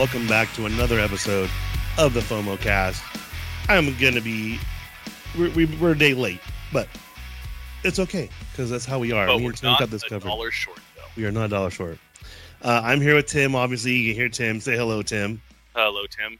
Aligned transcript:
Welcome 0.00 0.26
back 0.28 0.50
to 0.54 0.64
another 0.64 0.98
episode 0.98 1.50
of 1.98 2.14
the 2.14 2.20
FOMO 2.20 2.58
Cast. 2.58 3.02
I'm 3.68 3.94
gonna 3.98 4.22
be 4.22 4.58
we're, 5.38 5.50
we- 5.50 5.66
we're 5.66 5.92
a 5.92 5.98
day 5.98 6.14
late, 6.14 6.40
but 6.72 6.88
it's 7.84 7.98
okay 7.98 8.30
because 8.50 8.70
that's 8.70 8.86
how 8.86 8.98
we 8.98 9.12
are. 9.12 9.26
But 9.26 9.42
we're 9.42 9.52
not 9.62 9.78
got 9.78 9.90
this 9.90 10.02
a 10.04 10.08
covered. 10.08 10.26
dollar 10.28 10.50
short, 10.50 10.78
though. 10.96 11.02
We 11.16 11.26
are 11.26 11.30
not 11.30 11.44
a 11.44 11.48
dollar 11.48 11.68
short. 11.68 11.98
Uh, 12.62 12.80
I'm 12.82 13.02
here 13.02 13.14
with 13.14 13.26
Tim. 13.26 13.54
Obviously, 13.54 13.92
you 13.92 14.12
can 14.14 14.18
hear 14.22 14.30
Tim. 14.30 14.58
Say 14.62 14.74
hello, 14.74 15.02
Tim. 15.02 15.42
Hello, 15.74 16.06
Tim. 16.06 16.38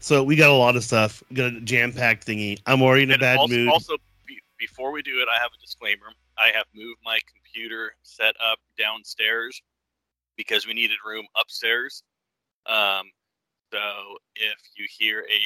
So 0.00 0.22
we 0.22 0.36
got 0.36 0.50
a 0.50 0.54
lot 0.54 0.76
of 0.76 0.84
stuff. 0.84 1.22
We 1.30 1.36
got 1.36 1.54
a 1.54 1.60
jam-packed 1.62 2.26
thingy. 2.26 2.60
I'm 2.66 2.82
already 2.82 3.04
in 3.04 3.10
a 3.10 3.14
And 3.14 3.20
bad 3.20 3.38
also, 3.38 3.54
mood. 3.54 3.68
also 3.70 3.96
be, 4.26 4.38
before 4.58 4.92
we 4.92 5.00
do 5.00 5.18
it, 5.22 5.28
I 5.34 5.40
have 5.40 5.50
a 5.56 5.60
disclaimer. 5.62 6.12
I 6.36 6.48
have 6.54 6.66
moved 6.74 7.00
my 7.02 7.20
computer 7.32 7.94
set 8.02 8.34
up 8.44 8.58
downstairs 8.76 9.62
because 10.36 10.66
we 10.66 10.74
needed 10.74 10.98
room 11.06 11.24
upstairs. 11.40 12.02
Um, 12.66 13.10
so 13.72 13.80
if 14.36 14.58
you 14.76 14.86
hear 14.98 15.20
a 15.20 15.42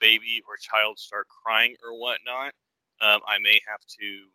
baby 0.00 0.42
or 0.48 0.56
child 0.56 0.98
start 0.98 1.26
crying 1.44 1.74
or 1.84 1.98
whatnot, 1.98 2.52
um, 3.00 3.20
I 3.26 3.38
may 3.42 3.60
have 3.68 3.80
to 4.00 4.26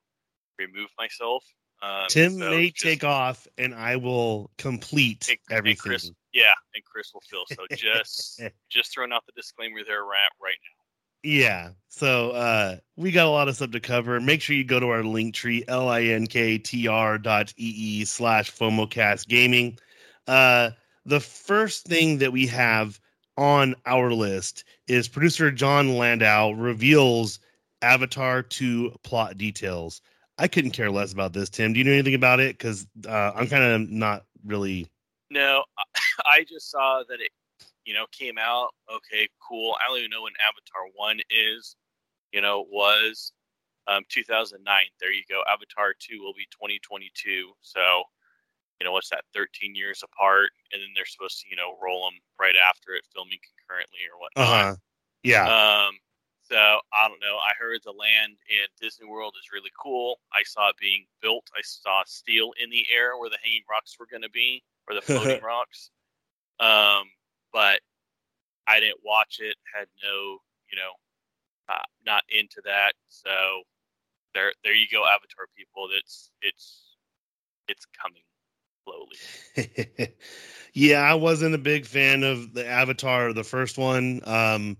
remove 0.60 0.90
myself. 0.98 1.44
Um, 1.82 2.06
Tim 2.10 2.34
so 2.40 2.50
may 2.50 2.70
just- 2.70 2.84
take 2.84 3.04
off, 3.04 3.48
and 3.58 3.74
I 3.76 3.96
will 3.98 4.52
complete 4.58 5.28
and- 5.30 5.38
and 5.50 5.58
everything. 5.58 5.82
Chris, 5.82 6.12
yeah, 6.34 6.54
and 6.76 6.84
Chris 6.86 7.12
will 7.14 7.22
fill. 7.30 7.46
So 7.48 7.66
just 7.76 8.42
just 8.70 8.94
throwing 8.94 9.12
out 9.12 9.26
the 9.26 9.34
disclaimer 9.36 9.84
there, 9.86 10.04
right, 10.04 10.30
right 10.42 10.56
now. 10.64 11.30
Yeah. 11.30 11.72
So 11.88 12.32
uh 12.32 12.78
we 12.98 13.12
got 13.12 13.28
a 13.28 13.30
lot 13.30 13.48
of 13.48 13.56
stuff 13.56 13.72
to 13.72 13.80
cover. 13.80 14.20
Make 14.20 14.42
sure 14.42 14.56
you 14.58 14.66
go 14.66 14.80
to 14.82 14.90
our 14.90 15.04
link 15.04 15.34
tree, 15.36 15.64
L-I-N-K-T-R 15.70 17.18
dot 17.18 17.54
E-E 17.58 18.06
slash 18.06 18.52
FOMOcast 18.52 19.28
gaming. 19.28 19.80
Uh 20.28 20.72
the 21.06 21.20
first 21.20 21.86
thing 21.86 22.18
that 22.20 22.32
we 22.32 22.48
have 22.48 23.00
on 23.38 23.76
our 23.86 24.12
list 24.12 24.64
is 24.88 25.08
producer 25.08 25.52
Jon 25.52 25.98
Landau 25.98 26.52
reveals 26.52 27.40
Avatar 27.82 28.42
2 28.44 28.96
plot 29.04 29.38
details. 29.38 30.02
I 30.38 30.48
couldn't 30.48 30.72
care 30.72 30.90
less 30.92 31.14
about 31.14 31.34
this, 31.34 31.50
Tim. 31.50 31.74
Do 31.74 31.80
you 31.80 31.86
know 31.86 31.92
anything 31.92 32.16
about 32.16 32.40
it? 32.40 32.58
Because 32.58 32.88
uh, 33.08 33.32
I'm 33.36 33.48
kind 33.48 33.64
of 33.64 33.90
not 33.90 34.26
really. 34.46 34.90
No, 35.30 35.64
I- 36.26 36.46
just 36.48 36.72
saw 36.72 37.04
that 37.08 37.20
it, 37.22 37.32
you 37.86 37.94
know, 37.94 38.06
came 38.12 38.38
out. 38.38 38.70
Okay, 38.94 39.28
cool. 39.48 39.76
I 39.80 39.88
don't 39.90 40.00
even 40.00 40.10
know 40.10 40.24
when 40.24 40.34
Avatar 40.42 40.90
One 40.96 41.20
is. 41.30 41.76
You 42.32 42.42
know, 42.42 42.66
was 42.72 43.32
um, 43.88 44.04
2009. 44.10 44.66
There 45.00 45.12
you 45.12 45.24
go. 45.30 45.44
Avatar 45.52 45.94
Two 46.00 46.20
will 46.22 46.34
be 46.34 46.48
2022. 46.52 47.52
So, 47.62 48.04
you 48.84 48.90
know, 48.90 48.92
what's 48.92 49.10
that? 49.12 49.24
13 49.34 49.76
years 49.76 50.04
apart, 50.04 50.52
and 50.74 50.82
then 50.82 50.90
they're 50.94 51.06
supposed 51.06 51.40
to, 51.40 51.48
you 51.50 51.56
know, 51.56 51.80
roll 51.82 52.04
them 52.04 52.20
right 52.38 52.56
after 52.60 52.92
it, 52.92 53.08
filming 53.16 53.40
concurrently 53.40 54.04
or 54.12 54.20
whatnot. 54.20 54.76
huh. 54.76 54.76
Yeah. 55.24 55.48
Um, 55.48 55.96
so 56.44 56.58
I 56.58 57.08
don't 57.08 57.24
know. 57.24 57.40
I 57.40 57.56
heard 57.58 57.80
the 57.86 57.96
land 57.96 58.36
in 58.52 58.68
Disney 58.82 59.08
World 59.08 59.36
is 59.40 59.54
really 59.54 59.72
cool. 59.82 60.20
I 60.34 60.44
saw 60.44 60.68
it 60.68 60.76
being 60.82 61.06
built. 61.22 61.48
I 61.56 61.62
saw 61.64 62.04
steel 62.06 62.52
in 62.62 62.70
the 62.70 62.84
air 62.94 63.18
where 63.18 63.30
the 63.30 63.40
hanging 63.42 63.64
rocks 63.72 63.96
were 63.98 64.06
going 64.12 64.28
to 64.28 64.30
be, 64.30 64.62
or 64.90 64.96
the 64.96 65.02
floating 65.08 65.42
rocks. 65.42 65.90
Um, 66.60 67.08
but 67.54 67.80
I 68.68 68.82
didn't 68.82 69.00
watch 69.06 69.40
it. 69.40 69.56
Had 69.74 69.88
no, 70.04 70.44
you 70.68 70.76
know, 70.76 70.92
uh, 71.70 71.88
not 72.06 72.24
into 72.28 72.60
that. 72.66 73.00
So 73.08 73.64
there, 74.36 74.52
there 74.66 74.76
you 74.76 74.88
go, 74.92 75.08
Avatar 75.08 75.48
people. 75.56 75.88
That's 75.88 76.32
it's, 76.42 76.98
it's 77.70 77.88
coming 77.96 78.24
slowly. 78.84 79.68
yeah, 80.74 81.02
I 81.02 81.14
wasn't 81.16 81.56
a 81.56 81.60
big 81.60 81.86
fan 81.86 82.24
of 82.24 82.54
the 82.54 82.66
Avatar, 82.68 83.34
the 83.34 83.44
first 83.44 83.78
one. 83.78 84.22
Um, 84.26 84.78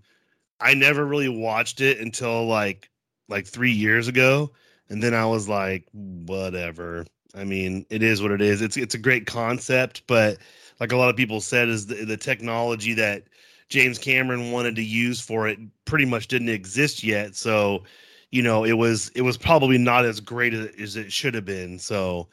I 0.60 0.74
never 0.74 1.04
really 1.04 1.28
watched 1.28 1.80
it 1.80 1.98
until 2.00 2.46
like 2.46 2.90
like 3.28 3.46
three 3.46 3.72
years 3.72 4.08
ago, 4.08 4.52
and 4.88 5.02
then 5.02 5.14
I 5.14 5.26
was 5.26 5.48
like, 5.48 5.86
whatever. 5.92 7.06
I 7.34 7.44
mean, 7.44 7.84
it 7.90 8.02
is 8.02 8.22
what 8.22 8.30
it 8.30 8.40
is. 8.40 8.62
It's 8.62 8.76
it's 8.76 8.94
a 8.94 8.98
great 8.98 9.26
concept, 9.26 10.02
but 10.06 10.38
like 10.80 10.92
a 10.92 10.96
lot 10.96 11.10
of 11.10 11.16
people 11.16 11.40
said, 11.40 11.68
is 11.68 11.86
the, 11.86 12.04
the 12.04 12.16
technology 12.16 12.94
that 12.94 13.24
James 13.68 13.98
Cameron 13.98 14.52
wanted 14.52 14.76
to 14.76 14.82
use 14.84 15.20
for 15.20 15.48
it 15.48 15.58
pretty 15.84 16.04
much 16.04 16.28
didn't 16.28 16.48
exist 16.48 17.02
yet. 17.02 17.34
So, 17.36 17.84
you 18.30 18.42
know, 18.42 18.64
it 18.64 18.74
was 18.74 19.10
it 19.10 19.22
was 19.22 19.36
probably 19.36 19.78
not 19.78 20.04
as 20.04 20.20
great 20.20 20.54
as, 20.54 20.68
as 20.80 20.96
it 20.96 21.12
should 21.12 21.34
have 21.34 21.44
been. 21.44 21.78
So, 21.78 22.28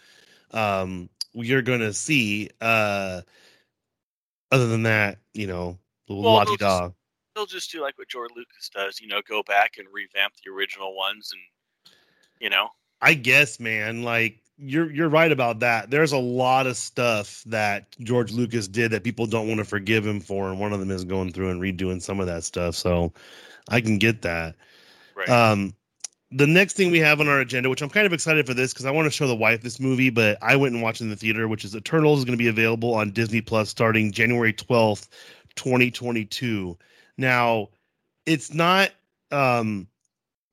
um, 0.51 1.09
you're 1.33 1.61
going 1.61 1.79
to 1.79 1.93
see. 1.93 2.49
Uh, 2.59 3.21
other 4.51 4.67
than 4.67 4.83
that, 4.83 5.17
you 5.33 5.47
know, 5.47 5.77
Well, 6.07 6.45
they'll 6.45 6.57
da. 6.57 6.89
They'll 7.35 7.45
just 7.45 7.71
do 7.71 7.81
like 7.81 7.97
what 7.97 8.09
George 8.09 8.31
Lucas 8.35 8.69
does. 8.73 8.99
You 8.99 9.07
know, 9.07 9.21
go 9.27 9.41
back 9.43 9.77
and 9.77 9.87
revamp 9.91 10.33
the 10.43 10.51
original 10.51 10.95
ones, 10.95 11.31
and 11.31 11.41
you 12.41 12.49
know, 12.49 12.67
I 13.01 13.13
guess, 13.13 13.59
man, 13.59 14.03
like 14.03 14.41
you're 14.57 14.91
you're 14.91 15.09
right 15.09 15.31
about 15.31 15.59
that. 15.61 15.89
There's 15.89 16.11
a 16.11 16.17
lot 16.17 16.67
of 16.67 16.75
stuff 16.75 17.43
that 17.47 17.95
George 18.01 18.31
Lucas 18.31 18.67
did 18.67 18.91
that 18.91 19.03
people 19.03 19.25
don't 19.25 19.47
want 19.47 19.59
to 19.59 19.65
forgive 19.65 20.05
him 20.05 20.19
for, 20.19 20.49
and 20.49 20.59
one 20.59 20.73
of 20.73 20.79
them 20.79 20.91
is 20.91 21.05
going 21.05 21.31
through 21.31 21.49
and 21.49 21.61
redoing 21.61 22.01
some 22.01 22.19
of 22.19 22.27
that 22.27 22.43
stuff. 22.43 22.75
So 22.75 23.13
I 23.69 23.79
can 23.79 23.97
get 23.97 24.21
that. 24.23 24.55
right? 25.15 25.29
Um, 25.29 25.73
the 26.31 26.47
next 26.47 26.73
thing 26.75 26.91
we 26.91 26.99
have 26.99 27.19
on 27.19 27.27
our 27.27 27.39
agenda, 27.39 27.69
which 27.69 27.81
I'm 27.81 27.89
kind 27.89 28.05
of 28.05 28.13
excited 28.13 28.45
for 28.45 28.53
this 28.53 28.73
because 28.73 28.85
I 28.85 28.91
want 28.91 29.05
to 29.05 29.11
show 29.11 29.27
the 29.27 29.35
wife 29.35 29.61
this 29.61 29.79
movie, 29.79 30.09
but 30.09 30.37
I 30.41 30.55
went 30.55 30.73
and 30.73 30.81
watched 30.81 31.01
in 31.01 31.09
the 31.09 31.15
theater, 31.15 31.47
which 31.47 31.65
is 31.65 31.75
Eternals 31.75 32.19
is 32.19 32.25
going 32.25 32.37
to 32.37 32.41
be 32.41 32.47
available 32.47 32.93
on 32.93 33.11
Disney 33.11 33.41
Plus 33.41 33.69
starting 33.69 34.11
January 34.11 34.53
12th, 34.53 35.09
2022. 35.55 36.77
Now, 37.17 37.69
it's 38.25 38.53
not 38.53 38.91
um 39.31 39.87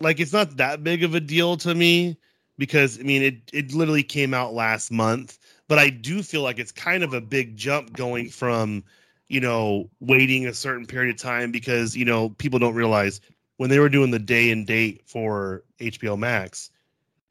like 0.00 0.21
it's 0.21 0.33
not 0.33 0.56
that 0.56 0.84
big 0.84 1.03
of 1.03 1.15
a 1.15 1.21
deal 1.21 1.56
to 1.56 1.75
me 1.75 2.16
because 2.56 2.99
I 2.99 3.03
mean 3.03 3.22
it 3.22 3.37
it 3.53 3.75
literally 3.75 4.03
came 4.03 4.34
out 4.34 4.55
last 4.55 4.91
month, 4.91 5.39
but 5.69 5.78
I 5.78 5.91
do 5.91 6.22
feel 6.22 6.43
like 6.43 6.59
it's 6.59 6.72
kind 6.72 7.03
of 7.03 7.15
a 7.15 7.21
big 7.21 7.56
jump 7.56 7.93
going 7.93 8.31
from 8.31 8.84
you 9.28 9.41
know 9.41 9.91
waiting 10.00 10.47
a 10.47 10.55
certain 10.55 10.87
period 10.87 11.15
of 11.15 11.21
time 11.21 11.53
because 11.53 11.97
you 11.97 12.05
know 12.05 12.31
people 12.31 12.59
don't 12.59 12.75
realize 12.75 13.21
when 13.58 13.69
they 13.70 13.78
were 13.78 13.88
doing 13.88 14.10
the 14.10 14.19
day 14.19 14.50
and 14.50 14.66
date 14.66 15.02
for 15.04 15.62
HBO 15.78 16.19
Max, 16.19 16.70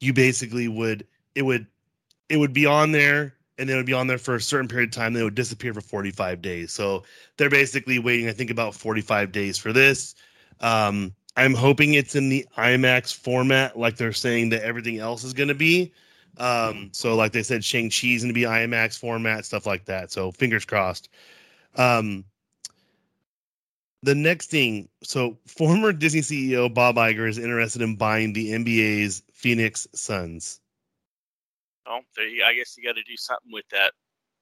you 0.00 0.12
basically 0.12 0.68
would 0.68 1.06
it 1.34 1.42
would 1.42 1.66
it 2.28 2.36
would 2.36 2.52
be 2.52 2.66
on 2.66 2.92
there 2.92 3.34
and 3.58 3.68
then 3.68 3.76
it 3.76 3.78
would 3.80 3.86
be 3.86 3.92
on 3.92 4.06
there 4.06 4.18
for 4.18 4.36
a 4.36 4.40
certain 4.40 4.68
period 4.68 4.90
of 4.90 4.94
time. 4.94 5.12
Then 5.12 5.22
it 5.22 5.24
would 5.24 5.34
disappear 5.34 5.74
for 5.74 5.80
45 5.80 6.40
days. 6.40 6.72
So 6.72 7.02
they're 7.36 7.50
basically 7.50 7.98
waiting, 7.98 8.28
I 8.28 8.32
think, 8.32 8.50
about 8.50 8.74
45 8.74 9.32
days 9.32 9.58
for 9.58 9.72
this. 9.72 10.14
Um, 10.60 11.12
I'm 11.36 11.54
hoping 11.54 11.94
it's 11.94 12.14
in 12.14 12.28
the 12.28 12.46
IMAX 12.56 13.14
format, 13.14 13.78
like 13.78 13.96
they're 13.96 14.12
saying 14.12 14.50
that 14.50 14.62
everything 14.62 14.98
else 14.98 15.24
is 15.24 15.32
going 15.32 15.48
to 15.48 15.54
be. 15.54 15.92
Um, 16.36 16.90
so, 16.92 17.16
like 17.16 17.32
they 17.32 17.42
said, 17.42 17.64
Shang 17.64 17.90
Chi's 17.90 18.22
going 18.22 18.32
to 18.32 18.34
be 18.34 18.42
IMAX 18.42 18.98
format, 18.98 19.44
stuff 19.44 19.66
like 19.66 19.84
that. 19.86 20.12
So, 20.12 20.30
fingers 20.32 20.64
crossed. 20.64 21.08
Um, 21.76 22.24
the 24.02 24.14
next 24.14 24.50
thing, 24.50 24.88
so 25.02 25.36
former 25.46 25.92
Disney 25.92 26.20
CEO 26.20 26.72
Bob 26.72 26.96
Iger 26.96 27.28
is 27.28 27.38
interested 27.38 27.82
in 27.82 27.96
buying 27.96 28.32
the 28.32 28.52
NBA's 28.52 29.22
Phoenix 29.32 29.88
Suns. 29.94 30.60
Oh, 31.86 32.00
you, 32.18 32.44
I 32.44 32.54
guess 32.54 32.76
you 32.76 32.84
got 32.84 32.96
to 32.96 33.02
do 33.02 33.16
something 33.16 33.50
with 33.52 33.68
that 33.70 33.92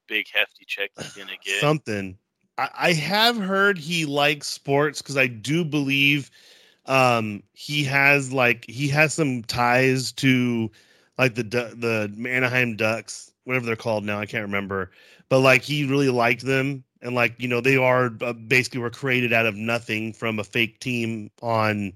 big 0.09 0.27
hefty 0.33 0.65
check 0.67 0.91
he's 0.97 1.13
gonna 1.13 1.33
get. 1.45 1.61
Something. 1.61 2.19
I, 2.59 2.69
I 2.75 2.93
have 2.93 3.37
heard 3.37 3.79
he 3.79 4.05
likes 4.05 4.47
sports 4.47 5.03
because 5.03 5.17
I 5.17 5.27
do 5.27 5.65
believe 5.65 6.31
um 6.87 7.43
he 7.53 7.83
has 7.83 8.33
like 8.33 8.65
he 8.69 8.89
has 8.89 9.13
some 9.13 9.43
ties 9.43 10.13
to 10.13 10.71
like 11.19 11.35
the 11.35 11.43
the 11.43 12.29
Anaheim 12.29 12.77
Ducks, 12.77 13.33
whatever 13.45 13.67
they're 13.67 13.77
called 13.77 14.05
now. 14.05 14.19
I 14.19 14.27
can't 14.27 14.43
remember, 14.43 14.91
but 15.29 15.41
like 15.41 15.63
he 15.63 15.87
really 15.87 16.11
liked 16.11 16.45
them, 16.45 16.85
and 17.03 17.15
like 17.15 17.35
you 17.39 17.49
know 17.49 17.61
they 17.61 17.77
are 17.77 18.11
uh, 18.23 18.33
basically 18.33 18.81
were 18.81 18.91
created 18.91 19.33
out 19.33 19.47
of 19.47 19.57
nothing 19.57 20.13
from 20.13 20.39
a 20.39 20.45
fake 20.45 20.81
team 20.81 21.31
on 21.43 21.93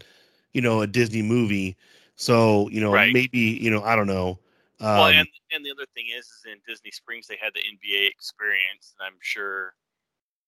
you 0.52 0.60
know 0.60 0.80
a 0.82 0.86
Disney 0.86 1.22
movie. 1.22 1.76
So 2.16 2.68
you 2.70 2.80
know 2.80 2.98
Right. 2.98 3.08
maybe 3.08 3.38
you 3.38 3.70
know 3.70 3.82
I 3.82 3.96
don't 3.96 4.06
know. 4.08 4.38
Um, 4.80 4.96
well, 4.96 5.08
and 5.10 5.28
and 5.52 5.64
the 5.64 5.70
other 5.70 5.86
thing 5.94 6.06
is, 6.12 6.26
is 6.26 6.44
in 6.46 6.60
Disney 6.66 6.90
Springs 6.90 7.26
they 7.26 7.36
had 7.36 7.54
the 7.54 7.64
NBA 7.66 8.06
experience, 8.06 8.94
and 8.98 9.06
I'm 9.06 9.18
sure. 9.20 9.74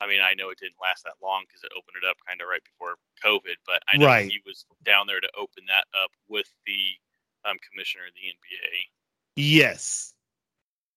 I 0.01 0.07
mean, 0.09 0.21
I 0.21 0.35
know 0.35 0.51
it 0.51 0.59
didn't 0.59 0.83
last 0.83 1.05
that 1.05 1.23
long 1.23 1.45
because 1.49 1.63
it 1.65 1.73
opened 1.79 2.03
it 2.03 2.09
up 2.09 2.19
kind 2.27 2.41
of 2.43 2.49
right 2.51 2.65
before 2.65 2.99
COVID, 3.25 3.57
but 3.67 3.83
I 3.89 3.97
know 3.99 4.11
Right. 4.11 4.35
he 4.35 4.41
was 4.45 4.67
down 4.85 5.07
there 5.07 5.21
to 5.21 5.31
open 5.39 5.65
that 5.69 5.87
up 5.95 6.11
with 6.29 6.51
the 6.67 6.99
um, 7.49 7.57
commissioner 7.63 8.07
of 8.09 8.15
the 8.15 8.29
NBA. 8.29 8.91
Yes. 9.37 10.15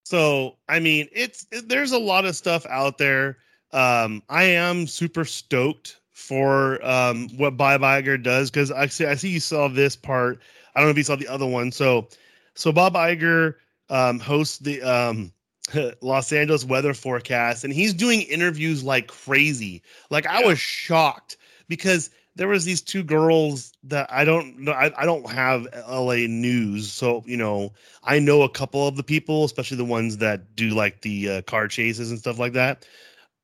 So, 0.06 0.58
I 0.70 0.80
mean, 0.80 1.08
it's 1.12 1.48
it, 1.52 1.68
there's 1.68 1.92
a 1.92 1.98
lot 1.98 2.26
of 2.26 2.36
stuff 2.36 2.66
out 2.68 3.00
there. 3.00 3.40
Um, 3.74 4.22
I 4.30 4.44
am 4.44 4.88
super 4.88 5.26
stoked 5.26 6.00
for 6.12 6.84
um 6.86 7.28
what 7.38 7.58
Bob 7.58 7.82
Iger 7.82 8.22
does 8.22 8.50
because 8.50 8.72
I 8.72 8.86
see 8.86 9.06
I 9.06 9.16
see 9.16 9.30
you 9.30 9.40
saw 9.40 9.68
this 9.68 9.96
part. 9.96 10.42
I 10.76 10.80
don't 10.80 10.88
know 10.88 10.92
if 10.92 10.98
you 10.98 11.04
saw 11.04 11.16
the 11.16 11.28
other 11.28 11.48
one. 11.48 11.72
So, 11.72 12.08
so 12.54 12.72
Bob 12.72 12.94
Iger 12.94 13.56
um 13.90 14.20
hosts 14.20 14.60
the 14.60 14.82
um 14.84 15.34
Los 16.02 16.32
Angeles 16.32 16.64
weather 16.64 16.94
forecast, 16.94 17.64
and 17.64 17.74
he's 17.74 17.94
doing 17.94 18.22
interviews 18.22 18.84
like 18.84 19.08
crazy. 19.08 19.82
Like 20.12 20.28
I 20.28 20.44
was 20.46 20.60
shocked 20.60 21.38
because 21.68 22.12
there 22.36 22.48
was 22.48 22.66
these 22.66 22.82
two 22.82 23.04
girls 23.04 23.72
that 23.84 24.12
I 24.12 24.26
don't 24.26 24.60
know. 24.60 24.74
I, 24.74 24.92
I 25.02 25.06
don't 25.06 25.30
have 25.30 25.68
LA 25.88 26.28
news, 26.28 26.92
so 26.92 27.24
you 27.26 27.38
know 27.38 27.74
I 28.04 28.20
know 28.20 28.42
a 28.42 28.50
couple 28.50 28.88
of 28.88 28.98
the 28.98 29.04
people, 29.04 29.46
especially 29.46 29.78
the 29.78 29.86
ones 29.86 30.18
that 30.18 30.56
do 30.56 30.70
like 30.72 31.02
the 31.02 31.30
uh, 31.30 31.42
car 31.44 31.68
chases 31.68 32.10
and 32.10 32.20
stuff 32.20 32.38
like 32.38 32.54
that. 32.54 32.86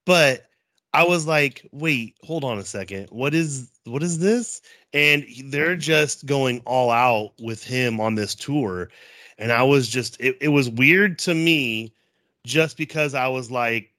But 0.05 0.47
I 0.93 1.03
was 1.03 1.25
like, 1.25 1.65
wait, 1.71 2.15
hold 2.23 2.43
on 2.43 2.57
a 2.57 2.65
second. 2.65 3.07
What 3.11 3.33
is 3.33 3.71
what 3.85 4.03
is 4.03 4.19
this? 4.19 4.61
And 4.93 5.25
they're 5.45 5.77
just 5.77 6.25
going 6.25 6.61
all 6.65 6.91
out 6.91 7.31
with 7.39 7.63
him 7.63 8.01
on 8.01 8.15
this 8.15 8.35
tour. 8.35 8.89
And 9.37 9.51
I 9.51 9.63
was 9.63 9.87
just 9.87 10.19
it, 10.19 10.37
it 10.41 10.49
was 10.49 10.69
weird 10.69 11.17
to 11.19 11.33
me 11.33 11.93
just 12.45 12.77
because 12.77 13.13
I 13.13 13.27
was 13.29 13.49
like, 13.49 13.93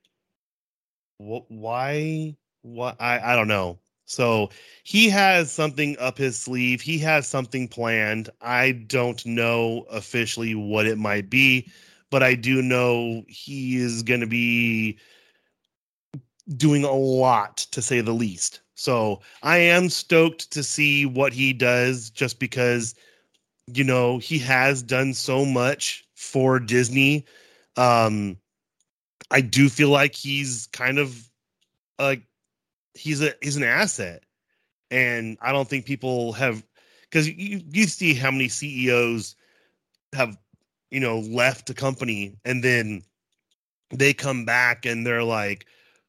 what 1.18 1.44
why 1.48 2.36
what 2.62 2.96
I, 3.00 3.32
I 3.32 3.36
don't 3.36 3.48
know. 3.48 3.78
So 4.12 4.50
he 4.84 5.08
has 5.08 5.50
something 5.50 5.96
up 5.98 6.18
his 6.18 6.38
sleeve. 6.38 6.82
He 6.82 6.98
has 6.98 7.26
something 7.26 7.66
planned. 7.66 8.28
I 8.42 8.72
don't 8.72 9.24
know 9.24 9.86
officially 9.90 10.54
what 10.54 10.86
it 10.86 10.98
might 10.98 11.30
be, 11.30 11.70
but 12.10 12.22
I 12.22 12.34
do 12.34 12.60
know 12.60 13.24
he 13.26 13.76
is 13.78 14.02
going 14.02 14.20
to 14.20 14.26
be 14.26 14.98
doing 16.56 16.84
a 16.84 16.92
lot 16.92 17.58
to 17.70 17.80
say 17.80 18.00
the 18.00 18.12
least. 18.12 18.60
So 18.74 19.20
I 19.42 19.58
am 19.58 19.88
stoked 19.88 20.50
to 20.52 20.62
see 20.62 21.06
what 21.06 21.32
he 21.32 21.52
does 21.52 22.10
just 22.10 22.38
because 22.38 22.94
you 23.72 23.84
know 23.84 24.18
he 24.18 24.38
has 24.40 24.82
done 24.82 25.14
so 25.14 25.44
much 25.44 26.04
for 26.14 26.58
Disney. 26.60 27.24
Um 27.76 28.36
I 29.30 29.40
do 29.40 29.68
feel 29.70 29.88
like 29.88 30.14
he's 30.14 30.68
kind 30.72 30.98
of 30.98 31.30
like 31.98 32.22
he's 32.94 33.22
a 33.22 33.34
he's 33.42 33.56
an 33.56 33.64
asset. 33.64 34.24
And 34.90 35.38
I 35.40 35.52
don't 35.52 35.68
think 35.68 35.86
people 35.86 36.32
have 36.34 36.64
because 37.02 37.28
you 37.28 37.62
you 37.70 37.84
see 37.84 38.14
how 38.14 38.30
many 38.30 38.48
CEOs 38.48 39.36
have 40.12 40.36
you 40.90 41.00
know 41.00 41.20
left 41.20 41.70
a 41.70 41.74
company 41.74 42.36
and 42.44 42.62
then 42.62 43.02
they 43.90 44.12
come 44.12 44.44
back 44.44 44.84
and 44.86 45.06
they're 45.06 45.24
like 45.24 45.66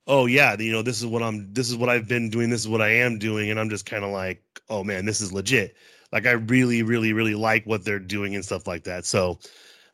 oh 0.08 0.26
yeah, 0.26 0.56
you 0.60 0.72
know, 0.72 0.82
this 0.82 1.00
is 1.00 1.06
what 1.06 1.24
I'm 1.24 1.52
this 1.54 1.70
is 1.70 1.78
what 1.78 1.90
I've 1.90 2.08
been 2.08 2.30
doing, 2.30 2.50
this 2.50 2.62
is 2.62 2.68
what 2.68 2.82
I 2.82 2.90
am 2.90 3.18
doing, 3.18 3.50
and 3.50 3.60
I'm 3.60 3.70
just 3.70 3.86
kind 3.86 4.04
of 4.04 4.12
like, 4.12 4.42
oh 4.70 4.84
man, 4.84 5.06
this 5.06 5.22
is 5.22 5.34
legit. 5.34 5.76
Like 6.12 6.28
I 6.28 6.32
really, 6.32 6.84
really, 6.84 7.14
really 7.14 7.36
like 7.36 7.66
what 7.66 7.86
they're 7.86 8.00
doing 8.00 8.36
and 8.36 8.44
stuff 8.46 8.68
like 8.68 8.84
that. 8.84 9.06
So 9.06 9.40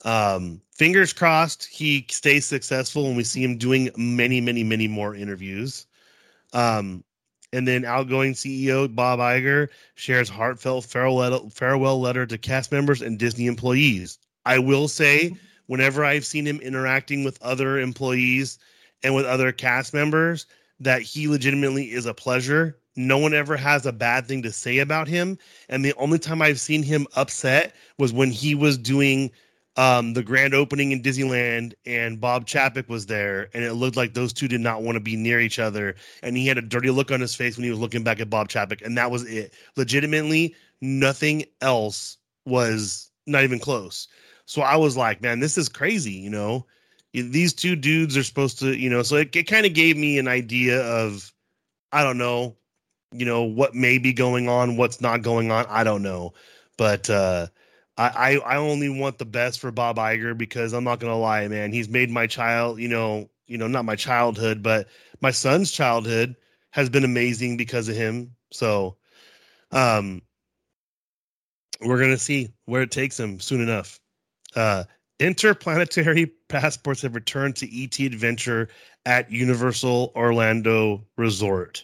um 0.05 0.61
fingers 0.73 1.11
crossed 1.11 1.65
he 1.65 2.05
stays 2.09 2.45
successful 2.45 3.07
and 3.07 3.17
we 3.17 3.23
see 3.23 3.43
him 3.43 3.57
doing 3.57 3.89
many, 3.97 4.39
many, 4.41 4.63
many 4.63 4.87
more 4.87 5.15
interviews. 5.15 5.85
Um 6.53 7.03
and 7.51 7.67
then 7.67 7.83
outgoing 7.83 8.33
CEO 8.33 8.93
Bob 8.93 9.19
Iger 9.19 9.69
shares 9.95 10.29
heartfelt 10.29 10.85
farewell 10.85 11.49
farewell 11.49 11.99
letter 11.99 12.25
to 12.25 12.37
cast 12.37 12.71
members 12.71 13.01
and 13.01 13.17
Disney 13.17 13.47
employees. 13.47 14.19
I 14.45 14.59
will 14.59 14.87
say, 14.87 15.35
whenever 15.67 16.05
I've 16.05 16.25
seen 16.25 16.45
him 16.45 16.59
interacting 16.59 17.23
with 17.23 17.41
other 17.41 17.79
employees, 17.79 18.59
and 19.03 19.15
with 19.15 19.25
other 19.25 19.51
cast 19.51 19.93
members 19.93 20.45
that 20.79 21.01
he 21.01 21.27
legitimately 21.27 21.91
is 21.91 22.05
a 22.05 22.13
pleasure. 22.13 22.77
No 22.95 23.17
one 23.17 23.33
ever 23.33 23.55
has 23.55 23.85
a 23.85 23.93
bad 23.93 24.27
thing 24.27 24.41
to 24.43 24.51
say 24.51 24.79
about 24.79 25.07
him. 25.07 25.37
And 25.69 25.83
the 25.83 25.93
only 25.95 26.19
time 26.19 26.41
I've 26.41 26.59
seen 26.59 26.83
him 26.83 27.07
upset 27.15 27.75
was 27.97 28.13
when 28.13 28.31
he 28.31 28.55
was 28.55 28.77
doing 28.77 29.31
um, 29.79 30.11
the 30.11 30.23
grand 30.23 30.53
opening 30.53 30.91
in 30.91 31.01
Disneyland 31.01 31.73
and 31.85 32.19
Bob 32.19 32.45
Chapek 32.45 32.89
was 32.89 33.05
there. 33.05 33.49
And 33.53 33.63
it 33.63 33.75
looked 33.75 33.95
like 33.95 34.13
those 34.13 34.33
two 34.33 34.49
did 34.49 34.59
not 34.59 34.83
want 34.83 34.97
to 34.97 34.99
be 34.99 35.15
near 35.15 35.39
each 35.39 35.57
other. 35.57 35.95
And 36.21 36.35
he 36.35 36.45
had 36.45 36.57
a 36.57 36.61
dirty 36.61 36.89
look 36.89 37.11
on 37.11 37.21
his 37.21 37.33
face 37.33 37.55
when 37.55 37.63
he 37.63 37.69
was 37.69 37.79
looking 37.79 38.03
back 38.03 38.19
at 38.19 38.29
Bob 38.29 38.49
Chapek. 38.49 38.85
And 38.85 38.97
that 38.97 39.09
was 39.09 39.23
it. 39.23 39.53
Legitimately, 39.77 40.53
nothing 40.81 41.45
else 41.61 42.17
was 42.45 43.09
not 43.25 43.43
even 43.43 43.57
close. 43.57 44.09
So 44.45 44.63
I 44.63 44.75
was 44.75 44.97
like, 44.97 45.21
man, 45.21 45.39
this 45.39 45.57
is 45.57 45.69
crazy, 45.69 46.11
you 46.11 46.29
know? 46.29 46.65
these 47.13 47.53
two 47.53 47.75
dudes 47.75 48.15
are 48.15 48.23
supposed 48.23 48.59
to, 48.59 48.77
you 48.77 48.87
know, 48.87 49.01
so 49.01 49.15
it, 49.15 49.35
it 49.35 49.47
kind 49.47 49.65
of 49.65 49.73
gave 49.73 49.97
me 49.97 50.19
an 50.19 50.27
idea 50.27 50.79
of, 50.83 51.33
I 51.91 52.03
don't 52.03 52.19
know, 52.19 52.55
you 53.11 53.25
know, 53.25 53.43
what 53.43 53.73
may 53.73 53.97
be 53.97 54.13
going 54.13 54.47
on, 54.47 54.77
what's 54.77 55.01
not 55.01 55.23
going 55.23 55.49
on. 55.49 55.65
I 55.69 55.83
don't 55.83 56.03
know. 56.03 56.33
But 56.77 57.09
uh, 57.09 57.47
I, 57.99 58.37
I 58.37 58.55
only 58.55 58.87
want 58.87 59.17
the 59.17 59.25
best 59.25 59.59
for 59.59 59.71
Bob 59.71 59.97
Iger 59.97 60.37
because 60.37 60.71
I'm 60.71 60.85
not 60.85 61.01
gonna 61.01 61.17
lie, 61.17 61.47
man. 61.49 61.73
He's 61.73 61.89
made 61.89 62.09
my 62.09 62.27
child, 62.27 62.79
you 62.79 62.87
know, 62.87 63.29
you 63.45 63.57
know, 63.57 63.67
not 63.67 63.83
my 63.83 63.97
childhood, 63.97 64.63
but 64.63 64.87
my 65.19 65.31
son's 65.31 65.69
childhood 65.69 66.37
has 66.71 66.89
been 66.89 67.03
amazing 67.03 67.57
because 67.57 67.89
of 67.89 67.97
him. 67.97 68.33
So, 68.51 68.95
um, 69.71 70.21
we're 71.81 71.99
gonna 71.99 72.17
see 72.17 72.53
where 72.65 72.83
it 72.83 72.91
takes 72.91 73.19
him 73.19 73.39
soon 73.41 73.59
enough. 73.59 73.99
Uh, 74.55 74.85
interplanetary 75.19 76.27
passports 76.47 77.01
have 77.01 77.15
returned 77.15 77.57
to 77.57 77.83
ET 77.83 77.99
Adventure 77.99 78.69
at 79.05 79.29
Universal 79.29 80.13
Orlando 80.15 81.05
Resort. 81.17 81.83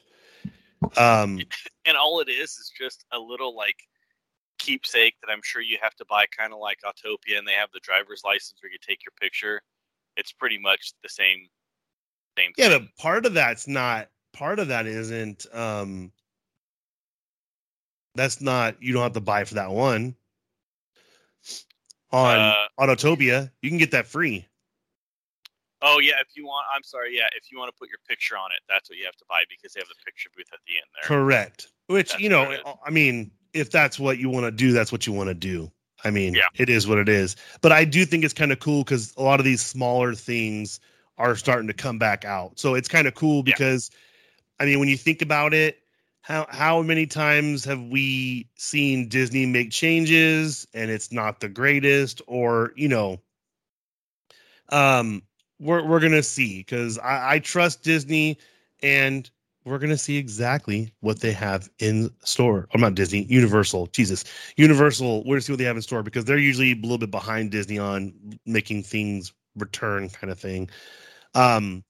Um, 0.95 1.41
and 1.85 1.97
all 1.97 2.21
it 2.21 2.29
is 2.29 2.51
is 2.51 2.71
just 2.79 3.05
a 3.11 3.19
little 3.19 3.53
like 3.53 3.75
keepsake 4.57 5.15
that 5.21 5.31
I'm 5.31 5.41
sure 5.43 5.61
you 5.61 5.77
have 5.81 5.95
to 5.95 6.05
buy, 6.05 6.25
kind 6.37 6.53
of 6.53 6.59
like 6.59 6.79
Autopia, 6.85 7.37
and 7.37 7.47
they 7.47 7.53
have 7.53 7.69
the 7.73 7.79
driver's 7.81 8.21
license 8.23 8.55
where 8.61 8.71
you 8.71 8.77
take 8.85 8.99
your 9.05 9.13
picture. 9.19 9.61
It's 10.17 10.31
pretty 10.31 10.57
much 10.57 10.93
the 11.03 11.09
same, 11.09 11.47
same. 12.37 12.51
Yeah, 12.57 12.69
thing. 12.69 12.89
but 12.95 13.01
part 13.01 13.25
of 13.25 13.33
that's 13.33 13.67
not. 13.67 14.09
Part 14.33 14.59
of 14.59 14.67
that 14.69 14.85
isn't. 14.85 15.45
um 15.53 16.11
That's 18.15 18.41
not. 18.41 18.81
You 18.81 18.93
don't 18.93 19.03
have 19.03 19.13
to 19.13 19.21
buy 19.21 19.43
for 19.43 19.55
that 19.55 19.71
one 19.71 20.15
on 22.11 22.39
uh, 22.39 22.53
Autotopia. 22.79 23.51
You 23.61 23.69
can 23.69 23.77
get 23.77 23.91
that 23.91 24.07
free. 24.07 24.45
Oh 25.81 25.99
yeah, 25.99 26.13
if 26.21 26.35
you 26.35 26.45
want, 26.45 26.65
I'm 26.73 26.83
sorry, 26.83 27.15
yeah, 27.15 27.27
if 27.35 27.51
you 27.51 27.59
want 27.59 27.69
to 27.69 27.77
put 27.77 27.89
your 27.89 27.99
picture 28.07 28.37
on 28.37 28.51
it, 28.51 28.59
that's 28.67 28.89
what 28.89 28.97
you 28.97 29.05
have 29.05 29.15
to 29.17 29.25
buy 29.29 29.43
because 29.49 29.73
they 29.73 29.81
have 29.81 29.87
the 29.87 30.03
picture 30.03 30.29
booth 30.35 30.47
at 30.51 30.59
the 30.65 30.77
end 30.77 30.85
there. 30.95 31.07
Correct. 31.07 31.67
Which 31.87 32.11
that's 32.11 32.21
you 32.21 32.29
know, 32.29 32.57
I 32.83 32.89
mean, 32.89 33.29
if 33.55 33.71
that's 33.71 33.97
what 33.99 34.19
you 34.19 34.29
want 34.29 34.45
to 34.45 34.51
do, 34.51 34.71
that's 34.71 34.91
what 34.91 35.07
you 35.07 35.13
want 35.13 35.29
to 35.29 35.33
do. 35.33 35.71
I 36.03 36.11
mean, 36.11 36.35
yeah. 36.35 36.43
it 36.55 36.69
is 36.69 36.87
what 36.87 36.99
it 36.99 37.09
is. 37.09 37.35
But 37.61 37.71
I 37.71 37.85
do 37.85 38.05
think 38.05 38.23
it's 38.23 38.33
kind 38.33 38.51
of 38.51 38.59
cool 38.59 38.83
because 38.83 39.13
a 39.17 39.23
lot 39.23 39.39
of 39.39 39.45
these 39.45 39.61
smaller 39.61 40.13
things 40.13 40.79
are 41.17 41.35
starting 41.35 41.67
to 41.67 41.73
come 41.73 41.97
back 41.97 42.25
out. 42.25 42.59
So 42.59 42.75
it's 42.75 42.87
kind 42.87 43.07
of 43.07 43.15
cool 43.15 43.41
because, 43.41 43.89
yeah. 43.91 44.63
I 44.63 44.69
mean, 44.69 44.79
when 44.79 44.89
you 44.89 44.97
think 44.97 45.21
about 45.21 45.53
it, 45.53 45.79
how 46.25 46.47
how 46.49 46.81
many 46.81 47.05
times 47.05 47.63
have 47.65 47.81
we 47.81 48.49
seen 48.55 49.07
Disney 49.09 49.45
make 49.45 49.69
changes 49.69 50.67
and 50.73 50.89
it's 50.89 51.11
not 51.11 51.39
the 51.39 51.47
greatest 51.47 52.19
or 52.25 52.73
you 52.75 52.87
know 52.87 53.21
um 54.69 55.21
we're 55.59 55.85
we're 55.85 55.99
gonna 55.99 56.23
see 56.23 56.57
because 56.57 56.97
I, 56.97 57.35
I 57.35 57.39
trust 57.39 57.83
Disney 57.83 58.39
and 58.81 59.29
we're 59.65 59.79
gonna 59.79 59.97
see 59.97 60.17
exactly 60.17 60.93
what 60.99 61.19
they 61.19 61.31
have 61.31 61.69
in 61.79 62.11
store. 62.23 62.67
I'm 62.73 62.81
not 62.81 62.95
Disney, 62.95 63.23
Universal. 63.23 63.87
Jesus, 63.87 64.23
Universal. 64.57 65.23
We're 65.23 65.35
gonna 65.35 65.41
see 65.41 65.53
what 65.53 65.57
they 65.57 65.65
have 65.65 65.75
in 65.75 65.81
store 65.81 66.03
because 66.03 66.23
they're 66.23 66.37
usually 66.37 66.71
a 66.71 66.75
little 66.75 66.99
bit 66.99 67.11
behind 67.11 67.51
Disney 67.51 67.79
on 67.79 68.13
making 68.45 68.83
things 68.83 69.33
return 69.55 70.09
kind 70.09 70.31
of 70.31 70.39
thing. 70.39 70.69
Um, 71.33 71.83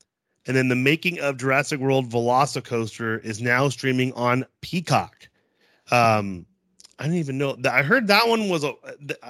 and 0.48 0.56
then 0.56 0.70
the 0.70 0.76
making 0.76 1.20
of 1.20 1.38
Jurassic 1.38 1.80
World 1.80 2.10
Velocicoaster 2.10 3.24
is 3.24 3.42
now 3.42 3.68
streaming 3.68 4.14
on 4.14 4.46
Peacock. 4.62 5.28
Um, 5.92 6.46
I 6.98 7.04
didn't 7.04 7.18
even 7.18 7.38
know 7.38 7.56
that. 7.58 7.74
I 7.74 7.84
heard 7.84 8.08
that 8.08 8.28
one 8.28 8.48
was 8.48 8.64
a. 8.64 8.74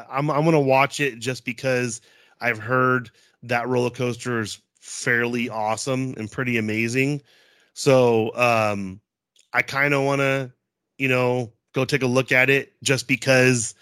I'm 0.09 0.29
I'm 0.29 0.45
gonna 0.45 0.59
watch 0.59 0.99
it 0.99 1.17
just 1.19 1.45
because 1.45 2.01
I've 2.41 2.59
heard 2.59 3.09
that 3.43 3.67
roller 3.67 3.89
coaster 3.89 4.39
is 4.39 4.59
fairly 4.79 5.49
awesome 5.49 6.13
and 6.17 6.31
pretty 6.31 6.57
amazing. 6.57 7.23
So 7.75 8.33
um, 8.35 9.01
I 9.53 9.61
kind 9.61 9.93
of 9.93 10.03
want 10.03 10.21
to, 10.21 10.51
you 10.97 11.09
know, 11.09 11.51
go 11.73 11.83
take 11.85 12.03
a 12.03 12.07
look 12.07 12.31
at 12.31 12.49
it 12.49 12.73
just 12.81 13.05
because 13.07 13.75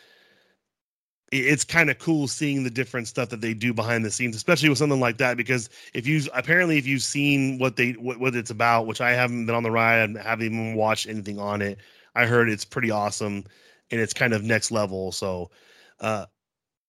it's 1.32 1.64
kind 1.64 1.90
of 1.90 2.00
cool 2.00 2.28
seeing 2.28 2.64
the 2.64 2.70
different 2.72 3.08
stuff 3.08 3.30
that 3.30 3.42
they 3.42 3.54
do 3.54 3.74
behind 3.74 4.04
the 4.04 4.12
scenes, 4.12 4.36
especially 4.36 4.70
with 4.70 4.80
something 4.80 5.00
like 5.00 5.18
that. 5.18 5.38
Because 5.38 5.70
if 5.94 6.08
you 6.08 6.22
apparently 6.34 6.78
if 6.80 6.88
you've 6.88 7.04
seen 7.04 7.60
what 7.60 7.76
they 7.76 7.92
what, 7.94 8.20
what 8.20 8.36
it's 8.36 8.50
about, 8.52 8.88
which 8.88 9.00
I 9.00 9.12
haven't 9.12 9.46
been 9.46 9.56
on 9.56 9.64
the 9.64 9.72
ride, 9.72 10.18
I 10.18 10.24
haven't 10.24 10.46
even 10.46 10.76
watched 10.76 11.08
anything 11.08 11.40
on 11.40 11.62
it. 11.62 11.78
I 12.16 12.26
heard 12.26 12.50
it's 12.50 12.66
pretty 12.66 12.92
awesome 12.92 13.46
and 13.92 14.02
it's 14.02 14.14
kind 14.14 14.34
of 14.34 14.44
next 14.44 14.72
level. 14.72 15.12
So 15.12 15.52
uh, 16.00 16.26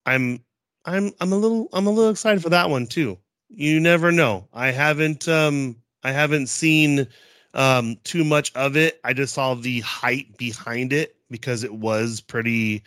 I'm 0.07 0.43
I'm 0.87 1.13
I'm 1.21 1.33
a 1.33 1.37
little 1.37 1.69
I'm 1.75 1.87
a 1.87 1.91
little 1.91 2.11
excited 2.11 2.43
for 2.43 2.51
that 2.51 2.71
one 2.71 2.87
too. 2.87 3.19
You 3.51 3.79
never 3.79 4.11
know. 4.11 4.49
I 4.55 4.71
haven't 4.71 5.29
um 5.29 5.77
I 6.05 6.13
haven't 6.13 6.49
seen 6.49 7.07
um 7.55 7.97
too 8.05 8.25
much 8.25 8.53
of 8.55 8.77
it. 8.77 9.01
I 9.05 9.13
just 9.13 9.35
saw 9.35 9.55
the 9.55 9.81
hype 9.81 10.37
behind 10.39 10.93
it 10.93 11.17
because 11.31 11.65
it 11.65 11.75
was 11.75 12.21
pretty 12.21 12.83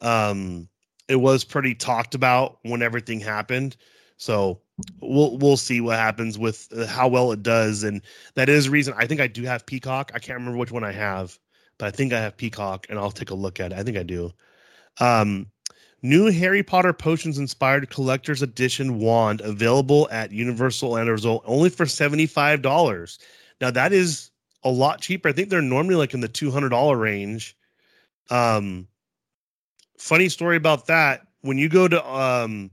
um 0.00 0.68
it 1.08 1.16
was 1.16 1.44
pretty 1.44 1.74
talked 1.74 2.14
about 2.14 2.58
when 2.62 2.82
everything 2.82 3.20
happened. 3.20 3.76
So 4.16 4.60
we'll 5.00 5.36
we'll 5.38 5.56
see 5.56 5.80
what 5.80 5.98
happens 5.98 6.38
with 6.38 6.68
uh, 6.76 6.86
how 6.86 7.08
well 7.08 7.32
it 7.32 7.42
does, 7.42 7.82
and 7.82 8.02
that 8.34 8.48
is 8.48 8.68
reason 8.68 8.94
I 8.96 9.06
think 9.06 9.20
I 9.20 9.26
do 9.26 9.42
have 9.44 9.66
Peacock. 9.66 10.12
I 10.14 10.18
can't 10.18 10.38
remember 10.38 10.58
which 10.58 10.72
one 10.72 10.84
I 10.84 10.92
have, 10.92 11.38
but 11.78 11.86
I 11.86 11.90
think 11.90 12.12
I 12.12 12.20
have 12.20 12.36
Peacock, 12.36 12.86
and 12.88 12.98
I'll 12.98 13.10
take 13.10 13.30
a 13.30 13.34
look 13.34 13.60
at 13.60 13.72
it. 13.72 13.78
I 13.78 13.82
think 13.82 13.96
I 13.96 14.02
do. 14.04 14.32
Um, 15.00 15.51
new 16.02 16.30
Harry 16.30 16.62
Potter 16.62 16.92
potions 16.92 17.38
inspired 17.38 17.90
collector's 17.90 18.42
edition 18.42 18.98
wand 18.98 19.40
available 19.40 20.08
at 20.10 20.32
Universal 20.32 20.96
and 20.96 21.08
Result 21.08 21.42
only 21.46 21.70
for 21.70 21.86
seventy 21.86 22.26
five 22.26 22.62
dollars. 22.62 23.18
Now 23.60 23.70
that 23.70 23.92
is 23.92 24.30
a 24.64 24.70
lot 24.70 25.00
cheaper. 25.00 25.28
I 25.28 25.32
think 25.32 25.48
they're 25.48 25.62
normally 25.62 25.96
like 25.96 26.14
in 26.14 26.20
the 26.20 26.28
two 26.28 26.50
hundred 26.50 26.70
dollar 26.70 26.96
range. 26.96 27.56
Um, 28.30 28.86
funny 29.98 30.28
story 30.28 30.56
about 30.56 30.86
that. 30.86 31.26
When 31.40 31.58
you 31.58 31.68
go 31.68 31.88
to 31.88 32.06
um 32.08 32.70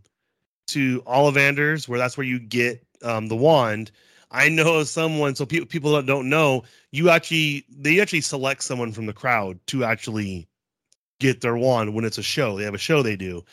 to 0.68 1.02
Ollivanders, 1.04 1.88
where 1.88 2.00
that's 2.00 2.18
where 2.18 2.28
you 2.28 2.40
get 2.40 2.86
um, 3.04 3.28
the 3.28 3.36
wand. 3.36 3.92
I 4.32 4.48
know 4.48 4.84
someone, 4.84 5.34
so 5.34 5.46
pe- 5.48 5.66
people 5.66 5.94
that 5.94 6.06
don't 6.06 6.30
know, 6.30 6.64
you 6.92 7.10
actually 7.10 7.66
they 7.70 8.00
actually 8.00 8.22
select 8.22 8.64
someone 8.64 8.92
from 8.92 9.08
the 9.08 9.14
crowd 9.14 9.60
to 9.68 9.84
actually 9.84 10.48
get 11.20 11.42
their 11.42 11.58
wand 11.58 11.94
when 11.94 12.06
it's 12.06 12.18
a 12.18 12.24
show. 12.24 12.58
They 12.58 12.64
have 12.64 12.74
a 12.74 12.80
show 12.80 13.02
they 13.02 13.16
do, 13.16 13.44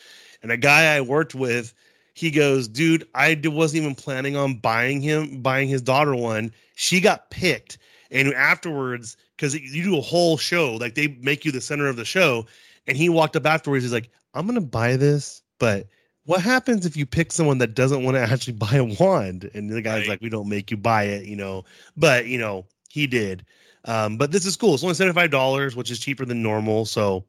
and 0.41 0.51
a 0.51 0.57
guy 0.57 0.95
I 0.95 1.01
worked 1.01 1.35
with, 1.35 1.73
he 2.13 2.31
goes, 2.31 2.67
"Dude, 2.67 3.07
I 3.13 3.39
wasn't 3.43 3.83
even 3.83 3.95
planning 3.95 4.35
on 4.35 4.55
buying 4.55 5.01
him 5.01 5.41
buying 5.41 5.69
his 5.69 5.81
daughter 5.81 6.15
one. 6.15 6.51
She 6.75 6.99
got 6.99 7.29
picked, 7.29 7.77
and 8.11 8.33
afterwards, 8.33 9.17
because 9.35 9.55
you 9.55 9.83
do 9.83 9.97
a 9.97 10.01
whole 10.01 10.37
show, 10.37 10.75
like 10.75 10.95
they 10.95 11.07
make 11.21 11.45
you 11.45 11.51
the 11.51 11.61
center 11.61 11.87
of 11.87 11.95
the 11.95 12.05
show, 12.05 12.45
and 12.87 12.97
he 12.97 13.09
walked 13.09 13.35
up 13.35 13.45
afterwards. 13.45 13.83
He's 13.83 13.93
like, 13.93 14.09
"I'm 14.33 14.47
gonna 14.47 14.61
buy 14.61 14.95
this, 14.95 15.41
but." 15.59 15.87
what 16.27 16.41
happens 16.41 16.85
if 16.85 16.97
you 16.97 17.05
pick 17.05 17.31
someone 17.31 17.57
that 17.57 17.73
doesn't 17.73 18.03
want 18.03 18.15
to 18.15 18.21
actually 18.21 18.53
buy 18.57 18.75
a 18.75 18.83
wand? 18.83 19.49
And 19.53 19.69
the 19.69 19.81
guy's 19.81 20.01
right. 20.01 20.09
like, 20.09 20.21
we 20.21 20.29
don't 20.29 20.49
make 20.49 20.69
you 20.69 20.77
buy 20.77 21.03
it, 21.03 21.25
you 21.25 21.35
know. 21.35 21.63
But 21.95 22.27
you 22.27 22.37
know, 22.37 22.65
he 22.89 23.07
did. 23.07 23.45
Um, 23.85 24.17
but 24.17 24.31
this 24.31 24.45
is 24.45 24.55
cool. 24.57 24.73
It's 24.73 24.83
only 24.83 24.95
seventy 24.95 25.15
five 25.15 25.31
dollars, 25.31 25.75
which 25.75 25.89
is 25.89 25.99
cheaper 25.99 26.25
than 26.25 26.43
normal. 26.43 26.85
So 26.85 27.25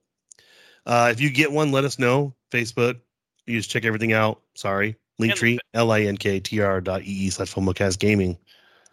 uh, 0.89 1.09
if 1.13 1.21
you 1.21 1.31
get 1.31 1.53
one, 1.53 1.71
let 1.71 1.85
us 1.85 1.99
know. 1.99 2.35
Facebook, 2.51 2.99
you 3.47 3.59
just 3.59 3.71
check 3.71 3.85
everything 3.85 4.13
out. 4.13 4.41
Sorry, 4.55 4.97
Linktree, 5.21 5.59
L 5.75 5.93
I 5.93 6.01
N 6.01 6.17
K 6.17 6.41
T 6.41 6.61
R 6.61 6.81
dot 6.81 7.03
E 7.03 7.05
E 7.05 7.31
slash 7.31 7.55
FOMOcast 7.55 7.99
Gaming. 7.99 8.39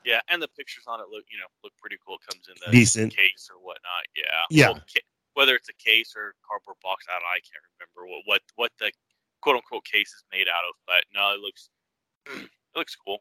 Yeah, 0.06 0.20
and 0.30 0.42
the 0.42 0.48
pictures 0.50 0.84
on 0.88 1.00
it 1.00 1.08
look, 1.10 1.24
you 1.32 1.40
know, 1.40 1.48
look 1.64 1.74
pretty 1.82 1.98
cool. 2.06 2.16
It 2.16 2.32
comes 2.32 2.48
in 2.48 2.56
the 2.64 2.72
decent 2.72 3.16
case 3.16 3.50
or 3.52 3.58
whatnot. 3.66 4.06
Yeah, 4.16 4.24
yeah. 4.52 4.70
Well, 4.70 4.82
whether 5.34 5.56
it's 5.56 5.70
a 5.70 5.74
case 5.74 6.14
or 6.16 6.36
cardboard 6.48 6.78
box, 6.84 7.06
I 7.10 7.18
don't. 7.18 7.26
I 7.26 7.40
can't 7.42 7.64
remember 7.80 8.12
what 8.12 8.22
what 8.26 8.42
what 8.56 8.72
the 8.80 8.92
quote 9.42 9.56
unquote 9.56 9.86
case 9.86 10.10
is 10.10 10.24
made 10.32 10.48
out 10.48 10.64
of. 10.70 10.76
But 10.86 11.06
no, 11.14 11.34
it 11.34 11.40
looks 11.40 11.70
it 12.28 12.50
looks 12.76 12.96
cool. 12.96 13.20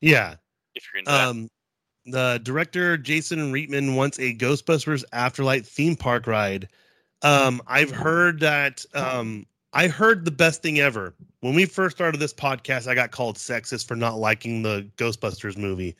Yeah. 0.00 0.36
If 0.74 0.84
you're 0.92 1.00
into 1.00 1.12
um, 1.12 1.42
that. 1.42 1.48
The 2.04 2.40
director 2.42 2.96
Jason 2.96 3.52
Reitman 3.52 3.94
wants 3.94 4.18
a 4.18 4.34
Ghostbusters 4.34 5.04
Afterlife 5.12 5.66
theme 5.68 5.96
park 5.96 6.26
ride. 6.26 6.68
Um, 7.22 7.62
I've 7.66 7.90
heard 7.90 8.40
that. 8.40 8.84
Um, 8.94 9.46
I 9.72 9.88
heard 9.88 10.24
the 10.24 10.30
best 10.30 10.62
thing 10.62 10.80
ever 10.80 11.14
when 11.40 11.54
we 11.54 11.64
first 11.64 11.96
started 11.96 12.18
this 12.18 12.34
podcast. 12.34 12.86
I 12.86 12.94
got 12.94 13.10
called 13.10 13.36
sexist 13.36 13.86
for 13.86 13.96
not 13.96 14.18
liking 14.18 14.62
the 14.62 14.88
Ghostbusters 14.96 15.56
movie, 15.56 15.96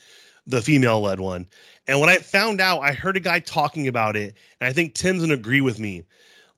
the 0.47 0.61
female-led 0.61 1.21
one. 1.21 1.47
And 1.87 2.01
when 2.01 2.11
I 2.11 2.17
found 2.17 2.61
out, 2.61 2.81
I 2.81 2.93
heard 2.93 3.17
a 3.17 3.21
guy 3.21 3.41
talking 3.41 3.89
about 3.89 4.17
it, 4.17 4.35
and 4.61 4.69
I 4.69 4.73
think 4.73 4.95
Tim's 4.95 5.23
gonna 5.23 5.35
agree 5.35 5.61
with 5.61 5.79
me. 5.79 6.05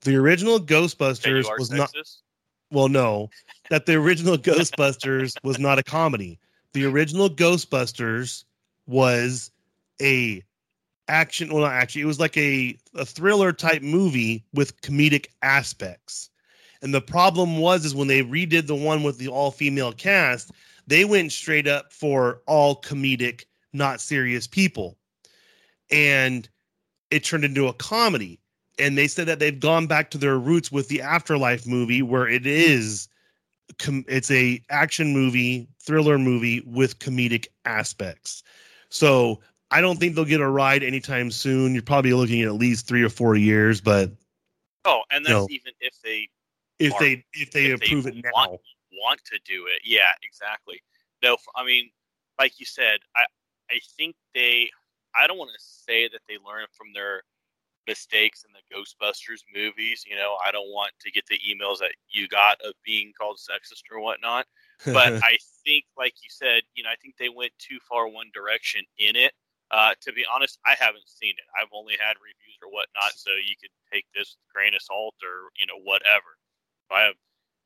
The 0.03 0.17
original 0.17 0.59
Ghostbusters 0.59 1.47
was 1.59 1.71
sexist? 1.71 1.77
not 1.77 1.91
well, 2.71 2.89
no, 2.89 3.31
that 3.71 3.87
the 3.87 3.95
original 3.95 4.37
Ghostbusters 4.39 5.35
was 5.43 5.59
not 5.59 5.79
a 5.79 5.83
comedy. 5.83 6.39
The 6.73 6.85
original 6.85 7.31
Ghostbusters 7.31 8.45
was 8.87 9.51
a 10.03 10.43
action 11.09 11.53
well 11.53 11.63
not 11.63 11.73
actually 11.73 12.03
it 12.03 12.07
was 12.07 12.21
like 12.21 12.37
a, 12.37 12.77
a 12.95 13.05
thriller 13.05 13.53
type 13.53 13.83
movie 13.83 14.45
with 14.55 14.81
comedic 14.81 15.27
aspects. 15.43 16.31
And 16.83 16.93
the 16.93 17.01
problem 17.01 17.59
was 17.59 17.85
is 17.85 17.95
when 17.95 18.09
they 18.09 18.23
redid 18.23 18.67
the 18.67 18.75
one 18.75 19.03
with 19.03 19.19
the 19.19 19.29
all 19.29 19.51
female 19.51 19.93
cast 19.93 20.51
they 20.87 21.05
went 21.05 21.33
straight 21.33 21.67
up 21.67 21.93
for 21.93 22.41
all 22.47 22.81
comedic 22.81 23.45
not 23.73 24.01
serious 24.01 24.47
people. 24.47 24.97
And 25.91 26.49
it 27.11 27.25
turned 27.25 27.45
into 27.45 27.69
a 27.69 27.73
comedy. 27.75 28.41
And 28.79 28.99
they 28.99 29.07
said 29.07 29.27
that 29.27 29.39
they've 29.39 29.59
gone 29.59 29.87
back 29.87 30.11
to 30.11 30.19
their 30.19 30.39
roots 30.39 30.73
with 30.73 30.89
the 30.89 31.01
afterlife 31.01 31.67
movie 31.67 32.03
where 32.03 32.29
it 32.29 32.47
is 32.47 33.09
it's 34.09 34.31
a 34.31 34.61
action 34.71 35.13
movie 35.13 35.67
thriller 35.81 36.19
movie 36.19 36.63
with 36.67 36.99
comedic 36.99 37.47
aspects. 37.65 38.43
So 38.89 39.41
i 39.75 39.81
don't 39.81 39.99
think 39.99 40.15
they'll 40.15 40.25
get 40.25 40.41
a 40.41 40.49
ride 40.49 40.83
anytime 40.83 41.31
soon 41.31 41.75
you're 41.75 41.83
probably 41.83 42.13
looking 42.13 42.43
at 42.43 42.49
at 42.49 42.55
least 42.55 42.87
three 42.87 43.03
or 43.03 43.09
four 43.09 43.37
years 43.37 43.81
but 43.81 44.11
oh 44.85 45.03
and 45.11 45.25
that's 45.25 45.31
you 45.31 45.39
know, 45.39 45.47
even 45.51 45.73
if 45.81 45.95
they 46.03 46.29
if 46.79 46.93
are, 46.95 47.01
they 47.01 47.25
if 47.35 47.51
they 47.51 47.67
if 47.67 47.83
approve 47.83 48.05
they 48.05 48.11
it 48.11 48.25
want, 48.35 48.53
now 48.53 48.59
want 49.03 49.21
to 49.25 49.39
do 49.45 49.67
it 49.67 49.81
yeah 49.85 50.13
exactly 50.23 50.81
no 51.23 51.37
i 51.57 51.65
mean 51.65 51.91
like 52.39 52.59
you 52.59 52.67
said 52.67 52.99
i 53.17 53.25
i 53.71 53.79
think 53.97 54.15
they 54.35 54.69
i 55.19 55.27
don't 55.27 55.39
want 55.39 55.51
to 55.51 55.61
say 55.61 56.09
that 56.09 56.21
they 56.29 56.35
learn 56.47 56.67
from 56.73 56.89
their 56.95 57.23
mistakes 57.87 58.45
in 58.45 58.53
the 58.53 58.75
Ghostbusters 58.75 59.41
movies. 59.55 60.05
You 60.07 60.17
know, 60.17 60.37
I 60.45 60.51
don't 60.51 60.71
want 60.71 60.93
to 61.01 61.11
get 61.11 61.27
the 61.27 61.39
emails 61.39 61.79
that 61.79 61.93
you 62.09 62.29
got 62.29 62.61
of 62.65 62.75
being 62.85 63.13
called 63.19 63.39
sexist 63.39 63.83
or 63.93 64.01
whatnot. 64.01 64.47
But 64.85 65.15
I 65.23 65.37
think, 65.65 65.85
like 65.97 66.15
you 66.23 66.29
said, 66.31 66.63
you 66.75 66.83
know, 66.83 66.91
I 66.91 66.97
think 66.97 67.17
they 67.17 67.29
went 67.29 67.53
too 67.59 67.79
far 67.89 68.09
one 68.09 68.31
direction 68.33 68.83
in 68.99 69.17
it. 69.17 69.33
Uh, 69.71 69.95
to 70.01 70.13
be 70.13 70.25
honest, 70.29 70.59
I 70.67 70.77
haven't 70.79 71.09
seen 71.09 71.35
it. 71.37 71.49
I've 71.57 71.73
only 71.73 71.95
had 71.99 72.15
reviews 72.21 72.59
or 72.63 72.71
whatnot, 72.71 73.17
so 73.17 73.31
you 73.33 73.57
could 73.61 73.73
take 73.93 74.07
this 74.15 74.37
grain 74.53 74.75
of 74.75 74.83
salt 74.83 75.17
or 75.25 75.51
you 75.57 75.67
know 75.67 75.81
whatever. 75.83 76.39
I 76.93 77.03
have 77.03 77.19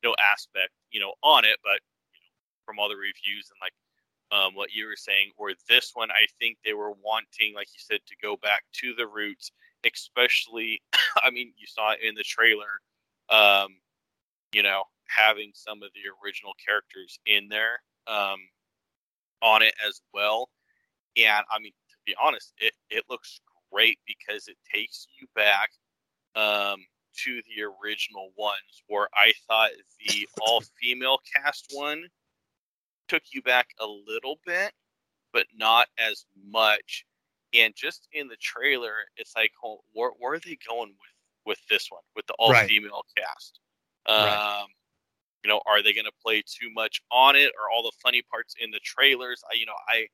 no 0.03 0.15
aspect, 0.17 0.71
you 0.91 0.99
know, 0.99 1.13
on 1.21 1.45
it, 1.45 1.59
but 1.61 1.83
you 2.15 2.21
know, 2.23 2.33
from 2.65 2.79
all 2.79 2.89
the 2.89 2.95
reviews 2.95 3.51
and 3.51 3.59
like 3.61 3.75
um, 4.31 4.55
what 4.55 4.73
you 4.73 4.87
were 4.87 4.95
saying, 4.97 5.31
or 5.37 5.51
this 5.67 5.91
one, 5.93 6.09
I 6.09 6.25
think 6.39 6.57
they 6.63 6.73
were 6.73 6.93
wanting, 7.03 7.53
like 7.53 7.67
you 7.73 7.81
said, 7.81 7.99
to 8.07 8.15
go 8.21 8.37
back 8.37 8.63
to 8.81 8.93
the 8.95 9.05
roots 9.05 9.51
especially 9.85 10.81
I 11.23 11.29
mean 11.29 11.53
you 11.57 11.67
saw 11.67 11.91
it 11.91 11.99
in 12.03 12.15
the 12.15 12.23
trailer 12.23 12.81
um 13.29 13.77
you 14.53 14.63
know 14.63 14.83
having 15.07 15.51
some 15.53 15.81
of 15.83 15.89
the 15.93 16.01
original 16.23 16.53
characters 16.65 17.19
in 17.25 17.47
there 17.49 17.81
um 18.07 18.39
on 19.41 19.61
it 19.61 19.73
as 19.87 20.01
well 20.13 20.49
and 21.15 21.45
I 21.51 21.59
mean 21.59 21.71
be 22.09 22.15
honest 22.21 22.53
it 22.57 22.73
it 22.89 23.03
looks 23.09 23.41
great 23.71 23.99
because 24.07 24.47
it 24.47 24.57
takes 24.73 25.07
you 25.19 25.27
back 25.35 25.69
um 26.35 26.77
to 27.15 27.41
the 27.47 27.63
original 27.63 28.29
ones 28.37 28.83
where 28.87 29.07
I 29.13 29.33
thought 29.47 29.71
the 29.99 30.27
all 30.41 30.63
female 30.81 31.19
cast 31.35 31.71
one 31.73 32.03
took 33.07 33.23
you 33.31 33.41
back 33.41 33.67
a 33.79 33.85
little 33.85 34.39
bit 34.45 34.71
but 35.33 35.45
not 35.55 35.87
as 35.99 36.25
much 36.49 37.05
and 37.53 37.73
just 37.75 38.07
in 38.11 38.27
the 38.27 38.35
trailer, 38.37 38.93
it's 39.17 39.35
like, 39.35 39.51
oh, 39.63 39.79
where, 39.93 40.11
where 40.19 40.33
are 40.33 40.39
they 40.39 40.57
going 40.67 40.89
with 40.89 40.95
with 41.45 41.59
this 41.69 41.87
one 41.89 42.01
with 42.15 42.27
the 42.27 42.35
all 42.37 42.53
female 42.53 43.03
right. 43.17 43.25
cast? 43.25 43.59
Um, 44.05 44.25
right. 44.25 44.65
You 45.43 45.49
know, 45.49 45.61
are 45.65 45.81
they 45.81 45.93
going 45.93 46.05
to 46.05 46.11
play 46.23 46.41
too 46.41 46.69
much 46.75 47.01
on 47.11 47.35
it, 47.35 47.51
or 47.57 47.71
all 47.73 47.81
the 47.81 47.95
funny 48.03 48.21
parts 48.29 48.55
in 48.59 48.71
the 48.71 48.79
trailers? 48.83 49.41
I, 49.49 49.55
you 49.55 49.65
know, 49.65 49.73
I 49.87 50.07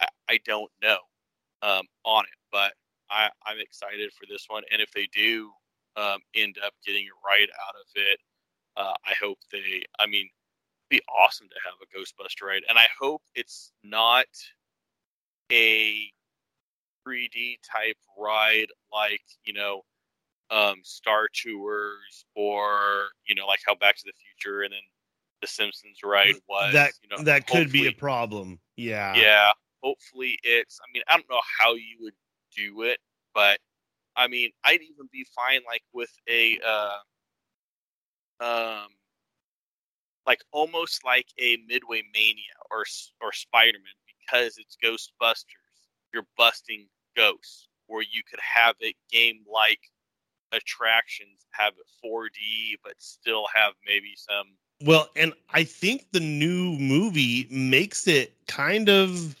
I, 0.00 0.06
I 0.28 0.40
don't 0.44 0.70
know 0.82 0.98
um, 1.64 1.86
on 2.04 2.24
it, 2.24 2.38
but 2.52 2.72
I, 3.10 3.30
I'm 3.46 3.58
excited 3.58 4.12
for 4.12 4.26
this 4.28 4.44
one. 4.48 4.62
And 4.70 4.80
if 4.80 4.90
they 4.92 5.08
do 5.12 5.50
um, 5.96 6.18
end 6.36 6.56
up 6.64 6.74
getting 6.86 7.04
it 7.04 7.12
right 7.24 7.48
out 7.66 7.74
of 7.74 7.86
it, 7.96 8.18
uh, 8.76 8.94
I 9.06 9.14
hope 9.20 9.38
they. 9.50 9.82
I 9.98 10.06
mean, 10.06 10.28
be 10.90 11.00
awesome 11.08 11.48
to 11.48 11.54
have 11.64 11.74
a 11.82 11.96
Ghostbuster 11.96 12.48
ride, 12.48 12.62
and 12.68 12.78
I 12.78 12.86
hope 13.00 13.22
it's 13.34 13.72
not 13.82 14.26
a 15.50 16.10
3D 17.06 17.58
type 17.70 17.96
ride, 18.18 18.66
like 18.92 19.22
you 19.44 19.54
know, 19.54 19.82
um, 20.50 20.76
Star 20.82 21.28
Tours, 21.32 22.26
or 22.34 23.08
you 23.26 23.34
know, 23.34 23.46
like 23.46 23.60
how 23.66 23.74
Back 23.76 23.96
to 23.96 24.04
the 24.04 24.12
Future 24.12 24.62
and 24.62 24.72
then 24.72 24.80
the 25.40 25.46
Simpsons 25.46 25.98
ride 26.02 26.34
was. 26.48 26.72
That 26.72 26.92
you 27.02 27.16
know, 27.16 27.22
that 27.22 27.46
could 27.46 27.70
be 27.70 27.86
a 27.86 27.92
problem. 27.92 28.58
Yeah. 28.76 29.14
Yeah. 29.14 29.50
Hopefully, 29.84 30.38
it's. 30.42 30.80
I 30.80 30.86
mean, 30.94 31.02
I 31.08 31.16
don't 31.18 31.28
know 31.28 31.42
how 31.60 31.74
you 31.74 31.98
would 32.00 32.14
do 32.56 32.82
it, 32.82 32.98
but 33.34 33.58
I 34.16 34.28
mean, 34.28 34.50
I'd 34.64 34.80
even 34.80 35.10
be 35.12 35.26
fine 35.36 35.60
like 35.66 35.82
with 35.92 36.10
a 36.26 36.58
uh, 36.66 36.96
um 38.40 38.88
like 40.26 40.40
almost 40.52 41.04
like 41.04 41.26
a 41.38 41.58
Midway 41.68 42.02
Mania 42.14 42.56
or 42.70 42.84
or 43.20 43.32
Spider 43.32 43.78
Man 43.78 43.92
because 44.26 44.56
it's 44.56 44.78
Ghostbusters. 44.82 45.44
You're 46.14 46.26
busting 46.38 46.86
ghosts, 47.14 47.68
or 47.88 48.02
you 48.02 48.22
could 48.28 48.40
have 48.40 48.76
it 48.80 48.96
game 49.10 49.40
like 49.52 49.80
attractions, 50.52 51.46
have 51.50 51.74
it 51.74 51.86
4D, 52.02 52.76
but 52.82 52.94
still 52.98 53.46
have 53.54 53.74
maybe 53.86 54.14
some 54.16 54.46
Well, 54.82 55.10
and 55.14 55.34
I 55.50 55.64
think 55.64 56.06
the 56.12 56.20
new 56.20 56.78
movie 56.78 57.48
makes 57.50 58.06
it 58.06 58.32
kind 58.46 58.88
of 58.88 59.36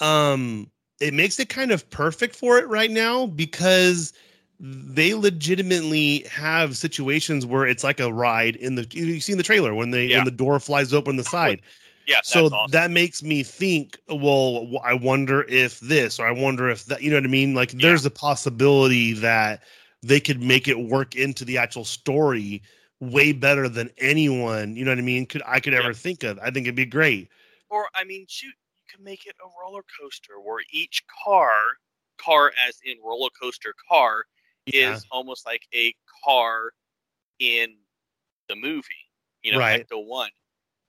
um 0.00 0.70
it 1.00 1.14
makes 1.14 1.38
it 1.38 1.48
kind 1.48 1.70
of 1.70 1.88
perfect 1.90 2.34
for 2.34 2.58
it 2.58 2.66
right 2.68 2.90
now 2.90 3.26
because 3.26 4.12
they 4.60 5.14
legitimately 5.14 6.20
have 6.30 6.76
situations 6.76 7.46
where 7.46 7.64
it's 7.64 7.84
like 7.84 8.00
a 8.00 8.12
ride 8.12 8.56
in 8.56 8.74
the 8.74 8.86
you 8.90 9.20
see 9.20 9.32
in 9.32 9.38
the 9.38 9.44
trailer 9.44 9.74
when 9.74 9.90
they 9.90 10.06
Yeah. 10.06 10.16
when 10.18 10.24
the 10.24 10.30
door 10.32 10.58
flies 10.58 10.92
open 10.92 11.16
the 11.16 11.24
side. 11.24 11.62
Yeah, 12.06 12.20
so 12.22 12.46
awesome. 12.46 12.70
that 12.70 12.90
makes 12.90 13.22
me 13.22 13.42
think 13.42 13.98
well 14.08 14.66
I 14.82 14.94
wonder 14.94 15.42
if 15.42 15.78
this 15.80 16.18
or 16.18 16.26
i 16.26 16.30
wonder 16.32 16.68
if 16.70 16.86
that 16.86 17.02
you 17.02 17.10
know 17.10 17.16
what 17.16 17.24
i 17.24 17.28
mean 17.28 17.54
like 17.54 17.72
Yeah. 17.72 17.80
there's 17.82 18.06
a 18.06 18.10
possibility 18.10 19.12
that 19.14 19.62
they 20.02 20.18
could 20.20 20.42
make 20.42 20.68
it 20.68 20.78
work 20.78 21.14
into 21.16 21.44
the 21.44 21.58
actual 21.58 21.84
story 21.84 22.62
way 23.00 23.32
better 23.32 23.68
than 23.68 23.90
anyone 23.98 24.74
you 24.74 24.84
know 24.84 24.90
what 24.90 24.98
i 24.98 25.02
mean 25.02 25.26
could 25.26 25.42
i 25.46 25.60
could 25.60 25.74
ever 25.74 25.88
Yeah. 25.88 25.92
think 25.92 26.24
of 26.24 26.38
i 26.40 26.50
think 26.50 26.66
it'd 26.66 26.74
be 26.74 26.86
great 26.86 27.28
or 27.70 27.86
I 27.94 28.04
mean, 28.04 28.24
shoot, 28.26 28.54
can 28.88 29.02
make 29.04 29.26
it 29.26 29.36
a 29.44 29.48
roller 29.62 29.82
coaster 30.00 30.40
where 30.40 30.62
each 30.70 31.04
car, 31.24 31.52
car 32.18 32.52
as 32.68 32.78
in 32.84 32.96
roller 33.04 33.30
coaster 33.40 33.74
car, 33.88 34.24
Yeah. 34.66 34.94
is 34.94 35.06
almost 35.10 35.46
like 35.46 35.66
a 35.74 35.94
car 36.24 36.72
in 37.38 37.76
the 38.48 38.56
movie. 38.56 39.10
You 39.42 39.52
know, 39.52 39.58
Right. 39.58 39.86
Ecto 39.88 40.04
One. 40.04 40.30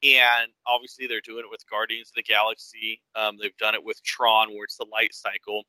And 0.02 0.54
obviously, 0.66 1.08
they're 1.08 1.22
doing 1.22 1.44
it 1.44 1.50
with 1.50 1.70
Guardians 1.70 2.10
of 2.10 2.16
the 2.16 2.24
Galaxy. 2.24 3.02
Um, 3.16 3.38
they've 3.38 3.56
done 3.58 3.76
it 3.76 3.84
with 3.84 4.02
Tron, 4.04 4.54
where 4.54 4.64
it's 4.64 4.78
the 4.78 4.86
light 4.86 5.14
cycle, 5.14 5.66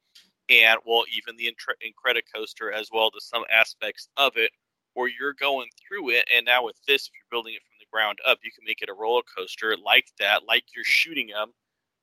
and 0.49 0.79
well, 0.85 1.05
even 1.13 1.37
the 1.37 1.47
Incre- 1.53 1.83
Incredicoaster 1.83 2.73
as 2.73 2.91
well. 2.93 3.11
To 3.11 3.21
some 3.21 3.45
aspects 3.51 4.09
of 4.17 4.37
it, 4.37 4.53
where 4.95 5.09
you're 5.09 5.33
going 5.35 5.69
through 5.81 6.11
it, 6.11 6.29
and 6.33 6.47
now 6.47 6.65
with 6.65 6.77
this, 6.87 7.09
if 7.09 7.13
you're 7.15 7.31
building 7.31 7.55
it 7.55 7.63
from 7.63 7.77
the 7.81 7.87
ground 7.93 8.19
up, 8.25 8.39
you 8.45 8.53
can 8.53 8.65
make 8.65 8.83
it 8.83 8.89
a 8.89 8.95
roller 8.95 9.23
coaster 9.37 9.77
like 9.77 10.07
that, 10.21 10.45
like 10.45 10.65
you're 10.77 10.85
shooting 10.85 11.29
them, 11.29 11.53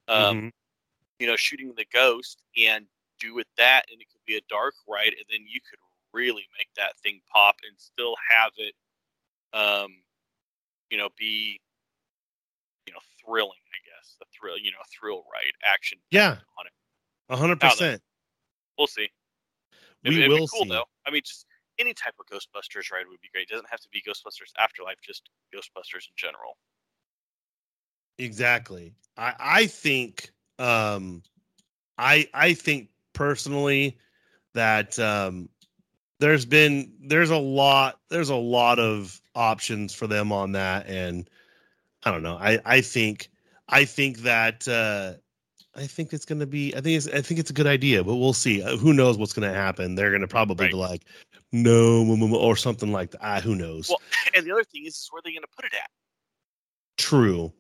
um, 0.08 0.38
Mhm. 0.38 0.52
you 1.20 1.28
know, 1.28 1.36
shooting 1.36 1.74
the 1.76 1.86
ghost, 1.86 2.44
and 2.58 2.88
do 3.20 3.34
with 3.34 3.48
that, 3.58 3.86
and 3.92 4.02
it 4.02 4.08
could 4.12 4.24
be 4.26 4.38
a 4.38 4.42
dark 4.50 4.76
ride, 4.88 5.14
and 5.14 5.26
then 5.30 5.46
you 5.48 5.60
could 5.62 5.80
really 6.14 6.48
make 6.58 6.70
that 6.76 6.98
thing 7.00 7.22
pop 7.34 7.56
and 7.68 7.80
still 7.80 8.16
have 8.30 8.52
it, 8.58 8.76
um, 9.54 10.04
you 10.90 10.98
know, 10.98 11.10
be, 11.18 11.60
you 12.86 12.94
know, 12.94 13.00
thrilling. 13.24 13.60
I 13.74 13.80
guess 13.86 14.18
a 14.22 14.26
thrill, 14.28 14.58
you 14.58 14.72
know, 14.72 14.80
a 14.82 14.86
thrill 14.88 15.26
ride, 15.32 15.52
action. 15.64 16.00
Yeah. 16.12 16.40
on 16.58 16.68
it. 16.68 16.74
A 17.30 17.38
hundred 17.38 17.60
percent 17.60 18.02
We'll 18.78 18.88
see. 18.88 19.10
We 20.04 20.18
it'd 20.18 20.30
will 20.30 20.38
be 20.40 20.48
cool 20.54 20.64
see. 20.64 20.70
though. 20.70 20.86
I 21.06 21.12
mean, 21.12 21.22
just 21.26 21.46
any 21.80 21.94
type 21.94 22.16
of 22.20 22.26
Ghostbusters 22.28 22.92
ride 22.92 23.08
would 23.08 23.22
be 23.22 23.30
great. 23.30 23.50
It 23.50 23.54
doesn't 23.54 23.70
have 23.70 23.82
to 23.82 23.90
be 23.90 24.02
Ghostbusters 24.02 24.52
Afterlife, 24.58 25.02
just 25.02 25.30
Ghostbusters 25.54 26.08
in 26.08 26.16
general. 26.16 26.58
Exactly. 28.20 28.94
I 29.18 29.34
I 29.40 29.66
think 29.68 30.32
um 30.60 31.22
I 31.98 32.28
I 32.34 32.54
think 32.54 32.90
personally 33.14 33.98
that 34.54 34.98
um 35.00 35.50
there's 36.20 36.46
been 36.46 36.92
there's 37.00 37.30
a 37.30 37.38
lot 37.38 38.00
there's 38.10 38.30
a 38.30 38.36
lot 38.36 38.80
of 38.80 39.22
options 39.36 39.94
for 39.94 40.08
them 40.08 40.32
on 40.32 40.54
that 40.54 40.88
and 40.88 41.30
I 42.04 42.12
don't 42.12 42.24
know. 42.24 42.38
I 42.38 42.60
I 42.66 42.82
think 42.82 43.30
I 43.70 43.86
think 43.86 44.20
that 44.20 44.68
uh 44.68 45.14
I 45.76 45.86
think 45.86 46.12
it's 46.12 46.26
going 46.26 46.40
to 46.40 46.48
be 46.48 46.74
I 46.76 46.82
think 46.82 46.98
it's 46.98 47.08
I 47.08 47.22
think 47.22 47.40
it's 47.40 47.52
a 47.52 47.54
good 47.54 47.68
idea, 47.68 48.04
but 48.04 48.16
we'll 48.16 48.34
see. 48.34 48.64
Uh, 48.64 48.78
who 48.78 48.94
knows 48.94 49.18
what's 49.18 49.34
going 49.34 49.48
to 49.48 49.56
happen? 49.56 49.94
They're 49.94 50.10
going 50.10 50.22
to 50.22 50.28
probably 50.28 50.66
Right. 50.66 50.72
be 50.72 50.78
like 50.78 51.06
no 51.52 52.04
mm, 52.04 52.18
mm, 52.18 52.34
or 52.34 52.56
something 52.56 52.92
like 52.92 53.12
that. 53.12 53.20
Ah, 53.22 53.40
who 53.42 53.56
knows? 53.56 53.90
Well, 53.90 54.02
and 54.34 54.46
the 54.46 54.52
other 54.52 54.64
thing 54.64 54.86
is, 54.86 54.96
is 54.96 55.08
where 55.12 55.22
they 55.24 55.32
going 55.32 55.44
to 55.44 55.48
put 55.56 55.66
it 55.66 55.74
at? 55.74 55.90
True. 56.98 57.54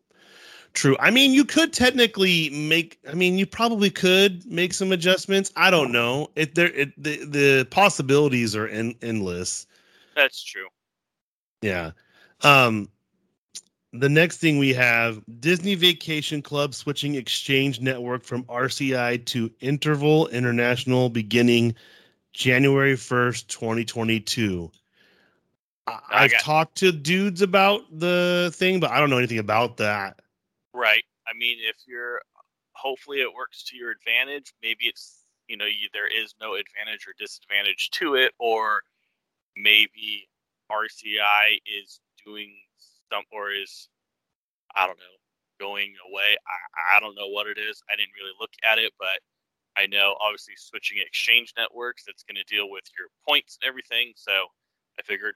True. 0.73 0.95
I 0.99 1.10
mean, 1.10 1.34
you 1.34 1.43
could 1.43 1.73
technically 1.73 2.49
make. 2.51 2.99
I 3.10 3.13
mean, 3.13 3.38
you 3.38 3.45
probably 3.47 3.89
could 3.89 4.45
make 4.45 4.73
some 4.73 4.91
adjustments. 4.91 5.51
I 5.56 5.71
don't 5.71 5.91
know. 5.91 6.30
It 6.36 6.56
there. 6.56 6.71
It, 6.73 6.91
the 7.01 7.25
the 7.25 7.67
possibilities 7.71 8.56
are 8.56 8.67
en- 8.67 8.95
endless. 9.01 9.65
That's 10.15 10.43
true. 10.43 10.67
Yeah. 11.62 11.91
Um. 12.43 12.89
The 13.93 14.10
next 14.10 14.38
thing 14.38 14.60
we 14.60 14.73
have 14.73 15.23
Disney 15.39 15.73
Vacation 15.73 16.41
Club 16.41 16.75
switching 16.75 17.15
exchange 17.15 17.80
network 17.80 18.23
from 18.23 18.43
RCI 18.43 19.25
to 19.27 19.49
Interval 19.62 20.27
International 20.27 21.10
beginning 21.10 21.73
January 22.34 22.93
1st, 22.95 23.47
2022. 23.47 24.69
I- 25.88 25.99
I've 26.10 26.32
got- 26.32 26.41
talked 26.41 26.77
to 26.80 26.91
dudes 26.91 27.41
about 27.41 27.82
the 27.91 28.51
thing, 28.53 28.80
but 28.80 28.91
I 28.91 28.99
don't 28.99 29.10
know 29.10 29.17
anything 29.17 29.39
about 29.39 29.77
that. 29.77 30.19
Right. 30.77 31.03
I 31.27 31.33
mean, 31.35 31.57
if 31.61 31.77
you're, 31.87 32.21
hopefully 32.73 33.21
it 33.21 33.33
works 33.33 33.63
to 33.65 33.77
your 33.77 33.89
advantage. 33.91 34.53
Maybe 34.61 34.85
it's, 34.85 35.25
you 35.47 35.57
know, 35.57 35.65
you, 35.65 35.89
there 35.93 36.07
is 36.07 36.35
no 36.39 36.53
advantage 36.53 37.07
or 37.07 37.17
disadvantage 37.17 37.89
to 37.97 38.13
it, 38.15 38.31
or 38.37 38.83
maybe 39.57 40.29
RCI 40.71 41.57
is 41.65 41.99
doing 42.23 42.53
some, 43.11 43.23
or 43.31 43.51
is, 43.51 43.89
I 44.75 44.85
don't 44.85 44.99
know, 44.99 45.17
going 45.59 45.95
away. 46.11 46.37
I, 46.45 46.97
I 46.97 46.99
don't 46.99 47.15
know 47.15 47.29
what 47.29 47.47
it 47.47 47.57
is. 47.57 47.81
I 47.89 47.95
didn't 47.95 48.13
really 48.13 48.37
look 48.39 48.53
at 48.63 48.77
it, 48.77 48.93
but 48.99 49.17
I 49.75 49.87
know 49.87 50.15
obviously 50.21 50.53
switching 50.57 50.99
exchange 51.01 51.53
networks, 51.57 52.03
that's 52.05 52.23
going 52.23 52.37
to 52.37 52.53
deal 52.53 52.69
with 52.69 52.85
your 52.97 53.07
points 53.27 53.57
and 53.61 53.67
everything. 53.67 54.13
So 54.15 54.31
I 54.99 55.01
figured 55.01 55.33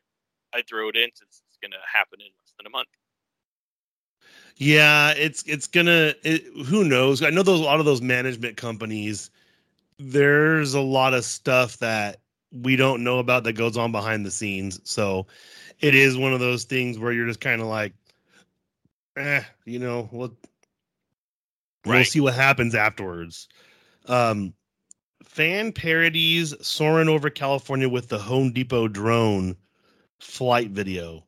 I'd 0.54 0.68
throw 0.68 0.90
it 0.90 0.96
in 0.98 1.10
since 1.16 1.42
it's 1.48 1.58
going 1.62 1.74
to 1.74 1.82
happen 1.92 2.22
in 2.22 2.30
less 2.38 2.54
than 2.58 2.68
a 2.68 2.70
month. 2.70 2.90
Yeah, 4.58 5.12
it's 5.18 5.44
it's 5.44 5.68
gonna. 5.68 6.14
It, 6.24 6.44
who 6.66 6.84
knows? 6.84 7.22
I 7.24 7.30
know 7.30 7.44
those 7.44 7.60
a 7.60 7.64
lot 7.64 7.80
of 7.80 7.86
those 7.86 8.02
management 8.02 8.58
companies. 8.58 9.30
There's 9.98 10.74
a 10.74 10.82
lot 10.82 11.14
of 11.14 11.26
stuff 11.26 11.78
that 11.80 12.22
we 12.52 12.76
don't 12.76 13.04
know 13.04 13.20
about 13.20 13.44
that 13.46 13.54
goes 13.54 13.78
on 13.78 13.92
behind 13.92 14.26
the 14.26 14.32
scenes. 14.32 14.80
So 14.84 15.28
it 15.80 15.96
is 15.96 16.18
one 16.18 16.34
of 16.34 16.40
those 16.40 16.64
things 16.66 16.98
where 17.00 17.12
you're 17.12 17.28
just 17.28 17.42
kind 17.42 17.62
of 17.62 17.68
like, 17.68 17.94
eh, 19.18 19.44
you 19.66 19.80
know, 19.80 20.04
what? 20.12 20.32
We'll 21.86 21.94
Right. 21.94 22.06
see 22.06 22.20
what 22.20 22.34
happens 22.36 22.76
afterwards. 22.76 23.48
Um, 24.06 24.54
fan 25.24 25.72
parodies 25.74 26.54
soaring 26.66 27.10
over 27.10 27.30
California 27.30 27.90
with 27.90 28.10
the 28.10 28.20
Home 28.20 28.52
Depot 28.52 28.88
drone 28.88 29.58
flight 30.20 30.70
video. 30.72 31.26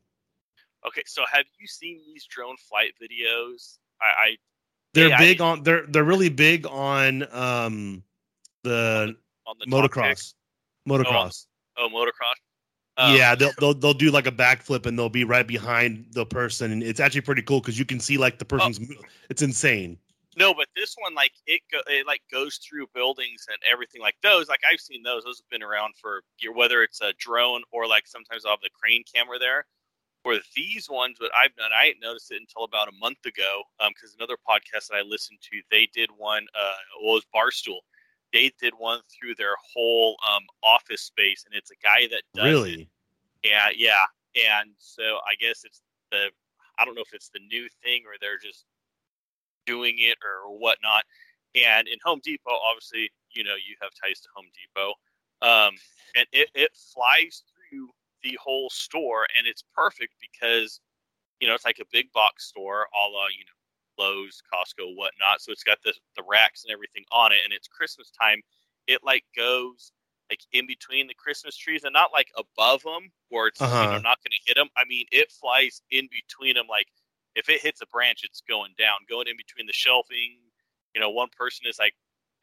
Okay, 0.88 1.04
so 1.06 1.24
have 1.32 1.46
you 1.60 1.68
seen 1.68 2.02
these 2.06 2.26
drone 2.26 2.56
flight 2.58 2.94
videos? 3.02 3.78
I, 4.02 4.06
I 4.06 4.38
They're 4.94 5.18
big 5.18 5.42
on. 5.42 5.64
They're 5.64 5.86
they're 5.88 6.04
really 6.04 6.30
big 6.30 6.66
on 6.68 7.24
um 7.34 8.04
the 8.64 9.16
on 9.46 9.56
the 9.60 9.66
top 9.66 9.82
pick- 9.84 9.92
motocross. 9.92 10.34
Motocross. 10.88 11.46
Oh, 11.78 11.90
motocross. 11.92 12.36
Um, 12.98 13.16
yeah, 13.18 13.34
they'll, 13.36 13.52
they'll 13.60 13.74
they'll 13.74 13.94
do 13.94 14.12
like 14.12 14.28
a 14.28 14.32
backflip 14.32 14.86
and 14.86 14.98
they'll 15.00 15.10
be 15.10 15.24
right 15.24 15.48
behind 15.48 16.06
the 16.12 16.26
person, 16.26 16.72
and 16.72 16.84
it's 16.84 17.00
actually 17.00 17.22
pretty 17.22 17.42
cool 17.42 17.60
because 17.62 17.80
you 17.80 17.86
can 17.86 18.00
see 18.00 18.18
like 18.18 18.38
the 18.40 18.46
Oh. 18.46 18.58
person's. 18.58 18.80
mo- 18.80 18.96
It's 19.30 19.42
insane. 19.42 19.98
No, 20.36 20.52
but 20.52 20.68
this 20.76 20.96
one, 20.98 21.14
like 21.14 21.32
it, 21.46 21.62
go, 21.72 21.80
it 21.88 22.08
like 22.08 22.22
goes 22.32 22.58
through 22.58 22.88
buildings 22.96 23.46
and 23.50 23.58
everything 23.72 24.02
like 24.02 24.16
those. 24.24 24.50
Like 24.50 24.62
I've 24.70 24.80
seen 24.80 25.04
those; 25.04 25.24
those 25.24 25.40
have 25.40 25.50
been 25.50 25.62
around 25.64 25.94
for 26.02 26.24
year. 26.40 26.52
Whether 26.52 26.82
it's 26.84 27.02
a 27.02 27.14
drone 27.20 27.62
or 27.72 27.88
like 27.88 28.08
sometimes 28.08 28.44
I'll 28.46 28.54
have 28.54 28.62
the 28.62 28.70
crane 28.74 29.04
camera 29.14 29.38
there. 29.40 29.66
Or 30.26 30.36
these 30.56 30.90
ones, 30.90 31.18
what 31.20 31.32
I've 31.36 31.56
done, 31.56 31.72
I 31.78 31.88
didn't 31.88 32.02
notice 32.02 32.32
it 32.32 32.40
until 32.40 32.64
about 32.64 32.88
a 32.88 32.98
month 33.00 33.26
ago. 33.26 33.64
Um, 33.80 33.92
because 33.94 34.16
another 34.16 34.38
podcast 34.38 34.88
that 34.88 34.96
I 34.96 35.02
listened 35.02 35.40
to, 35.42 35.62
they 35.70 35.90
did 35.94 36.10
one. 36.18 36.46
Uh, 36.58 36.76
well, 37.02 37.18
it 37.18 37.24
was 37.24 37.26
Barstool. 37.36 37.80
They 38.32 38.52
did 38.60 38.74
one 38.78 39.00
through 39.12 39.36
their 39.36 39.56
whole 39.74 40.16
um 40.28 40.44
office 40.64 41.02
space, 41.02 41.44
and 41.46 41.54
it's 41.54 41.72
a 41.72 41.76
guy 41.84 42.08
that 42.10 42.24
does 42.34 42.46
it. 42.46 42.50
Really? 42.50 42.90
Yeah, 43.44 43.70
yeah. 43.76 44.06
And 44.36 44.72
so 44.78 45.04
I 45.04 45.36
guess 45.40 45.64
it's 45.66 45.82
the 46.12 46.30
I 46.80 46.86
don't 46.86 46.96
know 46.96 47.04
if 47.06 47.14
it's 47.14 47.30
the 47.30 47.42
new 47.52 47.68
thing 47.84 48.04
or 48.08 48.14
they're 48.20 48.40
just 48.40 48.66
doing 49.66 49.96
it 50.00 50.18
or 50.24 50.58
whatnot. 50.58 51.04
And 51.56 51.88
in 51.88 51.98
Home 52.04 52.20
Depot, 52.24 52.58
obviously, 52.68 53.12
you 53.32 53.44
know, 53.44 53.56
you 53.56 53.76
have 53.82 53.92
ties 53.94 54.22
to 54.22 54.30
Home 54.36 54.48
Depot. 54.56 54.94
Um, 55.42 55.74
and 56.16 56.26
it, 56.32 56.50
it 56.56 56.72
flies 56.94 57.44
through 57.70 57.90
the 58.24 58.38
whole 58.42 58.70
store 58.70 59.28
and 59.38 59.48
it's 59.48 59.64
perfect 59.76 60.16
because, 60.22 60.82
you 61.40 61.48
know, 61.48 61.54
it's 61.56 61.66
like 61.66 61.80
a 61.80 61.86
big 61.92 62.12
box 62.12 62.46
store, 62.46 62.88
a 62.94 63.10
la, 63.10 63.28
you 63.28 63.46
know, 63.46 64.04
Lowe's, 64.04 64.42
Costco, 64.52 64.96
whatnot. 64.96 65.42
So 65.42 65.52
it's 65.52 65.64
got 65.64 65.80
the 65.84 65.94
the 66.18 66.24
racks 66.28 66.64
and 66.64 66.72
everything 66.74 67.06
on 67.12 67.32
it, 67.32 67.40
and 67.44 67.54
it's 67.54 67.68
Christmas 67.68 68.12
time. 68.12 68.42
It 68.88 69.04
like 69.04 69.24
goes 69.36 69.92
like 70.30 70.40
in 70.52 70.66
between 70.68 71.08
the 71.08 71.14
Christmas 71.14 71.56
trees 71.58 71.84
and 71.84 71.94
not 71.94 72.12
like 72.14 72.32
above 72.38 72.82
them 72.84 73.12
where 73.30 73.48
it's 73.48 73.70
you 73.80 73.88
know 73.90 73.98
Uh-huh. 73.98 74.04
not 74.04 74.18
going 74.24 74.32
to 74.32 74.44
hit 74.46 74.56
them. 74.56 74.70
I 74.78 74.86
mean, 74.88 75.06
it 75.12 75.32
flies 75.32 75.82
in 75.92 76.08
between 76.12 76.56
them. 76.56 76.68
Like 76.68 76.88
if 77.36 77.50
it 77.50 77.62
hits 77.62 77.82
a 77.82 77.88
branch, 77.88 78.22
it's 78.24 78.42
going 78.42 78.74
down, 78.78 79.00
going 79.10 79.28
in 79.28 79.38
between 79.38 79.68
the 79.68 79.74
shelving. 79.74 80.40
You 80.96 81.02
know, 81.02 81.10
one 81.10 81.30
person 81.36 81.66
is 81.68 81.80
like, 81.80 81.94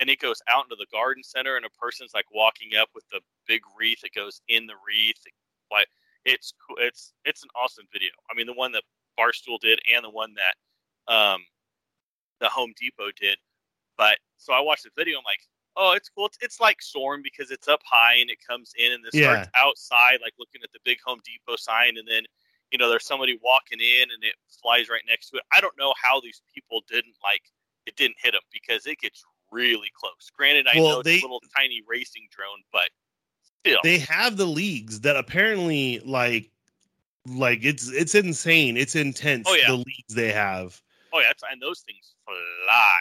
and 0.00 0.10
it 0.10 0.18
goes 0.18 0.40
out 0.48 0.64
into 0.64 0.76
the 0.76 0.86
garden 0.92 1.22
center, 1.22 1.56
and 1.56 1.64
a 1.66 1.70
person's 1.70 2.14
like 2.14 2.26
walking 2.32 2.74
up 2.76 2.90
with 2.94 3.04
the 3.10 3.20
big 3.46 3.62
wreath. 3.78 4.02
It 4.04 4.14
goes 4.14 4.40
in 4.48 4.66
the 4.66 4.76
wreath. 4.86 5.22
Like 5.70 5.88
it's 6.24 6.52
cool. 6.66 6.76
It's 6.80 7.12
it's 7.24 7.42
an 7.42 7.50
awesome 7.54 7.86
video. 7.92 8.10
I 8.30 8.34
mean, 8.34 8.46
the 8.46 8.54
one 8.54 8.72
that 8.72 8.82
Barstool 9.18 9.58
did 9.60 9.80
and 9.94 10.04
the 10.04 10.10
one 10.10 10.34
that 10.34 11.12
um, 11.12 11.40
the 12.40 12.48
Home 12.48 12.72
Depot 12.78 13.10
did. 13.20 13.38
But 13.96 14.18
so 14.36 14.52
I 14.52 14.60
watched 14.60 14.84
the 14.84 14.90
video. 14.96 15.18
I'm 15.18 15.24
like, 15.24 15.40
oh, 15.76 15.92
it's 15.92 16.08
cool. 16.08 16.26
It's, 16.26 16.38
it's 16.40 16.60
like 16.60 16.80
Soarin' 16.80 17.22
because 17.22 17.50
it's 17.50 17.68
up 17.68 17.80
high 17.84 18.14
and 18.14 18.30
it 18.30 18.38
comes 18.46 18.72
in 18.78 18.92
and 18.92 19.04
this 19.04 19.14
Yeah. 19.14 19.24
starts 19.32 19.48
outside, 19.56 20.18
like 20.22 20.32
looking 20.38 20.62
at 20.64 20.72
the 20.72 20.78
big 20.84 20.98
Home 21.04 21.20
Depot 21.24 21.56
sign, 21.56 21.96
and 21.98 22.08
then 22.08 22.24
you 22.70 22.78
know 22.78 22.88
there's 22.88 23.06
somebody 23.06 23.38
walking 23.42 23.80
in 23.80 24.10
and 24.10 24.22
it 24.24 24.34
flies 24.62 24.88
right 24.88 25.02
next 25.08 25.30
to 25.30 25.36
it. 25.36 25.42
I 25.52 25.60
don't 25.60 25.76
know 25.78 25.92
how 26.00 26.20
these 26.20 26.40
people 26.54 26.82
didn't 26.88 27.16
like 27.22 27.42
it 27.86 27.96
didn't 27.96 28.16
hit 28.22 28.32
them 28.32 28.42
because 28.52 28.86
it 28.86 28.98
gets 28.98 29.24
really 29.50 29.90
close. 29.94 30.30
Granted, 30.36 30.66
I 30.72 30.78
Well, 30.78 30.88
know 30.90 31.00
it's 31.00 31.04
they- 31.06 31.18
a 31.18 31.22
little 31.22 31.42
tiny 31.56 31.82
racing 31.88 32.28
drone, 32.30 32.62
but 32.72 32.88
still, 33.64 33.78
they 33.82 33.98
have 33.98 34.36
the 34.36 34.46
leagues 34.46 35.00
that 35.00 35.16
apparently 35.16 36.00
like 36.04 36.50
like 37.26 37.60
it's 37.62 37.90
it's 37.92 38.14
insane 38.14 38.76
it's 38.76 38.96
intense 38.96 39.46
Oh, 39.48 39.54
yeah. 39.54 39.68
the 39.68 39.76
leagues 39.76 40.14
they 40.14 40.32
have 40.32 40.80
oh 41.12 41.20
yeah, 41.20 41.32
and 41.52 41.60
those 41.60 41.80
things 41.80 42.14
fly. 42.24 42.98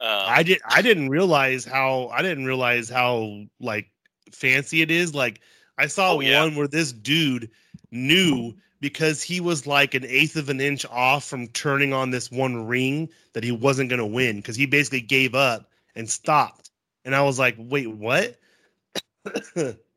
Um, 0.00 0.24
i 0.28 0.42
did 0.44 0.60
i 0.70 0.80
didn't 0.80 1.08
realize 1.08 1.64
how 1.64 2.06
i 2.08 2.22
didn't 2.22 2.44
realize 2.46 2.88
how 2.88 3.42
like 3.60 3.90
fancy 4.32 4.80
it 4.82 4.90
is 4.92 5.12
like 5.14 5.40
i 5.76 5.86
saw 5.88 6.12
Oh, 6.14 6.20
yeah. 6.20 6.44
one 6.44 6.54
where 6.54 6.68
this 6.68 6.92
dude 6.92 7.50
knew 7.90 8.54
because 8.80 9.20
he 9.24 9.40
was 9.40 9.66
like 9.66 9.94
an 9.94 10.04
eighth 10.06 10.36
of 10.36 10.48
an 10.50 10.60
inch 10.60 10.86
off 10.86 11.24
from 11.24 11.48
turning 11.48 11.92
on 11.92 12.10
this 12.12 12.30
one 12.30 12.68
ring 12.68 13.08
that 13.32 13.42
he 13.42 13.50
wasn't 13.50 13.90
going 13.90 13.98
to 13.98 14.06
win 14.06 14.36
because 14.36 14.54
he 14.54 14.66
basically 14.66 15.00
gave 15.00 15.34
up 15.34 15.68
and 15.96 16.08
stopped 16.08 16.70
and 17.04 17.16
i 17.16 17.22
was 17.22 17.40
like 17.40 17.56
wait 17.58 17.90
what 17.90 18.36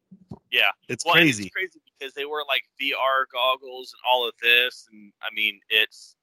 Yeah. 0.52 0.72
it's 0.90 1.04
Well, 1.06 1.16
crazy 1.16 1.44
It's 1.44 1.54
crazy 1.54 1.80
because 2.00 2.14
they 2.14 2.26
were 2.26 2.44
like 2.48 2.64
VR 2.80 3.26
goggles 3.32 3.94
and 3.94 4.02
all 4.10 4.28
of 4.28 4.36
this, 4.42 4.88
and 4.92 5.14
I 5.22 5.30
mean, 5.34 5.60
it's 5.70 6.16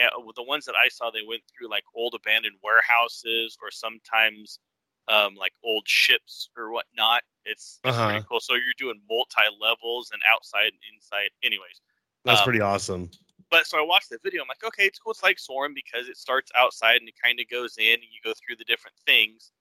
uh, 0.00 0.10
the 0.36 0.42
ones 0.42 0.64
that 0.66 0.76
I 0.76 0.88
saw. 0.88 1.10
They 1.10 1.22
went 1.26 1.42
through 1.48 1.70
like 1.70 1.84
old 1.94 2.14
abandoned 2.14 2.56
warehouses 2.62 3.58
or 3.62 3.70
sometimes 3.70 4.60
um, 5.08 5.34
like 5.36 5.52
old 5.64 5.88
ships 5.88 6.50
or 6.56 6.72
whatnot. 6.72 7.22
It's, 7.44 7.80
it's 7.84 7.96
Uh-huh. 7.96 8.06
pretty 8.06 8.24
cool. 8.28 8.40
So 8.40 8.54
you're 8.54 8.74
doing 8.78 9.00
multi 9.08 9.42
levels 9.60 10.10
and 10.12 10.22
outside 10.32 10.72
and 10.72 10.82
inside. 10.94 11.30
Anyways, 11.42 11.80
that's 12.24 12.40
um, 12.40 12.44
pretty 12.44 12.60
awesome 12.60 13.10
but 13.50 13.66
so 13.66 13.78
I 13.78 13.82
watched 13.82 14.10
the 14.10 14.18
video. 14.22 14.42
I'm 14.42 14.48
like, 14.48 14.64
okay, 14.64 14.84
it's 14.84 14.98
cool. 14.98 15.12
It's 15.12 15.22
like 15.22 15.38
Soarin' 15.38 15.74
because 15.74 16.08
it 16.08 16.16
starts 16.16 16.50
outside 16.56 16.96
and 16.96 17.08
it 17.08 17.14
kind 17.22 17.38
of 17.40 17.48
goes 17.48 17.76
in 17.78 17.94
and 17.94 18.02
you 18.02 18.20
go 18.24 18.32
through 18.34 18.56
the 18.56 18.64
different 18.64 18.96
things. 19.06 19.52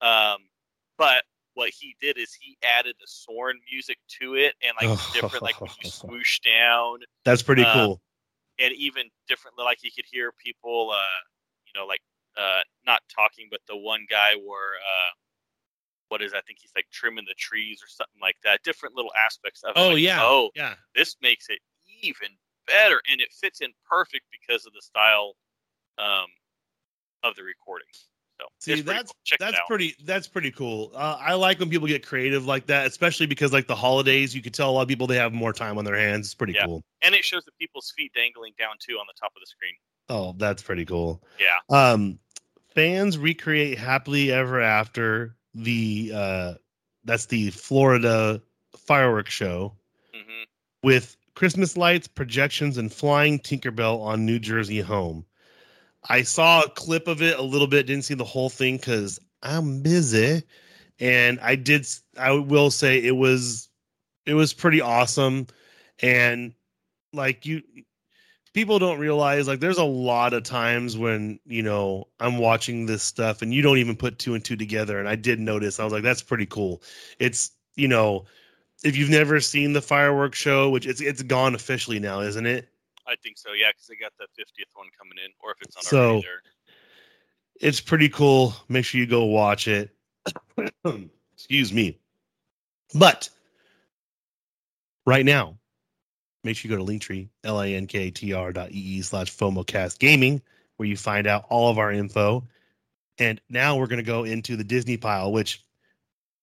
Um, 0.00 0.48
but 0.98 1.24
what 1.54 1.70
he 1.70 1.96
did 2.00 2.18
is 2.18 2.34
he 2.34 2.58
added 2.78 2.94
the 3.00 3.06
Soarin' 3.06 3.58
music 3.70 3.98
to 4.20 4.34
it 4.34 4.54
and 4.62 4.72
like 4.80 4.98
different, 5.12 5.42
like 5.42 5.60
when 5.60 5.70
you 5.82 5.90
swoosh 5.90 6.40
down 6.40 6.98
That's 7.24 7.42
pretty 7.42 7.62
Uh, 7.62 7.72
cool. 7.72 8.02
and 8.58 8.72
even 8.74 9.10
differently, 9.28 9.64
like 9.64 9.82
you 9.82 9.90
could 9.94 10.04
hear 10.10 10.32
people, 10.32 10.90
uh, 10.90 11.20
you 11.66 11.78
know, 11.80 11.86
like 11.86 12.02
uh, 12.36 12.60
not 12.86 13.02
talking, 13.14 13.48
but 13.50 13.60
the 13.68 13.76
one 13.76 14.06
guy 14.10 14.34
where, 14.34 14.74
uh, 14.74 15.12
what 16.08 16.22
is 16.22 16.34
I 16.34 16.40
think 16.42 16.58
he's 16.60 16.72
like 16.76 16.86
trimming 16.92 17.24
the 17.26 17.34
trees 17.34 17.80
or 17.82 17.88
something 17.88 18.20
like 18.20 18.36
that. 18.44 18.62
Different 18.62 18.94
little 18.94 19.12
aspects 19.24 19.62
of 19.62 19.70
it. 19.70 19.78
Oh 19.78 19.90
like, 19.90 20.02
yeah. 20.02 20.20
Oh, 20.22 20.50
yeah. 20.54 20.74
this 20.94 21.16
makes 21.22 21.48
it 21.48 21.58
even 22.02 22.28
better 22.66 23.00
and 23.10 23.20
it 23.20 23.32
fits 23.32 23.60
in 23.60 23.70
perfect 23.88 24.24
because 24.30 24.66
of 24.66 24.72
the 24.72 24.82
style 24.82 25.34
um, 25.98 26.26
of 27.22 27.34
the 27.36 27.42
recording 27.42 27.88
so 28.58 28.74
See, 28.74 28.80
that's 28.80 29.12
cool. 29.12 29.36
That's 29.38 29.58
pretty 29.66 29.94
that's 30.04 30.26
pretty 30.28 30.50
cool. 30.50 30.92
Uh, 30.94 31.16
I 31.20 31.34
like 31.34 31.58
when 31.60 31.68
people 31.70 31.86
get 31.88 32.04
creative 32.06 32.46
like 32.46 32.66
that, 32.66 32.86
especially 32.86 33.26
because 33.26 33.52
like 33.52 33.66
the 33.66 33.74
holidays, 33.76 34.34
you 34.34 34.42
could 34.42 34.54
tell 34.54 34.70
a 34.70 34.72
lot 34.72 34.82
of 34.82 34.88
people 34.88 35.06
they 35.06 35.16
have 35.16 35.32
more 35.32 35.52
time 35.52 35.76
on 35.78 35.84
their 35.84 35.96
hands. 35.96 36.26
It's 36.26 36.34
pretty 36.34 36.54
Yeah. 36.54 36.66
cool. 36.66 36.82
and 37.02 37.14
it 37.14 37.24
shows 37.24 37.44
the 37.44 37.52
people's 37.60 37.92
feet 37.96 38.12
dangling 38.14 38.52
down 38.58 38.76
too 38.78 38.94
on 38.94 39.06
the 39.06 39.12
top 39.20 39.32
of 39.36 39.40
the 39.40 39.46
screen 39.46 39.74
Oh, 40.08 40.34
that's 40.38 40.62
pretty 40.62 40.84
cool. 40.84 41.22
yeah 41.38 41.58
Um, 41.68 42.18
fans 42.74 43.18
recreate 43.18 43.78
happily 43.78 44.32
ever 44.32 44.60
after 44.60 45.36
the 45.54 46.12
uh, 46.14 46.54
that's 47.04 47.26
the 47.26 47.50
Florida 47.50 48.40
fireworks 48.76 49.32
show 49.32 49.74
hmm 50.14 50.44
with 50.82 51.16
Christmas 51.34 51.76
lights, 51.76 52.06
projections, 52.06 52.78
and 52.78 52.92
flying 52.92 53.38
Tinkerbell 53.40 54.00
on 54.00 54.24
New 54.24 54.38
Jersey 54.38 54.80
home. 54.80 55.24
I 56.08 56.22
saw 56.22 56.62
a 56.62 56.70
clip 56.70 57.08
of 57.08 57.22
it 57.22 57.38
a 57.38 57.42
little 57.42 57.66
bit, 57.66 57.86
didn't 57.86 58.04
see 58.04 58.14
the 58.14 58.24
whole 58.24 58.50
thing 58.50 58.76
because 58.76 59.18
I'm 59.42 59.82
busy. 59.82 60.42
And 61.00 61.40
I 61.40 61.56
did 61.56 61.86
I 62.18 62.32
will 62.32 62.70
say 62.70 63.02
it 63.02 63.16
was 63.16 63.68
it 64.26 64.34
was 64.34 64.52
pretty 64.52 64.80
awesome. 64.80 65.46
And 66.00 66.54
like 67.12 67.46
you 67.46 67.62
people 68.54 68.78
don't 68.78 68.98
realize 68.98 69.48
like 69.48 69.60
there's 69.60 69.78
a 69.78 69.84
lot 69.84 70.32
of 70.32 70.44
times 70.44 70.96
when, 70.96 71.40
you 71.44 71.62
know, 71.62 72.06
I'm 72.20 72.38
watching 72.38 72.86
this 72.86 73.02
stuff 73.02 73.42
and 73.42 73.52
you 73.52 73.62
don't 73.62 73.78
even 73.78 73.96
put 73.96 74.18
two 74.18 74.34
and 74.34 74.44
two 74.44 74.56
together. 74.56 74.98
And 74.98 75.08
I 75.08 75.16
did 75.16 75.40
notice, 75.40 75.80
I 75.80 75.84
was 75.84 75.92
like, 75.92 76.04
that's 76.04 76.22
pretty 76.22 76.46
cool. 76.46 76.82
It's, 77.18 77.50
you 77.74 77.88
know, 77.88 78.24
if 78.84 78.96
you've 78.96 79.10
never 79.10 79.40
seen 79.40 79.72
the 79.72 79.82
fireworks 79.82 80.38
show, 80.38 80.70
which 80.70 80.86
it's 80.86 81.00
it's 81.00 81.22
gone 81.22 81.54
officially 81.54 81.98
now, 81.98 82.20
isn't 82.20 82.46
it? 82.46 82.68
I 83.06 83.14
think 83.22 83.36
so 83.38 83.52
yeah 83.52 83.68
because 83.70 83.86
they 83.86 83.96
got 83.96 84.12
the 84.18 84.24
50th 84.40 84.70
one 84.74 84.86
coming 84.98 85.18
in 85.24 85.30
or 85.42 85.52
if 85.52 85.58
it's 85.62 85.76
on 85.76 85.82
So- 85.82 86.22
It's 87.60 87.80
pretty 87.80 88.08
cool. 88.08 88.52
Make 88.68 88.84
sure 88.84 89.00
you 89.00 89.06
go 89.06 89.24
watch 89.26 89.68
it. 89.68 89.90
Excuse 91.34 91.72
me. 91.72 91.98
But 92.94 93.28
right 95.06 95.24
now, 95.24 95.56
make 96.42 96.56
sure 96.56 96.68
you 96.70 96.76
go 96.76 96.84
to 96.84 96.90
Linktree, 96.92 97.28
L-A-N-K-T-R 97.44 98.52
dot 98.52 98.72
E-E 98.72 99.02
slash 99.02 99.34
FOMOcast 99.36 100.00
gaming, 100.00 100.42
where 100.76 100.88
you 100.88 100.96
find 100.96 101.28
out 101.28 101.44
all 101.48 101.70
of 101.70 101.78
our 101.78 101.92
info. 101.92 102.44
And 103.18 103.40
now 103.48 103.76
we're 103.76 103.86
going 103.86 103.98
to 103.98 104.02
go 104.02 104.24
into 104.24 104.56
the 104.56 104.64
Disney 104.64 104.96
pile, 104.96 105.30
which 105.30 105.62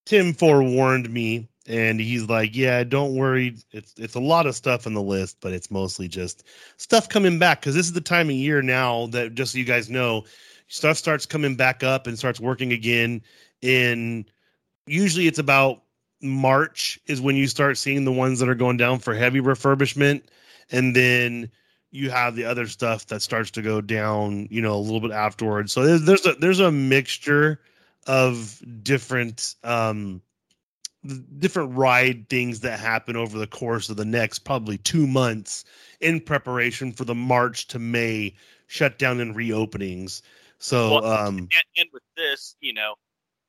Tim 0.05 0.33
forewarned 0.33 1.09
me. 1.09 1.49
And 1.67 1.99
he's 1.99 2.27
like, 2.27 2.55
yeah, 2.55 2.83
don't 2.83 3.15
worry. 3.15 3.55
It's 3.71 3.93
it's 3.97 4.15
a 4.15 4.19
lot 4.19 4.47
of 4.47 4.55
stuff 4.55 4.87
on 4.87 4.93
the 4.93 5.01
list, 5.01 5.37
but 5.41 5.53
it's 5.53 5.69
mostly 5.69 6.07
just 6.07 6.43
stuff 6.77 7.07
coming 7.07 7.37
back 7.37 7.61
because 7.61 7.75
this 7.75 7.85
is 7.85 7.93
the 7.93 8.01
time 8.01 8.29
of 8.29 8.35
year 8.35 8.61
now 8.61 9.07
that 9.07 9.35
just 9.35 9.53
so 9.53 9.59
you 9.59 9.65
guys 9.65 9.89
know, 9.89 10.23
stuff 10.67 10.97
starts 10.97 11.25
coming 11.25 11.55
back 11.55 11.83
up 11.83 12.07
and 12.07 12.17
starts 12.17 12.39
working 12.39 12.73
again 12.73 13.21
in 13.61 14.25
usually 14.87 15.27
it's 15.27 15.39
about 15.39 15.83
March 16.21 16.99
is 17.07 17.21
when 17.21 17.35
you 17.35 17.47
start 17.47 17.77
seeing 17.77 18.05
the 18.05 18.11
ones 18.11 18.39
that 18.39 18.49
are 18.49 18.55
going 18.55 18.77
down 18.77 18.99
for 18.99 19.13
heavy 19.13 19.39
refurbishment 19.39 20.23
and 20.71 20.95
then 20.95 21.49
you 21.91 22.09
have 22.09 22.35
the 22.35 22.45
other 22.45 22.67
stuff 22.67 23.07
that 23.07 23.21
starts 23.21 23.51
to 23.51 23.61
go 23.61 23.81
down, 23.81 24.47
you 24.49 24.61
know, 24.61 24.75
a 24.75 24.79
little 24.79 25.01
bit 25.01 25.11
afterwards. 25.11 25.73
So 25.73 25.83
there's 25.83 26.03
there's 26.03 26.25
a 26.25 26.33
there's 26.39 26.59
a 26.59 26.71
mixture 26.71 27.59
of 28.07 28.61
different 28.81 29.55
um 29.63 30.21
different 31.39 31.75
ride 31.75 32.29
things 32.29 32.59
that 32.59 32.79
happen 32.79 33.15
over 33.15 33.37
the 33.37 33.47
course 33.47 33.89
of 33.89 33.97
the 33.97 34.05
next 34.05 34.39
probably 34.39 34.77
2 34.77 35.07
months 35.07 35.65
in 35.99 36.19
preparation 36.19 36.91
for 36.91 37.05
the 37.05 37.15
March 37.15 37.67
to 37.67 37.79
May 37.79 38.35
shutdown 38.67 39.19
and 39.19 39.35
reopenings. 39.35 40.21
So 40.59 41.01
Well, 41.01 41.05
um 41.05 41.37
and, 41.37 41.63
and 41.77 41.89
with 41.91 42.03
this 42.15 42.55
you 42.61 42.73
know 42.73 42.95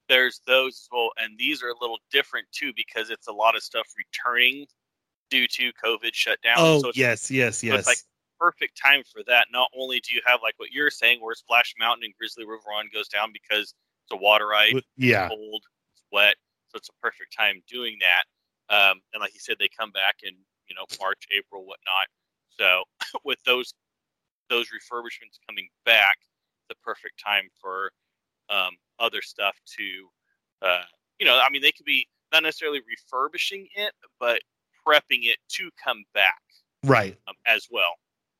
there's 0.08 0.40
those 0.46 0.74
as 0.74 0.88
well 0.90 1.10
and 1.18 1.38
these 1.38 1.62
are 1.62 1.68
a 1.68 1.78
little 1.80 1.98
different 2.10 2.46
too 2.52 2.72
because 2.74 3.10
it's 3.10 3.28
a 3.28 3.32
lot 3.32 3.54
of 3.54 3.62
stuff 3.62 3.86
returning 3.96 4.66
due 5.30 5.46
to 5.46 5.72
covid 5.82 6.12
shutdown 6.12 6.54
oh 6.58 6.80
so 6.80 6.88
it's 6.88 6.98
yes, 6.98 7.30
yes, 7.30 7.58
So 7.58 7.66
yes. 7.66 7.78
it's 7.80 7.86
like 7.86 7.98
perfect 8.42 8.80
time 8.82 9.02
for 9.12 9.22
that. 9.28 9.46
Not 9.52 9.70
only 9.78 10.00
do 10.00 10.14
you 10.14 10.20
have 10.26 10.40
like 10.42 10.54
what 10.56 10.72
you're 10.72 10.90
saying, 10.90 11.20
where 11.20 11.34
Splash 11.34 11.74
Mountain 11.78 12.04
and 12.04 12.14
Grizzly 12.18 12.44
River 12.44 12.62
Run 12.68 12.88
goes 12.92 13.06
down 13.06 13.30
because 13.32 13.72
it's 14.04 14.12
a 14.12 14.16
water 14.16 14.48
ride, 14.48 14.82
yeah. 14.96 15.28
cold, 15.28 15.62
it's 15.94 16.02
wet, 16.10 16.34
so 16.72 16.78
it's 16.78 16.88
a 16.88 17.02
perfect 17.02 17.36
time 17.36 17.62
doing 17.68 17.98
that. 18.00 18.24
Um, 18.74 19.00
and 19.12 19.20
like 19.20 19.34
you 19.34 19.40
said, 19.40 19.56
they 19.58 19.68
come 19.68 19.92
back 19.92 20.16
in 20.22 20.34
you 20.68 20.74
know 20.74 20.86
March, 21.00 21.24
April, 21.36 21.64
whatnot. 21.66 22.08
So 22.58 22.84
with 23.24 23.38
those 23.44 23.74
those 24.48 24.66
refurbishments 24.66 25.38
coming 25.48 25.68
back, 25.84 26.16
the 26.68 26.74
perfect 26.82 27.22
time 27.24 27.48
for 27.60 27.90
um, 28.48 28.72
other 28.98 29.22
stuff 29.22 29.56
to 29.78 30.08
uh, 30.66 30.82
you 31.18 31.26
know, 31.26 31.38
I 31.38 31.50
mean, 31.50 31.62
they 31.62 31.72
could 31.72 31.86
be 31.86 32.06
not 32.32 32.42
necessarily 32.42 32.80
refurbishing 32.88 33.68
it, 33.74 33.92
but 34.18 34.40
prepping 34.86 35.24
it 35.24 35.36
to 35.50 35.70
come 35.82 36.04
back 36.14 36.40
Right. 36.84 37.16
um, 37.28 37.34
as 37.46 37.68
well. 37.70 37.94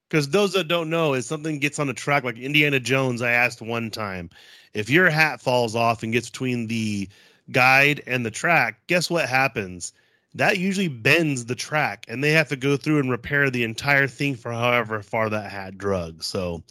Because 0.09 0.29
those 0.29 0.53
that 0.53 0.69
don't 0.69 0.91
know, 0.91 1.15
if 1.15 1.25
something 1.25 1.59
gets 1.59 1.79
on 1.79 1.89
a 1.89 1.95
track 1.95 2.25
like 2.25 2.37
Indiana 2.37 2.81
Jones, 2.81 3.23
I 3.23 3.31
asked 3.31 3.63
one 3.63 3.91
time, 3.91 4.31
if 4.75 4.91
your 4.91 5.09
hat 5.09 5.41
falls 5.41 5.75
off 5.75 6.03
and 6.03 6.13
gets 6.13 6.29
between 6.29 6.67
the 6.67 7.09
guide 7.51 8.03
and 8.07 8.25
the 8.25 8.31
track, 8.31 8.81
guess 8.87 9.11
what 9.11 9.29
happens? 9.29 9.93
That 10.35 10.59
usually 10.59 10.89
bends 10.89 11.45
the 11.45 11.55
track, 11.55 12.07
and 12.09 12.25
they 12.25 12.31
have 12.31 12.49
to 12.49 12.57
go 12.57 12.77
through 12.77 13.01
and 13.01 13.11
repair 13.11 13.51
the 13.51 13.65
entire 13.65 14.09
thing 14.09 14.35
for 14.35 14.51
however 14.53 15.03
far 15.03 15.29
that 15.29 15.51
had 15.51 15.77
drug. 15.77 16.23
So 16.23 16.63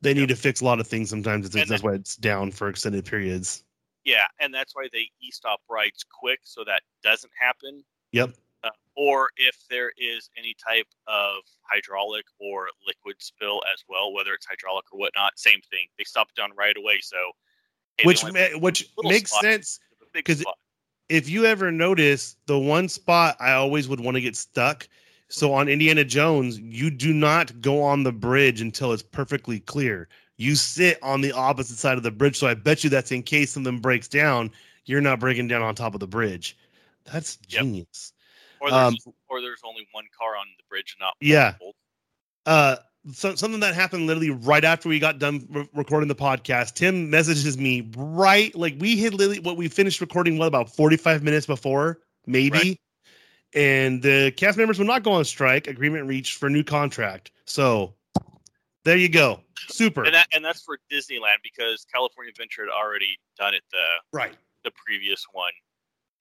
they 0.00 0.14
need 0.14 0.28
to 0.28 0.36
fix 0.36 0.60
a 0.60 0.64
lot 0.64 0.80
of 0.80 0.86
things 0.88 1.10
sometimes. 1.10 1.46
It's, 1.46 1.54
And 1.54 1.68
that's 1.68 1.82
why 1.82 1.94
it's 1.94 2.16
down 2.16 2.50
for 2.50 2.68
extended 2.68 3.04
periods. 3.04 3.62
Yeah, 4.04 4.24
and 4.40 4.52
that's 4.52 4.74
why 4.74 4.88
they 4.92 5.08
e-stop 5.22 5.60
rides 5.70 6.04
quick 6.10 6.40
so 6.42 6.64
that 6.64 6.82
doesn't 7.02 7.32
happen. 7.38 7.84
Yep. 8.12 8.34
Uh, 8.62 8.70
or 8.96 9.30
if 9.36 9.56
there 9.70 9.92
is 9.96 10.28
any 10.36 10.54
type 10.54 10.86
of 11.06 11.36
hydraulic 11.62 12.24
or 12.38 12.68
liquid 12.86 13.16
spill 13.18 13.62
as 13.72 13.82
well, 13.88 14.12
whether 14.12 14.32
it's 14.32 14.46
hydraulic 14.46 14.84
or 14.92 14.98
whatnot, 14.98 15.38
same 15.38 15.60
thing. 15.70 15.86
They 15.98 16.04
stop 16.04 16.28
it 16.28 16.40
down 16.40 16.50
right 16.56 16.76
away. 16.76 17.00
So, 17.00 17.16
which 18.04 18.24
ma- 18.24 18.58
which 18.58 18.88
makes 19.04 19.38
sense 19.40 19.78
big 20.14 20.28
spot. 20.30 20.56
if 21.08 21.28
you 21.28 21.44
ever 21.44 21.70
notice 21.70 22.36
the 22.46 22.58
one 22.58 22.88
spot 22.88 23.36
I 23.40 23.52
always 23.52 23.88
would 23.88 24.00
want 24.00 24.14
to 24.16 24.20
get 24.20 24.36
stuck. 24.36 24.88
So 25.28 25.52
on 25.52 25.68
Indiana 25.68 26.04
Jones, 26.04 26.58
you 26.60 26.90
do 26.90 27.12
not 27.12 27.60
go 27.60 27.82
on 27.82 28.02
the 28.04 28.12
bridge 28.12 28.60
until 28.60 28.92
it's 28.92 29.02
perfectly 29.02 29.60
clear. 29.60 30.08
You 30.36 30.54
sit 30.54 30.98
on 31.02 31.20
the 31.20 31.32
opposite 31.32 31.76
side 31.78 31.96
of 31.96 32.02
the 32.02 32.10
bridge. 32.10 32.38
So 32.38 32.46
I 32.46 32.54
bet 32.54 32.84
you 32.84 32.90
that's 32.90 33.10
in 33.12 33.22
case 33.22 33.52
something 33.52 33.80
breaks 33.80 34.08
down, 34.08 34.50
you're 34.84 35.00
not 35.00 35.20
breaking 35.20 35.48
down 35.48 35.62
on 35.62 35.74
top 35.74 35.94
of 35.94 36.00
the 36.00 36.06
bridge. 36.06 36.56
That's 37.04 37.38
Yep. 37.48 37.62
genius. 37.62 38.12
or 38.60 38.70
there's, 38.70 38.82
um, 39.06 39.14
or 39.28 39.40
there's 39.42 39.60
only 39.64 39.86
one 39.92 40.04
car 40.16 40.36
on 40.36 40.46
the 40.56 40.62
bridge, 40.70 40.96
not 40.98 41.14
Yeah. 41.20 41.54
Uh, 42.46 42.76
so, 43.12 43.34
something 43.34 43.60
that 43.60 43.74
happened 43.74 44.06
literally 44.06 44.30
right 44.30 44.64
after 44.64 44.88
we 44.88 44.98
got 44.98 45.18
done 45.18 45.46
re- 45.50 45.68
recording 45.74 46.08
the 46.08 46.14
podcast. 46.14 46.74
Tim 46.74 47.10
messages 47.10 47.58
me 47.58 47.90
right 47.96 48.54
like 48.54 48.74
we 48.78 48.98
had 48.98 49.14
literally 49.14 49.40
what 49.40 49.56
we 49.56 49.68
finished 49.68 50.00
recording 50.00 50.38
what 50.38 50.46
about 50.46 50.74
45 50.74 51.22
minutes 51.22 51.46
before 51.46 52.00
maybe 52.26 52.50
Right. 52.58 52.80
and 53.54 54.02
the 54.02 54.32
cast 54.36 54.56
members 54.56 54.78
will 54.78 54.86
not 54.86 55.02
go 55.02 55.12
on 55.12 55.24
strike 55.24 55.66
agreement 55.66 56.06
reached 56.06 56.38
for 56.38 56.48
new 56.48 56.64
contract 56.64 57.30
so 57.44 57.94
there 58.84 58.96
you 58.96 59.08
go 59.08 59.40
super 59.68 60.04
And 60.04 60.14
that 60.14 60.26
and 60.32 60.44
that's 60.44 60.62
for 60.62 60.78
Disneyland 60.90 61.42
because 61.42 61.86
California 61.92 62.30
Adventure 62.30 62.62
had 62.62 62.70
already 62.70 63.18
done 63.38 63.54
it 63.54 63.62
the 63.70 63.84
right 64.12 64.34
the 64.64 64.70
previous 64.72 65.24
one. 65.32 65.52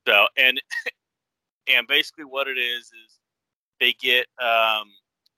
So 0.08 0.28
and 0.38 0.62
and 1.68 1.88
basically 1.88 2.26
what 2.26 2.48
it 2.48 2.58
is 2.58 2.86
is 2.86 3.20
they 3.80 3.94
get 3.94 4.28
um 4.42 4.90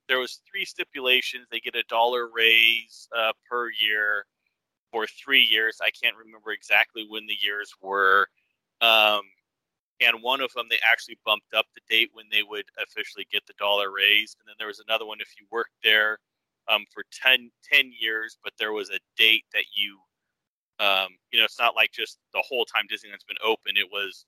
there 0.08 0.20
was 0.20 0.42
three 0.50 0.66
stipulations. 0.66 1.48
They 1.50 1.60
get 1.60 1.76
a 1.76 1.84
dollar 1.90 2.30
raise 2.34 3.08
uh, 3.18 3.32
per 3.50 3.70
year 3.72 4.26
for 4.92 5.08
three 5.08 5.44
years. 5.44 5.80
I 5.82 5.90
can't 5.92 6.16
remember 6.16 6.52
exactly 6.52 7.06
when 7.08 7.26
the 7.28 7.38
years 7.40 7.72
were. 7.82 8.28
Um, 8.82 9.22
and 10.02 10.22
one 10.22 10.42
of 10.42 10.52
them 10.54 10.68
they 10.70 10.80
actually 10.84 11.18
bumped 11.26 11.54
up 11.54 11.66
the 11.74 11.82
date 11.90 12.10
when 12.14 12.26
they 12.32 12.44
would 12.44 12.66
officially 12.82 13.28
get 13.32 13.46
the 13.48 13.54
dollar 13.58 13.92
raise. 13.92 14.36
And 14.40 14.48
then 14.48 14.56
there 14.60 14.68
was 14.68 14.84
another 14.86 15.06
one 15.06 15.22
if 15.22 15.30
you 15.40 15.48
worked 15.52 15.76
there 15.84 16.20
um, 16.68 16.86
for 16.94 17.04
10, 17.12 17.50
10 17.72 17.92
years, 18.00 18.38
but 18.44 18.54
there 18.60 18.74
was 18.74 18.90
a 18.90 19.00
date 19.18 19.46
that 19.54 19.66
you 19.76 20.00
um, 20.80 21.08
you 21.32 21.40
know, 21.40 21.46
it's 21.46 21.60
not 21.60 21.76
like 21.76 21.92
just 21.92 22.18
the 22.34 22.44
whole 22.46 22.66
time 22.66 22.86
Disneyland's 22.92 23.24
been 23.24 23.38
open. 23.44 23.78
It 23.78 23.88
was 23.92 24.26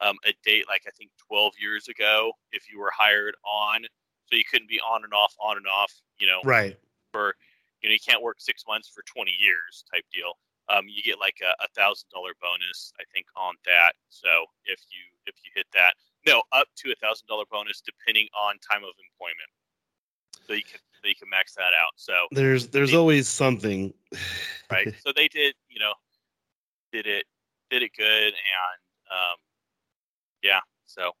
um, 0.00 0.16
a 0.24 0.32
date 0.44 0.64
like 0.68 0.82
I 0.86 0.90
think 0.96 1.10
12 1.28 1.52
years 1.60 1.88
ago 1.88 2.32
if 2.52 2.70
you 2.72 2.78
were 2.78 2.92
hired 2.96 3.34
on. 3.44 3.84
So 4.30 4.36
you 4.36 4.44
couldn't 4.50 4.68
be 4.68 4.80
on 4.80 5.02
and 5.02 5.12
off, 5.12 5.34
on 5.42 5.56
and 5.56 5.66
off, 5.66 5.92
you 6.18 6.26
know, 6.26 6.40
right 6.44 6.78
for, 7.12 7.34
you 7.82 7.88
know, 7.88 7.92
you 7.92 7.98
can't 7.98 8.22
work 8.22 8.36
six 8.38 8.64
months 8.66 8.88
for 8.88 9.02
20 9.02 9.30
years 9.38 9.84
type 9.92 10.04
deal. 10.12 10.38
Um, 10.68 10.86
you 10.86 11.02
get 11.02 11.18
like 11.18 11.42
a, 11.42 11.50
a 11.64 11.68
thousand 11.74 12.08
dollar 12.14 12.30
bonus, 12.40 12.92
I 13.00 13.04
think, 13.12 13.26
on 13.36 13.54
that. 13.66 13.94
So 14.08 14.28
if 14.64 14.78
you 14.90 15.02
if 15.26 15.34
you 15.44 15.50
hit 15.54 15.66
that, 15.74 15.94
no, 16.26 16.42
up 16.52 16.68
to 16.76 16.92
a 16.92 16.94
thousand 17.02 17.26
dollar 17.26 17.44
bonus 17.50 17.82
depending 17.82 18.28
on 18.38 18.54
time 18.58 18.84
of 18.84 18.94
employment. 19.02 19.50
So 20.46 20.54
you 20.54 20.62
can 20.62 20.78
so 21.02 21.08
you 21.08 21.14
can 21.18 21.28
max 21.28 21.54
that 21.56 21.74
out. 21.74 21.92
So 21.96 22.12
there's 22.30 22.68
there's 22.68 22.94
always 22.94 23.26
something 23.26 23.92
right? 24.70 24.94
so 25.04 25.12
they 25.14 25.26
did, 25.26 25.54
you 25.68 25.80
know, 25.80 25.92
did 26.92 27.06
it 27.06 27.24
did 27.70 27.82
it 27.82 27.90
good, 27.96 28.30
and 28.30 28.80
um, 29.10 29.36
yeah. 30.42 30.60
So 30.86 31.12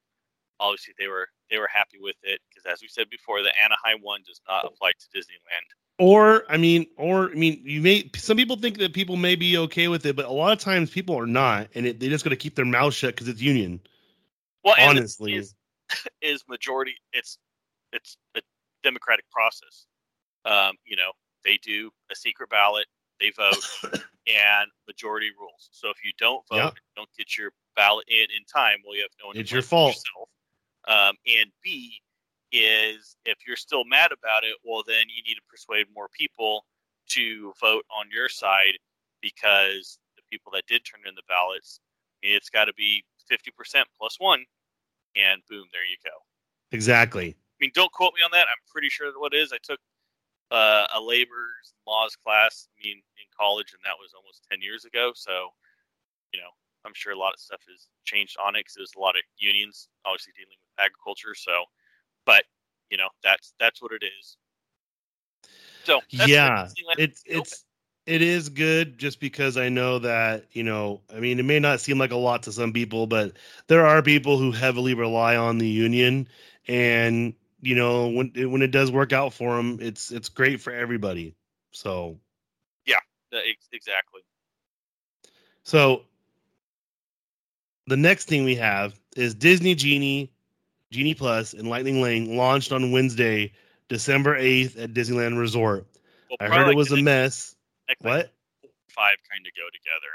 obviously 0.60 0.94
they 0.98 1.08
were 1.08 1.26
they 1.50 1.58
were 1.58 1.68
happy 1.72 1.98
with 2.00 2.16
it 2.22 2.40
because, 2.48 2.64
as 2.72 2.80
we 2.82 2.88
said 2.88 3.08
before, 3.10 3.42
the 3.42 3.50
Anaheim 3.62 4.02
one 4.02 4.20
does 4.26 4.40
not 4.48 4.64
apply 4.64 4.92
to 4.92 5.18
Disneyland. 5.18 5.66
or 5.98 6.44
i 6.48 6.56
mean 6.56 6.86
or 6.96 7.30
i 7.30 7.34
mean 7.34 7.60
you 7.64 7.80
may 7.80 8.08
some 8.16 8.36
people 8.36 8.56
think 8.56 8.78
that 8.78 8.92
people 8.94 9.16
may 9.16 9.34
be 9.36 9.58
okay 9.58 9.88
with 9.88 10.06
it 10.06 10.16
but 10.16 10.24
a 10.24 10.30
lot 10.32 10.52
of 10.52 10.58
times 10.58 10.88
people 10.90 11.18
are 11.18 11.26
not 11.26 11.68
and 11.74 11.84
it, 11.86 12.00
they 12.00 12.08
just 12.08 12.24
got 12.24 12.30
to 12.30 12.36
keep 12.36 12.54
their 12.54 12.64
mouth 12.64 12.94
shut 12.94 13.14
because 13.14 13.28
it's 13.28 13.42
union 13.42 13.80
Well, 14.64 14.76
honestly 14.78 15.34
is, 15.36 15.54
is 16.22 16.44
majority. 16.48 16.94
It's 17.12 17.38
it's 17.92 18.16
a 18.36 18.40
democratic 18.82 19.24
process. 19.30 19.86
Um, 20.44 20.76
you 20.86 20.96
know, 20.96 21.10
they 21.44 21.58
do 21.62 21.90
a 22.10 22.14
secret 22.16 22.48
ballot, 22.48 22.86
they 23.20 23.30
vote, 23.36 23.62
and 24.26 24.66
majority 24.86 25.30
rules. 25.38 25.68
So 25.72 25.90
if 25.90 25.98
you 26.04 26.12
don't 26.18 26.46
vote, 26.48 26.56
Yeah. 26.56 26.70
don't 26.96 27.08
get 27.18 27.36
your 27.36 27.50
ballot 27.76 28.06
in 28.08 28.26
in 28.36 28.44
time, 28.52 28.78
well, 28.86 28.94
you 28.96 29.02
have 29.02 29.10
no 29.20 29.26
one. 29.28 29.34
to 29.34 29.40
It's 29.40 29.50
your 29.52 29.62
fault. 29.62 29.96
yourself. 29.96 30.28
Um, 30.88 31.14
and 31.26 31.50
B 31.62 32.00
is 32.52 33.16
if 33.24 33.38
you're 33.46 33.56
still 33.56 33.84
mad 33.84 34.10
about 34.12 34.44
it, 34.44 34.56
well, 34.64 34.82
then 34.86 35.04
you 35.14 35.22
need 35.22 35.34
to 35.34 35.42
persuade 35.48 35.86
more 35.94 36.08
people 36.16 36.64
to 37.10 37.52
vote 37.60 37.84
on 37.98 38.06
your 38.12 38.28
side 38.28 38.78
because 39.20 39.98
the 40.16 40.22
people 40.30 40.52
that 40.52 40.66
did 40.66 40.82
turn 40.84 41.00
in 41.06 41.14
the 41.14 41.22
ballots, 41.28 41.80
it's 42.22 42.50
got 42.50 42.66
to 42.66 42.74
be 42.74 43.04
50% 43.30 43.82
plus 43.98 44.16
one, 44.18 44.44
and 45.16 45.42
boom, 45.48 45.66
there 45.72 45.84
you 45.84 45.96
go. 46.04 46.16
exactly 46.72 47.36
I 47.60 47.64
mean, 47.64 47.72
don't 47.74 47.92
quote 47.92 48.14
me 48.16 48.24
on 48.24 48.30
that. 48.32 48.48
I'm 48.48 48.64
pretty 48.72 48.88
sure 48.88 49.12
that 49.12 49.20
what 49.20 49.34
it 49.34 49.38
is. 49.38 49.52
I 49.52 49.60
took 49.62 49.78
uh, 50.50 50.86
a 50.96 51.00
labor's 51.00 51.76
laws 51.86 52.16
class. 52.16 52.68
I 52.72 52.88
mean, 52.88 52.96
in 52.96 53.28
college, 53.36 53.76
and 53.76 53.84
that 53.84 54.00
was 54.00 54.16
almost 54.16 54.48
10 54.50 54.62
years 54.62 54.86
ago. 54.86 55.12
So, 55.14 55.52
you 56.32 56.40
know, 56.40 56.48
I'm 56.86 56.96
sure 56.96 57.12
a 57.12 57.18
lot 57.18 57.34
of 57.34 57.40
stuff 57.40 57.60
has 57.68 57.88
changed 58.08 58.36
on 58.40 58.56
it 58.56 58.60
because 58.64 58.80
there's 58.80 58.96
a 58.96 59.00
lot 59.00 59.14
of 59.14 59.22
unions 59.36 59.92
obviously 60.08 60.32
dealing 60.40 60.56
with 60.56 60.69
agriculture. 60.82 61.34
So, 61.34 61.64
but 62.26 62.44
you 62.90 62.98
know, 62.98 63.08
that's 63.22 63.54
that's 63.58 63.80
what 63.82 63.92
it 63.92 64.04
is. 64.04 64.36
So 65.84 66.00
that's 66.12 66.28
yeah 66.28 66.68
it's 66.98 67.22
it's 67.26 67.64
it 68.06 68.22
is 68.22 68.48
good 68.48 68.98
just 68.98 69.20
because 69.20 69.56
i 69.56 69.68
know 69.68 69.98
that 69.98 70.46
you 70.52 70.62
know 70.62 71.00
i 71.14 71.20
mean 71.20 71.38
it 71.38 71.44
may 71.44 71.58
not 71.58 71.80
seem 71.80 71.98
like 71.98 72.10
a 72.10 72.16
lot 72.16 72.42
to 72.42 72.52
some 72.52 72.72
people 72.72 73.06
but 73.06 73.32
there 73.66 73.86
are 73.86 74.02
people 74.02 74.38
who 74.38 74.50
heavily 74.50 74.94
rely 74.94 75.36
on 75.36 75.58
the 75.58 75.68
union 75.68 76.26
and 76.66 77.34
you 77.60 77.74
know 77.74 78.08
when 78.08 78.32
it, 78.34 78.46
when 78.46 78.62
it 78.62 78.70
does 78.70 78.90
work 78.90 79.12
out 79.12 79.32
for 79.32 79.56
them 79.56 79.78
it's 79.80 80.10
it's 80.10 80.28
great 80.28 80.60
for 80.60 80.72
everybody 80.72 81.34
so 81.72 82.18
yeah, 82.86 82.98
exactly. 83.72 84.22
so 85.62 86.02
the 87.86 87.96
next 87.96 88.26
thing 88.26 88.44
we 88.44 88.56
have 88.56 88.98
is 89.16 89.34
disney 89.34 89.74
genie 89.74 90.32
genie 90.90 91.14
plus 91.14 91.52
and 91.52 91.68
lightning 91.68 92.00
lane 92.02 92.36
launched 92.36 92.72
on 92.72 92.90
wednesday 92.90 93.52
december 93.88 94.38
8th 94.38 94.82
at 94.82 94.92
disneyland 94.92 95.38
resort 95.38 95.86
Well, 96.28 96.36
i 96.40 96.54
heard 96.54 96.68
it 96.68 96.76
was 96.76 96.92
a 96.92 97.02
mess 97.02 97.56
what 98.00 98.32
Five 98.94 99.16
kind 99.30 99.46
of 99.46 99.52
go 99.54 99.66
together. 99.72 100.12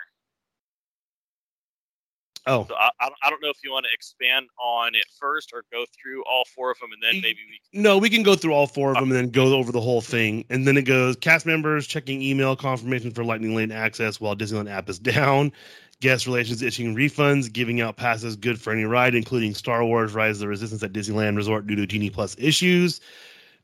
oh 2.48 2.68
So 2.68 2.76
I, 2.76 2.90
I, 3.24 3.30
don't, 3.30 3.42
know 3.42 3.50
if 3.50 3.58
you 3.64 3.72
want 3.72 3.86
to 3.86 3.92
expand 3.94 4.48
on 4.60 4.96
it 4.96 5.06
first 5.18 5.52
or 5.54 5.64
go 5.72 5.86
through 5.96 6.24
all 6.26 6.44
four 6.56 6.72
of 6.72 6.80
them 6.80 6.90
and 6.94 7.02
then 7.02 7.22
maybe 7.22 7.40
we 7.50 7.60
can. 7.72 7.82
No, 7.82 7.98
we 7.98 8.10
can 8.10 8.22
go 8.24 8.36
through 8.36 8.54
all 8.54 8.68
four 8.68 8.92
of 8.92 8.98
uh, 8.98 9.00
them 9.00 9.12
and 9.12 9.18
then 9.18 9.30
go 9.30 9.56
over 9.56 9.72
the 9.72 9.82
whole 9.82 10.02
thing. 10.02 10.46
And 10.50 10.68
then 10.68 10.78
it 10.78 10.84
goes 10.84 11.16
cast 11.16 11.46
members 11.46 11.88
checking 11.88 12.22
email 12.22 12.56
confirmation 12.56 13.12
for 13.12 13.24
Lightning 13.24 13.56
Lane 13.56 13.72
access 13.72 14.20
while 14.20 14.36
Disneyland 14.36 14.70
app 14.70 14.90
is 14.90 15.00
down. 15.16 15.52
Guest 16.06 16.28
relations 16.28 16.62
issuing 16.62 16.96
refunds, 16.96 17.52
giving 17.52 17.82
out 17.82 17.98
passes 17.98 18.36
good 18.36 18.62
for 18.62 18.72
any 18.72 18.84
ride, 18.84 19.15
including 19.15 19.56
Star 19.56 19.84
Wars 19.84 20.13
Rise 20.13 20.36
of 20.36 20.41
the 20.41 20.48
Resistance 20.48 20.84
at 20.84 20.94
Disneyland 20.94 21.36
Resort 21.36 21.65
due 21.65 21.76
to 21.76 21.88
Genie 21.88 22.12
Plus 22.12 22.36
issues. 22.38 23.02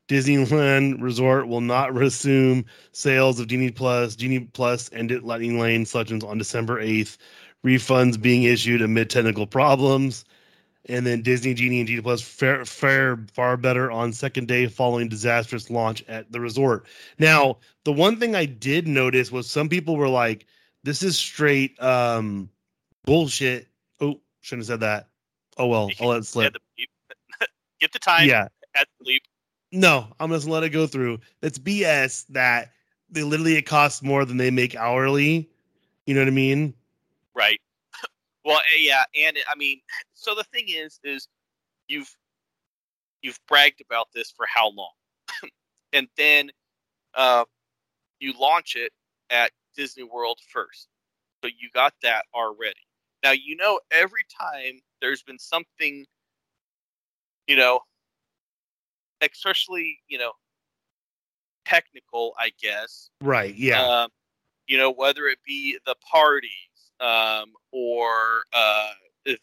Disneyland 0.08 1.00
Resort 1.00 1.46
will 1.46 1.60
not 1.60 1.94
resume 1.94 2.64
sales 2.90 3.38
of 3.38 3.46
Genie 3.46 3.70
Plus, 3.70 4.16
Genie 4.16 4.40
Plus, 4.40 4.88
and 4.88 5.22
Lightning 5.22 5.60
Lane 5.60 5.86
selections 5.86 6.24
on 6.24 6.36
December 6.36 6.82
8th. 6.82 7.16
Refunds 7.64 8.20
being 8.20 8.42
issued 8.42 8.82
amid 8.82 9.08
technical 9.08 9.46
problems 9.46 10.24
and 10.86 11.06
then 11.06 11.22
Disney 11.22 11.54
Genie 11.54 11.78
and 11.78 11.86
Genie 11.86 12.02
Plus 12.02 12.22
fare, 12.22 12.64
fare 12.64 13.24
far 13.34 13.56
better 13.56 13.88
on 13.88 14.12
second 14.12 14.48
day 14.48 14.66
following 14.66 15.08
disastrous 15.08 15.70
launch 15.70 16.02
at 16.08 16.32
the 16.32 16.40
resort. 16.40 16.86
Now, 17.20 17.58
the 17.84 17.92
one 17.92 18.18
thing 18.18 18.34
I 18.34 18.46
did 18.46 18.88
notice 18.88 19.30
was 19.30 19.48
some 19.48 19.68
people 19.68 19.96
were 19.96 20.08
like, 20.08 20.44
"This 20.84 21.02
is 21.02 21.18
straight 21.18 21.80
um, 21.82 22.50
bullshit." 23.04 23.68
Oh, 24.00 24.20
shouldn't 24.40 24.62
have 24.62 24.74
said 24.74 24.80
that. 24.80 25.08
Oh 25.56 25.66
well, 25.66 25.90
I'll 26.00 26.08
let 26.08 26.18
it 26.18 26.26
slip. 26.26 26.56
Get 27.80 27.92
the 27.92 27.98
time 27.98 28.28
Yeah, 28.28 28.48
at 28.74 28.88
the 28.98 29.04
bleep. 29.04 29.20
no, 29.70 30.08
I'm 30.18 30.30
just 30.30 30.44
gonna 30.46 30.54
let 30.54 30.64
it 30.64 30.70
go 30.70 30.86
through. 30.86 31.18
It's 31.42 31.58
BS 31.58 32.26
that 32.28 32.72
they 33.10 33.22
literally 33.22 33.56
it 33.56 33.62
costs 33.62 34.02
more 34.02 34.24
than 34.24 34.36
they 34.38 34.50
make 34.50 34.74
hourly. 34.74 35.48
You 36.06 36.14
know 36.14 36.20
what 36.22 36.28
I 36.28 36.32
mean? 36.32 36.74
Right. 37.34 37.60
well, 38.44 38.58
eh, 38.58 38.80
yeah, 38.80 39.04
and 39.20 39.36
I 39.50 39.56
mean, 39.56 39.80
so 40.14 40.34
the 40.34 40.44
thing 40.44 40.66
is, 40.68 40.98
is 41.04 41.28
you've 41.88 42.16
you've 43.22 43.38
bragged 43.46 43.80
about 43.80 44.08
this 44.14 44.30
for 44.30 44.46
how 44.52 44.70
long, 44.70 44.92
and 45.92 46.08
then 46.16 46.50
uh, 47.14 47.44
you 48.18 48.32
launch 48.38 48.74
it 48.76 48.92
at 49.30 49.50
Disney 49.76 50.04
World 50.04 50.38
first, 50.52 50.88
so 51.42 51.48
you 51.48 51.68
got 51.74 51.94
that 52.02 52.24
already. 52.34 52.86
Now 53.22 53.32
you 53.32 53.56
know 53.56 53.80
every 53.90 54.24
time 54.38 54.80
there's 55.00 55.22
been 55.22 55.38
something 55.38 56.06
you 57.46 57.56
know, 57.56 57.80
especially 59.20 59.98
you 60.08 60.18
know, 60.18 60.32
technical, 61.64 62.34
I 62.38 62.50
guess. 62.60 63.10
Right. 63.20 63.54
Yeah. 63.54 63.82
Um, 63.82 64.08
you 64.66 64.78
know, 64.78 64.90
whether 64.90 65.26
it 65.26 65.38
be 65.44 65.78
the 65.86 65.96
parties 66.10 66.50
um, 67.00 67.52
or 67.72 68.42
uh, 68.52 68.90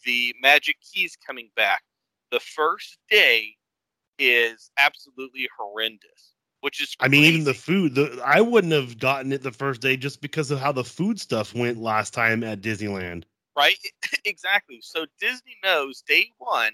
the 0.06 0.34
Magic 0.42 0.78
Keys 0.82 1.18
coming 1.26 1.50
back, 1.56 1.84
the 2.32 2.40
first 2.40 2.98
day 3.10 3.56
is 4.18 4.72
absolutely 4.78 5.48
horrendous. 5.58 6.36
Which 6.62 6.82
is 6.82 6.96
I 7.00 7.08
mean, 7.08 7.24
even 7.24 7.46
the 7.46 7.54
food. 7.54 7.96
The, 7.96 8.22
I 8.26 8.42
wouldn't 8.42 8.74
have 8.74 8.98
gotten 9.00 9.32
it 9.32 9.42
the 9.44 9.52
first 9.52 9.82
day 9.82 9.96
just 9.96 10.22
because 10.22 10.52
of 10.52 10.60
how 10.60 10.72
the 10.74 10.84
food 10.84 11.20
stuff 11.20 11.56
went 11.56 11.78
last 11.78 12.14
time 12.14 12.44
at 12.44 12.62
Disneyland. 12.62 13.24
right? 13.58 13.78
exactly. 14.26 14.80
So 14.82 15.06
Disney 15.20 15.58
knows 15.64 16.02
day 16.08 16.32
one 16.38 16.74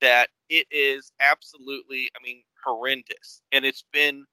that 0.00 0.28
it 0.48 0.66
is 0.70 1.12
absolutely, 1.20 2.10
I 2.18 2.22
mean, 2.22 2.42
horrendous, 2.64 3.42
and 3.52 3.64
it's 3.64 3.84
been, 3.92 4.24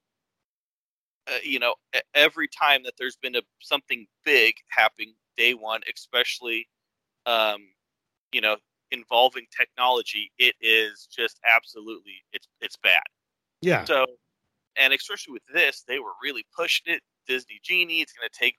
uh, 1.27 1.37
you 1.43 1.59
know, 1.59 1.75
every 2.13 2.47
time 2.47 2.83
that 2.83 2.93
there's 2.97 3.17
been 3.17 3.35
a 3.35 3.41
something 3.61 4.05
big 4.25 4.55
happening 4.69 5.13
day 5.37 5.53
one, 5.53 5.81
especially, 5.93 6.67
um, 7.25 7.59
you 8.31 8.41
know, 8.41 8.57
involving 8.91 9.45
technology, 9.55 10.31
it 10.37 10.55
is 10.61 11.07
just 11.15 11.39
absolutely, 11.45 12.15
it's 12.33 12.47
it's 12.61 12.77
bad. 12.77 13.03
Yeah. 13.61 13.85
So, 13.85 14.05
and 14.81 14.93
especially 14.93 15.33
with 15.33 15.45
this, 15.53 15.83
they 15.87 15.99
were 15.99 16.13
really 16.23 16.45
pushing 16.57 16.91
it. 16.91 17.01
Disney 17.27 17.59
Genie, 17.63 18.01
it's 18.01 18.13
going 18.13 18.27
to 18.27 18.39
take 18.39 18.55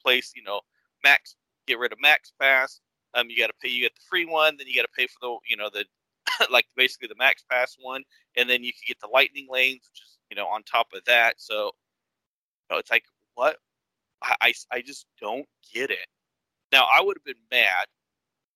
place, 0.00 0.32
you 0.36 0.42
know, 0.42 0.60
Max, 1.02 1.34
get 1.66 1.80
rid 1.80 1.92
of 1.92 1.98
Max 2.00 2.32
Pass. 2.40 2.80
Um, 3.14 3.28
you 3.28 3.36
got 3.36 3.48
to 3.48 3.54
pay, 3.60 3.68
you 3.68 3.82
get 3.82 3.94
the 3.94 4.06
free 4.08 4.24
one, 4.24 4.56
then 4.56 4.68
you 4.68 4.76
got 4.76 4.82
to 4.82 4.96
pay 4.96 5.06
for 5.06 5.18
the, 5.20 5.36
you 5.48 5.56
know, 5.56 5.68
the, 5.72 5.84
like 6.50 6.66
basically 6.76 7.08
the 7.08 7.16
Max 7.18 7.44
Pass 7.50 7.76
one, 7.80 8.04
and 8.36 8.48
then 8.48 8.62
you 8.62 8.72
can 8.72 8.82
get 8.86 9.00
the 9.00 9.08
Lightning 9.12 9.48
lanes, 9.50 9.88
which 9.90 10.00
is, 10.00 10.18
you 10.30 10.36
know, 10.36 10.46
on 10.46 10.62
top 10.62 10.86
of 10.94 11.04
that. 11.06 11.34
So, 11.38 11.72
you 12.70 12.74
know, 12.74 12.78
it's 12.78 12.90
like, 12.90 13.04
what? 13.34 13.56
I, 14.22 14.34
I, 14.40 14.54
I 14.70 14.80
just 14.80 15.06
don't 15.20 15.46
get 15.72 15.90
it. 15.90 16.06
Now, 16.70 16.86
I 16.96 17.02
would 17.02 17.16
have 17.16 17.24
been 17.24 17.34
mad 17.50 17.86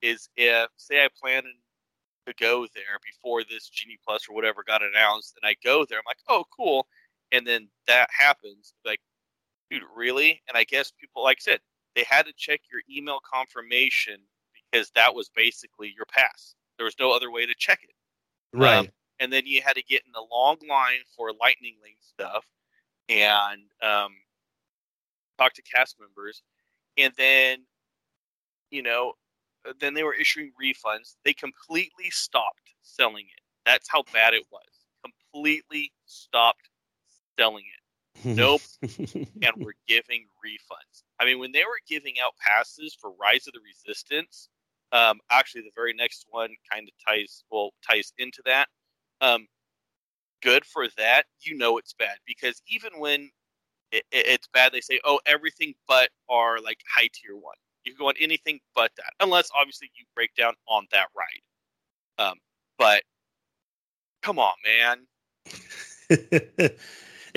is 0.02 0.28
if, 0.37 0.68
say, 0.76 1.04
I 1.04 1.09
planned 1.20 1.46
to 2.26 2.35
go 2.35 2.66
there 2.74 2.98
before 3.04 3.42
this 3.42 3.68
Genie 3.68 3.98
Plus 4.07 4.28
or 4.28 4.37
whatever 4.37 4.62
got 4.64 4.83
announced, 4.83 5.37
and 5.40 5.48
I 5.48 5.57
go 5.64 5.85
there, 5.85 5.98
I'm 5.98 6.04
like, 6.07 6.18
oh, 6.28 6.44
cool, 6.57 6.87
and 7.32 7.46
then 7.46 7.68
that 7.86 8.08
happens, 8.10 8.74
like, 8.84 9.00
dude, 9.70 9.82
really? 9.94 10.42
And 10.48 10.56
I 10.56 10.64
guess 10.64 10.92
people, 10.98 11.22
like 11.22 11.38
I 11.40 11.52
said, 11.52 11.60
they 11.94 12.04
had 12.04 12.26
to 12.26 12.32
check 12.36 12.60
your 12.70 12.82
email 12.90 13.20
confirmation 13.20 14.20
because 14.70 14.90
that 14.94 15.14
was 15.14 15.30
basically 15.34 15.92
your 15.94 16.06
pass. 16.06 16.54
There 16.76 16.84
was 16.84 16.96
no 16.98 17.12
other 17.12 17.30
way 17.30 17.46
to 17.46 17.54
check 17.58 17.80
it, 17.82 17.94
Right. 18.56 18.78
um, 18.78 18.88
and 19.18 19.32
then 19.32 19.46
you 19.46 19.62
had 19.62 19.76
to 19.76 19.82
get 19.82 20.02
in 20.06 20.12
a 20.14 20.34
long 20.34 20.58
line 20.68 21.00
for 21.16 21.32
Lightning 21.40 21.76
Lane 21.82 21.94
stuff, 22.00 22.46
and 23.08 23.62
um, 23.82 24.12
talk 25.38 25.54
to 25.54 25.62
cast 25.62 25.98
members, 25.98 26.42
and 26.96 27.12
then, 27.16 27.64
you 28.70 28.82
know, 28.82 29.14
then 29.80 29.94
they 29.94 30.04
were 30.04 30.14
issuing 30.14 30.52
refunds. 30.60 31.16
They 31.24 31.32
completely 31.32 32.10
stopped 32.10 32.74
selling 32.82 33.26
it. 33.26 33.42
That's 33.66 33.88
how 33.88 34.04
bad 34.12 34.34
it 34.34 34.44
was. 34.50 34.62
Completely 35.02 35.92
stopped 36.06 36.70
selling 37.38 37.64
it, 37.64 38.37
nope. 38.37 38.61
and 38.83 39.53
we're 39.57 39.72
giving 39.87 40.27
refunds. 40.44 41.03
I 41.20 41.24
mean, 41.24 41.38
when 41.38 41.53
they 41.53 41.64
were 41.64 41.81
giving 41.88 42.14
out 42.24 42.33
passes 42.44 42.96
for 43.01 43.12
Rise 43.20 43.46
of 43.46 43.55
the 43.55 43.61
Resistance, 43.61 44.48
um, 44.92 45.20
actually 45.31 45.62
the 45.62 45.70
very 45.74 45.92
next 45.94 46.27
one 46.31 46.51
kind 46.72 46.88
of 46.88 46.94
ties 47.07 47.44
well 47.51 47.70
ties 47.88 48.12
into 48.18 48.42
that. 48.46 48.68
Um, 49.20 49.46
good 50.42 50.64
for 50.64 50.87
that. 50.96 51.24
You 51.40 51.57
know 51.57 51.79
it's 51.79 51.92
bad 51.92 52.16
because 52.27 52.62
even 52.68 52.92
when 52.98 53.31
it, 53.92 54.05
it, 54.11 54.27
it's 54.27 54.48
bad, 54.48 54.72
they 54.72 54.81
say, 54.81 55.01
"Oh, 55.05 55.20
everything 55.27 55.74
but 55.87 56.11
our 56.31 56.61
like 56.61 56.81
high 56.90 57.09
tier 57.12 57.37
one." 57.37 57.57
You 57.85 57.92
can 57.92 57.98
go 57.98 58.09
on 58.09 58.14
anything 58.20 58.61
but 58.74 58.90
that, 58.96 59.12
unless 59.20 59.51
obviously 59.59 59.90
you 59.96 60.05
break 60.14 60.35
down 60.35 60.55
on 60.68 60.87
that 60.92 61.09
ride. 61.16 62.27
Um, 62.27 62.35
but 62.79 63.03
come 64.22 64.38
on, 64.38 64.55
man. 64.64 65.07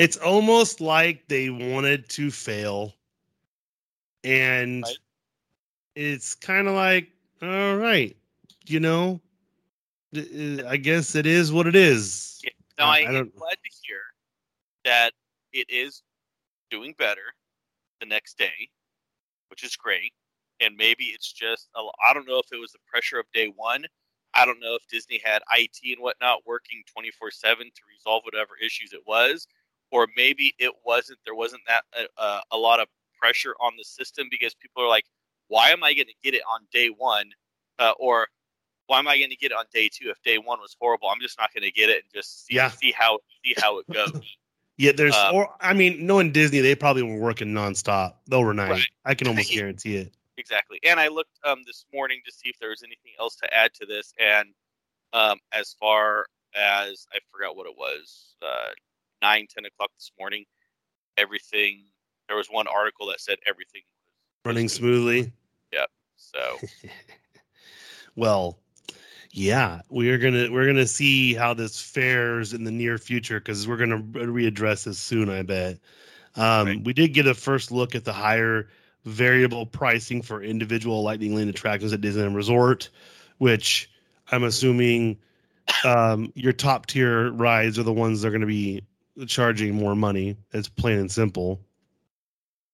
it's 0.01 0.17
almost 0.17 0.81
like 0.81 1.27
they 1.27 1.51
wanted 1.51 2.09
to 2.09 2.31
fail. 2.31 2.95
And 4.23 4.83
Right. 4.83 4.97
it's 5.95 6.33
kind 6.33 6.67
of 6.67 6.73
like, 6.73 7.11
all 7.41 7.77
right, 7.77 8.17
you 8.65 8.79
know, 8.79 9.21
I 10.67 10.77
guess 10.77 11.13
it 11.13 11.27
is 11.27 11.51
what 11.51 11.67
it 11.67 11.75
is. 11.75 12.41
Yeah. 12.43 12.49
Now 12.79 12.87
I- 12.87 12.99
I, 13.01 13.13
am 13.13 13.29
glad 13.29 13.57
to 13.63 13.69
hear 13.83 14.01
that 14.85 15.13
it 15.51 15.69
is 15.69 16.01
doing 16.71 16.93
better 16.93 17.35
the 17.99 18.07
next 18.07 18.39
day, 18.39 18.71
which 19.49 19.63
is 19.63 19.75
great. 19.75 20.13
And 20.59 20.75
maybe 20.77 21.05
it's 21.05 21.31
just, 21.31 21.69
I 21.75 22.13
don't 22.13 22.27
know 22.27 22.39
if 22.39 22.51
it 22.51 22.57
was 22.59 22.71
the 22.71 22.79
pressure 22.87 23.19
of 23.19 23.31
day 23.33 23.49
one. 23.49 23.85
I 24.33 24.45
don't 24.45 24.59
know 24.59 24.75
if 24.75 24.87
Disney 24.87 25.19
had 25.23 25.43
IT 25.51 25.79
and 25.83 26.01
whatnot 26.01 26.45
working 26.45 26.83
24 26.87 27.31
seven 27.31 27.67
to 27.67 27.81
resolve 27.87 28.23
whatever 28.23 28.55
issues 28.57 28.93
it 28.93 29.05
was, 29.05 29.47
or 29.91 30.07
maybe 30.15 30.53
it 30.57 30.73
wasn't. 30.85 31.19
There 31.25 31.35
wasn't 31.35 31.61
that 31.67 31.83
uh, 31.97 32.21
uh, 32.21 32.41
a 32.51 32.57
lot 32.57 32.79
of 32.79 32.87
pressure 33.19 33.53
on 33.59 33.73
the 33.77 33.83
system 33.83 34.27
because 34.31 34.55
people 34.55 34.83
are 34.83 34.87
like, 34.89 35.05
why 35.47 35.69
am 35.69 35.83
I 35.83 35.93
going 35.93 36.07
to 36.07 36.13
get 36.23 36.33
it 36.33 36.41
on 36.51 36.61
day 36.71 36.87
one, 36.87 37.29
uh, 37.77 37.93
or 37.99 38.27
why 38.87 38.99
am 38.99 39.07
I 39.07 39.17
going 39.17 39.29
to 39.29 39.35
get 39.35 39.51
it 39.51 39.57
on 39.57 39.65
day 39.73 39.89
two 39.93 40.09
if 40.09 40.21
day 40.23 40.37
one 40.37 40.59
was 40.59 40.75
horrible? 40.79 41.09
I'm 41.09 41.21
just 41.21 41.37
not 41.39 41.53
going 41.53 41.63
to 41.63 41.71
get 41.71 41.89
it 41.89 41.97
and 42.03 42.13
just 42.13 42.45
see 42.45 42.55
Yeah. 42.55 42.69
see 42.69 42.91
how 42.91 43.19
see 43.45 43.53
how 43.57 43.79
it 43.79 43.87
goes. 43.93 44.11
Yeah, 44.77 44.93
there's, 44.93 45.13
Uh, 45.13 45.31
or 45.31 45.55
I 45.59 45.73
mean, 45.73 46.07
knowing 46.07 46.31
Disney, 46.31 46.59
they 46.59 46.73
probably 46.73 47.03
were 47.03 47.19
working 47.19 47.49
nonstop 47.49 48.15
overnight. 48.31 48.71
Right. 48.71 48.87
I 49.05 49.13
can 49.13 49.27
almost 49.27 49.51
guarantee 49.51 49.97
it. 49.97 50.13
exactly. 50.37 50.79
And 50.83 50.99
I 50.99 51.07
looked 51.07 51.37
um, 51.43 51.61
this 51.67 51.85
morning 51.93 52.19
to 52.25 52.31
see 52.31 52.49
if 52.49 52.57
there 52.57 52.69
was 52.71 52.81
anything 52.81 53.11
else 53.19 53.35
to 53.35 53.53
add 53.53 53.75
to 53.75 53.85
this. 53.85 54.11
And 54.19 54.49
um, 55.13 55.37
as 55.51 55.75
far 55.79 56.25
as 56.55 57.05
I 57.13 57.19
forgot 57.31 57.55
what 57.55 57.67
it 57.67 57.77
was, 57.77 58.35
uh, 58.41 58.69
nine 59.21 59.47
ten 59.53 59.65
o'clock 59.65 59.91
this 59.97 60.11
morning, 60.19 60.45
everything. 61.17 61.83
There 62.27 62.37
was 62.37 62.47
one 62.47 62.67
article 62.67 63.07
that 63.07 63.19
said 63.19 63.37
everything 63.45 63.81
was 63.83 64.53
Running 64.53 64.69
smoothly. 64.69 65.31
So 66.15 66.39
Well, 68.15 68.59
yeah, 69.31 69.81
we're 69.89 70.17
gonna 70.17 70.51
we're 70.51 70.65
gonna 70.65 70.87
see 70.87 71.33
how 71.33 71.53
this 71.53 71.81
fares 71.81 72.53
in 72.53 72.63
the 72.63 72.71
near 72.71 72.97
future 72.97 73.39
because 73.39 73.67
we're 73.67 73.77
gonna 73.77 74.01
readdress 74.01 74.85
this 74.85 74.99
soon. 74.99 75.29
I 75.29 75.43
bet. 75.43 75.79
Um, 76.35 76.67
Right. 76.67 76.83
We 76.83 76.93
did 76.93 77.09
get 77.13 77.27
a 77.27 77.33
first 77.33 77.71
look 77.71 77.95
at 77.95 78.05
the 78.05 78.13
higher 78.13 78.69
variable 79.05 79.65
pricing 79.65 80.21
for 80.21 80.41
individual 80.41 81.03
Lightning 81.03 81.35
Lane 81.35 81.49
attractions 81.49 81.91
at 81.93 82.01
Disneyland 82.01 82.35
Resort, 82.35 82.89
which 83.37 83.89
I'm 84.31 84.43
assuming 84.43 85.17
um, 85.83 86.31
your 86.35 86.53
top 86.53 86.85
tier 86.85 87.31
rides 87.31 87.79
are 87.79 87.83
the 87.83 87.93
ones 87.93 88.21
that 88.21 88.27
are 88.27 88.31
going 88.31 88.41
to 88.41 88.47
be 88.47 88.83
charging 89.27 89.75
more 89.75 89.95
money. 89.95 90.37
It's 90.51 90.69
plain 90.69 90.99
and 90.99 91.11
simple. 91.11 91.59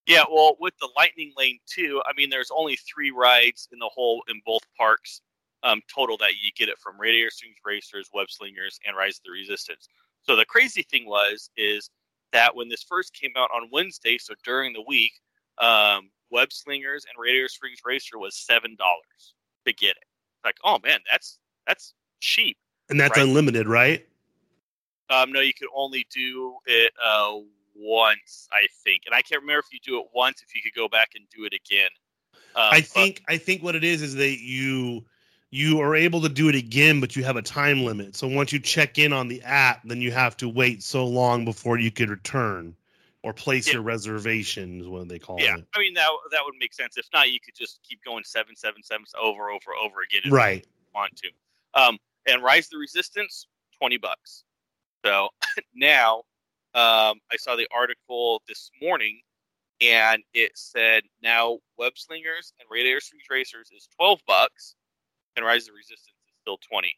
yeah, 0.05 0.23
well, 0.31 0.55
with 0.59 0.73
the 0.79 0.89
Lightning 0.95 1.33
Lane 1.37 1.59
too, 1.65 2.01
I 2.05 2.11
mean, 2.15 2.29
there's 2.29 2.51
only 2.55 2.77
three 2.77 3.11
rides 3.11 3.67
in 3.71 3.79
the 3.79 3.89
whole 3.93 4.23
in 4.29 4.41
both 4.45 4.61
parks 4.77 5.21
um, 5.63 5.81
total 5.93 6.17
that 6.17 6.33
you 6.41 6.51
get 6.55 6.69
it 6.69 6.77
from 6.79 6.99
Radiator 6.99 7.29
Springs 7.31 7.57
Racers, 7.65 8.09
Web 8.13 8.29
Slingers, 8.29 8.79
and 8.87 8.95
Rise 8.95 9.17
of 9.17 9.23
the 9.25 9.31
Resistance. 9.31 9.89
So 10.21 10.35
the 10.35 10.45
crazy 10.45 10.83
thing 10.83 11.05
was 11.07 11.49
is 11.57 11.89
that 12.31 12.55
when 12.55 12.69
this 12.69 12.83
first 12.83 13.13
came 13.13 13.31
out 13.35 13.49
on 13.53 13.69
Wednesday, 13.71 14.17
so 14.17 14.33
during 14.43 14.73
the 14.73 14.83
week, 14.87 15.13
um, 15.57 16.09
Web 16.31 16.51
Slingers 16.53 17.05
and 17.05 17.21
Radiator 17.21 17.47
Springs 17.47 17.79
Racer 17.85 18.17
was 18.19 18.35
seven 18.35 18.75
dollars 18.77 19.33
to 19.65 19.73
get 19.73 19.91
it. 19.91 20.03
Like, 20.45 20.55
oh 20.63 20.77
man, 20.83 20.99
that's 21.11 21.39
that's 21.67 21.93
cheap. 22.21 22.57
And 22.89 22.99
that's 22.99 23.17
Right. 23.17 23.27
unlimited, 23.27 23.67
right? 23.67 24.07
Um, 25.09 25.31
no, 25.31 25.39
you 25.39 25.53
could 25.53 25.69
only 25.73 26.05
do 26.09 26.57
it 26.65 26.91
uh, 27.03 27.35
once, 27.75 28.47
I 28.51 28.67
think, 28.83 29.03
and 29.05 29.15
I 29.15 29.21
can't 29.21 29.41
remember 29.41 29.59
if 29.59 29.71
you 29.73 29.79
do 29.83 29.99
it 29.99 30.07
once, 30.13 30.43
if 30.45 30.55
you 30.55 30.61
could 30.61 30.73
go 30.77 30.87
back 30.87 31.11
and 31.15 31.25
do 31.35 31.45
it 31.45 31.53
again. 31.53 31.89
Um, 32.33 32.41
I 32.55 32.79
but- 32.81 32.87
think 32.87 33.23
I 33.27 33.37
think 33.37 33.63
what 33.63 33.75
it 33.75 33.83
is 33.83 34.01
is 34.01 34.15
that 34.15 34.39
you 34.39 35.05
you 35.49 35.79
are 35.79 35.95
able 35.95 36.21
to 36.21 36.29
do 36.29 36.49
it 36.49 36.55
again, 36.55 36.99
but 36.99 37.15
you 37.15 37.23
have 37.23 37.37
a 37.37 37.41
time 37.41 37.85
limit. 37.85 38.15
So 38.17 38.27
once 38.27 38.51
you 38.51 38.59
check 38.59 38.97
in 38.97 39.13
on 39.13 39.29
the 39.29 39.41
app, 39.43 39.81
then 39.85 40.01
you 40.01 40.11
have 40.11 40.35
to 40.37 40.49
wait 40.49 40.83
so 40.83 41.05
long 41.05 41.45
before 41.45 41.79
you 41.79 41.89
could 41.89 42.09
return 42.09 42.75
or 43.23 43.31
place 43.33 43.67
Yeah. 43.67 43.73
your 43.75 43.81
reservation 43.83 44.81
is 44.81 44.87
what 44.87 45.07
they 45.07 45.19
call 45.19 45.39
yeah, 45.39 45.55
it. 45.55 45.59
Yeah, 45.59 45.63
I 45.75 45.79
mean 45.79 45.93
that 45.93 46.09
that 46.31 46.41
would 46.43 46.55
make 46.59 46.73
sense. 46.73 46.97
If 46.97 47.07
not, 47.13 47.31
you 47.31 47.39
could 47.39 47.55
just 47.55 47.79
keep 47.87 48.03
going 48.03 48.23
seven, 48.25 48.55
seven, 48.55 48.83
seven 48.83 49.05
over, 49.19 49.49
over, 49.49 49.73
over 49.81 50.01
again. 50.01 50.21
if 50.25 50.31
Right. 50.31 50.65
you 50.65 50.85
want 50.93 51.15
to. 51.17 51.29
Um, 51.73 51.97
and 52.25 52.43
Rise 52.43 52.67
the 52.67 52.77
Resistance, 52.77 53.47
twenty 53.79 53.97
bucks. 53.97 54.43
So 55.05 55.29
now, 55.75 56.17
um, 56.73 57.19
I 57.31 57.37
saw 57.37 57.55
the 57.55 57.67
article 57.75 58.41
this 58.47 58.69
morning, 58.81 59.19
and 59.81 60.23
it 60.33 60.51
said 60.55 61.03
now 61.21 61.59
Web 61.77 61.93
Slingers 61.95 62.53
and 62.59 62.67
Radiator 62.69 62.99
Springs 62.99 63.23
Racers 63.29 63.69
is 63.75 63.87
twelve 63.97 64.19
bucks, 64.27 64.75
and 65.35 65.45
Rise 65.45 65.67
of 65.67 65.75
Resistance 65.75 66.15
is 66.27 66.35
still 66.41 66.57
twenty. 66.69 66.95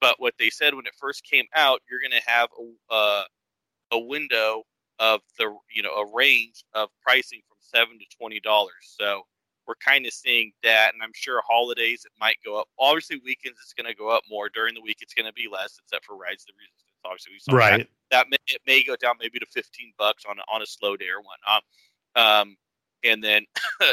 But 0.00 0.20
what 0.20 0.34
they 0.38 0.50
said 0.50 0.74
when 0.74 0.86
it 0.86 0.94
first 0.98 1.24
came 1.24 1.46
out, 1.54 1.80
you're 1.90 2.00
going 2.00 2.20
to 2.20 2.30
have 2.30 2.48
a 2.58 2.94
uh, 2.94 3.24
a 3.92 3.98
window 3.98 4.64
of 4.98 5.20
the 5.38 5.54
you 5.74 5.82
know 5.82 5.94
a 5.94 6.14
range 6.14 6.64
of 6.74 6.88
pricing 7.02 7.40
from 7.48 7.58
seven 7.60 7.98
to 7.98 8.16
twenty 8.16 8.40
dollars. 8.40 8.72
So 8.82 9.22
we're 9.66 9.74
kind 9.76 10.06
of 10.06 10.12
seeing 10.12 10.52
that, 10.62 10.94
and 10.94 11.02
I'm 11.02 11.12
sure 11.14 11.42
holidays 11.46 12.04
it 12.06 12.12
might 12.18 12.38
go 12.44 12.58
up. 12.58 12.68
Obviously, 12.78 13.20
weekends 13.24 13.58
it's 13.62 13.74
going 13.74 13.86
to 13.90 13.94
go 13.94 14.08
up 14.08 14.22
more. 14.30 14.48
During 14.48 14.74
the 14.74 14.80
week, 14.80 14.98
it's 15.02 15.14
going 15.14 15.26
to 15.26 15.32
be 15.32 15.46
less, 15.52 15.78
except 15.84 16.06
for 16.06 16.16
Rise 16.16 16.44
the 16.46 16.54
Resistance. 16.56 16.87
Obviously, 17.04 17.32
we 17.34 17.38
saw 17.38 17.56
right. 17.56 17.88
That, 18.10 18.26
that 18.26 18.30
may, 18.30 18.36
it 18.48 18.62
may 18.66 18.82
go 18.82 18.96
down 18.96 19.16
maybe 19.20 19.38
to 19.38 19.46
15 19.46 19.92
bucks 19.98 20.24
on 20.28 20.38
a, 20.38 20.42
on 20.52 20.62
a 20.62 20.66
slow 20.66 20.96
day 20.96 21.06
or 21.06 21.22
whatnot. 21.22 21.62
Um, 22.14 22.56
and 23.04 23.22
then 23.22 23.44
you 23.80 23.86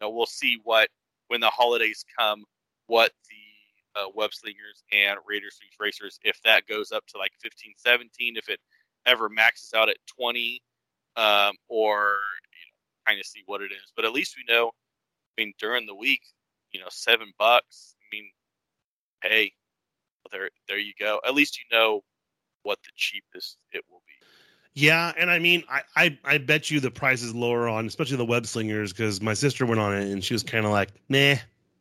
know 0.00 0.10
we'll 0.10 0.26
see 0.26 0.58
what 0.64 0.88
when 1.28 1.40
the 1.40 1.50
holidays 1.50 2.04
come, 2.18 2.44
what 2.86 3.12
the 3.28 4.00
uh, 4.00 4.06
web 4.14 4.32
slingers 4.32 4.82
and 4.92 5.18
Radiator 5.26 5.50
Springs 5.50 5.74
racers, 5.78 6.18
if 6.24 6.40
that 6.42 6.66
goes 6.66 6.92
up 6.92 7.06
to 7.08 7.18
like 7.18 7.32
15, 7.42 7.74
17, 7.76 8.36
if 8.36 8.48
it 8.48 8.60
ever 9.06 9.28
maxes 9.28 9.72
out 9.74 9.88
at 9.88 9.96
20, 10.18 10.62
um, 11.16 11.54
or 11.68 12.16
you 12.52 12.64
know, 12.64 13.06
kind 13.06 13.20
of 13.20 13.26
see 13.26 13.42
what 13.46 13.60
it 13.60 13.72
is. 13.72 13.92
But 13.94 14.04
at 14.04 14.12
least 14.12 14.36
we 14.36 14.52
know. 14.52 14.68
I 14.68 15.42
mean, 15.42 15.52
during 15.58 15.86
the 15.86 15.94
week, 15.94 16.22
you 16.72 16.80
know, 16.80 16.86
seven 16.90 17.32
bucks. 17.38 17.94
I 18.00 18.16
mean, 18.16 18.30
hey, 19.22 19.52
there, 20.32 20.50
there 20.68 20.78
you 20.78 20.92
go. 20.98 21.20
At 21.26 21.34
least 21.34 21.58
you 21.58 21.76
know 21.76 22.02
what 22.68 22.78
the 22.82 22.90
cheapest 22.96 23.56
it 23.72 23.82
will 23.90 24.02
be. 24.06 24.26
Yeah, 24.74 25.14
and 25.16 25.30
I 25.30 25.38
mean, 25.38 25.64
I, 25.70 25.80
I, 25.96 26.18
I 26.22 26.38
bet 26.38 26.70
you 26.70 26.80
the 26.80 26.90
price 26.90 27.22
is 27.22 27.34
lower 27.34 27.66
on, 27.66 27.86
especially 27.86 28.18
the 28.18 28.26
web 28.26 28.46
slingers, 28.46 28.92
because 28.92 29.22
my 29.22 29.32
sister 29.32 29.64
went 29.64 29.80
on 29.80 29.94
it 29.94 30.12
and 30.12 30.22
she 30.22 30.34
was 30.34 30.42
kind 30.42 30.66
of 30.66 30.70
like, 30.70 30.90
nah, 31.08 31.36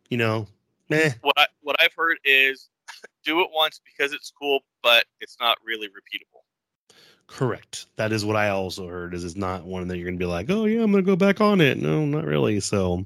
you 0.09 0.17
know, 0.17 0.47
nah. 0.89 1.09
What 1.21 1.37
I, 1.37 1.45
what 1.61 1.75
I've 1.81 1.93
heard 1.93 2.19
is 2.23 2.69
do 3.25 3.41
it 3.41 3.49
once 3.53 3.81
because 3.83 4.13
it's 4.13 4.31
cool, 4.31 4.61
but 4.81 5.03
it's 5.19 5.35
not 5.41 5.57
really 5.65 5.87
repeatable. 5.87 6.95
Correct. 7.27 7.87
That 7.97 8.13
is 8.13 8.23
what 8.23 8.37
I 8.37 8.49
also 8.49 8.87
heard. 8.87 9.13
Is 9.13 9.25
it's 9.25 9.35
not 9.35 9.65
one 9.65 9.85
that 9.89 9.97
you're 9.97 10.07
gonna 10.07 10.17
be 10.17 10.23
like, 10.23 10.49
oh 10.49 10.63
yeah, 10.63 10.81
I'm 10.81 10.91
gonna 10.91 11.03
go 11.03 11.17
back 11.17 11.41
on 11.41 11.59
it. 11.59 11.77
No, 11.77 12.05
not 12.05 12.23
really. 12.23 12.61
So. 12.61 13.05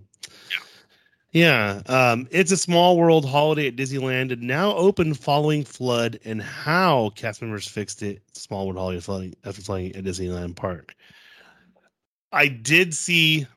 Yeah, 1.34 1.82
um, 1.88 2.27
it's 2.29 2.51
a 2.51 2.57
small 2.57 2.97
world 2.97 3.25
holiday 3.25 3.67
at 3.67 3.77
Disneyland 3.77 4.34
and 4.34 4.41
now 4.41 4.73
open 4.75 5.13
following 5.13 5.63
flood 5.63 6.19
and 6.25 6.41
how 6.41 7.11
cast 7.15 7.41
members 7.41 7.67
fixed 7.67 8.03
it. 8.03 8.21
Small 8.34 8.65
world 8.67 8.77
holiday 8.77 8.99
flooding 8.99 9.36
after 9.45 9.61
flooding 9.61 9.95
at 9.95 10.03
Disneyland 10.03 10.55
Park. 10.57 10.93
I 12.34 12.47
did 12.47 12.93
see. 12.93 13.47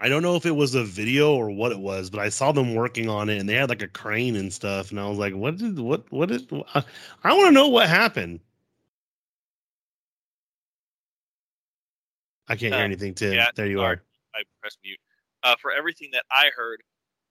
I 0.00 0.08
don't 0.08 0.22
know 0.22 0.36
if 0.36 0.44
it 0.46 0.50
was 0.52 0.74
a 0.74 0.84
video 0.84 1.34
or 1.34 1.50
what 1.50 1.72
it 1.72 1.78
was, 1.78 2.10
but 2.10 2.20
I 2.20 2.28
saw 2.28 2.52
them 2.52 2.74
working 2.74 3.08
on 3.08 3.28
it 3.30 3.38
and 3.38 3.48
they 3.48 3.54
had 3.54 3.68
like 3.70 3.82
a 3.82 3.88
crane 3.88 4.36
and 4.36 4.52
stuff, 4.52 4.90
and 4.90 5.00
I 5.00 5.08
was 5.08 5.18
like, 5.18 5.34
"What 5.34 5.56
did 5.56 5.78
what 5.78 6.10
what 6.12 6.28
did?" 6.28 6.50
I, 6.74 6.84
I 7.24 7.32
want 7.34 7.48
to 7.48 7.52
know 7.52 7.68
what 7.68 7.88
happened. 7.88 8.40
I 12.48 12.56
can't 12.56 12.74
hear 12.74 12.82
Uh, 12.82 12.84
anything, 12.84 13.14
Tim. 13.14 13.34
yeah, 13.34 13.48
there 13.54 13.66
you 13.66 13.78
sorry. 13.78 13.96
are. 13.96 14.02
I 14.34 14.42
pressed 14.60 14.78
mute. 14.84 14.98
Uh, 15.46 15.54
for 15.62 15.70
everything 15.70 16.10
that 16.12 16.24
I 16.32 16.50
heard 16.56 16.82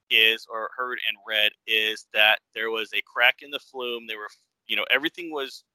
is 0.09 0.47
or 0.49 0.70
heard 0.78 0.99
and 1.05 1.18
read 1.28 1.51
is 1.68 2.07
that 2.13 2.39
there 2.53 2.72
was 2.72 2.89
a 2.93 3.01
crack 3.05 3.41
in 3.41 3.51
the 3.51 3.59
flume. 3.59 4.07
They 4.07 4.16
were, 4.16 4.30
you 4.68 4.78
know, 4.78 4.86
everything 4.89 5.32
was 5.34 5.66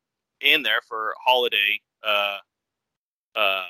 in 0.40 0.62
there 0.62 0.80
for 0.88 1.12
holiday, 1.22 1.78
uh, 2.02 2.38
uh, 3.36 3.64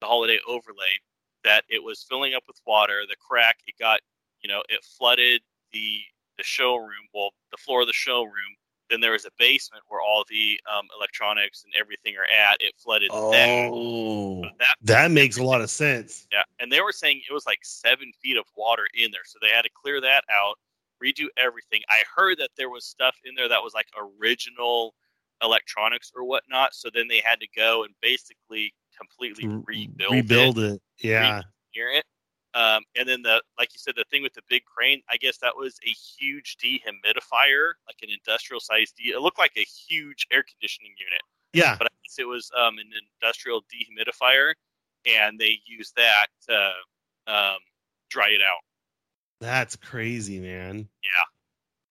the 0.00 0.06
holiday 0.06 0.40
overlay. 0.48 0.98
That 1.44 1.62
it 1.68 1.82
was 1.84 2.04
filling 2.08 2.34
up 2.34 2.42
with 2.48 2.60
water. 2.66 3.02
The 3.08 3.14
crack, 3.16 3.58
it 3.68 3.76
got, 3.78 4.00
you 4.42 4.48
know, 4.48 4.64
it 4.68 4.84
flooded 4.98 5.40
the 5.72 6.00
the 6.38 6.44
showroom. 6.44 7.06
Well, 7.14 7.30
the 7.52 7.56
floor 7.56 7.82
of 7.82 7.86
the 7.86 7.92
showroom. 7.92 8.56
Then 8.90 9.00
there 9.00 9.12
was 9.12 9.24
a 9.24 9.30
basement 9.38 9.84
where 9.88 10.00
all 10.00 10.24
the 10.28 10.60
um, 10.70 10.86
electronics 10.96 11.64
and 11.64 11.72
everything 11.78 12.14
are 12.16 12.24
at. 12.24 12.56
It 12.60 12.74
flooded 12.76 13.10
that. 13.10 13.70
Oh, 13.72 14.42
That 14.58 14.76
that 14.82 15.10
makes 15.10 15.38
a 15.38 15.44
lot 15.44 15.60
of 15.60 15.70
sense. 15.70 16.26
yeah, 16.32 16.42
and 16.58 16.70
they 16.70 16.80
were 16.80 16.92
saying 16.92 17.22
it 17.28 17.32
was 17.32 17.46
like 17.46 17.60
seven 17.62 18.12
feet 18.22 18.36
of 18.36 18.44
water 18.56 18.86
in 18.94 19.10
there, 19.10 19.24
so 19.24 19.38
they 19.40 19.50
had 19.50 19.62
to 19.62 19.70
clear 19.74 20.00
that 20.00 20.24
out, 20.34 20.56
redo 21.02 21.26
everything. 21.36 21.82
I 21.88 22.02
heard 22.14 22.38
that 22.38 22.50
there 22.56 22.68
was 22.68 22.84
stuff 22.84 23.16
in 23.24 23.34
there 23.34 23.48
that 23.48 23.62
was 23.62 23.74
like 23.74 23.86
original 24.20 24.94
electronics 25.42 26.12
or 26.14 26.24
whatnot, 26.24 26.74
so 26.74 26.90
then 26.92 27.08
they 27.08 27.22
had 27.24 27.40
to 27.40 27.46
go 27.56 27.84
and 27.84 27.94
basically 28.02 28.74
completely 28.96 29.46
rebuild, 29.66 30.12
rebuild 30.12 30.58
it, 30.58 30.72
it. 30.74 30.80
Yeah. 31.02 31.42
it. 31.74 32.04
Um, 32.54 32.82
and 32.98 33.08
then 33.08 33.22
the 33.22 33.42
like 33.58 33.72
you 33.72 33.78
said, 33.78 33.94
the 33.96 34.04
thing 34.10 34.22
with 34.22 34.34
the 34.34 34.42
big 34.48 34.64
crane, 34.64 35.02
I 35.08 35.16
guess 35.16 35.38
that 35.38 35.56
was 35.56 35.78
a 35.86 35.90
huge 35.90 36.56
dehumidifier, 36.58 37.72
like 37.86 37.98
an 38.02 38.10
industrial 38.10 38.60
sized. 38.60 38.96
De- 38.96 39.10
it 39.12 39.20
looked 39.20 39.38
like 39.38 39.52
a 39.56 39.64
huge 39.88 40.26
air 40.32 40.42
conditioning 40.42 40.92
unit 40.98 41.22
Yeah. 41.52 41.76
but 41.78 41.86
I 41.86 41.94
guess 42.04 42.18
it 42.18 42.26
was 42.26 42.50
um, 42.56 42.78
an 42.78 42.90
industrial 43.22 43.62
dehumidifier, 43.62 44.54
and 45.06 45.38
they 45.38 45.60
used 45.66 45.94
that 45.96 46.26
to 46.48 46.72
um, 47.32 47.58
dry 48.10 48.30
it 48.30 48.40
out. 48.42 48.60
That's 49.40 49.76
crazy, 49.76 50.40
man. 50.40 50.88
Yeah, 51.04 51.24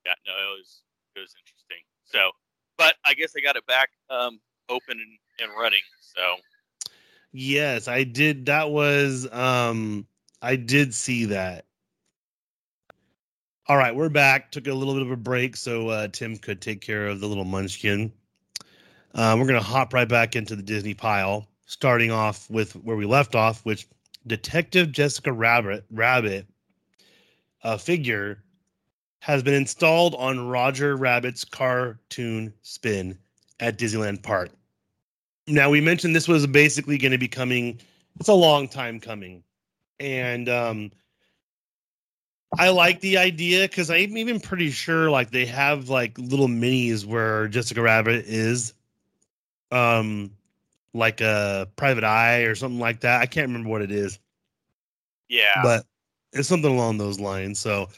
yeah. 0.06 0.14
no, 0.28 0.34
it 0.34 0.58
was 0.58 0.82
it 1.16 1.20
was 1.20 1.34
interesting. 1.42 1.84
So, 2.04 2.32
but 2.78 2.96
I 3.06 3.14
guess 3.14 3.32
they 3.32 3.42
got 3.42 3.56
it 3.56 3.66
back 3.66 3.90
um, 4.10 4.40
open 4.68 5.00
and, 5.00 5.50
and 5.50 5.58
running. 5.60 5.82
So, 6.02 6.36
Yes, 7.32 7.88
I 7.88 8.04
did. 8.04 8.48
That 8.48 8.72
was 8.72 9.28
um 9.32 10.06
I 10.42 10.56
did 10.56 10.94
see 10.94 11.26
that. 11.26 11.66
All 13.68 13.78
right, 13.78 13.96
we're 13.96 14.10
back. 14.10 14.52
Took 14.52 14.68
a 14.68 14.74
little 14.74 14.94
bit 14.94 15.04
of 15.04 15.12
a 15.12 15.18
break 15.18 15.56
so 15.56 15.90
uh 15.90 16.08
Tim 16.08 16.38
could 16.38 16.62
take 16.62 16.82
care 16.82 17.08
of 17.08 17.20
the 17.20 17.28
little 17.28 17.46
munchkin. 17.46 18.12
Uh, 19.14 19.36
we're 19.40 19.48
gonna 19.48 19.62
hop 19.62 19.94
right 19.94 20.08
back 20.08 20.36
into 20.36 20.56
the 20.56 20.64
Disney 20.64 20.94
pile, 20.94 21.48
starting 21.66 22.12
off 22.12 22.50
with 22.50 22.74
where 22.74 22.96
we 22.96 23.06
left 23.06 23.36
off, 23.36 23.66
which 23.66 23.88
Detective 24.28 24.92
Jessica 24.92 25.32
Rabbit 25.32 25.86
Rabbit 25.92 26.48
uh, 27.64 27.78
figure 27.78 28.44
has 29.20 29.44
been 29.44 29.54
installed 29.54 30.16
on 30.16 30.48
Roger 30.48 30.96
Rabbit's 30.96 31.44
cartoon 31.44 32.54
spin 32.62 33.18
at 33.60 33.78
Disneyland 33.78 34.24
Park. 34.24 34.50
Now 35.48 35.70
we 35.70 35.82
mentioned 35.82 36.16
this 36.16 36.28
was 36.28 36.48
basically 36.48 36.98
going 36.98 37.12
to 37.12 37.18
be 37.18 37.28
coming. 37.28 37.80
It's 38.20 38.30
a 38.30 38.34
long 38.34 38.68
time 38.68 39.00
coming, 39.00 39.44
and 40.00 40.50
um, 40.50 40.92
I 42.58 42.70
like 42.70 43.00
the 43.02 43.18
idea 43.18 43.68
because 43.68 43.90
I'm 43.90 44.18
even 44.18 44.40
pretty 44.40 44.72
sure 44.72 45.12
like 45.12 45.32
they 45.32 45.46
have 45.46 45.90
like 45.90 46.18
little 46.18 46.48
minis 46.48 47.06
where 47.06 47.48
Jessica 47.48 47.82
Rabbit 47.82 48.26
is, 48.26 48.74
um, 49.72 50.32
like 50.94 51.22
a 51.22 51.68
private 51.76 52.04
eye 52.04 52.42
or 52.42 52.56
something 52.56 52.80
like 52.80 53.02
that. 53.02 53.22
I 53.22 53.26
can't 53.28 53.48
remember 53.48 53.70
what 53.70 53.82
it 53.82 53.92
is, 53.92 54.20
yeah, 55.28 55.62
but 55.64 55.86
it's 56.34 56.48
something 56.48 56.72
along 56.72 56.98
those 56.98 57.20
lines. 57.20 57.60
So 57.60 57.90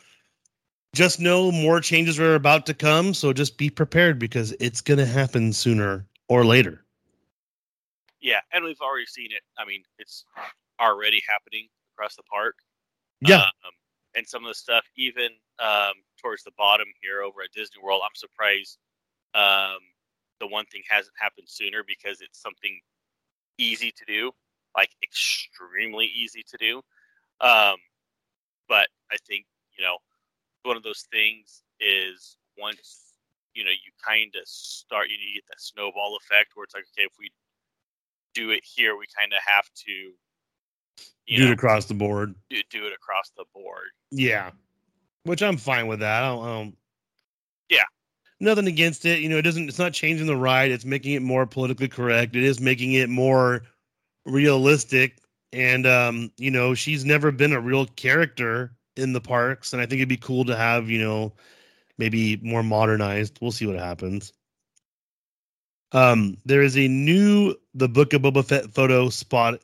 just 0.94 1.20
know 1.22 1.52
more 1.52 1.80
changes 1.80 2.20
are 2.20 2.36
about 2.36 2.66
to 2.66 2.74
come. 2.74 3.14
So 3.14 3.32
just 3.32 3.58
be 3.58 3.70
prepared 3.70 4.20
because 4.20 4.54
it's 4.60 4.82
going 4.82 4.98
to 4.98 5.06
happen 5.06 5.54
sooner 5.54 6.06
or 6.28 6.46
later. 6.46 6.84
yeah, 8.22 8.40
and 8.54 8.64
we've 8.64 8.82
already 8.82 9.06
seen 9.06 9.32
it. 9.32 9.42
I 9.58 9.66
mean, 9.66 9.84
it's 9.98 10.26
already 10.80 11.22
happening 11.28 11.70
across 12.02 12.16
the 12.16 12.24
park. 12.24 12.56
Yeah. 13.22 13.44
Um, 13.44 13.74
and 14.16 14.28
some 14.28 14.44
of 14.44 14.50
the 14.50 14.56
stuff, 14.56 14.84
even 14.98 15.30
um, 15.60 15.94
towards 16.22 16.44
the 16.44 16.52
bottom 16.58 16.88
here 17.02 17.22
over 17.22 17.42
at 17.44 17.52
Disney 17.54 17.82
World, 17.82 18.02
I'm 18.04 18.16
surprised 18.16 18.78
um, 19.36 19.80
the 20.40 20.48
one 20.48 20.66
thing 20.66 20.82
hasn't 20.90 21.16
happened 21.20 21.48
sooner 21.48 21.84
because 21.88 22.22
it's 22.22 22.42
something 22.42 22.80
easy 23.58 23.92
to 23.92 24.06
do, 24.06 24.32
like 24.76 24.90
extremely 25.04 26.08
easy 26.08 26.44
to 26.50 26.58
do. 26.58 26.78
Um, 27.40 27.78
but 28.68 28.88
I 29.12 29.18
think 29.28 29.46
you 29.78 29.84
know 29.86 29.98
one 30.64 30.78
of 30.78 30.84
those 30.84 31.06
things 31.12 31.64
is 31.80 32.38
once 32.58 33.16
you 33.54 33.64
know 33.64 33.72
you 33.72 33.92
kind 34.06 34.34
of 34.36 34.48
start, 34.48 35.10
you, 35.10 35.18
know, 35.18 35.24
you 35.28 35.36
get 35.36 35.48
that 35.48 35.62
snowball 35.62 36.18
effect 36.18 36.52
where 36.56 36.66
it's 36.66 36.74
like, 36.74 36.86
okay, 36.98 37.06
if 37.06 37.14
we 37.20 37.32
do 38.34 38.52
it 38.52 38.64
here, 38.64 38.98
we 38.98 39.06
kind 39.18 39.32
of 39.34 39.40
have 39.46 39.70
to, 39.76 40.12
you 41.28 41.38
Do 41.38 41.46
know, 41.46 41.52
it 41.52 41.54
across 41.54 41.86
the 41.86 41.94
board. 41.94 42.36
do, 42.50 42.58
do 42.70 42.86
it 42.86 42.94
across 42.94 43.32
the 43.38 43.46
board. 43.54 43.88
Yeah, 44.12 44.52
which 45.24 45.42
I'm 45.42 45.58
fine 45.58 45.88
with 45.88 46.00
that. 46.00 46.24
I 46.24 46.28
don't, 46.30 46.44
I 46.44 46.48
don't. 46.48 46.78
Yeah. 47.70 47.84
nothing 48.40 48.68
against 48.68 49.06
it. 49.06 49.20
You 49.20 49.30
know, 49.30 49.38
it 49.38 49.44
doesn't. 49.44 49.70
It's 49.70 49.80
not 49.80 49.94
changing 49.94 50.28
the 50.28 50.36
ride. 50.36 50.72
It's 50.72 50.86
making 50.86 51.14
it 51.14 51.22
more 51.22 51.46
politically 51.46 51.88
correct. 51.88 52.36
It 52.36 52.44
is 52.44 52.60
making 52.60 52.94
it 52.94 53.10
more 53.10 53.64
realistic. 54.26 55.18
And 55.54 55.86
um, 55.86 56.32
you 56.38 56.52
know, 56.52 56.74
she's 56.74 57.06
never 57.06 57.32
been 57.32 57.54
a 57.54 57.62
real 57.62 57.86
character 57.86 58.74
in 58.98 59.14
the 59.14 59.22
parks, 59.22 59.74
and 59.74 59.82
I 59.82 59.86
think 59.86 60.00
it'd 60.00 60.10
be 60.10 60.18
cool 60.18 60.44
to 60.46 60.56
have 60.56 60.90
you 60.90 61.00
know, 61.00 61.34
maybe 61.98 62.38
more 62.44 62.64
modernized. 62.64 63.38
We'll 63.42 63.52
see 63.52 63.66
what 63.66 63.78
happens. 63.80 64.34
Um, 65.94 66.38
there 66.46 66.62
is 66.62 66.78
a 66.78 66.88
new 66.88 67.54
The 67.74 67.90
Book 67.90 68.14
of 68.14 68.22
Boba 68.22 68.46
Fett 68.46 68.74
photo 68.74 69.10
spot 69.10 69.60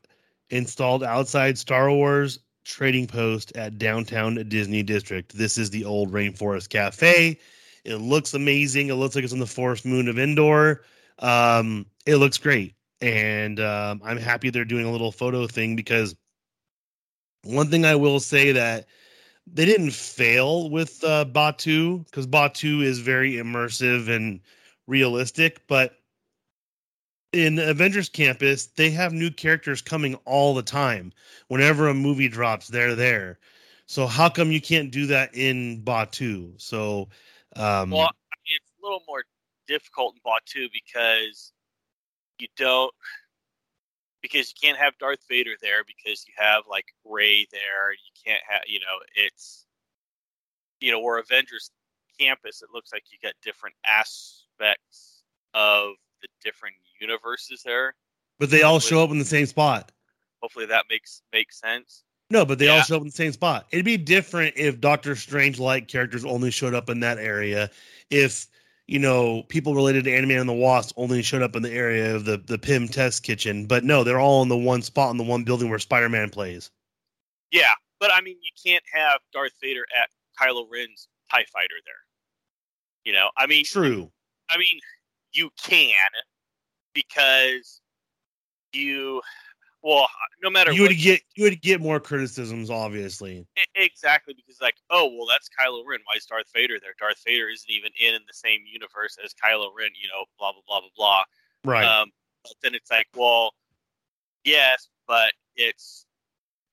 installed 0.50 1.04
outside 1.04 1.58
Star 1.58 1.92
Wars 1.92 2.40
Trading 2.66 3.08
Post 3.08 3.56
at 3.56 3.78
downtown 3.78 4.36
Disney 4.50 4.84
District. 4.84 5.36
This 5.36 5.58
is 5.58 5.70
the 5.70 5.86
old 5.86 6.12
Rainforest 6.12 6.70
Cafe. 6.70 7.40
It 7.86 7.96
looks 7.96 8.34
amazing. 8.34 8.90
It 8.90 8.96
looks 8.96 9.16
like 9.16 9.24
it's 9.24 9.34
on 9.34 9.40
the 9.40 9.48
forest 9.48 9.86
moon 9.86 10.08
of 10.10 10.20
Endor. 10.20 10.84
Um, 11.20 11.86
it 12.06 12.18
looks 12.18 12.38
great, 12.38 12.76
and 13.00 13.60
um, 13.60 14.02
I'm 14.04 14.18
happy 14.18 14.50
they're 14.50 14.66
doing 14.66 14.86
a 14.86 14.92
little 14.92 15.12
photo 15.12 15.48
thing 15.48 15.76
because 15.76 16.16
one 17.44 17.70
thing 17.70 17.86
I 17.86 17.96
will 17.96 18.20
say 18.20 18.52
that 18.52 18.88
they 19.52 19.66
didn't 19.66 19.92
fail 19.92 20.70
with 20.70 21.04
uh, 21.04 21.26
Batuu 21.26 22.06
because 22.06 22.28
Batuu 22.28 22.84
is 22.84 23.00
very 23.00 23.34
immersive 23.34 24.14
and 24.14 24.42
realistic, 24.88 25.66
but 25.68 25.97
in 27.34 27.60
Avengers 27.60 28.10
Campus, 28.10 28.68
they 28.68 28.90
have 28.92 29.14
new 29.14 29.30
characters 29.32 29.82
coming 29.82 30.16
all 30.26 30.54
the 30.54 30.64
time. 30.64 31.12
Whenever 31.48 31.88
a 31.88 31.94
movie 31.94 32.30
drops, 32.30 32.68
they're 32.68 32.96
there. 32.96 33.40
So 33.86 34.08
how 34.08 34.30
come 34.30 34.52
you 34.52 34.62
can't 34.62 34.92
do 34.92 35.08
that 35.08 35.36
in 35.36 35.82
Batuu? 35.82 36.60
So, 36.60 37.10
um, 37.56 37.92
well, 37.92 38.12
it's 38.46 38.72
a 38.82 38.86
little 38.86 39.04
more 39.08 39.24
difficult 39.68 40.16
in 40.16 40.22
Batuu 40.22 40.68
because 40.72 41.54
you 42.40 42.48
don't 42.58 42.94
because 44.22 44.50
you 44.50 44.56
can't 44.62 44.78
have 44.78 44.98
Darth 44.98 45.20
Vader 45.30 45.56
there 45.62 45.84
because 45.86 46.26
you 46.28 46.34
have 46.38 46.64
like 46.70 46.86
Rey 47.06 47.48
there. 47.52 47.92
You 47.92 48.12
can't 48.26 48.42
have 48.50 48.62
you 48.68 48.80
know 48.80 48.98
it's 49.16 49.66
you 50.82 50.92
know 50.92 51.02
or 51.02 51.20
Avengers 51.20 51.72
Campus. 52.20 52.62
It 52.62 52.70
looks 52.74 52.92
like 52.92 53.04
you 53.12 53.18
got 53.22 53.34
different 53.42 53.76
aspects 53.86 55.24
of 55.54 55.94
the 56.22 56.28
different 56.44 56.76
universes 57.00 57.64
there. 57.64 57.96
But 58.40 58.50
they 58.50 58.62
all 58.62 58.80
show 58.80 59.04
up 59.04 59.10
in 59.12 59.20
the 59.20 59.26
same 59.26 59.46
spot. 59.46 59.92
Hopefully 60.42 60.68
that 60.68 60.86
makes 60.90 61.22
makes 61.34 61.60
sense. 61.60 62.04
No, 62.30 62.46
but 62.46 62.60
they 62.60 62.66
yeah. 62.66 62.74
all 62.74 62.82
show 62.82 62.98
up 62.98 63.02
in 63.02 63.08
the 63.08 63.14
same 63.14 63.32
spot. 63.32 63.68
It'd 63.72 63.86
be 63.86 63.98
different 63.98 64.58
if 64.58 64.82
Doctor 64.82 65.16
Strange 65.16 65.60
like 65.60 65.88
characters 65.88 66.26
only 66.26 66.52
showed 66.52 66.74
up 66.74 66.90
in 66.90 67.00
that 67.00 67.18
area. 67.18 67.70
If 68.10 68.48
you 68.86 69.00
know 69.00 69.44
people 69.44 69.74
related 69.74 70.04
to 70.06 70.14
Ant 70.14 70.28
Man 70.28 70.42
and 70.42 70.50
the 70.50 70.54
Wasp 70.54 70.94
only 70.98 71.22
showed 71.24 71.42
up 71.42 71.56
in 71.56 71.64
the 71.64 71.72
area 71.72 72.16
of 72.16 72.26
the 72.26 72.38
the 72.38 72.58
Pym 72.58 72.88
test 72.88 73.24
kitchen, 73.24 73.66
but 73.66 73.84
no, 73.84 74.04
they're 74.04 74.20
all 74.20 74.44
in 74.44 74.50
the 74.50 74.58
one 74.58 74.82
spot 74.82 75.12
in 75.12 75.18
the 75.18 75.24
one 75.24 75.44
building 75.44 75.70
where 75.70 75.80
Spider 75.80 76.10
Man 76.10 76.30
plays. 76.30 76.70
Yeah, 77.52 77.74
but 78.00 78.12
I 78.14 78.22
mean, 78.22 78.38
you 78.42 78.52
can't 78.72 78.84
have 78.92 79.22
Darth 79.32 79.54
Vader 79.62 79.86
at 80.00 80.10
Kylo 80.40 80.66
Ren's 80.70 81.08
Tie 81.32 81.46
Fighter 81.52 81.76
there. 81.86 81.96
You 83.04 83.14
know, 83.14 83.30
I 83.38 83.48
mean, 83.48 83.64
true. 83.66 84.12
I 84.50 84.58
mean, 84.58 84.80
you 85.34 85.50
can 85.62 85.92
because 86.98 87.82
you 88.74 89.22
well 89.84 90.08
no 90.44 90.50
matter 90.50 90.72
you 90.72 90.82
would 90.82 90.98
get 90.98 91.22
you 91.36 91.44
would 91.44 91.62
get 91.62 91.80
more 91.80 92.00
criticisms 92.00 92.70
obviously. 92.70 93.46
Exactly 93.76 94.34
because 94.34 94.60
like 94.60 94.76
oh 94.90 95.06
well 95.06 95.28
that's 95.30 95.48
Kylo 95.50 95.84
Ren. 95.88 96.00
Why 96.06 96.18
is 96.18 96.26
Darth 96.26 96.48
Vader 96.54 96.80
there? 96.82 96.94
Darth 97.00 97.22
Vader 97.26 97.48
isn't 97.50 97.70
even 97.70 97.92
in, 98.00 98.16
in 98.16 98.22
the 98.28 98.34
same 98.34 98.62
universe 98.66 99.18
as 99.24 99.34
Kylo 99.34 99.70
Ren 99.78 99.92
you 100.02 100.08
know 100.10 100.26
blah 100.40 100.52
blah 100.52 100.62
blah 100.68 100.82
blah 100.82 100.90
blah. 100.98 101.24
Right. 101.64 101.86
Um, 101.86 102.10
but 102.44 102.54
then 102.64 102.74
it's 102.74 102.90
like 102.90 103.08
well 103.16 103.54
yes 104.44 104.90
but 105.08 105.34
it's 105.56 106.06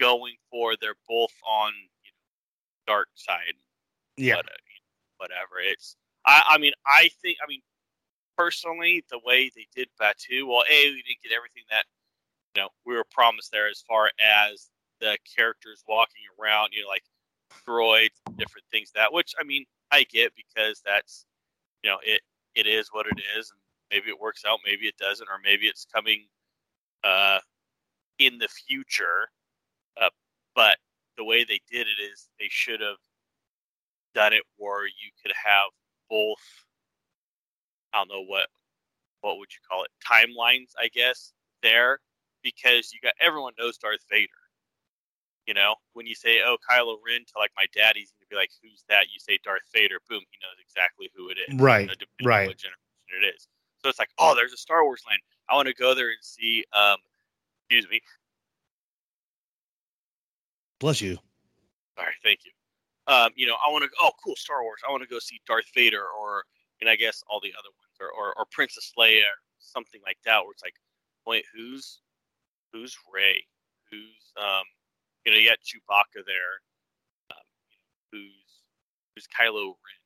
going 0.01 0.35
for 0.51 0.75
they're 0.81 0.95
both 1.09 1.33
on 1.49 1.72
you 1.72 2.11
know, 2.11 2.95
dark 2.95 3.09
side. 3.14 3.55
Yeah. 4.16 4.37
But, 4.37 4.47
uh, 4.47 4.64
whatever 5.18 5.61
it's 5.62 5.97
I 6.27 6.43
I 6.49 6.59
mean 6.59 6.72
I 6.87 7.11
think 7.22 7.39
I 7.45 7.47
mean 7.47 7.61
personally, 8.37 9.05
the 9.11 9.20
way 9.24 9.51
they 9.55 9.66
did 9.74 9.89
Batuu. 10.01 10.47
well, 10.47 10.64
a 10.70 10.91
we 10.91 11.03
didn't 11.03 11.22
get 11.22 11.32
everything 11.32 11.64
that 11.70 11.85
you 12.55 12.62
know 12.62 12.68
we 12.85 12.95
were 12.95 13.07
promised 13.11 13.51
there 13.53 13.68
as 13.68 13.82
far 13.87 14.11
as 14.20 14.70
the 15.01 15.18
characters 15.37 15.82
walking 15.89 16.22
around, 16.41 16.70
you 16.72 16.82
know, 16.82 16.89
like 16.89 17.05
droids, 17.66 18.16
different 18.37 18.66
things 18.70 18.91
that. 18.95 19.12
Which 19.12 19.35
I 19.41 19.45
mean, 19.45 19.64
I 19.91 20.05
get 20.05 20.32
because 20.37 20.82
that's 20.85 21.26
you 21.82 21.91
know 21.91 21.99
it 22.03 22.22
it 22.55 22.66
is 22.66 22.89
what 22.93 23.07
it 23.07 23.20
is, 23.39 23.51
and 23.51 23.61
maybe 23.91 24.11
it 24.11 24.20
works 24.20 24.45
out, 24.47 24.61
maybe 24.64 24.87
it 24.87 24.97
doesn't, 24.99 25.28
or 25.28 25.39
maybe 25.43 25.66
it's 25.66 25.87
coming 25.93 26.26
uh, 27.03 27.39
in 28.18 28.39
the 28.39 28.49
future. 28.49 29.28
Uh, 30.01 30.11
but 30.55 30.78
the 31.16 31.24
way 31.24 31.45
they 31.45 31.61
did 31.70 31.87
it 31.87 32.03
is 32.03 32.28
they 32.39 32.49
should 32.49 32.80
have 32.80 32.97
done 34.14 34.32
it 34.32 34.43
where 34.57 34.87
you 34.87 35.11
could 35.22 35.32
have 35.45 35.70
both 36.09 36.39
I 37.95 37.99
don't 37.99 38.09
know 38.09 38.25
what 38.25 38.49
what 39.21 39.39
would 39.39 39.49
you 39.53 39.61
call 39.69 39.85
it 39.85 39.91
timelines, 40.05 40.73
I 40.79 40.89
guess 40.89 41.33
there 41.63 42.01
because 42.43 42.93
you 42.93 43.01
got 43.03 43.15
everyone 43.21 43.55
knows 43.59 43.79
Darth 43.79 44.05
Vader. 44.11 44.29
You 45.47 45.55
know, 45.55 45.75
when 45.93 46.07
you 46.07 46.15
say 46.15 46.41
"Oh, 46.45 46.57
Kylo 46.71 46.97
Ren" 47.05 47.21
to 47.21 47.33
like 47.39 47.51
my 47.57 47.67
dad, 47.75 47.97
he's 47.97 48.13
gonna 48.13 48.29
be 48.31 48.37
like, 48.37 48.51
"Who's 48.63 48.85
that?" 48.89 49.07
You 49.13 49.19
say 49.19 49.39
Darth 49.43 49.69
Vader, 49.75 49.99
boom, 50.09 50.21
he 50.31 50.39
knows 50.41 50.57
exactly 50.61 51.11
who 51.17 51.29
it 51.31 51.39
is. 51.39 51.55
Right, 51.61 51.83
you 51.83 51.87
know, 51.89 52.29
right. 52.29 52.47
What 52.47 52.57
generation 52.57 53.25
it 53.25 53.35
is. 53.35 53.49
So 53.83 53.91
it's 53.91 53.99
like, 53.99 54.11
oh, 54.19 54.35
there's 54.35 54.55
a 54.55 54.57
Star 54.57 54.85
Wars 54.85 55.03
land. 55.07 55.21
I 55.49 55.55
want 55.55 55.69
to 55.69 55.75
go 55.75 55.95
there 55.95 56.09
and 56.09 56.23
see. 56.23 56.65
Um, 56.73 56.97
excuse 57.69 57.89
me. 57.91 58.01
Bless 60.81 61.03
you. 61.03 61.19
All 61.99 62.05
right, 62.05 62.15
thank 62.23 62.41
you. 62.45 62.53
Um, 63.07 63.31
you 63.37 63.47
know, 63.47 63.57
I 63.67 63.71
want 63.71 63.85
to. 63.85 63.91
Oh, 64.01 64.13
cool, 64.25 64.37
Star 64.37 64.63
Wars. 64.63 64.81
I 64.87 64.91
want 64.91 65.03
to 65.03 65.09
go 65.09 65.19
see 65.19 65.41
Darth 65.47 65.67
Vader, 65.75 66.05
or 66.19 66.45
and 66.81 66.89
I 66.89 66.97
guess 66.97 67.23
all 67.29 67.41
the 67.41 67.53
other 67.53 67.69
ones 67.69 67.84
or, 68.05 68.29
or, 68.29 68.39
or 68.39 68.45
Princess 68.51 68.93
Leia 68.99 69.21
or 69.23 69.39
something 69.59 70.01
like 70.05 70.19
that, 70.25 70.43
where 70.43 70.53
it's 70.53 70.63
like, 70.63 70.77
wait, 71.27 71.45
who's 71.55 72.01
who's 72.73 72.97
Rey? 73.13 73.45
Who's 73.91 74.33
um, 74.37 74.65
you 75.25 75.33
know, 75.33 75.39
you 75.39 75.49
got 75.49 75.59
Chewbacca 75.59 76.25
there. 76.27 76.61
Um, 77.31 77.47
who's 78.13 78.63
who's 79.15 79.27
Kylo 79.29 79.67
Ren? 79.67 80.01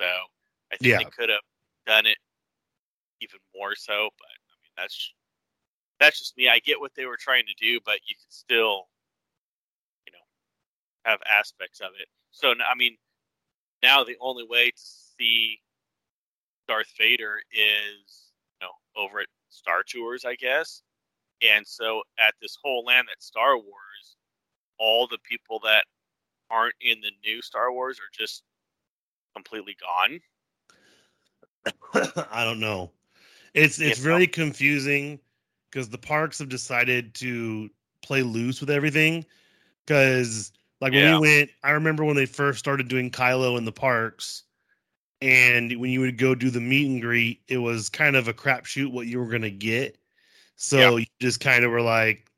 So 0.00 0.06
I 0.72 0.76
think 0.76 0.90
yeah. 0.90 0.98
they 0.98 1.04
could 1.04 1.28
have 1.28 1.44
done 1.86 2.06
it 2.06 2.18
even 3.20 3.38
more 3.54 3.74
so, 3.74 4.08
but 4.18 4.26
I 4.26 4.54
mean 4.62 4.72
that's 4.76 5.12
that's 6.00 6.18
just 6.18 6.36
me. 6.36 6.48
I 6.48 6.58
get 6.58 6.80
what 6.80 6.92
they 6.96 7.06
were 7.06 7.18
trying 7.18 7.44
to 7.46 7.54
do, 7.54 7.78
but 7.84 8.00
you 8.06 8.14
could 8.16 8.32
still, 8.32 8.88
you 10.06 10.12
know, 10.12 10.24
have 11.04 11.20
aspects 11.30 11.80
of 11.80 11.90
it. 12.00 12.08
So 12.32 12.50
I 12.50 12.74
mean, 12.76 12.96
now 13.82 14.02
the 14.02 14.16
only 14.20 14.44
way 14.48 14.70
to 14.70 14.82
see 15.18 15.60
Darth 16.68 16.92
Vader 16.98 17.38
is 17.52 18.32
you 18.60 18.66
know 18.66 19.02
over 19.02 19.20
at 19.20 19.26
Star 19.48 19.82
Tours, 19.86 20.24
I 20.24 20.34
guess. 20.34 20.82
And 21.42 21.66
so 21.66 22.02
at 22.18 22.34
this 22.40 22.56
whole 22.62 22.84
land 22.84 23.08
at 23.10 23.22
Star 23.22 23.56
Wars, 23.56 24.16
all 24.78 25.06
the 25.06 25.18
people 25.28 25.60
that 25.64 25.84
aren't 26.50 26.74
in 26.80 27.00
the 27.00 27.10
new 27.24 27.42
Star 27.42 27.72
Wars 27.72 27.98
are 27.98 28.10
just 28.12 28.42
completely 29.34 29.76
gone. 29.80 30.20
I 32.30 32.44
don't 32.44 32.60
know. 32.60 32.90
It's 33.54 33.80
it's 33.80 34.00
yeah. 34.02 34.08
really 34.08 34.26
confusing 34.26 35.18
because 35.70 35.88
the 35.88 35.98
parks 35.98 36.38
have 36.38 36.48
decided 36.48 37.14
to 37.14 37.70
play 38.02 38.22
loose 38.22 38.60
with 38.60 38.70
everything. 38.70 39.24
Because 39.84 40.52
like 40.80 40.92
when 40.92 41.02
yeah. 41.02 41.18
we 41.18 41.28
went, 41.28 41.50
I 41.62 41.70
remember 41.72 42.04
when 42.04 42.16
they 42.16 42.26
first 42.26 42.58
started 42.58 42.88
doing 42.88 43.10
Kylo 43.10 43.58
in 43.58 43.64
the 43.64 43.72
parks, 43.72 44.43
and 45.24 45.80
when 45.80 45.90
you 45.90 46.00
would 46.00 46.18
go 46.18 46.34
do 46.34 46.50
the 46.50 46.60
meet 46.60 46.86
and 46.86 47.00
greet, 47.00 47.40
it 47.48 47.56
was 47.56 47.88
kind 47.88 48.14
of 48.14 48.28
a 48.28 48.34
crapshoot 48.34 48.92
what 48.92 49.06
you 49.06 49.18
were 49.18 49.30
gonna 49.30 49.48
get. 49.48 49.96
So 50.56 50.78
yeah. 50.78 50.96
you 50.96 51.06
just 51.18 51.40
kind 51.40 51.64
of 51.64 51.70
were 51.70 51.80
like, 51.80 52.30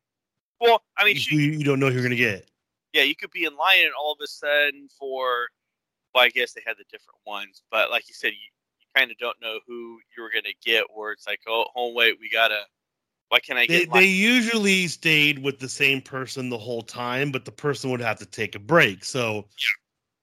"Well, 0.61 0.81
I 0.97 1.05
mean, 1.05 1.17
you, 1.19 1.41
you 1.41 1.65
don't 1.65 1.81
know 1.81 1.89
who 1.89 1.95
you're 1.95 2.05
gonna 2.05 2.15
get." 2.15 2.49
Yeah, 2.93 3.03
you 3.03 3.17
could 3.17 3.33
be 3.33 3.45
in 3.45 3.57
line 3.57 3.81
and 3.81 3.93
all 4.01 4.13
of 4.13 4.19
a 4.23 4.29
sudden 4.29 4.89
for, 5.01 5.49
well, 6.15 6.25
I 6.25 6.29
guess 6.29 6.53
they 6.53 6.63
had 6.65 6.77
the 6.79 6.85
different 6.85 7.19
ones, 7.27 7.61
but 7.73 7.91
like 7.91 8.09
you 8.09 8.15
said, 8.15 8.29
you, 8.29 8.39
you 8.79 8.87
kind 8.95 9.11
of 9.11 9.19
don't 9.19 9.37
know 9.43 9.59
who 9.67 9.99
you 10.17 10.23
were 10.23 10.31
gonna 10.33 10.55
get. 10.65 10.85
Where 10.95 11.11
it's 11.11 11.27
like, 11.27 11.41
oh, 11.49 11.67
oh 11.75 11.93
wait, 11.93 12.19
we 12.21 12.31
gotta. 12.31 12.63
Why 13.31 13.41
can 13.41 13.57
I 13.57 13.67
get? 13.67 13.91
They, 13.93 13.99
they 13.99 14.07
usually 14.07 14.87
stayed 14.87 15.41
with 15.41 15.59
the 15.59 15.69
same 15.69 16.01
person 16.01 16.51
the 16.51 16.59
whole 16.59 16.83
time, 16.83 17.33
but 17.33 17.45
the 17.45 17.51
person 17.51 17.91
would 17.91 18.01
have 18.01 18.21
to 18.21 18.27
take 18.27 18.55
a 18.55 18.61
break. 18.61 19.05
So. 19.05 19.35
Yeah 19.35 19.83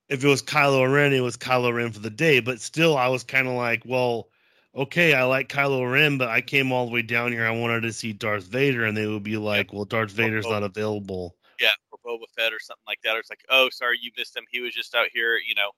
if 0.09 0.23
it 0.23 0.27
was 0.27 0.41
Kylo 0.41 0.91
Ren, 0.91 1.13
it 1.13 1.21
was 1.21 1.37
Kylo 1.37 1.73
Ren 1.73 1.91
for 1.91 1.99
the 1.99 2.09
day. 2.09 2.39
But 2.39 2.61
still, 2.61 2.97
I 2.97 3.07
was 3.07 3.23
kind 3.23 3.47
of 3.47 3.53
like, 3.53 3.83
well, 3.85 4.27
okay, 4.75 5.13
I 5.13 5.23
like 5.23 5.49
Kylo 5.49 5.89
Ren, 5.89 6.17
but 6.17 6.29
I 6.29 6.41
came 6.41 6.71
all 6.71 6.85
the 6.85 6.91
way 6.91 7.01
down 7.01 7.31
here. 7.31 7.45
I 7.45 7.51
wanted 7.51 7.81
to 7.81 7.93
see 7.93 8.13
Darth 8.13 8.45
Vader, 8.45 8.85
and 8.85 8.97
they 8.97 9.07
would 9.07 9.23
be 9.23 9.37
like, 9.37 9.73
well, 9.73 9.85
Darth 9.85 10.11
Vader's 10.11 10.47
not 10.47 10.63
available. 10.63 11.35
Yeah, 11.59 11.69
or 11.91 11.99
Boba 12.05 12.25
Fett 12.35 12.53
or 12.53 12.59
something 12.59 12.83
like 12.87 12.99
that. 13.03 13.15
Or 13.15 13.19
it's 13.19 13.29
like, 13.29 13.45
oh, 13.49 13.69
sorry, 13.71 13.97
you 14.01 14.11
missed 14.17 14.35
him. 14.35 14.43
He 14.51 14.61
was 14.61 14.73
just 14.73 14.93
out 14.95 15.07
here, 15.13 15.37
you 15.37 15.55
know, 15.55 15.71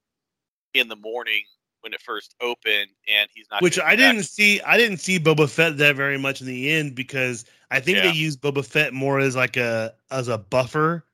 in 0.73 0.87
the 0.87 0.95
morning 0.95 1.43
when 1.81 1.93
it 1.93 2.01
first 2.01 2.35
opened, 2.41 2.87
and 3.07 3.29
he's 3.33 3.45
not. 3.51 3.61
Which 3.61 3.79
I 3.79 3.95
didn't 3.95 4.23
see. 4.23 4.59
I 4.61 4.77
didn't 4.77 4.97
see 4.97 5.19
Boba 5.19 5.49
Fett 5.49 5.77
that 5.77 5.95
very 5.95 6.17
much 6.17 6.41
in 6.41 6.47
the 6.47 6.71
end 6.71 6.95
because 6.95 7.45
I 7.69 7.79
think 7.79 7.97
yeah. 7.97 8.11
they 8.11 8.17
used 8.17 8.41
Boba 8.41 8.65
Fett 8.65 8.93
more 8.93 9.19
as 9.19 9.35
like 9.35 9.55
a 9.55 9.93
as 10.09 10.27
a 10.27 10.37
buffer 10.37 11.04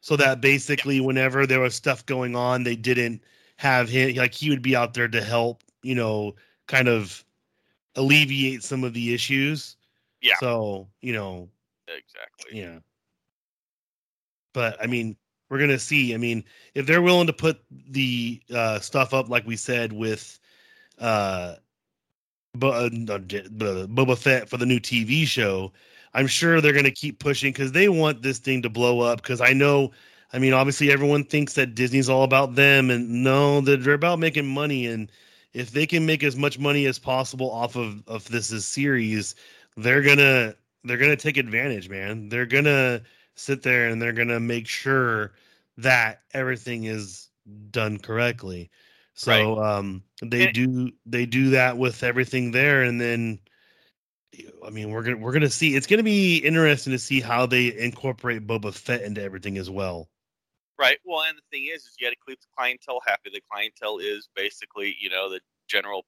so 0.00 0.16
that 0.16 0.40
basically 0.40 0.96
yeah. 0.96 1.02
whenever 1.02 1.46
there 1.46 1.60
was 1.60 1.74
stuff 1.74 2.04
going 2.06 2.34
on 2.34 2.62
they 2.62 2.76
didn't 2.76 3.22
have 3.56 3.88
him 3.88 4.14
like 4.16 4.34
he 4.34 4.50
would 4.50 4.62
be 4.62 4.76
out 4.76 4.94
there 4.94 5.08
to 5.08 5.22
help 5.22 5.62
you 5.82 5.94
know 5.94 6.34
kind 6.66 6.88
of 6.88 7.24
alleviate 7.96 8.62
some 8.62 8.84
of 8.84 8.94
the 8.94 9.12
issues 9.12 9.76
yeah 10.20 10.34
so 10.40 10.86
you 11.00 11.12
know 11.12 11.48
exactly 11.88 12.60
yeah 12.60 12.78
but 14.54 14.80
i 14.82 14.86
mean 14.86 15.16
we're 15.48 15.58
gonna 15.58 15.78
see 15.78 16.14
i 16.14 16.16
mean 16.16 16.44
if 16.74 16.86
they're 16.86 17.02
willing 17.02 17.26
to 17.26 17.32
put 17.32 17.60
the 17.90 18.40
uh, 18.54 18.78
stuff 18.78 19.12
up 19.12 19.28
like 19.28 19.46
we 19.46 19.56
said 19.56 19.92
with 19.92 20.38
uh, 21.00 21.54
but 22.54 22.68
uh, 22.68 22.88
Boba 22.88 24.18
Fett 24.18 24.48
for 24.48 24.56
the 24.56 24.66
new 24.66 24.80
TV 24.80 25.24
show. 25.24 25.72
I'm 26.14 26.26
sure 26.26 26.60
they're 26.60 26.72
going 26.72 26.84
to 26.84 26.90
keep 26.90 27.18
pushing 27.18 27.52
because 27.52 27.72
they 27.72 27.88
want 27.88 28.22
this 28.22 28.38
thing 28.38 28.62
to 28.62 28.68
blow 28.68 29.00
up. 29.00 29.22
Because 29.22 29.40
I 29.40 29.52
know, 29.52 29.92
I 30.32 30.38
mean, 30.38 30.52
obviously 30.52 30.90
everyone 30.90 31.24
thinks 31.24 31.54
that 31.54 31.74
Disney's 31.74 32.08
all 32.08 32.24
about 32.24 32.54
them, 32.54 32.90
and 32.90 33.22
no, 33.22 33.60
they're 33.60 33.94
about 33.94 34.18
making 34.18 34.46
money. 34.46 34.86
And 34.86 35.10
if 35.52 35.70
they 35.70 35.86
can 35.86 36.06
make 36.06 36.22
as 36.22 36.36
much 36.36 36.58
money 36.58 36.86
as 36.86 36.98
possible 36.98 37.50
off 37.50 37.76
of 37.76 38.02
of 38.06 38.28
this 38.28 38.48
series, 38.66 39.34
they're 39.76 40.02
gonna 40.02 40.54
they're 40.84 40.98
gonna 40.98 41.16
take 41.16 41.36
advantage, 41.36 41.88
man. 41.88 42.28
They're 42.28 42.46
gonna 42.46 43.02
sit 43.34 43.62
there 43.62 43.88
and 43.88 44.00
they're 44.00 44.12
gonna 44.12 44.40
make 44.40 44.66
sure 44.66 45.32
that 45.78 46.22
everything 46.34 46.84
is 46.84 47.28
done 47.70 47.98
correctly. 47.98 48.70
So 49.14 49.58
right. 49.58 49.76
um, 49.76 50.02
they 50.22 50.50
do 50.50 50.90
they 51.06 51.26
do 51.26 51.50
that 51.50 51.76
with 51.76 52.02
everything 52.02 52.52
there, 52.52 52.82
and 52.82 53.00
then 53.00 53.38
I 54.64 54.70
mean 54.70 54.90
we're 54.90 55.02
gonna 55.02 55.16
we're 55.16 55.32
gonna 55.32 55.50
see. 55.50 55.74
It's 55.74 55.86
gonna 55.86 56.02
be 56.02 56.38
interesting 56.38 56.92
to 56.92 56.98
see 56.98 57.20
how 57.20 57.46
they 57.46 57.76
incorporate 57.76 58.46
Boba 58.46 58.72
Fett 58.72 59.02
into 59.02 59.22
everything 59.22 59.58
as 59.58 59.70
well. 59.70 60.08
Right. 60.78 60.98
Well, 61.04 61.24
and 61.28 61.36
the 61.36 61.42
thing 61.50 61.66
is, 61.66 61.82
is 61.82 61.94
you 61.98 62.06
got 62.06 62.10
to 62.12 62.16
keep 62.26 62.40
the 62.40 62.46
clientele 62.56 63.02
happy. 63.06 63.28
The 63.30 63.42
clientele 63.52 63.98
is 63.98 64.30
basically, 64.34 64.96
you 64.98 65.10
know, 65.10 65.28
the 65.28 65.40
general 65.68 66.06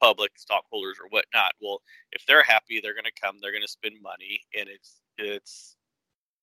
public, 0.00 0.32
stockholders 0.36 0.96
or 0.98 1.08
whatnot. 1.10 1.52
Well, 1.60 1.82
if 2.12 2.24
they're 2.24 2.42
happy, 2.42 2.80
they're 2.80 2.94
going 2.94 3.04
to 3.04 3.20
come. 3.20 3.36
They're 3.42 3.52
going 3.52 3.62
to 3.62 3.68
spend 3.68 3.96
money, 4.02 4.40
and 4.58 4.66
it's 4.70 5.02
it's 5.18 5.76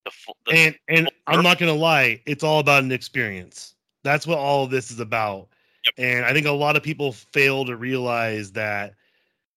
the, 0.05 0.11
the 0.45 0.51
and 0.53 0.75
and 0.87 1.09
I'm 1.25 1.43
not 1.43 1.57
going 1.57 1.73
to 1.73 1.79
lie, 1.79 2.21
it's 2.27 2.43
all 2.43 2.59
about 2.59 2.83
an 2.83 2.91
experience. 2.91 3.75
That's 4.03 4.27
what 4.27 4.37
all 4.37 4.65
of 4.65 4.69
this 4.69 4.91
is 4.91 4.99
about. 4.99 5.49
Yep. 5.85 5.93
And 5.97 6.25
I 6.25 6.33
think 6.33 6.45
a 6.45 6.51
lot 6.51 6.75
of 6.75 6.83
people 6.83 7.11
fail 7.11 7.65
to 7.65 7.75
realize 7.75 8.51
that, 8.51 8.93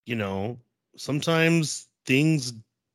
you 0.07 0.17
know, 0.17 0.59
sometimes 0.97 1.89
things 2.07 2.53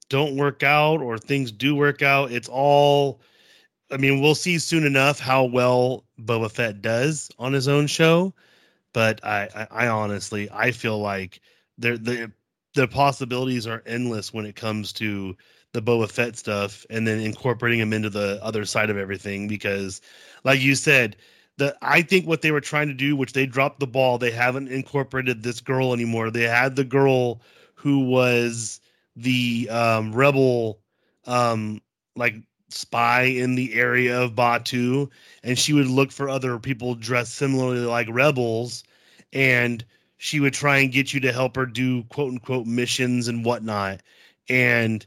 don't 0.09 0.35
work 0.35 0.63
out 0.63 1.01
or 1.01 1.17
things 1.17 1.51
do 1.51 1.75
work 1.75 2.01
out. 2.01 2.31
It's 2.31 2.49
all 2.49 3.21
I 3.91 3.97
mean, 3.97 4.21
we'll 4.21 4.35
see 4.35 4.59
soon 4.59 4.85
enough 4.85 5.19
how 5.19 5.45
well 5.45 6.05
Boba 6.21 6.51
Fett 6.51 6.81
does 6.81 7.29
on 7.39 7.53
his 7.53 7.67
own 7.67 7.87
show, 7.87 8.33
but 8.93 9.23
I, 9.25 9.49
I, 9.55 9.85
I 9.85 9.87
honestly, 9.87 10.49
I 10.51 10.71
feel 10.71 10.99
like 10.99 11.41
there 11.77 11.97
the 11.97 12.31
the 12.75 12.87
possibilities 12.87 13.65
are 13.65 13.83
endless 13.87 14.31
when 14.33 14.45
it 14.45 14.55
comes 14.55 14.93
to 14.93 15.35
the 15.73 15.81
Boba 15.81 16.09
Fett 16.09 16.37
stuff, 16.37 16.85
and 16.89 17.07
then 17.07 17.19
incorporating 17.19 17.79
him 17.79 17.93
into 17.93 18.09
the 18.09 18.39
other 18.43 18.65
side 18.65 18.89
of 18.89 18.97
everything. 18.97 19.47
Because, 19.47 20.01
like 20.43 20.59
you 20.61 20.75
said, 20.75 21.15
the 21.57 21.75
I 21.81 22.01
think 22.03 22.27
what 22.27 22.41
they 22.41 22.51
were 22.51 22.61
trying 22.61 22.87
to 22.89 22.93
do, 22.93 23.15
which 23.15 23.33
they 23.33 23.45
dropped 23.45 23.79
the 23.79 23.87
ball, 23.87 24.17
they 24.17 24.31
haven't 24.31 24.67
incorporated 24.69 25.41
this 25.43 25.61
girl 25.61 25.93
anymore. 25.93 26.29
They 26.31 26.43
had 26.43 26.75
the 26.75 26.83
girl 26.83 27.41
who 27.79 27.99
was 27.99 28.81
the 29.15 29.69
um, 29.69 30.11
rebel, 30.13 30.79
um, 31.25 31.81
like 32.17 32.35
spy 32.67 33.21
in 33.21 33.55
the 33.55 33.73
area 33.73 34.19
of 34.21 34.35
Batuu, 34.35 35.09
and 35.43 35.57
she 35.57 35.71
would 35.71 35.87
look 35.87 36.11
for 36.11 36.27
other 36.27 36.59
people 36.59 36.93
dressed 36.93 37.35
similarly 37.35 37.79
like 37.79 38.07
rebels, 38.11 38.83
and 39.31 39.85
she 40.17 40.41
would 40.41 40.53
try 40.53 40.79
and 40.79 40.91
get 40.91 41.13
you 41.13 41.21
to 41.21 41.31
help 41.31 41.55
her 41.55 41.65
do 41.65 42.03
quote 42.05 42.33
unquote 42.33 42.67
missions 42.67 43.29
and 43.29 43.45
whatnot. 43.45 44.01
And 44.49 45.05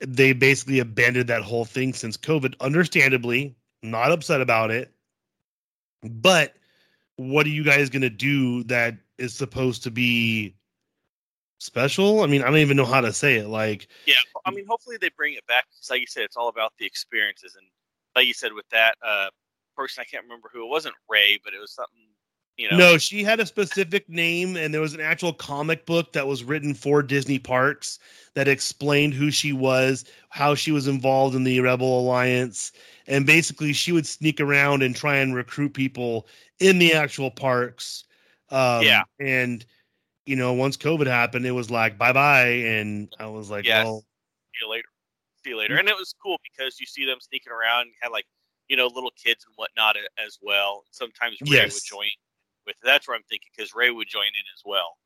they 0.00 0.34
basically 0.34 0.80
abandoned 0.80 1.28
that 1.28 1.42
whole 1.42 1.64
thing 1.64 1.94
since 1.94 2.18
COVID. 2.18 2.54
Understandably, 2.60 3.56
not 3.82 4.12
upset 4.12 4.42
about 4.42 4.70
it. 4.70 4.92
But 6.02 6.54
what 7.16 7.46
are 7.46 7.50
you 7.50 7.64
guys 7.64 7.88
going 7.88 8.02
to 8.02 8.10
do 8.10 8.62
that 8.64 8.96
is 9.16 9.32
supposed 9.32 9.82
to 9.84 9.90
be 9.90 10.54
special. 11.64 12.22
I 12.22 12.26
mean, 12.26 12.42
I 12.42 12.46
don't 12.46 12.58
even 12.58 12.76
know 12.76 12.84
how 12.84 13.00
to 13.00 13.12
say 13.12 13.36
it. 13.36 13.48
Like, 13.48 13.88
yeah, 14.06 14.14
I 14.44 14.50
mean, 14.50 14.66
hopefully 14.68 14.96
they 15.00 15.10
bring 15.16 15.34
it 15.34 15.46
back 15.46 15.64
because, 15.70 15.90
like 15.90 16.00
you 16.00 16.06
said, 16.06 16.22
it's 16.22 16.36
all 16.36 16.48
about 16.48 16.72
the 16.78 16.86
experiences. 16.86 17.56
And 17.56 17.66
like 18.14 18.26
you 18.26 18.34
said, 18.34 18.52
with 18.52 18.68
that 18.70 18.94
uh, 19.04 19.28
person, 19.76 20.02
I 20.02 20.10
can't 20.10 20.24
remember 20.24 20.48
who 20.52 20.64
it 20.64 20.68
wasn't 20.68 20.94
Rey, 21.08 21.38
but 21.42 21.54
it 21.54 21.60
was 21.60 21.72
something. 21.72 22.02
You 22.56 22.70
know. 22.70 22.76
No, 22.76 22.98
she 22.98 23.24
had 23.24 23.40
a 23.40 23.46
specific 23.46 24.08
name, 24.08 24.56
and 24.56 24.72
there 24.72 24.80
was 24.80 24.94
an 24.94 25.00
actual 25.00 25.32
comic 25.32 25.86
book 25.86 26.12
that 26.12 26.28
was 26.28 26.44
written 26.44 26.72
for 26.72 27.02
Disney 27.02 27.40
Parks 27.40 27.98
that 28.34 28.46
explained 28.46 29.12
who 29.12 29.32
she 29.32 29.52
was, 29.52 30.04
how 30.28 30.54
she 30.54 30.70
was 30.70 30.86
involved 30.86 31.34
in 31.34 31.42
the 31.42 31.58
Rebel 31.58 31.98
Alliance, 31.98 32.70
and 33.08 33.26
basically 33.26 33.72
she 33.72 33.90
would 33.90 34.06
sneak 34.06 34.40
around 34.40 34.84
and 34.84 34.94
try 34.94 35.16
and 35.16 35.34
recruit 35.34 35.74
people 35.74 36.28
in 36.60 36.78
the 36.78 36.92
actual 36.92 37.28
parks. 37.28 38.04
Um, 38.50 38.84
yeah, 38.84 39.02
and 39.18 39.66
you 40.26 40.36
know, 40.36 40.52
once 40.52 40.76
COVID 40.76 41.06
happened, 41.06 41.46
it 41.46 41.52
was 41.52 41.70
like 41.70 41.98
bye 41.98 42.12
bye, 42.12 42.48
and 42.48 43.14
I 43.18 43.26
was 43.26 43.50
like, 43.50 43.64
yes. 43.66 43.84
well, 43.84 44.00
see 44.00 44.64
you 44.64 44.70
later, 44.70 44.88
see 45.42 45.50
you 45.50 45.58
later, 45.58 45.76
and 45.76 45.88
it 45.88 45.96
was 45.96 46.14
cool 46.22 46.38
because 46.42 46.80
you 46.80 46.86
see 46.86 47.04
them 47.04 47.18
sneaking 47.20 47.52
around, 47.52 47.90
had 48.00 48.08
like 48.08 48.26
you 48.68 48.76
know 48.76 48.86
little 48.86 49.12
kids 49.22 49.44
and 49.46 49.54
whatnot 49.56 49.96
as 50.24 50.38
well. 50.42 50.84
Sometimes 50.90 51.38
Rey 51.42 51.58
yes. 51.58 51.74
would 51.74 51.82
join 51.84 52.08
with. 52.66 52.76
That's 52.82 53.06
where 53.06 53.16
I'm 53.16 53.22
thinking 53.28 53.50
because 53.56 53.74
Rey 53.74 53.90
would 53.90 54.08
join 54.08 54.26
in 54.26 54.44
as 54.54 54.62
well. 54.64 54.96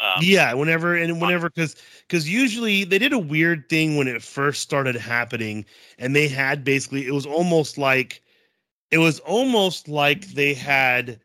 Um, 0.00 0.22
yeah, 0.22 0.52
whenever 0.54 0.96
and 0.96 1.20
whenever 1.20 1.48
because 1.48 1.76
because 2.08 2.28
usually 2.28 2.84
they 2.84 2.98
did 2.98 3.12
a 3.12 3.18
weird 3.18 3.68
thing 3.68 3.96
when 3.96 4.08
it 4.08 4.22
first 4.22 4.60
started 4.60 4.96
happening, 4.96 5.64
and 5.98 6.16
they 6.16 6.26
had 6.26 6.64
basically 6.64 7.06
it 7.06 7.12
was 7.12 7.26
almost 7.26 7.78
like 7.78 8.22
it 8.90 8.98
was 8.98 9.20
almost 9.20 9.88
like 9.88 10.26
they 10.28 10.52
had 10.52 11.20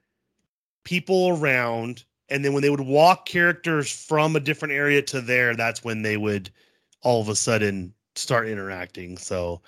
people 0.84 1.30
around 1.30 2.04
and 2.30 2.44
then 2.44 2.54
when 2.54 2.62
they 2.62 2.70
would 2.70 2.80
walk 2.80 3.26
characters 3.26 3.92
from 3.92 4.36
a 4.36 4.40
different 4.40 4.74
area 4.74 5.02
to 5.04 5.22
there, 5.22 5.56
that's 5.56 5.84
when 5.84 6.02
they 6.02 6.18
would 6.18 6.50
all 7.02 7.22
of 7.22 7.30
a 7.30 7.36
sudden 7.36 7.94
start 8.16 8.48
interacting. 8.48 9.18
So, 9.18 9.62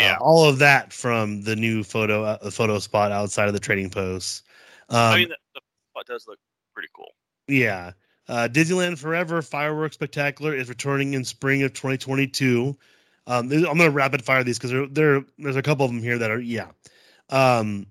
uh, 0.00 0.02
yeah, 0.02 0.16
uh, 0.16 0.24
all 0.24 0.48
of 0.48 0.58
that 0.58 0.92
from 0.92 1.42
the 1.42 1.56
new 1.56 1.82
photo 1.82 2.24
uh, 2.24 2.50
photo 2.50 2.78
spot 2.78 3.12
outside 3.12 3.48
of 3.48 3.54
the 3.54 3.60
trading 3.60 3.90
posts. 3.90 4.42
Um, 4.88 4.98
I 4.98 5.16
mean, 5.18 5.28
the, 5.28 5.36
the 5.54 5.60
spot 5.92 6.06
does 6.06 6.26
look 6.26 6.38
pretty 6.72 6.88
cool. 6.94 7.12
Yeah. 7.48 7.92
Uh, 8.26 8.48
Disneyland 8.50 8.98
Forever 8.98 9.42
Fireworks 9.42 9.94
Spectacular 9.94 10.54
is 10.54 10.68
returning 10.68 11.12
in 11.12 11.24
spring 11.24 11.62
of 11.62 11.74
2022. 11.74 12.76
Um, 13.26 13.52
I'm 13.52 13.62
going 13.62 13.78
to 13.78 13.90
rapid 13.90 14.24
fire 14.24 14.42
these 14.44 14.58
because 14.58 14.70
there, 14.70 14.86
there, 14.86 15.24
there's 15.38 15.56
a 15.56 15.62
couple 15.62 15.84
of 15.84 15.92
them 15.92 16.02
here 16.02 16.18
that 16.18 16.30
are 16.30 16.40
yeah. 16.40 16.68
Um, 17.30 17.86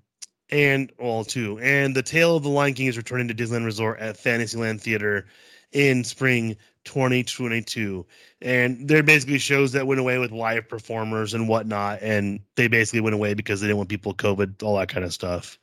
and 0.54 0.92
well, 1.00 1.24
two. 1.24 1.58
And 1.58 1.96
the 1.96 2.02
Tale 2.02 2.36
of 2.36 2.44
the 2.44 2.48
Lion 2.48 2.74
King 2.74 2.86
is 2.86 2.96
returning 2.96 3.26
to 3.26 3.34
Disneyland 3.34 3.64
Resort 3.64 3.98
at 3.98 4.16
Fantasyland 4.16 4.80
Theater 4.80 5.26
in 5.72 6.04
spring 6.04 6.56
2022. 6.84 8.06
And 8.40 8.86
they're 8.86 9.02
basically 9.02 9.38
shows 9.38 9.72
that 9.72 9.88
went 9.88 10.00
away 10.00 10.18
with 10.18 10.30
live 10.30 10.68
performers 10.68 11.34
and 11.34 11.48
whatnot. 11.48 11.98
And 12.02 12.38
they 12.54 12.68
basically 12.68 13.00
went 13.00 13.14
away 13.14 13.34
because 13.34 13.60
they 13.60 13.66
didn't 13.66 13.78
want 13.78 13.88
people 13.88 14.14
COVID, 14.14 14.62
all 14.62 14.78
that 14.78 14.88
kind 14.88 15.04
of 15.04 15.12
stuff. 15.12 15.58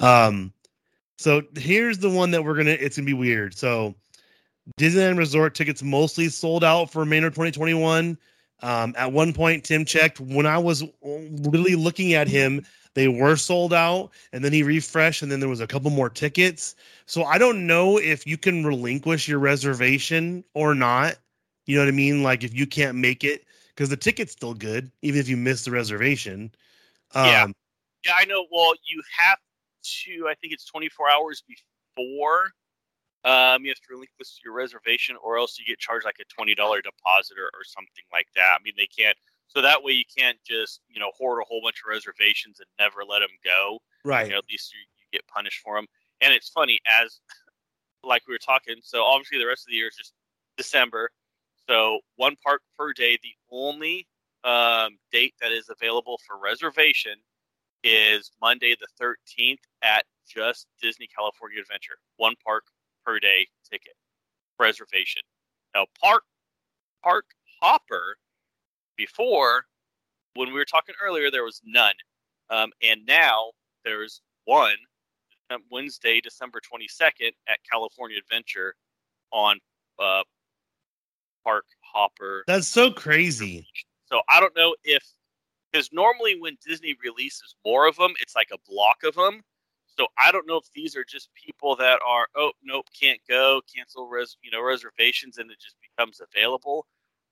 Um, 0.00 0.52
so 1.16 1.42
here's 1.56 1.98
the 1.98 2.10
one 2.10 2.32
that 2.32 2.44
we're 2.44 2.56
gonna. 2.56 2.70
It's 2.72 2.96
gonna 2.96 3.06
be 3.06 3.12
weird. 3.12 3.56
So 3.56 3.94
Disneyland 4.80 5.16
Resort 5.16 5.54
tickets 5.54 5.80
mostly 5.80 6.28
sold 6.28 6.64
out 6.64 6.90
for 6.90 7.04
Maynard 7.04 7.34
2021. 7.34 8.18
Um, 8.62 8.94
at 8.98 9.12
one 9.12 9.32
point, 9.32 9.62
Tim 9.62 9.84
checked 9.84 10.18
when 10.18 10.46
I 10.46 10.58
was 10.58 10.82
really 11.02 11.76
looking 11.76 12.14
at 12.14 12.26
him 12.26 12.66
they 12.94 13.08
were 13.08 13.36
sold 13.36 13.72
out 13.72 14.10
and 14.32 14.44
then 14.44 14.52
he 14.52 14.62
refreshed 14.62 15.22
and 15.22 15.30
then 15.30 15.40
there 15.40 15.48
was 15.48 15.60
a 15.60 15.66
couple 15.66 15.90
more 15.90 16.08
tickets. 16.08 16.74
So 17.06 17.24
i 17.24 17.38
don't 17.38 17.66
know 17.66 17.98
if 17.98 18.26
you 18.26 18.38
can 18.38 18.64
relinquish 18.64 19.28
your 19.28 19.38
reservation 19.38 20.44
or 20.54 20.74
not. 20.74 21.16
You 21.66 21.76
know 21.76 21.82
what 21.82 21.88
i 21.88 21.96
mean? 21.96 22.22
Like 22.22 22.44
if 22.44 22.54
you 22.54 22.66
can't 22.66 22.96
make 22.96 23.24
it 23.24 23.44
because 23.68 23.88
the 23.88 23.96
ticket's 23.96 24.32
still 24.32 24.54
good 24.54 24.90
even 25.02 25.20
if 25.20 25.28
you 25.28 25.36
miss 25.36 25.64
the 25.64 25.70
reservation. 25.70 26.52
Um, 27.14 27.26
yeah 27.26 27.46
yeah 28.06 28.12
i 28.18 28.24
know. 28.24 28.46
Well 28.50 28.74
you 28.88 29.02
have 29.18 29.38
to 29.82 30.28
i 30.28 30.34
think 30.34 30.52
it's 30.52 30.64
24 30.64 31.10
hours 31.10 31.44
before 31.46 32.52
um, 33.24 33.64
you 33.64 33.70
have 33.70 33.78
to 33.78 33.88
relinquish 33.90 34.40
your 34.44 34.52
reservation 34.52 35.16
or 35.22 35.38
else 35.38 35.58
you 35.58 35.64
get 35.64 35.78
charged 35.78 36.04
like 36.04 36.16
a 36.20 36.42
$20 36.42 36.54
deposit 36.56 37.38
or, 37.38 37.46
or 37.46 37.64
something 37.64 38.04
like 38.12 38.26
that. 38.36 38.58
I 38.58 38.62
mean 38.62 38.74
they 38.76 38.86
can't 38.86 39.16
so 39.54 39.62
that 39.62 39.82
way 39.82 39.92
you 39.92 40.04
can't 40.16 40.38
just 40.46 40.80
you 40.88 41.00
know 41.00 41.10
hoard 41.16 41.40
a 41.40 41.44
whole 41.46 41.60
bunch 41.62 41.80
of 41.84 41.90
reservations 41.90 42.60
and 42.60 42.68
never 42.78 43.04
let 43.08 43.20
them 43.20 43.34
go. 43.44 43.78
Right. 44.04 44.26
You 44.26 44.32
know, 44.32 44.38
at 44.38 44.44
least 44.50 44.72
you, 44.72 44.80
you 44.80 45.18
get 45.18 45.26
punished 45.28 45.60
for 45.60 45.76
them. 45.76 45.86
And 46.20 46.32
it's 46.32 46.48
funny 46.48 46.80
as 47.00 47.20
like 48.02 48.22
we 48.26 48.34
were 48.34 48.38
talking. 48.38 48.76
So 48.82 49.04
obviously 49.04 49.38
the 49.38 49.46
rest 49.46 49.66
of 49.66 49.70
the 49.70 49.76
year 49.76 49.88
is 49.88 49.96
just 49.96 50.12
December. 50.56 51.10
So 51.68 52.00
one 52.16 52.36
park 52.44 52.60
per 52.78 52.92
day. 52.92 53.18
The 53.22 53.34
only 53.50 54.06
um, 54.42 54.98
date 55.12 55.34
that 55.40 55.52
is 55.52 55.70
available 55.70 56.20
for 56.26 56.38
reservation 56.38 57.14
is 57.82 58.30
Monday 58.40 58.74
the 58.78 58.88
13th 59.38 59.58
at 59.82 60.04
just 60.28 60.66
Disney 60.80 61.08
California 61.16 61.60
Adventure. 61.60 61.96
One 62.16 62.34
park 62.44 62.64
per 63.04 63.18
day 63.18 63.46
ticket 63.70 63.94
reservation. 64.58 65.22
Now 65.74 65.86
park 66.00 66.22
park 67.02 67.26
hopper 67.60 68.16
before, 68.96 69.64
when 70.34 70.48
we 70.48 70.54
were 70.54 70.64
talking 70.64 70.94
earlier, 71.02 71.30
there 71.30 71.44
was 71.44 71.60
none, 71.64 71.94
um, 72.50 72.70
and 72.82 73.00
now 73.06 73.52
there's 73.84 74.20
one 74.44 74.76
Wednesday, 75.70 76.20
December 76.20 76.60
22nd 76.60 77.32
at 77.48 77.58
California 77.70 78.18
Adventure 78.18 78.74
on 79.30 79.58
uh, 79.98 80.22
Park 81.44 81.64
Hopper. 81.80 82.44
That's 82.46 82.68
so 82.68 82.90
crazy. 82.90 83.66
So 84.06 84.20
I 84.28 84.40
don't 84.40 84.56
know 84.56 84.74
if 84.84 85.02
because 85.72 85.90
normally 85.92 86.40
when 86.40 86.56
Disney 86.64 86.96
releases 87.02 87.56
more 87.64 87.88
of 87.88 87.96
them, 87.96 88.14
it's 88.20 88.36
like 88.36 88.50
a 88.52 88.58
block 88.70 89.02
of 89.02 89.14
them. 89.14 89.42
So 89.98 90.06
I 90.18 90.32
don't 90.32 90.46
know 90.46 90.56
if 90.56 90.64
these 90.74 90.96
are 90.96 91.04
just 91.04 91.28
people 91.34 91.76
that 91.76 92.00
are 92.06 92.26
oh 92.36 92.52
nope 92.62 92.86
can't 92.98 93.20
go 93.28 93.60
cancel 93.74 94.08
res 94.08 94.36
you 94.42 94.50
know 94.50 94.62
reservations 94.62 95.38
and 95.38 95.50
it 95.50 95.58
just 95.60 95.76
becomes 95.80 96.20
available. 96.20 96.86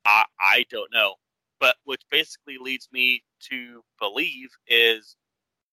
I 0.05 0.25
I 0.41 0.65
don't 0.71 0.93
know, 0.93 1.15
but 1.63 1.77
which 1.85 2.03
basically 2.11 2.57
leads 2.61 2.89
me 2.93 3.23
to 3.49 3.83
believe 4.01 4.49
is 4.67 5.17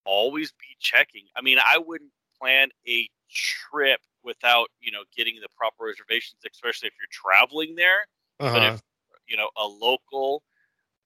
always 0.05 0.51
be 0.51 0.77
checking. 0.79 1.23
I 1.35 1.41
mean 1.41 1.57
I 1.57 1.79
wouldn't 1.79 2.11
plan 2.39 2.69
a 2.87 3.09
trip 3.31 3.99
without 4.23 4.67
you 4.79 4.91
know 4.91 5.03
getting 5.17 5.35
the 5.41 5.49
proper 5.57 5.85
reservations, 5.85 6.41
especially 6.49 6.87
if 6.87 6.93
you're 6.99 7.33
traveling 7.33 7.75
there. 7.75 8.05
Uh-huh. 8.39 8.53
But 8.53 8.73
if 8.73 8.81
you 9.27 9.35
know 9.35 9.49
a 9.57 9.65
local 9.65 10.43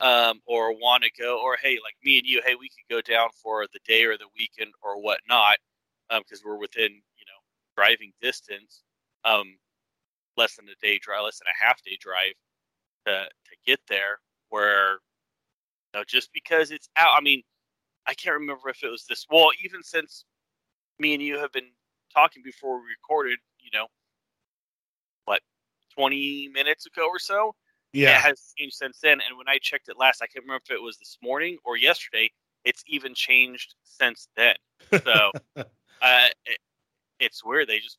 um, 0.02 0.42
or 0.46 0.74
want 0.74 1.04
to 1.04 1.12
go, 1.18 1.40
or 1.42 1.56
hey, 1.56 1.80
like 1.82 1.96
me 2.04 2.18
and 2.18 2.28
you, 2.28 2.42
hey, 2.46 2.56
we 2.56 2.68
could 2.70 2.94
go 2.94 3.02
down 3.02 3.30
for 3.42 3.66
the 3.72 3.80
day 3.88 4.04
or 4.04 4.18
the 4.18 4.28
weekend 4.38 4.74
or 4.84 5.02
whatnot, 5.02 5.58
because 6.10 6.42
um, 6.42 6.46
we're 6.46 6.58
within 6.58 6.92
you 6.92 7.26
know 7.26 7.40
driving 7.78 8.12
distance, 8.22 8.84
um, 9.24 9.56
less 10.36 10.58
than 10.58 10.68
a 10.68 10.86
day 10.86 11.00
drive, 11.00 11.24
less 11.24 11.40
than 11.40 11.48
a 11.48 11.66
half 11.66 11.82
day 11.84 11.98
drive 12.02 12.34
to 13.06 13.24
to 13.24 13.56
get 13.66 13.80
there. 13.88 14.20
Where 14.54 14.92
you 14.92 16.00
know, 16.00 16.04
just 16.08 16.30
because 16.32 16.70
it's 16.70 16.88
out, 16.96 17.16
I 17.18 17.22
mean, 17.22 17.42
I 18.06 18.14
can't 18.14 18.40
remember 18.40 18.70
if 18.70 18.84
it 18.84 18.88
was 18.88 19.06
this. 19.10 19.26
Well, 19.32 19.50
even 19.66 19.82
since 19.82 20.26
me 21.00 21.16
and 21.16 21.24
you 21.24 21.40
have 21.40 21.52
been 21.52 21.72
talking 22.14 22.44
before 22.46 22.78
we 22.78 22.86
recorded, 22.90 23.40
you 23.60 23.72
know, 23.74 23.88
what, 25.26 25.42
20 25.96 26.50
minutes 26.54 26.86
ago 26.86 27.08
or 27.08 27.18
so? 27.18 27.56
Yeah. 27.94 28.12
It 28.12 28.22
has 28.22 28.54
changed 28.56 28.76
since 28.76 29.00
then. 29.02 29.14
And 29.28 29.40
when 29.40 29.50
I 29.50 29.58
checked 29.60 29.90
it 29.90 29.98
last, 29.98 30.22
I 30.22 30.28
can't 30.28 30.46
remember 30.46 30.62
if 30.70 30.76
it 30.76 30.84
was 30.84 31.00
this 31.00 31.18
morning 31.24 31.58
or 31.66 31.76
yesterday. 31.76 32.30
It's 32.64 32.84
even 32.86 33.16
changed 33.16 33.74
since 33.84 34.28
then. 34.36 34.54
So 34.92 35.32
uh, 35.58 36.28
it, 36.46 36.60
it's 37.20 37.44
weird. 37.44 37.70
They 37.70 37.80
just 37.80 37.98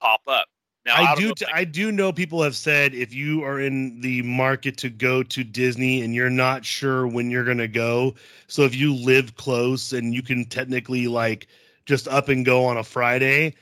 pop 0.00 0.20
up. 0.28 0.46
Now, 0.86 0.94
I, 0.94 1.12
I 1.12 1.14
do. 1.16 1.26
know 1.28 1.34
I 1.52 1.64
do 1.64 1.90
know 1.90 2.12
people 2.12 2.42
have 2.42 2.54
said 2.54 2.94
if 2.94 3.12
you 3.12 3.42
are 3.42 3.60
in 3.60 4.00
the 4.00 4.22
market 4.22 4.76
to 4.78 4.88
go 4.88 5.24
to 5.24 5.42
Disney 5.42 6.02
and 6.02 6.14
you're 6.14 6.30
not 6.30 6.64
sure 6.64 7.08
when 7.08 7.28
you're 7.28 7.44
going 7.44 7.58
to 7.58 7.68
go, 7.68 8.14
so 8.46 8.62
if 8.62 8.74
you 8.74 8.94
live 8.94 9.34
close 9.34 9.92
and 9.92 10.14
you 10.14 10.22
can 10.22 10.44
technically 10.44 11.08
like 11.08 11.48
just 11.86 12.06
up 12.06 12.28
and 12.28 12.44
go 12.44 12.64
on 12.64 12.76
a 12.76 12.84
Friday, 12.84 13.54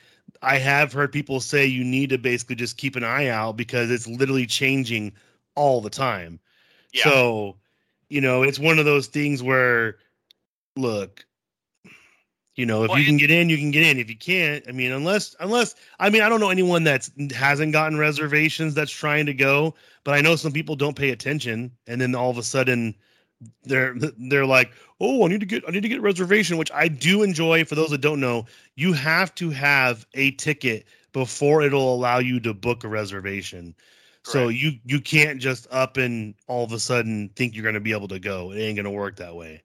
I 0.43 0.59
have 0.59 0.93
heard 0.93 1.13
people 1.13 1.41
say 1.41 1.65
you 1.65 1.83
need 1.83 2.11
to 2.11 2.19
basically 2.19 2.57
just 2.57 2.77
keep 2.77 2.95
an 2.95 3.05
eye 3.05 3.29
out 3.29 3.57
because 3.57 3.91
it's 3.91 4.07
literally 4.07 4.47
changing 4.47 5.13
all 5.55 5.81
the 5.81 5.91
time. 5.91 6.39
Yeah. 6.93 7.05
So, 7.05 7.57
you 8.11 8.21
know, 8.21 8.43
it's 8.43 8.59
one 8.59 8.79
of 8.79 8.85
those 8.85 9.07
things 9.07 9.43
where, 9.43 9.97
look, 10.77 11.25
you 12.57 12.67
know, 12.67 12.85
if 12.85 12.91
Well, 12.91 12.99
you 12.99 13.05
can 13.05 13.17
get 13.17 13.31
in, 13.31 13.49
you 13.49 13.57
can 13.59 13.71
get 13.71 13.85
in. 13.85 13.99
If 13.99 14.09
you 14.09 14.17
can't, 14.17 14.65
I 14.69 14.73
mean, 14.73 14.93
unless, 14.93 15.35
unless, 15.41 15.75
I 15.99 16.11
mean, 16.11 16.23
I 16.23 16.29
don't 16.29 16.41
know 16.41 16.51
anyone 16.51 16.85
that's 16.85 17.11
hasn't 17.35 17.73
gotten 17.73 17.99
reservations 17.99 18.75
that's 18.75 18.93
trying 18.93 19.27
to 19.27 19.35
go, 19.35 19.75
but 20.05 20.15
I 20.15 20.21
know 20.21 20.37
some 20.37 20.53
people 20.53 20.77
don't 20.77 20.97
pay 20.97 21.11
attention, 21.11 21.73
and 21.87 22.01
then 22.01 22.15
all 22.15 22.31
of 22.31 22.39
a 22.39 22.43
sudden, 22.43 22.95
they're 23.65 23.95
they're 24.29 24.47
like, 24.47 24.71
oh, 25.01 25.25
I 25.25 25.29
need 25.29 25.41
to 25.41 25.47
get, 25.47 25.65
I 25.67 25.73
need 25.73 25.83
to 25.83 25.89
get 25.89 25.99
a 25.99 26.03
reservation, 26.03 26.57
which 26.57 26.71
I 26.73 26.89
do 26.89 27.23
enjoy. 27.23 27.65
For 27.65 27.75
those 27.75 27.91
that 27.91 28.01
don't 28.01 28.21
know, 28.21 28.47
you 28.77 28.93
have 28.93 29.35
to 29.37 29.51
have 29.51 30.07
a 30.15 30.31
ticket 30.33 30.87
before 31.13 31.63
it'll 31.63 31.95
allow 31.95 32.19
you 32.19 32.39
to 32.41 32.55
book 32.55 32.85
a 32.85 32.89
reservation. 32.89 33.75
So 34.27 34.49
you 34.49 34.79
you 34.87 35.01
can't 35.01 35.39
just 35.39 35.67
up 35.71 35.99
and 35.99 36.35
all 36.47 36.65
of 36.65 36.73
a 36.73 36.79
sudden 36.79 37.29
think 37.37 37.55
you're 37.55 37.63
going 37.63 37.75
to 37.75 37.81
be 37.81 37.93
able 37.93 38.09
to 38.09 38.19
go. 38.19 38.53
It 38.53 38.59
ain't 38.59 38.77
going 38.77 38.85
to 38.85 38.91
work 38.91 39.17
that 39.17 39.35
way. 39.35 39.63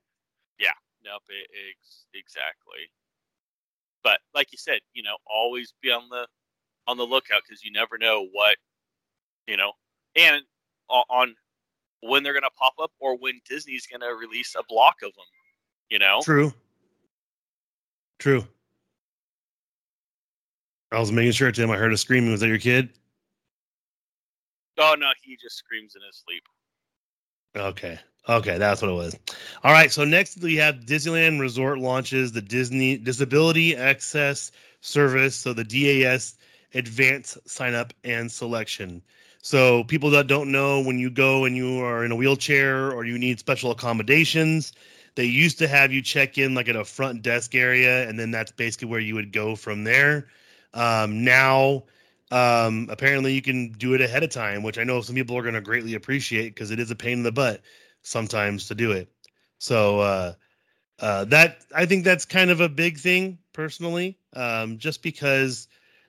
It, 1.29 1.49
ex- 1.71 2.05
exactly. 2.13 2.89
But 4.03 4.19
like 4.33 4.51
you 4.51 4.57
said, 4.57 4.79
you 4.93 5.03
know, 5.03 5.17
always 5.25 5.73
be 5.81 5.91
on 5.91 6.09
the 6.09 6.27
on 6.87 6.97
the 6.97 7.03
lookout 7.03 7.41
because 7.47 7.63
you 7.63 7.71
never 7.71 7.97
know 7.97 8.27
what 8.31 8.55
you 9.47 9.57
know, 9.57 9.73
and 10.15 10.41
on 10.89 11.35
when 12.01 12.23
they're 12.23 12.33
going 12.33 12.43
to 12.43 12.49
pop 12.57 12.73
up 12.81 12.91
or 12.99 13.17
when 13.17 13.41
Disney's 13.47 13.85
going 13.87 14.01
to 14.01 14.15
release 14.15 14.55
a 14.57 14.63
block 14.69 14.97
of 15.03 15.13
them. 15.15 15.25
You 15.89 15.99
know, 15.99 16.21
True. 16.23 16.53
True. 18.19 18.45
I 20.91 20.99
was 20.99 21.11
making 21.11 21.33
sure, 21.33 21.51
Tim. 21.51 21.71
I 21.71 21.77
heard 21.77 21.93
a 21.93 21.97
screaming. 21.97 22.31
Was 22.31 22.41
that 22.41 22.47
your 22.47 22.57
kid? 22.57 22.89
oh 24.79 24.95
no, 24.97 25.07
he 25.21 25.35
just 25.35 25.57
screams 25.57 25.95
in 25.95 26.01
his 26.01 26.23
sleep. 26.25 26.43
Okay. 27.55 27.99
Okay, 28.27 28.57
that's 28.57 28.81
what 28.81 28.91
it 28.91 28.95
was. 28.95 29.17
All 29.63 29.71
right. 29.71 29.91
So 29.91 30.03
next 30.03 30.41
we 30.41 30.55
have 30.57 30.81
Disneyland 30.81 31.39
Resort 31.39 31.79
launches 31.79 32.31
the 32.31 32.41
Disney 32.41 32.97
Disability 32.97 33.75
Access 33.75 34.51
Service, 34.81 35.35
so 35.35 35.53
the 35.53 35.63
DAS 35.63 36.37
Advanced 36.73 37.49
Sign 37.49 37.73
Up 37.73 37.93
and 38.03 38.31
Selection. 38.31 39.01
So 39.41 39.83
people 39.85 40.09
that 40.11 40.27
don't 40.27 40.51
know, 40.51 40.81
when 40.81 40.99
you 40.99 41.09
go 41.09 41.45
and 41.45 41.55
you 41.55 41.81
are 41.81 42.03
in 42.03 42.11
a 42.11 42.15
wheelchair 42.15 42.91
or 42.91 43.05
you 43.05 43.17
need 43.17 43.39
special 43.39 43.71
accommodations, 43.71 44.73
they 45.15 45.25
used 45.25 45.57
to 45.59 45.67
have 45.67 45.91
you 45.91 46.01
check 46.01 46.37
in 46.37 46.53
like 46.53 46.67
at 46.67 46.75
a 46.75 46.85
front 46.85 47.21
desk 47.21 47.55
area, 47.55 48.07
and 48.07 48.19
then 48.19 48.31
that's 48.31 48.51
basically 48.51 48.89
where 48.89 48.99
you 48.99 49.15
would 49.15 49.31
go 49.31 49.55
from 49.55 49.85
there. 49.85 50.27
Um, 50.73 51.23
now 51.23 51.83
um, 52.31 52.87
apparently, 52.91 53.33
you 53.33 53.41
can 53.41 53.71
do 53.71 53.95
it 53.95 54.01
ahead 54.01 54.23
of 54.23 54.29
time, 54.29 54.61
which 54.61 54.77
I 54.77 54.83
know 54.83 55.01
some 55.01 55.15
people 55.15 55.35
are 55.37 55.41
going 55.41 55.55
to 55.55 55.61
greatly 55.61 55.95
appreciate 55.95 56.49
because 56.49 56.69
it 56.69 56.79
is 56.79 56.91
a 56.91 56.95
pain 56.95 57.13
in 57.13 57.23
the 57.23 57.31
butt 57.31 57.61
sometimes 58.01 58.67
to 58.67 58.75
do 58.75 58.91
it. 58.91 59.09
So 59.57 59.99
uh, 59.99 60.33
uh, 60.99 61.25
that 61.25 61.63
I 61.75 61.85
think 61.85 62.03
that's 62.03 62.25
kind 62.25 62.49
of 62.49 62.61
a 62.61 62.69
big 62.69 62.97
thing 62.97 63.39
personally, 63.53 64.17
um, 64.33 64.77
just 64.77 65.01
because 65.01 65.67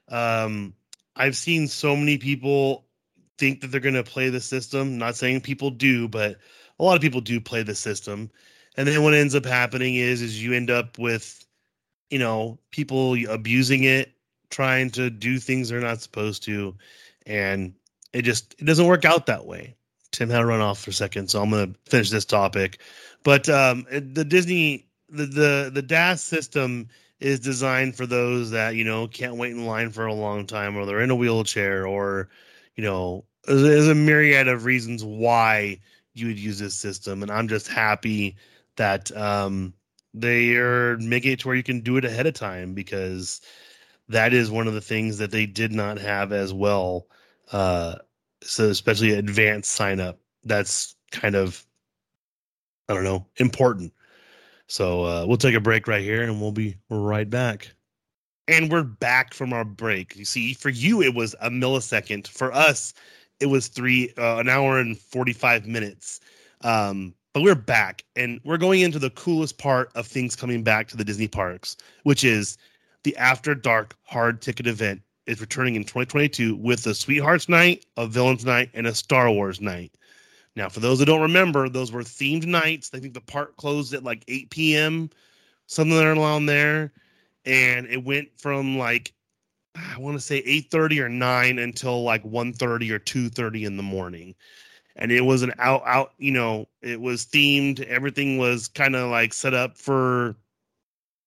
um, 0.09 0.75
I've 1.17 1.37
seen 1.37 1.69
so 1.69 1.97
many 1.97 2.19
people 2.19 2.87
think 3.39 3.61
that 3.61 3.69
they're 3.69 3.81
going 3.81 3.95
to 3.95 4.05
play 4.05 4.29
the 4.29 4.41
system. 4.41 4.99
Not 4.99 5.17
saying 5.17 5.41
people 5.41 5.71
do, 5.71 6.09
but 6.09 6.37
a 6.79 6.85
lot 6.85 6.97
of 6.97 7.03
people 7.03 7.21
do 7.21 7.41
play 7.41 7.63
the 7.63 7.75
system, 7.75 8.31
and 8.77 8.87
then 8.87 9.03
what 9.03 9.15
ends 9.15 9.35
up 9.35 9.45
happening 9.45 9.97
is 9.97 10.23
is 10.23 10.43
you 10.43 10.53
end 10.55 10.71
up 10.71 10.99
with 10.99 11.45
you 12.11 12.19
know 12.19 12.59
people 12.71 13.17
abusing 13.29 13.85
it 13.85 14.13
trying 14.51 14.91
to 14.91 15.11
do 15.11 15.39
things 15.39 15.69
they're 15.69 15.81
not 15.81 16.01
supposed 16.01 16.43
to 16.43 16.77
and 17.27 17.73
it 18.13 18.23
just 18.23 18.55
it 18.59 18.65
doesn't 18.65 18.87
work 18.87 19.05
out 19.05 19.27
that 19.27 19.47
way 19.47 19.77
tim 20.13 20.31
had 20.31 20.41
to 20.41 20.47
run 20.47 20.61
off 20.61 20.81
for 20.81 20.91
a 20.91 20.95
second 20.95 21.29
so 21.29 21.43
i'm 21.43 21.51
going 21.51 21.73
to 21.73 21.91
finish 21.91 22.11
this 22.11 22.25
topic 22.25 22.81
but 23.23 23.49
um 23.49 23.87
the 23.91 24.25
disney 24.25 24.87
the, 25.09 25.27
the 25.27 25.71
the 25.73 25.83
das 25.83 26.23
system 26.23 26.89
is 27.21 27.41
designed 27.41 27.95
for 27.95 28.07
those 28.07 28.51
that 28.51 28.75
you 28.75 28.85
know 28.85 29.07
can't 29.07 29.37
wait 29.37 29.53
in 29.53 29.67
line 29.67 29.91
for 29.91 30.07
a 30.07 30.15
long 30.15 30.47
time 30.47 30.77
or 30.77 30.87
they're 30.87 31.01
in 31.01 31.11
a 31.11 31.17
wheelchair 31.17 31.87
or 31.87 32.29
you 32.77 32.85
know 32.85 33.25
there's, 33.47 33.89
a 33.89 33.95
myriad 33.95 34.49
of 34.49 34.65
reasons 34.65 35.03
why 35.03 35.79
you 36.15 36.27
would 36.27 36.39
use 36.39 36.59
this 36.59 36.75
system 36.75 37.23
and 37.23 37.31
i'm 37.31 37.49
just 37.49 37.69
happy 37.69 38.37
that 38.77 39.15
um 39.17 39.73
they 40.15 40.57
are 40.57 40.99
making 40.99 41.33
it 41.33 41.41
to 41.41 41.49
where 41.49 41.57
you 41.57 41.63
can 41.63 41.81
do 41.81 41.97
it 41.97 42.05
ahead 42.05 42.27
of 42.27 42.35
time 42.35 42.75
because 42.75 43.41
that 44.09 44.33
is 44.33 44.51
one 44.51 44.67
of 44.67 44.75
the 44.75 44.81
things 44.81 45.19
that 45.19 45.31
they 45.31 45.47
did 45.47 45.73
not 45.73 45.99
have 45.99 46.33
as 46.33 46.53
well. 46.53 47.07
Uh, 47.53 47.95
so 48.43 48.69
especially 48.69 49.13
advanced 49.13 49.73
sign 49.73 50.01
up, 50.01 50.19
that's 50.45 50.95
kind 51.11 51.35
of 51.35 51.65
I 52.89 52.95
don't 52.95 53.05
know 53.05 53.27
important. 53.37 53.93
So 54.67 55.05
uh, 55.05 55.25
we'll 55.27 55.37
take 55.37 55.55
a 55.55 55.61
break 55.61 55.89
right 55.89 56.03
here, 56.03 56.23
and 56.23 56.41
we'll 56.41 56.53
be 56.53 56.77
right 56.91 57.29
back. 57.29 57.73
And 58.49 58.71
we're 58.71 58.83
back 58.83 59.35
from 59.35 59.53
our 59.53 59.65
break. 59.65 60.17
You 60.17 60.25
see, 60.25 60.55
for 60.55 60.71
you 60.71 61.03
it 61.03 61.15
was 61.15 61.35
a 61.41 61.51
millisecond. 61.51 62.27
For 62.29 62.53
us, 62.53 62.95
it 63.39 63.47
was 63.47 63.69
three 63.69 64.13
uh, 64.19 64.39
an 64.39 64.49
hour 64.49 64.79
and 64.79 64.99
forty 64.99 65.33
five 65.33 65.67
minutes. 65.67 66.21
Um, 66.63 67.15
but 67.33 67.43
we're 67.43 67.55
back, 67.55 68.05
and 68.17 68.41
we're 68.45 68.59
going 68.59 68.81
into 68.81 68.99
the 68.99 69.11
coolest 69.11 69.59
part 69.59 69.93
of 69.95 70.07
things 70.07 70.35
coming 70.35 70.65
back 70.65 70.89
to 70.89 70.97
the 70.97 71.05
Disney 71.05 71.29
parks, 71.29 71.77
which 72.03 72.25
is 72.25 72.59
the 73.05 73.17
After 73.17 73.55
Dark 73.55 73.95
hard 74.03 74.43
ticket 74.43 74.67
event 74.67 75.01
is 75.31 75.41
returning 75.41 75.77
in 75.77 75.83
2022 75.83 76.57
with 76.57 76.87
a 76.87 76.95
Sweethearts 76.95 77.49
Night, 77.49 77.87
a 77.97 78.07
Villains 78.07 78.45
Night, 78.45 78.71
and 78.75 78.87
a 78.87 78.95
Star 78.95 79.31
Wars 79.31 79.61
Night. 79.61 79.93
Now, 80.57 80.69
for 80.69 80.81
those 80.81 80.99
that 80.99 81.07
don't 81.07 81.23
remember, 81.23 81.69
those 81.69 81.93
were 81.93 82.03
themed 82.03 82.45
nights. 82.45 82.91
I 82.93 82.99
think 82.99 83.15
the 83.15 83.21
park 83.21 83.57
closed 83.57 83.95
at 83.95 84.03
like 84.03 84.25
8 84.27 84.51
p.m., 84.51 85.11
something 85.67 85.97
around 85.97 86.47
there, 86.47 86.93
and 87.47 87.87
it 87.87 88.05
went 88.05 88.29
from 88.39 88.77
like 88.77 89.15
I 89.77 89.99
want 89.99 90.17
to 90.17 90.21
say 90.21 90.43
8:30 90.43 91.01
or 91.01 91.09
9 91.09 91.59
until 91.59 92.03
like 92.03 92.25
1:30 92.25 92.91
or 92.91 92.99
2:30 92.99 93.65
in 93.65 93.77
the 93.77 93.83
morning. 93.83 94.35
And 94.97 95.13
it 95.13 95.23
was 95.23 95.43
an 95.43 95.55
out 95.59 95.83
out, 95.87 96.13
you 96.19 96.33
know, 96.33 96.67
it 96.83 97.01
was 97.01 97.25
themed. 97.25 97.81
Everything 97.85 98.37
was 98.39 98.67
kind 98.69 98.97
of 98.97 99.11
like 99.11 99.33
set 99.33 99.55
up 99.55 99.79
for 99.79 100.37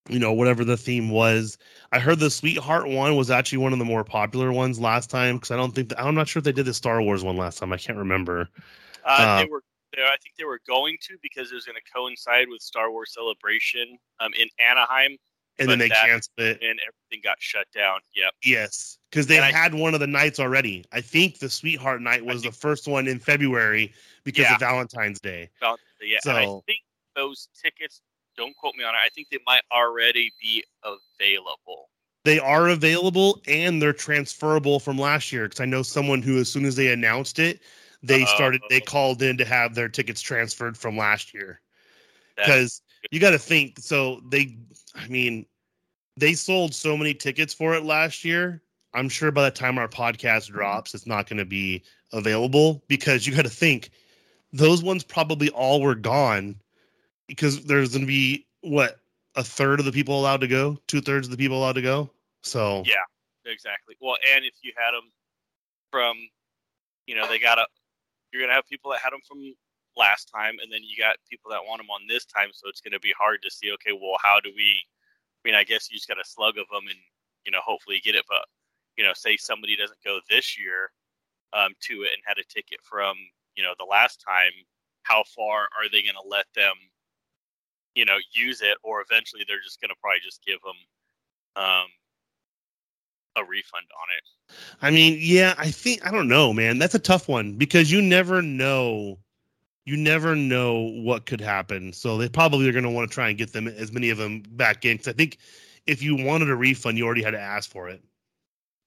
you 0.10 0.20
know, 0.20 0.34
whatever 0.34 0.66
the 0.66 0.78
theme 0.78 1.10
was. 1.10 1.58
I 1.92 2.00
heard 2.00 2.20
the 2.20 2.30
Sweetheart 2.30 2.88
one 2.88 3.16
was 3.16 3.32
actually 3.32 3.60
one 3.60 3.74
of 3.74 3.80
the 3.80 3.86
more 3.86 4.04
popular 4.04 4.52
ones 4.52 4.80
last 4.80 5.10
time 5.10 5.38
because 5.38 5.52
I 5.52 5.56
don't 5.56 5.74
think 5.74 5.90
that, 5.90 6.00
I'm 6.00 6.16
not 6.16 6.28
sure 6.28 6.40
if 6.40 6.44
they 6.44 6.52
did 6.52 6.66
the 6.66 6.74
Star 6.74 7.02
Wars 7.02 7.24
one 7.24 7.38
last 7.38 7.60
time. 7.60 7.72
I 7.72 7.78
can't 7.78 7.98
remember. 7.98 8.50
Uh, 9.06 9.40
they 9.40 9.50
were. 9.50 9.62
I 9.96 10.18
think 10.24 10.36
they 10.40 10.46
were 10.46 10.60
going 10.68 10.98
to 11.02 11.18
because 11.22 11.52
it 11.52 11.56
was 11.56 11.66
going 11.66 11.76
to 11.76 11.92
coincide 11.94 12.48
with 12.50 12.62
Star 12.62 12.92
Wars 12.92 13.14
Celebration 13.14 13.98
um, 14.20 14.32
in 14.40 14.48
Anaheim. 14.60 15.18
And 15.60 15.70
then 15.70 15.78
they 15.78 15.90
canceled 15.90 16.40
it, 16.40 16.60
and 16.64 16.80
everything 16.80 17.22
got 17.24 17.36
shut 17.38 17.68
down. 17.76 18.00
Yep. 18.16 18.32
Yes, 18.44 18.98
because 19.12 19.28
they 19.28 19.38
and 19.38 19.56
had 19.56 19.76
I, 19.76 19.78
one 19.78 19.94
of 19.94 20.00
the 20.00 20.08
nights 20.08 20.40
already. 20.40 20.84
I 20.92 21.00
think 21.00 21.38
the 21.38 21.48
Sweetheart 21.48 22.02
night 22.02 22.26
was 22.26 22.42
the 22.42 22.52
first 22.52 22.88
one 22.88 23.08
in 23.08 23.20
February 23.20 23.94
because 24.24 24.46
yeah. 24.46 24.56
of 24.56 24.60
Valentine's 24.60 25.20
Day. 25.20 25.52
Valentine's 25.60 25.86
Day, 26.02 26.08
yeah. 26.08 26.18
So, 26.24 26.32
and 26.32 26.40
I 26.40 26.60
think 26.66 26.80
those 27.16 27.50
tickets 27.62 28.02
don't 28.38 28.56
quote 28.56 28.76
me 28.76 28.84
on 28.84 28.96
it. 28.96 29.00
I 29.04 29.10
think 29.10 29.30
they 29.30 29.40
might 29.46 29.62
already 29.72 30.34
be 30.42 30.64
available. 30.84 31.90
They 32.26 32.40
are 32.40 32.70
available 32.70 33.42
and 33.48 33.82
they're 33.82 33.94
transferable 33.94 34.80
from 34.80 34.98
last 34.98 35.32
year 35.32 35.44
because 35.44 35.60
I 35.60 35.66
know 35.66 35.84
someone 35.84 36.22
who, 36.22 36.40
as 36.40 36.50
soon 36.50 36.66
as 36.66 36.76
they 36.76 36.92
announced 36.92 37.38
it, 37.40 37.62
they 38.02 38.24
uh, 38.24 38.28
started 38.28 38.62
they 38.70 38.80
called 38.80 39.22
in 39.22 39.38
to 39.38 39.46
have 39.46 39.76
their 39.76 39.90
tickets 39.90 40.22
transferred 40.22 40.78
from 40.78 40.98
last 40.98 41.34
year. 41.34 41.62
Because 42.38 42.82
you 43.12 43.20
got 43.20 43.32
to 43.32 43.40
think, 43.40 43.80
so 43.80 44.22
they, 44.30 44.58
I 44.96 45.08
mean, 45.08 45.46
they 46.18 46.34
sold 46.34 46.74
so 46.74 46.98
many 46.98 47.14
tickets 47.14 47.54
for 47.54 47.76
it 47.76 47.84
last 47.84 48.24
year. 48.24 48.62
I'm 48.94 49.10
sure 49.10 49.32
by 49.32 49.44
the 49.44 49.56
time 49.56 49.78
our 49.78 49.88
podcast 49.88 50.48
drops, 50.48 50.94
it's 50.94 51.08
not 51.08 51.28
going 51.28 51.38
to 51.38 51.46
be 51.46 51.84
available 52.12 52.84
because 52.88 53.26
you 53.26 53.36
got 53.36 53.44
to 53.44 53.50
think 53.50 53.90
those 54.52 54.84
ones 54.84 55.04
probably 55.04 55.50
all 55.50 55.82
were 55.82 55.96
gone 55.96 56.56
because 57.28 57.64
there's 57.66 57.92
going 57.92 58.02
to 58.02 58.08
be 58.08 58.46
what 58.62 59.00
a 59.36 59.44
third 59.44 59.80
of 59.80 59.86
the 59.86 59.92
people 59.92 60.20
allowed 60.20 60.42
to 60.42 60.48
go, 60.48 60.78
two 60.88 61.02
thirds 61.02 61.28
of 61.28 61.32
the 61.32 61.38
people 61.38 61.58
allowed 61.58 61.74
to 61.74 61.82
go. 61.82 62.10
So 62.44 62.84
yeah, 62.86 63.04
exactly. 63.46 63.96
Well, 64.02 64.18
and 64.36 64.46
if 64.46 64.56
you 64.62 64.74
had 64.76 64.92
them 64.92 65.10
from, 65.92 66.18
you 67.08 67.16
know, 67.16 67.28
they 67.28 67.40
got 67.40 67.58
a, 67.58 67.66
you're 68.32 68.42
gonna 68.42 68.54
have 68.54 68.68
people 68.68 68.92
that 68.92 69.00
had 69.00 69.14
them 69.14 69.22
from 69.28 69.54
last 69.96 70.26
time, 70.34 70.56
and 70.62 70.72
then 70.72 70.82
you 70.84 70.98
got 70.98 71.18
people 71.30 71.52
that 71.52 71.66
want 71.66 71.80
them 71.80 71.90
on 71.90 72.02
this 72.08 72.26
time. 72.26 72.50
So 72.52 72.68
it's 72.70 72.82
gonna 72.82 73.00
be 73.00 73.14
hard 73.18 73.42
to 73.44 73.52
see. 73.52 73.72
Okay, 73.74 73.92
well, 73.94 74.18
how 74.22 74.40
do 74.44 74.52
we? 74.56 74.84
I 75.44 75.50
mean, 75.50 75.56
I 75.56 75.64
guess 75.64 75.90
you 75.90 75.98
just 75.98 76.08
got 76.08 76.20
a 76.20 76.26
slug 76.26 76.58
of 76.58 76.68
them, 76.72 76.88
and 76.88 77.00
you 77.46 77.52
know, 77.52 77.62
hopefully 77.64 78.02
get 78.04 78.16
it. 78.16 78.26
But 78.28 78.46
you 78.98 79.04
know, 79.04 79.14
say 79.14 79.38
somebody 79.38 79.76
doesn't 79.76 80.04
go 80.06 80.20
this 80.30 80.60
year 80.60 80.92
um, 81.54 81.74
to 81.82 82.04
it 82.04 82.14
and 82.14 82.22
had 82.26 82.38
a 82.38 82.54
ticket 82.54 82.80
from 82.84 83.16
you 83.56 83.64
know 83.64 83.74
the 83.80 83.86
last 83.86 84.24
time, 84.26 84.52
how 85.04 85.24
far 85.36 85.70
are 85.80 85.90
they 85.92 86.02
going 86.04 86.20
to 86.22 86.30
let 86.30 86.46
them 86.56 86.76
you 87.96 88.06
know 88.06 88.18
use 88.34 88.62
it 88.62 88.78
or 88.84 89.02
eventually 89.02 89.44
they're 89.48 89.62
just 89.64 89.82
going 89.82 89.90
to 89.90 89.96
probably 90.02 90.20
just 90.24 90.44
give 90.46 90.60
them 90.62 91.64
um, 91.64 91.88
a 93.38 93.46
refund 93.46 93.86
on 94.00 94.08
it. 94.18 94.56
I 94.82 94.92
mean 94.92 95.18
yeah 95.20 95.56
i 95.58 95.72
think 95.72 96.06
i 96.06 96.12
don't 96.12 96.28
know 96.28 96.54
man. 96.54 96.78
That's 96.78 96.96
a 96.96 97.00
tough 97.00 97.28
one 97.28 97.54
because 97.54 97.92
you 97.92 98.02
never 98.02 98.42
know 98.42 99.20
you 99.86 99.98
never 99.98 100.34
know 100.34 100.80
what 101.04 101.26
could 101.26 101.42
happen. 101.42 101.92
So 101.92 102.18
they 102.18 102.30
probably 102.30 102.70
are 102.70 102.72
going 102.72 102.86
to 102.86 102.90
want 102.90 103.10
to 103.10 103.14
try 103.14 103.28
and 103.28 103.38
get 103.38 103.52
them 103.52 103.68
as 103.68 103.92
many 103.92 104.12
of 104.12 104.18
them 104.18 104.42
back 104.52 104.86
in 104.86 104.96
because 104.98 105.10
i 105.10 105.14
think 105.14 105.38
if 105.86 106.02
you 106.02 106.16
wanted 106.16 106.50
a 106.50 106.56
refund 106.56 106.98
you 106.98 107.06
already 107.06 107.24
had 107.24 107.32
to 107.32 107.40
ask 107.40 107.70
for 107.70 107.90
it. 107.90 108.02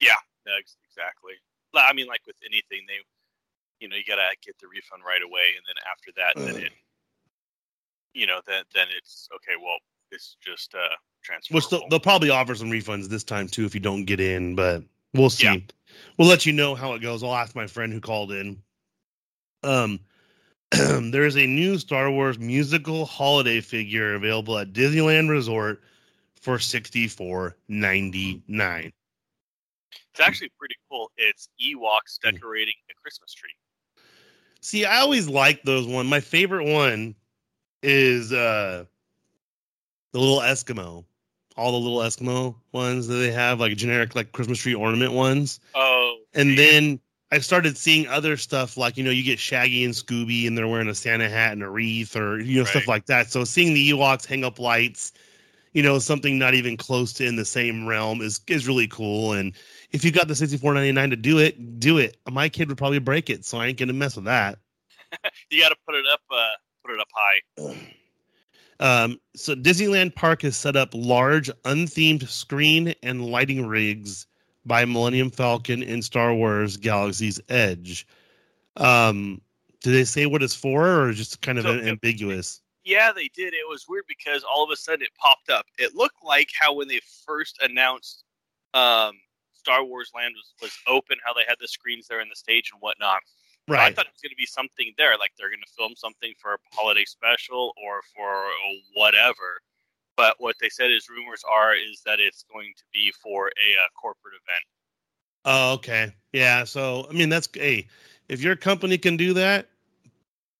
Yeah 0.00 0.16
exactly. 0.46 1.34
I 1.74 1.92
mean 1.92 2.06
like 2.06 2.24
with 2.26 2.36
anything 2.44 2.86
they 2.88 3.04
you 3.80 3.88
know 3.88 3.96
you 3.96 4.04
got 4.08 4.16
to 4.16 4.28
get 4.40 4.56
the 4.58 4.66
refund 4.66 5.02
right 5.04 5.20
away 5.20 5.52
and 5.56 5.64
then 5.68 5.76
after 5.84 6.10
that 6.16 6.32
then 6.40 6.62
it 6.64 6.72
you 8.16 8.26
know, 8.26 8.40
then 8.46 8.64
then 8.74 8.86
it's 8.96 9.28
okay. 9.36 9.52
Well, 9.62 9.76
it's 10.10 10.36
just 10.40 10.74
uh 10.74 10.96
transfer. 11.22 11.54
Well, 11.54 11.60
still, 11.60 11.82
they'll 11.90 12.00
probably 12.00 12.30
offer 12.30 12.54
some 12.54 12.70
refunds 12.70 13.08
this 13.08 13.22
time 13.22 13.46
too 13.46 13.66
if 13.66 13.74
you 13.74 13.80
don't 13.80 14.04
get 14.04 14.20
in, 14.20 14.56
but 14.56 14.82
we'll 15.12 15.30
see. 15.30 15.44
Yeah. 15.44 15.56
We'll 16.18 16.28
let 16.28 16.46
you 16.46 16.52
know 16.52 16.74
how 16.74 16.94
it 16.94 17.02
goes. 17.02 17.22
I'll 17.22 17.34
ask 17.34 17.54
my 17.54 17.66
friend 17.66 17.92
who 17.92 18.00
called 18.00 18.32
in. 18.32 18.62
Um, 19.62 20.00
there 20.70 21.24
is 21.24 21.36
a 21.36 21.46
new 21.46 21.78
Star 21.78 22.10
Wars 22.10 22.38
musical 22.38 23.04
holiday 23.04 23.60
figure 23.60 24.14
available 24.14 24.58
at 24.58 24.72
Disneyland 24.72 25.28
Resort 25.28 25.82
for 26.40 26.58
sixty 26.58 27.06
four 27.06 27.56
ninety 27.68 28.42
nine. 28.48 28.92
It's 30.12 30.20
actually 30.20 30.50
pretty 30.58 30.76
cool. 30.90 31.10
It's 31.18 31.50
Ewoks 31.62 32.18
decorating 32.22 32.74
a 32.90 32.94
Christmas 32.94 33.34
tree. 33.34 33.50
See, 34.62 34.86
I 34.86 35.00
always 35.00 35.28
like 35.28 35.62
those 35.62 35.86
one. 35.86 36.06
My 36.06 36.20
favorite 36.20 36.64
one 36.64 37.14
is 37.82 38.32
uh 38.32 38.84
the 40.12 40.18
little 40.18 40.40
Eskimo. 40.40 41.04
All 41.56 41.72
the 41.72 41.78
little 41.78 41.98
Eskimo 41.98 42.54
ones 42.72 43.06
that 43.08 43.14
they 43.14 43.32
have, 43.32 43.60
like 43.60 43.76
generic 43.76 44.14
like 44.14 44.32
Christmas 44.32 44.58
tree 44.58 44.74
ornament 44.74 45.12
ones. 45.12 45.60
Oh. 45.74 46.18
And 46.34 46.56
then 46.58 47.00
I 47.32 47.38
started 47.38 47.78
seeing 47.78 48.06
other 48.08 48.36
stuff 48.36 48.76
like, 48.76 48.96
you 48.96 49.04
know, 49.04 49.10
you 49.10 49.22
get 49.22 49.38
Shaggy 49.38 49.84
and 49.84 49.94
Scooby 49.94 50.46
and 50.46 50.56
they're 50.56 50.68
wearing 50.68 50.88
a 50.88 50.94
Santa 50.94 51.28
hat 51.28 51.52
and 51.52 51.62
a 51.62 51.68
wreath 51.68 52.14
or 52.14 52.40
you 52.40 52.56
know, 52.56 52.62
right. 52.62 52.70
stuff 52.70 52.86
like 52.86 53.06
that. 53.06 53.30
So 53.30 53.44
seeing 53.44 53.74
the 53.74 53.90
Ewoks 53.90 54.26
hang 54.26 54.44
up 54.44 54.58
lights, 54.58 55.12
you 55.72 55.82
know, 55.82 55.98
something 55.98 56.38
not 56.38 56.54
even 56.54 56.76
close 56.76 57.12
to 57.14 57.26
in 57.26 57.36
the 57.36 57.44
same 57.44 57.86
realm 57.86 58.20
is 58.20 58.40
is 58.46 58.68
really 58.68 58.88
cool. 58.88 59.32
And 59.32 59.52
if 59.92 60.04
you 60.04 60.10
got 60.10 60.28
the 60.28 60.34
sixty 60.34 60.56
four 60.56 60.72
ninety 60.72 60.92
nine 60.92 61.10
to 61.10 61.16
do 61.16 61.38
it, 61.38 61.80
do 61.80 61.98
it. 61.98 62.16
My 62.30 62.48
kid 62.48 62.68
would 62.68 62.78
probably 62.78 62.98
break 63.00 63.28
it, 63.28 63.44
so 63.44 63.58
I 63.58 63.66
ain't 63.66 63.78
gonna 63.78 63.92
mess 63.92 64.16
with 64.16 64.26
that. 64.26 64.58
you 65.50 65.60
got 65.60 65.70
to 65.70 65.76
put 65.86 65.94
it 65.94 66.04
up 66.12 66.20
uh, 66.30 66.56
put 66.86 66.94
it 66.94 67.00
up 67.00 67.08
high. 67.14 67.74
Um, 68.78 69.18
so 69.34 69.54
Disneyland 69.54 70.14
Park 70.14 70.42
has 70.42 70.54
set 70.54 70.76
up 70.76 70.90
large 70.92 71.50
unthemed 71.64 72.28
screen 72.28 72.94
and 73.02 73.24
lighting 73.24 73.66
rigs 73.66 74.26
by 74.66 74.84
Millennium 74.84 75.30
Falcon 75.30 75.82
in 75.82 76.02
Star 76.02 76.34
Wars 76.34 76.76
Galaxy's 76.76 77.40
Edge. 77.48 78.06
Um, 78.76 79.40
did 79.80 79.92
they 79.92 80.04
say 80.04 80.26
what 80.26 80.42
it's 80.42 80.54
for, 80.54 81.04
or 81.04 81.12
just 81.12 81.40
kind 81.40 81.56
of 81.56 81.64
so, 81.64 81.70
ambiguous? 81.70 82.60
Yeah, 82.84 83.12
they 83.12 83.30
did. 83.34 83.54
It 83.54 83.66
was 83.66 83.86
weird 83.88 84.04
because 84.08 84.44
all 84.44 84.62
of 84.62 84.70
a 84.70 84.76
sudden 84.76 85.02
it 85.02 85.14
popped 85.18 85.48
up. 85.48 85.64
It 85.78 85.94
looked 85.94 86.22
like 86.22 86.50
how 86.60 86.74
when 86.74 86.88
they 86.88 87.00
first 87.24 87.58
announced 87.62 88.24
um, 88.74 89.12
Star 89.54 89.84
Wars 89.84 90.12
Land 90.14 90.34
was, 90.36 90.52
was 90.60 90.78
open, 90.86 91.16
how 91.24 91.32
they 91.32 91.44
had 91.48 91.56
the 91.60 91.68
screens 91.68 92.08
there 92.08 92.20
in 92.20 92.28
the 92.28 92.36
stage 92.36 92.72
and 92.72 92.80
whatnot. 92.82 93.20
Right. 93.68 93.80
I 93.80 93.92
thought 93.92 94.06
it 94.06 94.12
was 94.12 94.22
going 94.22 94.30
to 94.30 94.36
be 94.36 94.46
something 94.46 94.92
there, 94.96 95.18
like 95.18 95.32
they're 95.38 95.48
going 95.48 95.60
to 95.66 95.72
film 95.76 95.94
something 95.96 96.32
for 96.38 96.54
a 96.54 96.58
holiday 96.72 97.04
special 97.04 97.72
or 97.84 98.00
for 98.14 98.46
whatever. 98.94 99.60
But 100.16 100.36
what 100.38 100.56
they 100.60 100.68
said 100.68 100.90
is 100.90 101.08
rumors 101.08 101.42
are 101.50 101.74
is 101.74 102.00
that 102.06 102.20
it's 102.20 102.44
going 102.52 102.72
to 102.76 102.84
be 102.92 103.12
for 103.22 103.48
a 103.48 103.48
uh, 103.50 103.88
corporate 104.00 104.34
event. 104.34 104.64
Oh, 105.44 105.74
okay. 105.74 106.12
Yeah. 106.32 106.64
So 106.64 107.06
I 107.10 107.12
mean, 107.12 107.28
that's 107.28 107.48
hey, 107.52 107.88
if 108.28 108.40
your 108.40 108.56
company 108.56 108.98
can 108.98 109.16
do 109.16 109.34
that, 109.34 109.68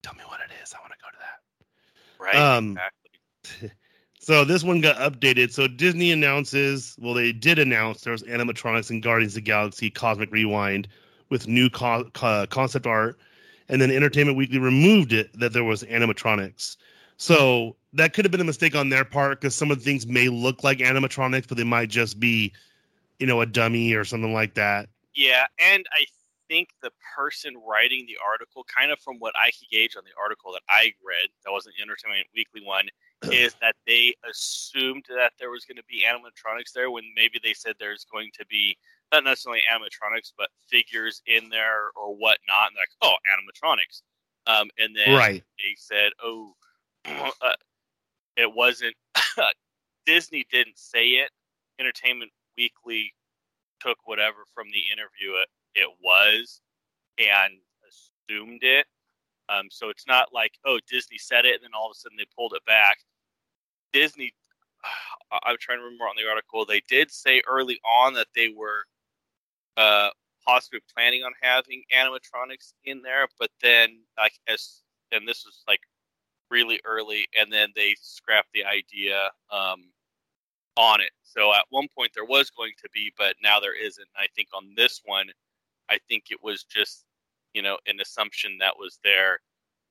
tell 0.03 0.15
me 0.15 0.23
what 0.27 0.41
it 0.41 0.51
is. 0.63 0.75
I 0.75 0.81
want 0.81 0.93
to 0.93 0.99
go 1.01 1.11
to 1.11 1.19
that. 1.21 2.25
Right. 2.25 2.57
Um, 2.57 2.71
exactly. 2.73 3.71
So 4.27 4.45
this 4.45 4.65
one 4.65 4.81
got 4.81 4.97
updated. 4.97 5.53
So 5.53 5.69
Disney 5.69 6.11
announces, 6.11 6.97
well, 6.99 7.15
they 7.15 7.31
did 7.31 7.61
announce 7.61 8.01
there's 8.01 8.25
animatronics 8.25 8.91
in 8.91 9.01
Guardians 9.01 9.35
of 9.35 9.37
the 9.37 9.41
Galaxy 9.43 9.89
Cosmic 9.89 10.33
Rewind 10.33 10.89
with 11.29 11.49
new 11.49 11.69
co- 11.71 12.11
co- 12.15 12.47
concept 12.47 12.87
art, 12.87 13.19
and 13.69 13.81
then 13.81 13.91
Entertainment 13.91 14.37
Weekly 14.37 14.59
removed 14.59 15.13
it 15.13 15.39
that 15.39 15.53
there 15.53 15.65
was 15.65 15.83
animatronics. 15.85 16.77
So 17.17 17.77
that 17.95 18.13
could 18.13 18.25
have 18.25 18.33
been 18.33 18.41
a 18.41 18.45
mistake 18.45 18.75
on 18.75 18.91
their 18.91 19.05
part 19.05 19.41
because 19.41 19.55
some 19.55 19.71
of 19.71 19.79
the 19.79 19.85
things 19.85 20.07
may 20.07 20.29
look 20.29 20.63
like 20.63 20.79
animatronics, 20.79 21.49
but 21.49 21.57
they 21.57 21.65
might 21.65 21.89
just 21.89 22.21
be, 22.21 22.53
you 23.19 23.27
know, 23.27 23.41
a 23.41 23.47
dummy 23.47 23.95
or 23.95 24.05
something 24.05 24.35
like 24.35 24.55
that. 24.55 24.89
Yeah, 25.15 25.47
and 25.59 25.87
I 25.93 26.05
think 26.49 26.69
the 26.83 26.91
person 27.17 27.55
writing 27.67 28.07
the 28.07 28.19
article, 28.25 28.65
kind 28.65 28.93
of 28.93 28.99
from 29.01 29.17
what 29.19 29.35
I 29.37 29.51
could 29.51 29.69
gauge 29.71 29.97
on 29.97 30.05
the 30.05 30.11
article 30.21 30.53
that 30.53 30.63
I 30.69 30.93
read, 31.05 31.29
that 31.45 31.51
wasn't 31.51 31.75
the 31.77 31.83
Entertainment 31.83 32.27
Weekly 32.35 32.63
one, 32.63 32.87
is 33.33 33.57
that 33.61 33.77
they 33.87 34.15
assumed 34.29 35.05
that 35.09 35.33
there 35.39 35.51
was 35.51 35.65
going 35.65 35.77
to 35.77 35.85
be 35.89 36.05
animatronics 36.07 36.73
there 36.75 36.91
when 36.91 37.05
maybe 37.17 37.41
they 37.43 37.55
said 37.55 37.75
there's 37.79 38.05
going 38.05 38.31
to 38.39 38.45
be 38.47 38.77
not 39.13 39.25
necessarily 39.25 39.63
animatronics, 39.73 40.33
but 40.37 40.49
figures 40.69 41.23
in 41.27 41.49
there 41.49 41.91
or 41.97 42.15
whatnot. 42.15 42.69
And 42.69 42.77
they're 42.77 42.83
like, 42.83 42.97
oh, 43.03 43.15
animatronics. 43.33 44.03
Um, 44.47 44.71
and 44.79 44.95
then 44.95 45.17
right. 45.17 45.45
they 45.59 45.75
said, 45.77 46.13
oh, 46.23 46.55
uh, 47.07 47.53
it 48.37 48.53
wasn't. 48.53 48.95
Disney 50.07 50.47
didn't 50.51 50.79
say 50.79 51.07
it. 51.09 51.31
Entertainment 51.81 52.31
Weekly 52.57 53.13
took 53.81 53.99
whatever 54.05 54.39
from 54.55 54.67
the 54.69 54.83
interview 54.93 55.37
it, 55.43 55.49
it 55.75 55.89
was 56.03 56.61
and 57.19 57.55
assumed 57.89 58.63
it. 58.63 58.87
Um, 59.49 59.67
so 59.71 59.91
it's 59.91 60.07
not 60.07 60.33
like, 60.33 60.53
oh, 60.65 60.79
Disney 60.89 61.19
said 61.19 61.45
it 61.45 61.55
and 61.55 61.65
then 61.65 61.71
all 61.77 61.91
of 61.91 61.97
a 61.97 61.99
sudden 61.99 62.17
they 62.19 62.25
pulled 62.37 62.55
it 62.55 62.65
back. 62.67 62.99
Disney, 63.93 64.33
I'm 65.33 65.57
trying 65.61 65.79
to 65.79 65.85
remember 65.85 66.05
on 66.05 66.17
the 66.17 66.29
article, 66.29 66.65
they 66.65 66.83
did 66.89 67.11
say 67.11 67.43
early 67.49 67.79
on 67.85 68.15
that 68.15 68.29
they 68.35 68.53
were 68.57 68.85
uh, 69.77 70.11
possibly 70.47 70.81
planning 70.95 71.23
on 71.23 71.33
having 71.41 71.83
animatronics 71.95 72.73
in 72.85 73.03
there, 73.03 73.27
but 73.39 73.51
then 73.63 74.01
like 74.19 74.35
as 74.49 74.83
and 75.13 75.27
this 75.27 75.45
was 75.45 75.63
like 75.69 75.81
really 76.51 76.81
early, 76.85 77.27
and 77.39 77.53
then 77.53 77.69
they 77.75 77.95
scrapped 78.01 78.53
the 78.55 78.65
idea. 78.65 79.31
Um, 79.51 79.85
on 80.77 81.01
it. 81.01 81.11
So 81.23 81.53
at 81.55 81.65
one 81.71 81.89
point 81.95 82.13
there 82.15 82.25
was 82.25 82.51
going 82.51 82.73
to 82.83 82.89
be, 82.93 83.13
but 83.17 83.35
now 83.43 83.59
there 83.61 83.77
isn't. 83.77 84.09
I 84.17 84.27
think 84.35 84.49
on 84.55 84.73
this 84.77 85.01
one, 85.05 85.27
I 85.91 85.99
think 86.09 86.25
it 86.31 86.39
was 86.43 86.65
just 86.65 87.05
you 87.55 87.63
know 87.63 87.79
an 87.87 88.01
assumption 88.01 88.59
that 88.61 88.75
was 88.79 88.99
there, 89.03 89.41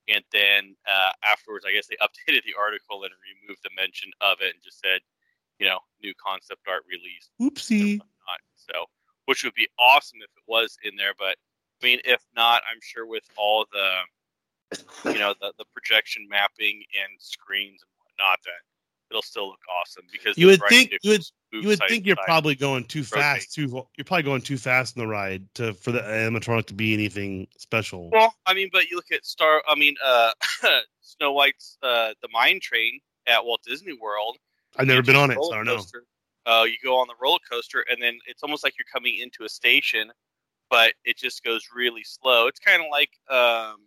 and 0.07 0.23
then 0.31 0.75
uh, 0.88 1.11
afterwards, 1.23 1.65
I 1.67 1.73
guess 1.73 1.88
they 1.88 1.95
updated 2.01 2.43
the 2.45 2.55
article 2.57 3.03
and 3.03 3.11
removed 3.43 3.61
the 3.63 3.71
mention 3.75 4.11
of 4.21 4.38
it 4.41 4.53
and 4.53 4.63
just 4.63 4.79
said, 4.79 5.01
you 5.59 5.67
know, 5.67 5.79
new 6.01 6.13
concept 6.23 6.61
art 6.67 6.83
release. 6.89 7.29
Oopsie. 7.41 7.99
So, 8.55 8.86
which 9.26 9.43
would 9.43 9.53
be 9.53 9.67
awesome 9.80 10.19
if 10.19 10.30
it 10.36 10.43
was 10.47 10.78
in 10.84 10.95
there, 10.95 11.13
but 11.17 11.36
I 11.82 11.86
mean, 11.86 11.99
if 12.05 12.21
not, 12.36 12.61
I'm 12.71 12.80
sure 12.82 13.05
with 13.05 13.23
all 13.38 13.65
the, 13.71 15.11
you 15.11 15.19
know, 15.19 15.34
the, 15.41 15.53
the 15.57 15.65
projection 15.73 16.28
mapping 16.30 16.84
and 16.95 17.19
screens 17.19 17.82
and 17.84 17.91
whatnot, 17.99 18.39
that 18.45 18.61
it'll 19.11 19.21
still 19.21 19.49
look 19.49 19.59
awesome 19.82 20.03
because 20.11 20.38
you 20.38 20.47
would 20.47 20.61
think 20.67 20.91
you 21.03 21.11
would 21.11 21.23
you 21.51 21.67
would 21.67 21.80
think 21.88 22.05
you're 22.05 22.15
probably 22.26 22.55
going 22.55 22.84
too 22.86 22.99
rotate. 22.99 23.19
fast 23.19 23.53
too 23.53 23.86
you're 23.97 24.05
probably 24.05 24.23
going 24.23 24.41
too 24.41 24.57
fast 24.57 24.95
in 24.95 25.01
the 25.01 25.07
ride 25.07 25.43
to 25.53 25.73
for 25.73 25.91
the 25.91 25.99
animatronic 25.99 26.65
to 26.65 26.73
be 26.73 26.93
anything 26.93 27.47
special. 27.57 28.09
Well 28.11 28.34
i 28.45 28.53
mean 28.53 28.69
but 28.71 28.89
you 28.89 28.95
look 28.95 29.11
at 29.11 29.26
star 29.26 29.61
i 29.67 29.76
mean 29.76 29.95
uh 30.03 30.32
snow 31.01 31.34
white's 31.34 31.78
uh 31.84 32.13
the 32.21 32.30
mine 32.32 32.59
train 32.61 32.99
at 33.28 33.45
walt 33.45 33.61
disney 33.65 33.93
world. 33.93 34.38
I've 34.78 34.88
never 34.88 35.03
been 35.03 35.15
on 35.15 35.32
it 35.32 35.36
so 35.36 35.53
i 35.53 35.55
don't 35.57 35.65
know 35.65 35.84
uh, 36.46 36.64
you 36.66 36.76
go 36.84 36.98
on 36.98 37.08
the 37.08 37.16
roller 37.22 37.39
coaster 37.50 37.86
and 37.89 38.02
then 38.02 38.18
it's 38.28 38.43
almost 38.43 38.64
like 38.64 38.74
you're 38.78 38.86
coming 38.91 39.18
into 39.20 39.43
a 39.43 39.50
station 39.50 40.12
but 40.70 40.93
it 41.04 41.18
just 41.18 41.43
goes 41.43 41.70
really 41.76 42.04
slow 42.04 42.48
it's 42.48 42.60
kind 42.60 42.82
of 42.82 42.88
like 42.91 43.12
um 43.30 43.78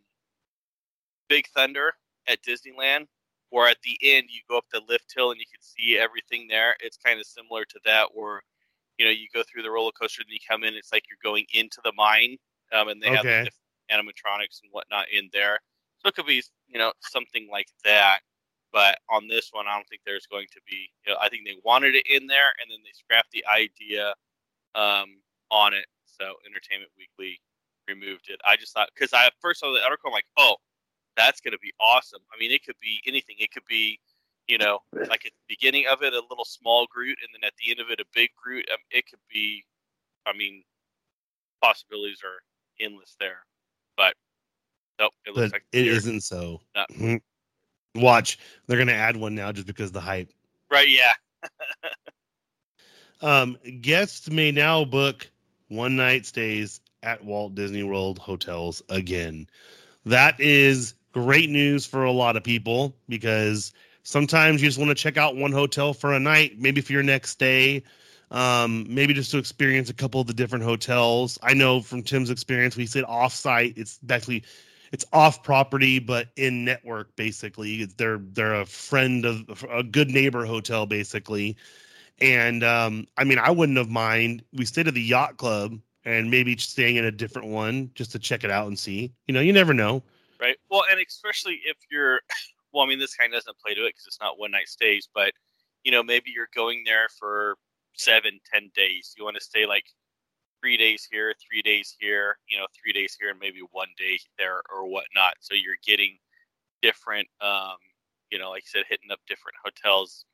big 1.29 1.47
thunder 1.49 1.93
at 2.27 2.43
disneyland 2.43 3.07
where 3.51 3.69
at 3.69 3.79
the 3.83 3.99
end 4.03 4.27
you 4.29 4.41
go 4.49 4.59
up 4.59 4.67
the 4.73 4.83
lift 4.89 5.13
hill 5.15 5.31
and 5.31 5.41
you 5.41 5.47
can 5.47 5.61
see 5.61 5.99
everything 5.99 6.47
there. 6.49 6.77
It's 6.81 6.97
kind 6.97 7.19
of 7.19 7.27
similar 7.27 7.65
to 7.65 7.81
that, 7.85 8.09
where 8.15 8.43
you 8.99 9.07
know 9.07 9.11
you 9.11 9.27
go 9.35 9.43
through 9.43 9.63
the 9.63 9.71
roller 9.71 9.93
coaster 9.93 10.23
and 10.23 10.31
you 10.31 10.39
come 10.49 10.65
in. 10.65 10.75
It's 10.75 10.93
like 10.93 11.05
you're 11.09 11.19
going 11.23 11.47
into 11.53 11.81
the 11.85 11.93
mine, 11.97 12.37
um, 12.73 12.89
and 12.89 13.01
they 13.03 13.17
okay. 13.19 13.29
have 13.29 13.49
animatronics 13.91 14.61
and 14.63 14.71
whatnot 14.73 15.07
in 15.13 15.31
there. 15.33 15.59
So 15.99 16.09
it 16.09 16.15
could 16.15 16.27
be 16.27 16.43
you 16.69 16.79
know 16.79 16.93
something 17.01 17.49
like 17.51 17.69
that. 17.85 18.21
But 18.73 18.99
on 19.09 19.29
this 19.29 19.49
one, 19.53 19.66
I 19.66 19.75
don't 19.75 19.89
think 19.89 20.03
there's 20.05 20.27
going 20.27 20.47
to 20.53 20.61
be. 20.69 20.91
You 21.07 21.12
know, 21.12 21.19
I 21.21 21.29
think 21.29 21.45
they 21.47 21.57
wanted 21.64 21.95
it 21.95 22.07
in 22.09 22.27
there, 22.27 22.53
and 22.61 22.71
then 22.71 22.79
they 22.85 22.93
scrapped 22.93 23.31
the 23.33 23.45
idea 23.47 24.14
um, 24.75 25.21
on 25.51 25.73
it. 25.75 25.87
So 26.05 26.35
Entertainment 26.47 26.91
Weekly 26.99 27.41
removed 27.89 28.29
it. 28.29 28.41
I 28.45 28.57
just 28.57 28.75
thought 28.75 28.91
because 28.95 29.12
I 29.12 29.31
first 29.41 29.61
saw 29.61 29.73
the 29.73 29.83
article, 29.83 30.09
I'm 30.09 30.12
like, 30.12 30.29
oh, 30.37 30.57
that's 31.16 31.41
going 31.41 31.53
to 31.53 31.59
be 31.59 31.73
awesome. 31.81 32.21
I 32.35 32.39
mean, 32.39 32.53
it 32.53 32.64
could 32.64 32.79
be 32.81 33.01
anything. 33.07 33.37
It 33.39 33.53
could 33.53 33.64
be, 33.69 33.99
you 34.47 34.59
know, 34.59 34.81
like 34.93 35.27
at 35.27 35.33
the 35.33 35.49
beginning 35.49 35.87
of 35.91 36.03
it, 36.03 36.12
a 36.12 36.23
little 36.31 36.45
small 36.45 36.87
Groot, 36.91 37.19
and 37.23 37.31
then 37.33 37.47
at 37.47 37.55
the 37.57 37.71
end 37.71 37.81
of 37.81 37.91
it, 37.91 38.01
a 38.01 38.05
big 38.14 38.31
Groot. 38.43 38.66
Um, 38.73 38.79
it 38.91 39.05
could 39.09 39.21
be, 39.33 39.64
I 40.27 40.37
mean, 40.37 40.62
possibilities 41.62 42.21
are 42.25 42.41
endless 42.85 43.16
there. 43.19 43.45
But 43.97 44.14
nope, 45.01 45.12
it 45.27 45.35
looks 45.35 45.51
but 45.51 45.57
like 45.57 45.64
it 45.73 45.87
isn't 45.87 46.21
so. 46.23 46.61
Mm-hmm. 46.77 47.16
Watch, 47.95 48.39
they're 48.66 48.76
going 48.76 48.89
to 48.89 48.95
add 48.95 49.16
one 49.16 49.34
now 49.34 49.53
just 49.53 49.66
because 49.66 49.93
the 49.93 50.01
hype. 50.01 50.32
Right? 50.70 50.89
Yeah. 50.89 51.12
um, 53.22 53.59
guests 53.80 54.30
may 54.30 54.51
now 54.53 54.84
book 54.84 55.28
one 55.68 55.97
night 55.97 56.26
stays 56.26 56.80
at 57.03 57.24
Walt 57.24 57.55
Disney 57.55 57.82
World 57.82 58.18
hotels 58.18 58.82
again. 58.89 59.47
That 60.07 60.41
is 60.41 60.95
great 61.12 61.51
news 61.51 61.86
for 61.86 62.05
a 62.05 62.12
lot 62.12 62.36
of 62.36 62.45
people 62.45 62.95
because 63.09 63.72
sometimes 64.03 64.62
you 64.62 64.68
just 64.68 64.78
want 64.78 64.91
to 64.91 64.95
check 64.95 65.16
out 65.16 65.36
one 65.36 65.53
hotel 65.53 65.93
for 65.93 66.14
a 66.14 66.20
night, 66.20 66.59
maybe 66.59 66.80
for 66.80 66.93
your 66.93 67.03
next 67.03 67.30
stay, 67.30 67.82
um, 68.30 68.86
maybe 68.89 69.14
just 69.14 69.30
to 69.30 69.39
experience 69.39 69.91
a 69.91 69.95
couple 69.95 70.20
of 70.20 70.26
the 70.26 70.34
different 70.34 70.64
hotels. 70.64 71.39
I 71.43 71.55
know 71.55 71.80
from 71.80 72.03
Tim's 72.03 72.30
experience, 72.30 72.76
we 72.76 72.86
said 72.86 73.05
off-site. 73.05 73.74
It's 73.76 73.99
actually 74.11 74.45
it's 74.93 75.05
off 75.12 75.43
property, 75.43 75.99
but 75.99 76.28
in 76.36 76.64
network. 76.64 77.14
Basically, 77.16 77.84
they're 77.84 78.18
they're 78.18 78.61
a 78.61 78.66
friend 78.66 79.24
of 79.24 79.64
a 79.70 79.82
good 79.82 80.11
neighbor 80.11 80.45
hotel, 80.45 80.86
basically. 80.86 81.57
And 82.20 82.64
um, 82.64 83.07
I 83.16 83.24
mean, 83.24 83.39
I 83.39 83.51
wouldn't 83.51 83.78
have 83.78 83.91
mind. 83.91 84.43
We 84.53 84.64
stayed 84.64 84.89
at 84.89 84.95
the 84.95 85.03
yacht 85.03 85.36
club 85.36 85.78
and 86.05 86.30
maybe 86.30 86.57
staying 86.57 86.97
in 86.97 87.05
a 87.05 87.12
different 87.12 87.49
one 87.49 87.91
just 87.95 88.12
to 88.12 88.18
check 88.18 88.45
it 88.45 88.51
out 88.51 88.66
and 88.66 88.78
see. 88.78 89.12
You 89.26 89.34
know, 89.34 89.41
you 89.41 89.53
never 89.53 89.74
know 89.74 90.03
right? 90.41 90.57
Well, 90.70 90.84
and 90.91 91.01
especially 91.01 91.61
if 91.64 91.76
you're, 91.91 92.20
well, 92.72 92.84
I 92.84 92.89
mean, 92.89 92.99
this 92.99 93.14
kind 93.14 93.32
of 93.32 93.39
doesn't 93.41 93.59
play 93.59 93.74
to 93.74 93.84
it 93.84 93.91
because 93.91 94.07
it's 94.07 94.20
not 94.20 94.39
one 94.39 94.51
night 94.51 94.68
stays, 94.68 95.09
but 95.14 95.32
you 95.84 95.93
know, 95.93 96.03
maybe 96.03 96.30
you're 96.34 96.49
going 96.55 96.82
there 96.84 97.09
for 97.18 97.57
seven, 97.95 98.41
ten 98.53 98.70
days. 98.74 99.14
You 99.16 99.24
want 99.24 99.36
to 99.36 99.43
stay 99.43 99.66
like 99.66 99.84
three 100.61 100.77
days 100.77 101.07
here, 101.11 101.35
three 101.41 101.63
days 101.63 101.97
here, 101.99 102.39
you 102.49 102.59
know, 102.59 102.67
three 102.75 102.93
days 102.93 103.17
here, 103.19 103.31
and 103.31 103.39
maybe 103.39 103.61
one 103.73 103.89
day 103.99 104.19
there 104.39 104.63
or 104.75 104.89
whatnot. 104.89 105.35
So 105.41 105.55
you're 105.55 105.81
getting 105.87 106.19
different, 106.83 107.29
um, 107.41 107.77
you 108.31 108.39
know, 108.39 108.51
like 108.51 108.63
you 108.65 108.71
said, 108.71 108.85
hitting 108.89 109.11
up 109.11 109.21
different 109.29 109.57
hotels, 109.65 110.25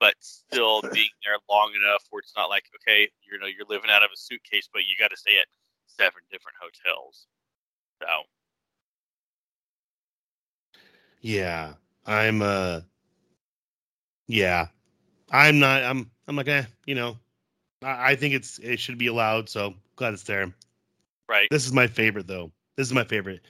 but 0.00 0.14
still 0.20 0.82
being 0.92 1.10
there 1.24 1.38
long 1.50 1.72
enough 1.74 2.04
where 2.10 2.20
it's 2.20 2.34
not 2.36 2.50
like, 2.50 2.64
okay, 2.76 3.08
you 3.30 3.38
know, 3.38 3.46
you're 3.46 3.66
living 3.68 3.90
out 3.90 4.02
of 4.02 4.10
a 4.12 4.16
suitcase, 4.16 4.68
but 4.72 4.82
you 4.82 4.96
got 4.98 5.10
to 5.10 5.16
stay 5.16 5.38
at 5.38 5.46
seven 5.86 6.20
different 6.30 6.56
hotels. 6.60 7.26
So 8.02 8.08
yeah, 11.20 11.74
I'm 12.06 12.42
uh 12.42 12.80
yeah. 14.26 14.68
I'm 15.30 15.58
not 15.58 15.82
I'm 15.84 16.10
I'm 16.26 16.36
like, 16.36 16.48
eh, 16.48 16.64
you 16.86 16.94
know. 16.94 17.16
I, 17.82 18.12
I 18.12 18.16
think 18.16 18.34
it's 18.34 18.58
it 18.58 18.78
should 18.78 18.98
be 18.98 19.06
allowed, 19.06 19.48
so 19.48 19.74
glad 19.96 20.14
it's 20.14 20.22
there. 20.24 20.52
Right. 21.28 21.48
This 21.50 21.66
is 21.66 21.72
my 21.72 21.86
favorite 21.86 22.26
though. 22.26 22.50
This 22.76 22.86
is 22.86 22.94
my 22.94 23.04
favorite. 23.04 23.40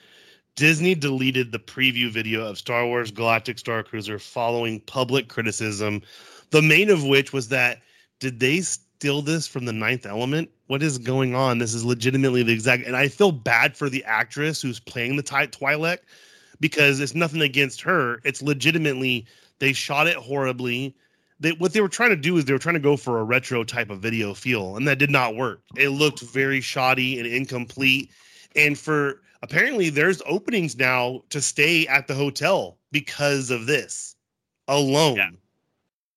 Disney 0.56 0.94
deleted 0.94 1.52
the 1.52 1.58
preview 1.58 2.10
video 2.10 2.44
of 2.44 2.58
Star 2.58 2.84
Wars 2.84 3.12
Galactic 3.12 3.58
Star 3.58 3.82
Cruiser 3.84 4.18
following 4.18 4.80
public 4.80 5.28
criticism, 5.28 6.02
the 6.50 6.62
main 6.62 6.90
of 6.90 7.04
which 7.04 7.32
was 7.32 7.48
that 7.48 7.80
did 8.18 8.40
they 8.40 8.60
steal 8.60 9.22
this 9.22 9.46
from 9.46 9.64
the 9.64 9.72
ninth 9.72 10.04
element? 10.04 10.50
What 10.66 10.82
is 10.82 10.98
going 10.98 11.36
on? 11.36 11.58
This 11.58 11.74
is 11.74 11.84
legitimately 11.84 12.42
the 12.42 12.52
exact 12.52 12.86
and 12.86 12.96
I 12.96 13.08
feel 13.08 13.30
bad 13.30 13.76
for 13.76 13.88
the 13.88 14.04
actress 14.04 14.60
who's 14.60 14.80
playing 14.80 15.16
the 15.16 15.22
Twi'lek 15.22 15.98
because 16.60 16.98
it's 16.98 17.14
nothing 17.14 17.42
against 17.42 17.80
her. 17.82 18.20
It's 18.24 18.42
legitimately 18.42 19.26
they 19.60 19.72
shot 19.72 20.08
it 20.08 20.16
horribly. 20.16 20.96
They, 21.40 21.52
what 21.52 21.72
they 21.72 21.80
were 21.80 21.88
trying 21.88 22.10
to 22.10 22.16
do 22.16 22.36
is 22.36 22.44
they 22.44 22.52
were 22.52 22.58
trying 22.58 22.74
to 22.74 22.80
go 22.80 22.96
for 22.96 23.20
a 23.20 23.24
retro 23.24 23.62
type 23.62 23.90
of 23.90 24.00
video 24.00 24.34
feel, 24.34 24.76
and 24.76 24.88
that 24.88 24.98
did 24.98 25.10
not 25.10 25.36
work. 25.36 25.62
It 25.76 25.90
looked 25.90 26.20
very 26.20 26.60
shoddy 26.60 27.18
and 27.18 27.26
incomplete. 27.26 28.10
And 28.56 28.76
for 28.76 29.20
apparently, 29.42 29.90
there's 29.90 30.20
openings 30.26 30.76
now 30.76 31.22
to 31.30 31.40
stay 31.40 31.86
at 31.86 32.08
the 32.08 32.14
hotel 32.14 32.78
because 32.90 33.50
of 33.50 33.66
this 33.66 34.16
alone. 34.66 35.16
Yeah, 35.16 35.30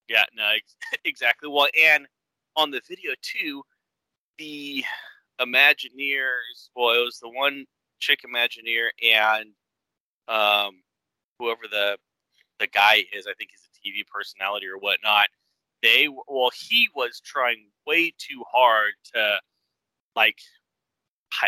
yeah 0.09 0.23
no, 0.35 0.51
exactly. 1.05 1.49
Well, 1.49 1.67
and 1.79 2.07
on 2.55 2.71
the 2.71 2.81
video 2.87 3.11
too, 3.21 3.63
the 4.37 4.83
Imagineers. 5.39 6.69
Well, 6.75 6.95
it 6.95 7.05
was 7.05 7.19
the 7.21 7.29
one 7.29 7.65
chick 7.99 8.21
Imagineer 8.25 8.89
and 9.03 9.51
um, 10.27 10.81
whoever 11.37 11.61
the 11.69 11.97
the 12.59 12.67
guy 12.67 13.03
is, 13.11 13.25
I 13.27 13.33
think 13.37 13.49
he's 13.51 13.70
TV 13.85 14.05
personality 14.07 14.67
or 14.67 14.77
whatnot. 14.77 15.27
They 15.81 16.07
well, 16.27 16.51
he 16.53 16.89
was 16.95 17.21
trying 17.23 17.67
way 17.87 18.13
too 18.17 18.43
hard 18.51 18.93
to 19.13 19.39
like 20.15 20.37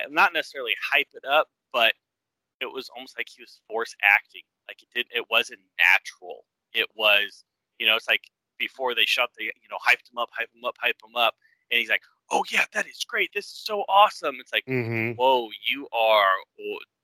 not 0.10 0.34
necessarily 0.34 0.74
hype 0.92 1.10
it 1.14 1.26
up, 1.26 1.48
but 1.72 1.94
it 2.62 2.72
was 2.72 2.90
almost 2.96 3.18
like 3.18 3.28
he 3.30 3.44
was 3.44 3.60
force 3.68 3.96
acting. 4.02 4.44
Like 4.68 4.82
it 4.82 4.90
did, 4.96 5.08
it 5.16 5.26
wasn't 5.30 5.60
natural. 5.78 6.46
It 6.74 6.88
was, 6.96 7.44
you 7.80 7.86
know, 7.86 7.96
it's 7.96 8.08
like 8.08 8.24
before 8.58 8.96
they 8.96 9.06
shot 9.06 9.30
the, 9.38 9.46
you 9.46 9.70
know, 9.70 9.78
hyped 9.78 10.10
him 10.12 10.18
up, 10.18 10.30
hype 10.32 10.50
him 10.56 10.66
up, 10.66 10.76
hype 10.80 10.98
him 11.04 11.16
up, 11.16 11.36
and 11.70 11.80
he's 11.80 11.90
like, 11.90 12.02
"Oh 12.32 12.44
yeah, 12.52 12.66
that 12.74 12.88
is 12.88 13.06
great. 13.08 13.32
This 13.34 13.46
is 13.46 13.62
so 13.66 13.82
awesome." 13.90 14.38
It's 14.40 14.54
like, 14.54 14.66
mm-hmm. 14.66 15.12
whoa, 15.12 15.50
you 15.70 15.88
are 15.92 16.34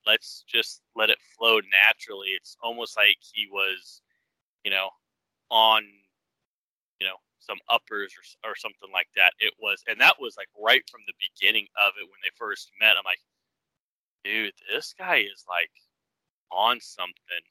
let's 0.06 0.44
just 0.48 0.82
let 0.96 1.10
it 1.10 1.18
flow 1.36 1.60
naturally. 1.88 2.28
It's 2.28 2.56
almost 2.62 2.96
like 2.96 3.16
he 3.32 3.46
was, 3.50 4.02
you 4.64 4.70
know, 4.70 4.90
on, 5.50 5.84
you 7.00 7.06
know, 7.06 7.16
some 7.40 7.58
uppers 7.68 8.14
or, 8.44 8.50
or 8.50 8.56
something 8.56 8.90
like 8.92 9.08
that. 9.16 9.32
It 9.38 9.52
was, 9.58 9.82
and 9.88 10.00
that 10.00 10.16
was 10.20 10.36
like 10.36 10.48
right 10.58 10.82
from 10.90 11.00
the 11.06 11.14
beginning 11.18 11.66
of 11.76 11.92
it 12.00 12.04
when 12.04 12.20
they 12.22 12.30
first 12.36 12.70
met. 12.80 12.96
I'm 12.96 13.04
like, 13.04 13.20
dude, 14.24 14.52
this 14.72 14.94
guy 14.98 15.16
is 15.16 15.44
like 15.48 15.70
on 16.52 16.80
something. 16.80 17.44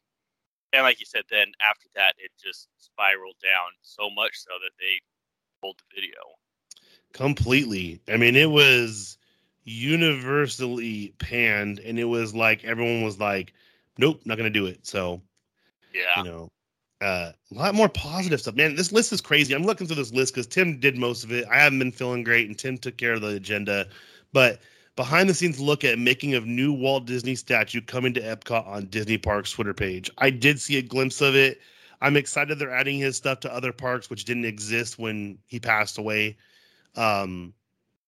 And 0.73 0.83
like 0.83 0.99
you 0.99 1.05
said, 1.05 1.23
then 1.29 1.47
after 1.67 1.87
that, 1.95 2.13
it 2.17 2.31
just 2.41 2.69
spiraled 2.77 3.37
down 3.41 3.71
so 3.81 4.09
much 4.09 4.33
so 4.35 4.51
that 4.63 4.71
they 4.79 5.01
pulled 5.61 5.79
the 5.79 5.95
video. 5.95 6.19
Completely. 7.13 7.99
I 8.07 8.17
mean, 8.17 8.35
it 8.35 8.51
was 8.51 9.17
universally 9.63 11.13
panned, 11.17 11.79
and 11.79 11.97
it 11.97 12.05
was 12.05 12.35
like 12.35 12.63
everyone 12.63 13.01
was 13.03 13.19
like, 13.19 13.53
"Nope, 13.97 14.21
not 14.25 14.37
gonna 14.37 14.51
do 14.51 14.67
it." 14.67 14.85
So, 14.85 15.21
yeah, 15.91 16.17
you 16.17 16.23
know, 16.23 16.49
Uh, 17.01 17.31
a 17.51 17.55
lot 17.55 17.75
more 17.75 17.87
positive 17.87 18.41
stuff, 18.41 18.55
man. 18.55 18.75
This 18.75 18.91
list 18.91 19.13
is 19.13 19.21
crazy. 19.21 19.53
I'm 19.53 19.63
looking 19.63 19.87
through 19.87 19.95
this 19.95 20.13
list 20.13 20.33
because 20.33 20.47
Tim 20.47 20.79
did 20.79 20.97
most 20.97 21.23
of 21.23 21.31
it. 21.31 21.45
I 21.49 21.57
haven't 21.57 21.79
been 21.79 21.93
feeling 21.93 22.23
great, 22.23 22.47
and 22.47 22.57
Tim 22.57 22.77
took 22.77 22.97
care 22.97 23.13
of 23.13 23.21
the 23.21 23.29
agenda. 23.29 23.87
But 24.33 24.59
behind 24.97 25.29
the 25.29 25.33
scenes 25.33 25.61
look 25.61 25.85
at 25.85 25.97
making 25.97 26.33
of 26.33 26.45
new 26.45 26.73
Walt 26.73 27.05
Disney 27.05 27.35
statue 27.35 27.79
coming 27.79 28.13
to 28.15 28.21
Epcot 28.21 28.67
on 28.67 28.87
Disney 28.87 29.17
Parks 29.17 29.51
Twitter 29.51 29.73
page. 29.73 30.11
I 30.17 30.29
did 30.29 30.59
see 30.59 30.77
a 30.77 30.81
glimpse 30.81 31.21
of 31.21 31.35
it. 31.35 31.61
I'm 32.01 32.17
excited 32.17 32.59
they're 32.59 32.69
adding 32.69 32.99
his 32.99 33.15
stuff 33.15 33.39
to 33.41 33.53
other 33.53 33.71
parks, 33.71 34.09
which 34.09 34.25
didn't 34.25 34.45
exist 34.45 34.99
when 34.99 35.37
he 35.47 35.59
passed 35.59 35.97
away. 35.97 36.35
Um, 36.95 37.53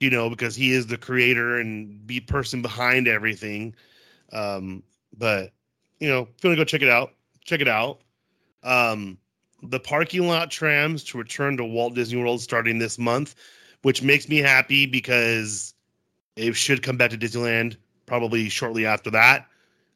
you 0.01 0.09
know, 0.09 0.29
because 0.29 0.55
he 0.55 0.73
is 0.73 0.87
the 0.87 0.97
creator 0.97 1.59
and 1.59 2.05
be 2.05 2.19
person 2.19 2.61
behind 2.61 3.07
everything. 3.07 3.73
Um, 4.33 4.83
but 5.17 5.53
you 5.99 6.09
know, 6.09 6.23
if 6.23 6.43
you 6.43 6.49
want 6.49 6.57
to 6.57 6.61
go 6.61 6.63
check 6.65 6.81
it 6.81 6.89
out, 6.89 7.13
check 7.45 7.61
it 7.61 7.67
out. 7.69 8.01
Um, 8.63 9.17
the 9.63 9.79
parking 9.79 10.27
lot 10.27 10.51
trams 10.51 11.03
to 11.05 11.17
return 11.17 11.57
to 11.57 11.63
Walt 11.63 11.93
Disney 11.93 12.21
World 12.21 12.41
starting 12.41 12.79
this 12.79 12.97
month, 12.97 13.35
which 13.83 14.01
makes 14.01 14.27
me 14.27 14.37
happy 14.37 14.85
because 14.85 15.73
it 16.35 16.55
should 16.55 16.81
come 16.81 16.97
back 16.97 17.11
to 17.11 17.17
Disneyland 17.17 17.77
probably 18.05 18.49
shortly 18.49 18.85
after 18.85 19.11
that, 19.11 19.47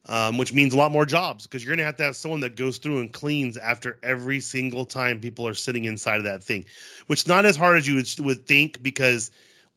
um, 0.06 0.38
which 0.38 0.52
means 0.52 0.72
a 0.72 0.76
lot 0.76 0.92
more 0.92 1.04
jobs 1.04 1.46
because 1.46 1.64
you're 1.64 1.70
going 1.70 1.78
to 1.78 1.84
have 1.84 1.96
to 1.96 2.04
have 2.04 2.16
someone 2.16 2.40
that 2.40 2.56
goes 2.56 2.78
through 2.78 3.00
and 3.00 3.12
cleans 3.12 3.56
after 3.56 3.98
every 4.02 4.40
single 4.40 4.84
time 4.84 5.20
people 5.20 5.46
are 5.46 5.54
sitting 5.54 5.84
inside 5.84 6.18
of 6.18 6.24
that 6.24 6.44
thing, 6.44 6.64
which 7.08 7.26
not 7.26 7.44
as 7.44 7.56
hard 7.56 7.76
as 7.76 7.88
you 7.88 7.96
would, 7.96 8.08
would 8.20 8.46
think 8.46 8.82
because 8.82 9.30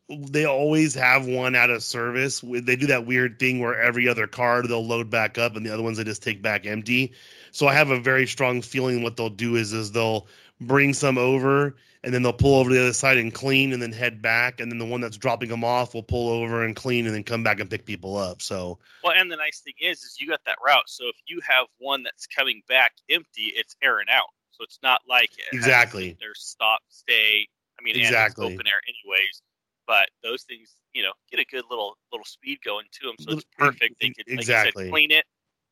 they 0.10 0.46
always 0.46 0.94
have 0.96 1.28
one 1.28 1.56
out 1.56 1.70
of 1.70 1.84
service. 1.84 2.42
They 2.42 2.76
do 2.76 2.88
that 2.88 3.06
weird 3.06 3.40
thing 3.40 3.60
where 3.60 3.80
every 3.80 4.08
other 4.08 4.28
card 4.28 4.68
they'll 4.68 4.86
load 4.86 5.10
back 5.10 5.38
up 5.38 5.56
and 5.56 5.66
the 5.66 5.74
other 5.74 5.84
ones 5.84 5.98
they 5.98 6.04
just 6.04 6.24
take 6.24 6.42
back 6.42 6.66
empty. 6.66 7.14
So 7.60 7.68
I 7.68 7.74
have 7.74 7.90
a 7.90 8.00
very 8.00 8.26
strong 8.26 8.62
feeling 8.62 9.04
what 9.04 9.18
they'll 9.18 9.30
do 9.30 9.58
is 9.58 9.74
is 9.74 9.92
they'll 9.92 10.28
bring 10.62 10.94
some 10.94 11.18
over 11.18 11.76
and 12.06 12.14
then 12.14 12.24
they'll 12.24 12.32
pull 12.32 12.58
over 12.58 12.70
to 12.70 12.74
the 12.74 12.82
other 12.84 12.94
side 12.94 13.18
and 13.18 13.34
clean 13.34 13.74
and 13.74 13.82
then 13.82 13.92
head 13.92 14.22
back. 14.22 14.62
And 14.62 14.72
then 14.72 14.80
the 14.80 14.86
one 14.86 15.02
that's 15.02 15.18
dropping 15.18 15.50
them 15.50 15.66
off 15.66 15.94
will 15.94 16.02
pull 16.02 16.30
over 16.30 16.64
and 16.64 16.74
clean 16.74 17.06
and 17.06 17.14
then 17.14 17.26
come 17.26 17.44
back 17.44 17.60
and 17.60 17.70
pick 17.70 17.86
people 17.86 18.16
up. 18.16 18.42
So 18.42 18.80
well 19.04 19.12
and 19.14 19.30
the 19.30 19.36
nice 19.36 19.60
thing 19.60 19.74
is 19.82 20.04
is 20.04 20.16
you 20.22 20.30
got 20.30 20.40
that 20.46 20.56
route. 20.66 20.88
So 20.88 21.10
if 21.10 21.18
you 21.28 21.42
have 21.46 21.66
one 21.80 22.02
that's 22.04 22.28
coming 22.28 22.62
back 22.70 22.94
empty 23.10 23.52
it's 23.54 23.76
airing 23.84 24.08
out. 24.10 24.30
So 24.52 24.64
it's 24.64 24.80
not 24.82 25.02
like 25.10 25.32
it 25.38 25.54
exactly. 25.54 26.16
there's 26.22 26.40
stop 26.40 26.80
stay. 26.88 27.46
I 27.78 27.84
mean 27.84 27.98
exactly. 27.98 28.46
open 28.46 28.68
air 28.68 28.80
anyways 28.88 29.42
but 29.86 30.08
those 30.24 30.44
things 30.44 30.70
you 30.94 31.04
know 31.04 31.12
get 31.30 31.42
a 31.42 31.46
good 31.46 31.66
little 31.70 31.98
little 32.14 32.24
speed 32.26 32.60
going 32.64 32.86
to 32.94 33.08
them 33.08 33.16
so 33.20 33.34
it's 33.34 33.46
perfect. 33.58 33.96
They 34.00 34.12
could 34.12 34.30
exactly 34.30 34.86
said, 34.86 34.92
clean 34.94 35.12
it 35.12 35.26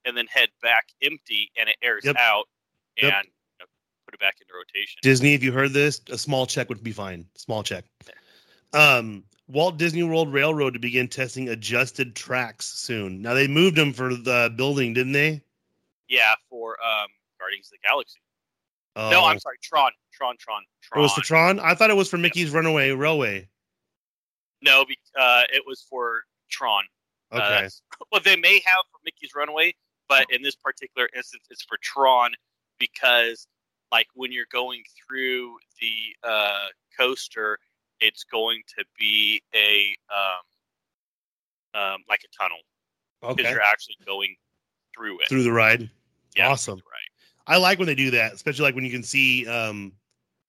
and 0.08 0.18
then 0.18 0.26
head 0.28 0.49
back 0.62 0.88
empty 1.03 1.51
and 1.60 1.70
it 1.70 1.76
airs 1.84 2.05
yep. 2.05 2.16
out 2.18 2.45
and 2.97 3.12
yep 3.12 3.26
put 4.08 4.14
it 4.14 4.20
back 4.20 4.38
into 4.39 4.53
rotation. 4.55 4.99
Disney, 5.01 5.34
if 5.34 5.43
you 5.43 5.51
heard 5.51 5.74
this, 5.74 6.01
a 6.10 6.18
small 6.18 6.47
check 6.47 6.70
would 6.70 6.82
be 6.82 6.93
fine. 6.93 7.26
Small 7.36 7.62
check. 7.62 7.84
Um, 8.74 9.24
Walt 9.47 9.78
Disney 9.78 10.03
World 10.03 10.32
Railroad 10.32 10.74
to 10.74 10.80
begin 10.80 11.10
testing 11.10 11.49
adjusted 11.49 12.16
tracks 12.16 12.66
soon. 12.66 13.22
Now 13.22 13.34
they 13.34 13.47
moved 13.47 13.76
them 13.76 13.93
for 13.93 14.16
the 14.16 14.53
building, 14.55 14.93
didn't 14.93 15.12
they? 15.14 15.41
Yeah, 16.08 16.34
for 16.49 16.78
um, 16.84 17.08
Guardians 17.38 17.68
of 17.68 17.80
the 17.82 17.88
Galaxy. 17.88 18.20
Oh. 18.95 19.10
No, 19.10 19.26
I'm 19.26 19.39
sorry, 19.39 19.58
Tron, 19.62 19.91
Tron, 20.14 20.36
Tron, 20.39 20.64
Tron. 20.82 20.99
It 20.99 21.03
was 21.03 21.14
for 21.14 21.22
Tron. 21.22 21.60
I 21.60 21.76
thought 21.76 21.89
it 21.89 21.95
was 21.95 22.10
for 22.10 22.18
Mickey's 22.18 22.51
Runaway 22.51 22.91
Railway. 22.91 23.47
No, 24.62 24.86
uh, 25.20 25.43
it 25.53 25.64
was 25.68 25.86
for 25.89 26.22
Tron. 26.49 26.84
Uh, 27.32 27.36
okay. 27.36 27.66
Uh, 27.66 28.05
well, 28.12 28.22
they 28.24 28.38
may 28.38 28.62
have 28.66 28.84
for 28.91 28.99
Mickey's 29.05 29.36
Runaway, 29.36 29.76
but 30.08 30.26
in 30.30 30.41
this 30.41 30.55
particular 30.55 31.10
instance, 31.16 31.43
it's 31.49 31.64
for 31.64 31.78
Tron 31.82 32.32
because 32.80 33.47
like 33.91 34.08
when 34.14 34.32
you're 34.32 34.45
going 34.51 34.84
through 35.08 35.58
the 35.82 36.28
uh, 36.30 36.68
coaster, 36.97 37.58
it's 37.99 38.24
going 38.24 38.62
to 38.78 38.86
be 38.97 39.41
a 39.55 39.95
um, 40.14 41.82
um, 41.82 41.97
like 42.10 42.22
a 42.24 42.43
tunnel 42.43 42.58
because 43.22 43.45
okay. 43.45 43.51
you're 43.51 43.62
actually 43.62 43.95
going 44.05 44.36
through 44.95 45.20
it 45.22 45.30
through 45.30 45.43
the 45.43 45.51
ride. 45.51 45.89
Yeah, 46.36 46.49
awesome. 46.49 46.78
Right. 46.78 47.53
I 47.55 47.58
like 47.58 47.80
when 47.80 47.88
they 47.88 47.95
do 47.95 48.12
that, 48.12 48.34
especially 48.34 48.64
like 48.64 48.76
when 48.76 48.84
you 48.84 48.91
can 48.91 49.03
see 49.03 49.47
um, 49.47 49.93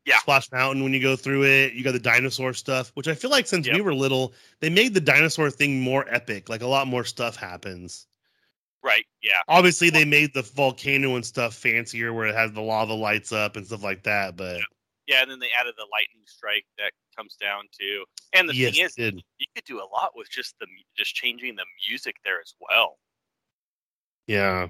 yeah. 0.05 0.19
Splash 0.19 0.51
Mountain 0.51 0.83
when 0.83 0.93
you 0.93 1.01
go 1.01 1.15
through 1.15 1.45
it. 1.45 1.75
You 1.75 1.85
got 1.85 1.93
the 1.93 2.01
dinosaur 2.01 2.53
stuff, 2.53 2.91
which 2.95 3.07
I 3.07 3.15
feel 3.15 3.31
like 3.31 3.47
since 3.47 3.67
yep. 3.67 3.77
we 3.77 3.83
were 3.83 3.95
little, 3.95 4.33
they 4.61 4.71
made 4.71 4.95
the 4.95 5.01
dinosaur 5.01 5.51
thing 5.51 5.81
more 5.81 6.05
epic. 6.09 6.49
Like 6.49 6.63
a 6.63 6.67
lot 6.67 6.89
more 6.89 7.05
stuff 7.05 7.37
happens. 7.37 8.08
Right. 8.83 9.05
Yeah. 9.22 9.41
Obviously, 9.49 9.91
they 9.91 10.05
made 10.05 10.33
the 10.35 10.43
volcano 10.43 11.16
and 11.16 11.24
stuff 11.24 11.55
fancier, 11.55 12.12
where 12.12 12.26
it 12.26 12.35
has 12.35 12.53
the 12.53 12.61
lava 12.61 12.95
lights 12.95 13.33
up 13.33 13.57
and 13.57 13.66
stuff 13.66 13.83
like 13.83 14.05
that. 14.05 14.37
But 14.37 14.59
yeah, 14.59 14.64
yeah 15.07 15.22
and 15.22 15.31
then 15.31 15.39
they 15.39 15.49
added 15.59 15.74
the 15.76 15.87
lightning 15.91 16.22
strike 16.26 16.64
that 16.79 16.93
comes 17.16 17.37
down 17.41 17.64
to. 17.81 18.05
And 18.35 18.49
the 18.49 18.55
yes, 18.55 18.74
thing 18.74 18.85
is, 18.85 18.95
did. 18.95 19.22
you 19.39 19.47
could 19.55 19.64
do 19.64 19.79
a 19.79 19.89
lot 19.93 20.12
with 20.14 20.31
just 20.31 20.55
the 20.61 20.66
just 20.97 21.14
changing 21.14 21.57
the 21.57 21.64
music 21.89 22.16
there 22.24 22.41
as 22.41 22.55
well. 22.61 22.99
Yeah. 24.26 24.68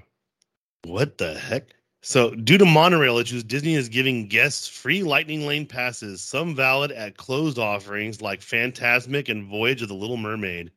What 0.85 1.17
the 1.17 1.37
heck? 1.37 1.75
So, 2.01 2.33
due 2.33 2.57
to 2.57 2.65
monorail 2.65 3.17
issues, 3.17 3.43
Disney 3.43 3.75
is 3.75 3.89
giving 3.89 4.27
guests 4.29 4.69
free 4.69 5.03
Lightning 5.03 5.45
Lane 5.45 5.65
passes, 5.65 6.21
some 6.21 6.55
valid 6.55 6.93
at 6.93 7.17
closed 7.17 7.59
offerings 7.59 8.21
like 8.21 8.39
Fantasmic 8.39 9.27
and 9.27 9.49
Voyage 9.49 9.81
of 9.81 9.89
the 9.89 9.95
Little 9.95 10.15
Mermaid 10.15 10.71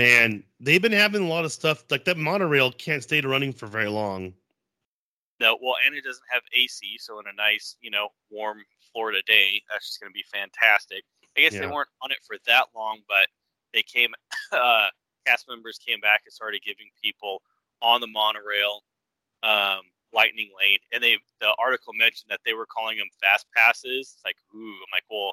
man, 0.00 0.42
they've 0.60 0.80
been 0.80 0.92
having 0.92 1.22
a 1.22 1.28
lot 1.28 1.44
of 1.44 1.52
stuff 1.52 1.84
like 1.90 2.06
that 2.06 2.16
monorail 2.16 2.72
can't 2.72 3.02
stay 3.02 3.20
running 3.20 3.52
for 3.52 3.66
very 3.66 3.88
long. 3.88 4.32
No, 5.38 5.58
well, 5.60 5.76
and 5.86 5.94
it 5.94 6.04
doesn't 6.04 6.24
have 6.30 6.42
AC, 6.54 6.98
so 6.98 7.18
in 7.18 7.26
a 7.26 7.32
nice, 7.34 7.76
you 7.80 7.90
know, 7.90 8.08
warm 8.30 8.62
Florida 8.92 9.20
day, 9.26 9.62
that's 9.70 9.86
just 9.86 10.00
going 10.00 10.10
to 10.10 10.14
be 10.14 10.24
fantastic. 10.32 11.04
I 11.36 11.40
guess 11.40 11.54
yeah. 11.54 11.60
they 11.60 11.66
weren't 11.66 11.88
on 12.02 12.10
it 12.10 12.18
for 12.26 12.36
that 12.46 12.66
long, 12.74 13.00
but 13.08 13.28
they 13.72 13.82
came, 13.82 14.12
uh, 14.52 14.88
cast 15.26 15.48
members 15.48 15.78
came 15.78 16.00
back 16.00 16.22
and 16.24 16.32
started 16.32 16.62
giving 16.64 16.88
people 17.02 17.42
on 17.82 18.00
the 18.00 18.06
monorail 18.06 18.82
um, 19.42 19.80
lightning 20.12 20.50
lane, 20.58 20.78
and 20.92 21.02
they 21.02 21.16
the 21.40 21.54
article 21.58 21.92
mentioned 21.94 22.30
that 22.30 22.40
they 22.44 22.52
were 22.52 22.66
calling 22.66 22.98
them 22.98 23.08
fast 23.22 23.46
passes. 23.56 24.14
It's 24.16 24.24
like, 24.24 24.36
ooh, 24.54 24.58
I'm 24.58 24.92
like, 24.92 25.04
well, 25.10 25.32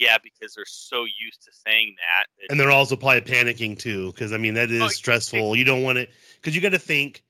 yeah, 0.00 0.16
because 0.22 0.54
they're 0.54 0.64
so 0.66 1.04
used 1.04 1.44
to 1.44 1.50
saying 1.52 1.94
that. 1.98 2.50
And 2.50 2.58
they're 2.58 2.70
also 2.70 2.96
probably 2.96 3.20
panicking 3.20 3.78
too, 3.78 4.10
because 4.12 4.32
I 4.32 4.38
mean 4.38 4.54
that 4.54 4.70
oh, 4.70 4.74
is 4.74 4.82
oh, 4.82 4.88
stressful. 4.88 5.54
You 5.54 5.64
don't 5.64 5.82
want 5.82 5.98
it 5.98 6.10
because 6.36 6.56
you 6.56 6.62
got 6.62 6.70
to 6.70 6.78
think. 6.78 7.22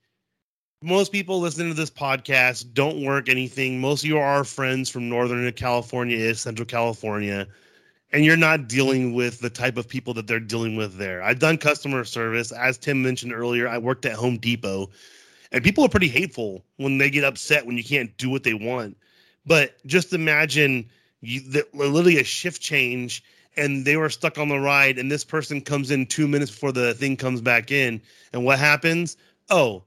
Most 0.83 1.11
people 1.11 1.39
listening 1.39 1.67
to 1.67 1.75
this 1.75 1.91
podcast 1.91 2.73
don't 2.73 3.03
work 3.03 3.29
anything. 3.29 3.79
Most 3.79 4.03
of 4.03 4.09
you 4.09 4.17
are 4.17 4.43
friends 4.43 4.89
from 4.89 5.07
Northern 5.07 5.51
California, 5.51 6.17
is 6.17 6.41
Central 6.41 6.65
California, 6.65 7.45
and 8.11 8.25
you're 8.25 8.35
not 8.35 8.67
dealing 8.67 9.13
with 9.13 9.41
the 9.41 9.49
type 9.51 9.77
of 9.77 9.87
people 9.87 10.15
that 10.15 10.25
they're 10.25 10.39
dealing 10.39 10.75
with 10.75 10.97
there. 10.97 11.21
I've 11.21 11.37
done 11.37 11.59
customer 11.59 12.03
service, 12.03 12.51
as 12.51 12.79
Tim 12.79 13.03
mentioned 13.03 13.31
earlier. 13.31 13.67
I 13.67 13.77
worked 13.77 14.07
at 14.07 14.13
Home 14.13 14.37
Depot, 14.37 14.89
and 15.51 15.63
people 15.63 15.85
are 15.85 15.89
pretty 15.89 16.07
hateful 16.07 16.63
when 16.77 16.97
they 16.97 17.11
get 17.11 17.25
upset 17.25 17.67
when 17.67 17.77
you 17.77 17.83
can't 17.83 18.17
do 18.17 18.31
what 18.31 18.41
they 18.41 18.55
want. 18.55 18.97
But 19.45 19.75
just 19.85 20.13
imagine 20.13 20.89
you, 21.21 21.41
the, 21.41 21.67
literally 21.73 22.19
a 22.19 22.23
shift 22.23 22.61
change 22.61 23.23
and 23.57 23.85
they 23.85 23.97
were 23.97 24.09
stuck 24.09 24.37
on 24.37 24.49
the 24.49 24.59
ride 24.59 24.97
and 24.97 25.11
this 25.11 25.23
person 25.23 25.61
comes 25.61 25.91
in 25.91 26.05
two 26.05 26.27
minutes 26.27 26.51
before 26.51 26.71
the 26.71 26.93
thing 26.93 27.17
comes 27.17 27.41
back 27.41 27.71
in. 27.71 28.01
And 28.33 28.45
what 28.45 28.59
happens? 28.59 29.17
Oh 29.49 29.83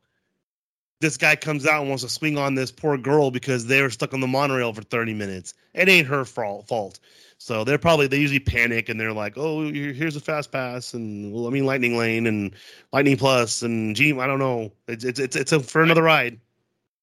this 1.01 1.17
guy 1.19 1.37
comes 1.37 1.67
out 1.67 1.81
and 1.81 1.91
wants 1.91 2.03
to 2.03 2.09
swing 2.09 2.39
on 2.39 2.55
this 2.55 2.71
poor 2.71 2.97
girl 2.97 3.31
because 3.31 3.67
they 3.67 3.83
were 3.83 3.91
stuck 3.91 4.15
on 4.15 4.21
the 4.21 4.27
monorail 4.27 4.73
for 4.73 4.81
30 4.81 5.13
minutes. 5.13 5.53
It 5.75 5.87
ain't 5.87 6.07
her 6.07 6.25
fault 6.25 6.99
so 7.39 7.65
they're 7.65 7.79
probably 7.79 8.07
they 8.07 8.19
usually 8.19 8.41
panic 8.41 8.89
and 8.89 8.99
they're 8.99 9.13
like 9.13 9.35
oh 9.37 9.71
here's 9.71 10.17
a 10.17 10.21
fast 10.21 10.51
pass 10.51 10.95
and 10.95 11.33
well, 11.33 11.47
i 11.47 11.51
mean 11.51 11.67
lightning 11.67 11.97
lane 11.97 12.27
and 12.27 12.55
lightning 12.93 13.17
plus 13.17 13.63
and 13.63 13.95
gee 13.97 14.19
i 14.19 14.27
don't 14.27 14.39
know. 14.39 14.73
It's 14.89 15.05
it's 15.05 15.21
it's, 15.21 15.37
it's 15.37 15.53
a, 15.53 15.61
for 15.61 15.83
another 15.83 16.03
ride. 16.03 16.41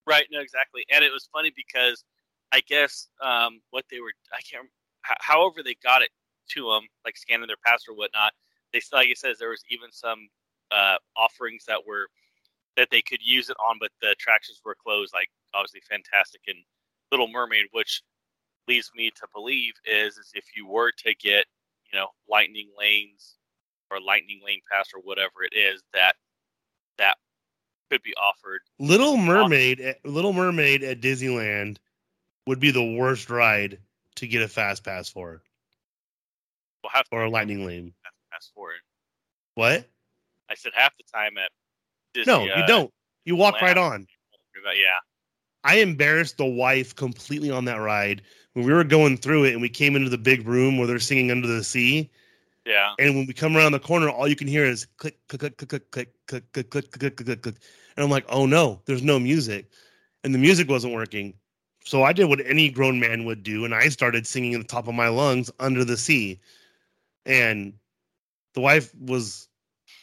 Right 0.08 0.26
no 0.32 0.40
exactly. 0.40 0.84
And 0.92 1.04
it 1.04 1.12
was 1.12 1.30
funny 1.32 1.52
because 1.56 2.04
I 2.52 2.62
guess 2.62 3.08
um, 3.22 3.62
what 3.70 3.86
they 3.90 4.00
were, 4.00 4.12
I 4.34 4.42
can't, 4.42 4.68
however 5.02 5.64
they 5.64 5.76
got 5.84 6.02
it 6.02 6.10
to 6.52 6.72
them, 6.72 6.88
like 7.06 7.18
scanning 7.18 7.48
their 7.48 7.56
pass 7.66 7.84
or 7.88 7.96
whatnot. 7.96 8.34
They 8.74 8.82
like 8.94 9.10
it 9.10 9.18
says 9.18 9.38
there 9.38 9.50
was 9.50 9.64
even 9.70 9.92
some 9.92 10.30
uh, 10.72 10.96
offerings 11.18 11.66
that 11.68 11.86
were 11.86 12.08
that 12.78 12.88
they 12.90 13.02
could 13.02 13.20
use 13.22 13.50
it 13.50 13.58
on, 13.68 13.78
but 13.80 13.92
the 14.02 14.12
attractions 14.12 14.62
were 14.64 14.76
closed. 14.82 15.14
Like 15.14 15.30
obviously, 15.54 15.82
Fantasmic 15.92 16.48
and 16.48 16.58
Little 17.12 17.28
Mermaid, 17.28 17.66
which 17.72 18.02
leads 18.68 18.92
me 18.96 19.12
to 19.12 19.28
believe 19.34 19.74
is, 19.86 20.18
is 20.18 20.32
if 20.34 20.46
you 20.56 20.68
were 20.68 20.92
to 21.04 21.14
get 21.16 21.46
you 21.92 22.00
know 22.00 22.08
lightning 22.30 22.70
lanes 22.78 23.38
or 23.90 24.00
lightning 24.00 24.40
lane 24.46 24.62
pass 24.72 24.90
or 24.96 25.02
whatever 25.02 25.44
it 25.44 25.58
is 25.58 25.84
that 25.94 26.14
that 26.98 27.18
could 27.90 28.02
be 28.04 28.14
offered. 28.16 28.62
Little 28.80 29.18
Mermaid, 29.18 29.96
Little 30.06 30.32
Mermaid 30.32 30.84
at 30.84 31.02
Disneyland 31.02 31.78
would 32.48 32.60
be 32.60 32.72
the 32.72 32.84
worst 32.84 33.30
ride 33.30 33.80
to 34.16 34.28
get 34.28 34.42
a 34.42 34.48
fast 34.48 34.84
pass 34.84 35.10
for. 35.10 35.42
Well, 36.84 36.92
half 36.94 37.08
or 37.12 37.24
a 37.24 37.30
lightning 37.30 37.66
lane. 37.66 37.94
Pass 38.32 38.52
for 38.56 38.72
it. 38.72 38.82
What? 39.56 39.86
I 40.50 40.56
said 40.56 40.72
half 40.76 40.96
the 40.98 41.04
time 41.14 41.38
at 41.38 41.50
Disney, 42.14 42.34
No, 42.34 42.44
you 42.44 42.52
uh, 42.52 42.68
don't. 42.68 42.92
You 43.26 43.36
walk 43.36 43.62
right 43.62 43.78
on. 43.78 44.08
yeah. 44.66 44.98
I 45.64 45.78
embarrassed 45.78 46.38
the 46.38 46.46
wife 46.46 46.96
completely 46.96 47.52
on 47.52 47.66
that 47.66 47.76
ride 47.76 48.24
when 48.54 48.66
we 48.66 48.74
were 48.74 48.84
going 48.84 49.18
through 49.18 49.46
it 49.46 49.54
and 49.54 49.62
we 49.62 49.70
came 49.70 49.96
into 49.96 50.10
the 50.10 50.18
big 50.18 50.48
room 50.48 50.78
where 50.78 50.88
they're 50.88 51.00
singing 51.00 51.30
Under 51.30 51.48
the 51.48 51.64
Sea. 51.64 52.10
Yeah. 52.66 52.94
And 53.00 53.16
when 53.16 53.28
we 53.28 53.34
come 53.34 53.56
around 53.56 53.72
the 53.72 53.80
corner, 53.80 54.10
all 54.10 54.28
you 54.28 54.36
can 54.36 54.48
hear 54.48 54.66
is 54.66 54.86
click, 54.98 55.18
click, 55.28 55.40
click, 55.42 55.58
click, 55.58 55.92
click, 55.92 55.92
click, 56.28 56.52
click, 56.52 56.70
click, 56.70 56.70
click, 56.72 57.16
click, 57.16 57.26
click, 57.26 57.42
click. 57.42 57.56
And 57.96 58.04
I'm 58.04 58.10
like, 58.10 58.26
oh 58.30 58.46
no, 58.46 58.82
there's 58.86 59.04
no 59.04 59.20
music. 59.20 59.70
And 60.24 60.34
the 60.34 60.40
music 60.40 60.70
wasn't 60.70 60.94
working. 60.94 61.34
So 61.84 62.04
I 62.04 62.14
did 62.14 62.26
what 62.26 62.46
any 62.46 62.70
grown 62.70 63.00
man 63.00 63.26
would 63.26 63.44
do, 63.44 63.66
and 63.66 63.74
I 63.74 63.90
started 63.90 64.28
singing 64.28 64.54
at 64.54 64.62
the 64.62 64.68
top 64.68 64.88
of 64.88 64.94
my 64.94 65.08
lungs 65.08 65.52
under 65.60 65.84
the 65.84 65.98
sea. 65.98 66.40
And 67.26 67.74
the 68.54 68.62
wife 68.62 68.94
was 68.96 69.48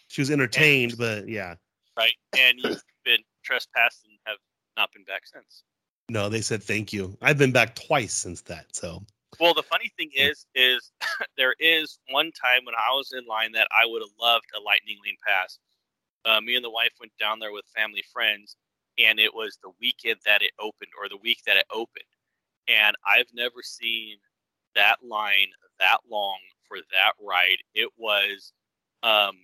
she 0.08 0.20
was 0.20 0.30
entertained, 0.30 0.96
but 0.98 1.28
yeah. 1.28 1.54
Right. 1.96 2.14
And 2.36 2.58
you've 2.58 2.82
been 3.04 3.20
trespassed 3.44 4.04
and 4.04 4.18
have 4.24 4.38
not 4.76 4.92
been 4.92 5.04
back 5.04 5.22
since. 5.26 5.62
No, 6.08 6.28
they 6.28 6.40
said 6.40 6.62
thank 6.62 6.92
you. 6.92 7.16
I've 7.20 7.38
been 7.38 7.52
back 7.52 7.74
twice 7.74 8.14
since 8.14 8.40
that. 8.42 8.66
So 8.72 9.04
Well, 9.38 9.54
the 9.54 9.62
funny 9.62 9.92
thing 9.96 10.10
is, 10.14 10.46
is 10.54 10.90
there 11.36 11.54
is 11.58 11.98
one 12.10 12.32
time 12.32 12.64
when 12.64 12.74
I 12.74 12.94
was 12.94 13.12
in 13.12 13.26
line 13.26 13.52
that 13.52 13.68
I 13.70 13.86
would 13.86 14.02
have 14.02 14.10
loved 14.20 14.46
a 14.56 14.60
lightning 14.60 14.98
lane 15.04 15.16
pass. 15.26 15.58
Uh, 16.24 16.40
me 16.40 16.56
and 16.56 16.64
the 16.64 16.70
wife 16.70 16.92
went 16.98 17.12
down 17.18 17.38
there 17.38 17.52
with 17.52 17.64
family 17.76 18.02
friends, 18.12 18.56
and 18.98 19.18
it 19.18 19.34
was 19.34 19.58
the 19.62 19.70
weekend 19.80 20.18
that 20.24 20.42
it 20.42 20.52
opened, 20.58 20.90
or 21.00 21.08
the 21.08 21.16
week 21.16 21.42
that 21.46 21.56
it 21.56 21.66
opened. 21.72 22.04
And 22.68 22.96
I've 23.06 23.32
never 23.32 23.62
seen 23.62 24.16
that 24.74 24.96
line 25.02 25.48
that 25.78 25.98
long 26.10 26.38
for 26.66 26.78
that 26.92 27.12
ride. 27.20 27.58
It 27.74 27.90
was 27.96 28.52
um, 29.02 29.36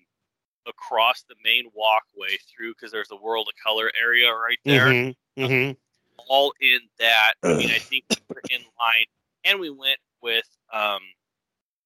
across 0.67 1.25
the 1.29 1.37
main 1.45 1.65
walkway 1.75 2.37
through 2.49 2.75
because 2.75 2.93
there's 2.93 3.09
the 3.09 3.17
World 3.17 3.49
of 3.49 3.55
Color 3.63 3.91
area 4.01 4.31
right 4.33 4.59
there 4.65 4.87
mm-hmm, 4.87 5.43
mm-hmm. 5.43 5.73
all 6.29 6.53
in 6.61 6.81
that. 6.99 7.35
I 7.43 7.55
mean, 7.55 7.71
I 7.71 7.79
think 7.79 8.05
we 8.11 8.17
were 8.29 8.43
in 8.51 8.61
line, 8.81 9.07
and 9.45 9.61
we 9.61 9.71
went 9.71 9.99
with. 10.23 10.47
Um, 10.73 11.01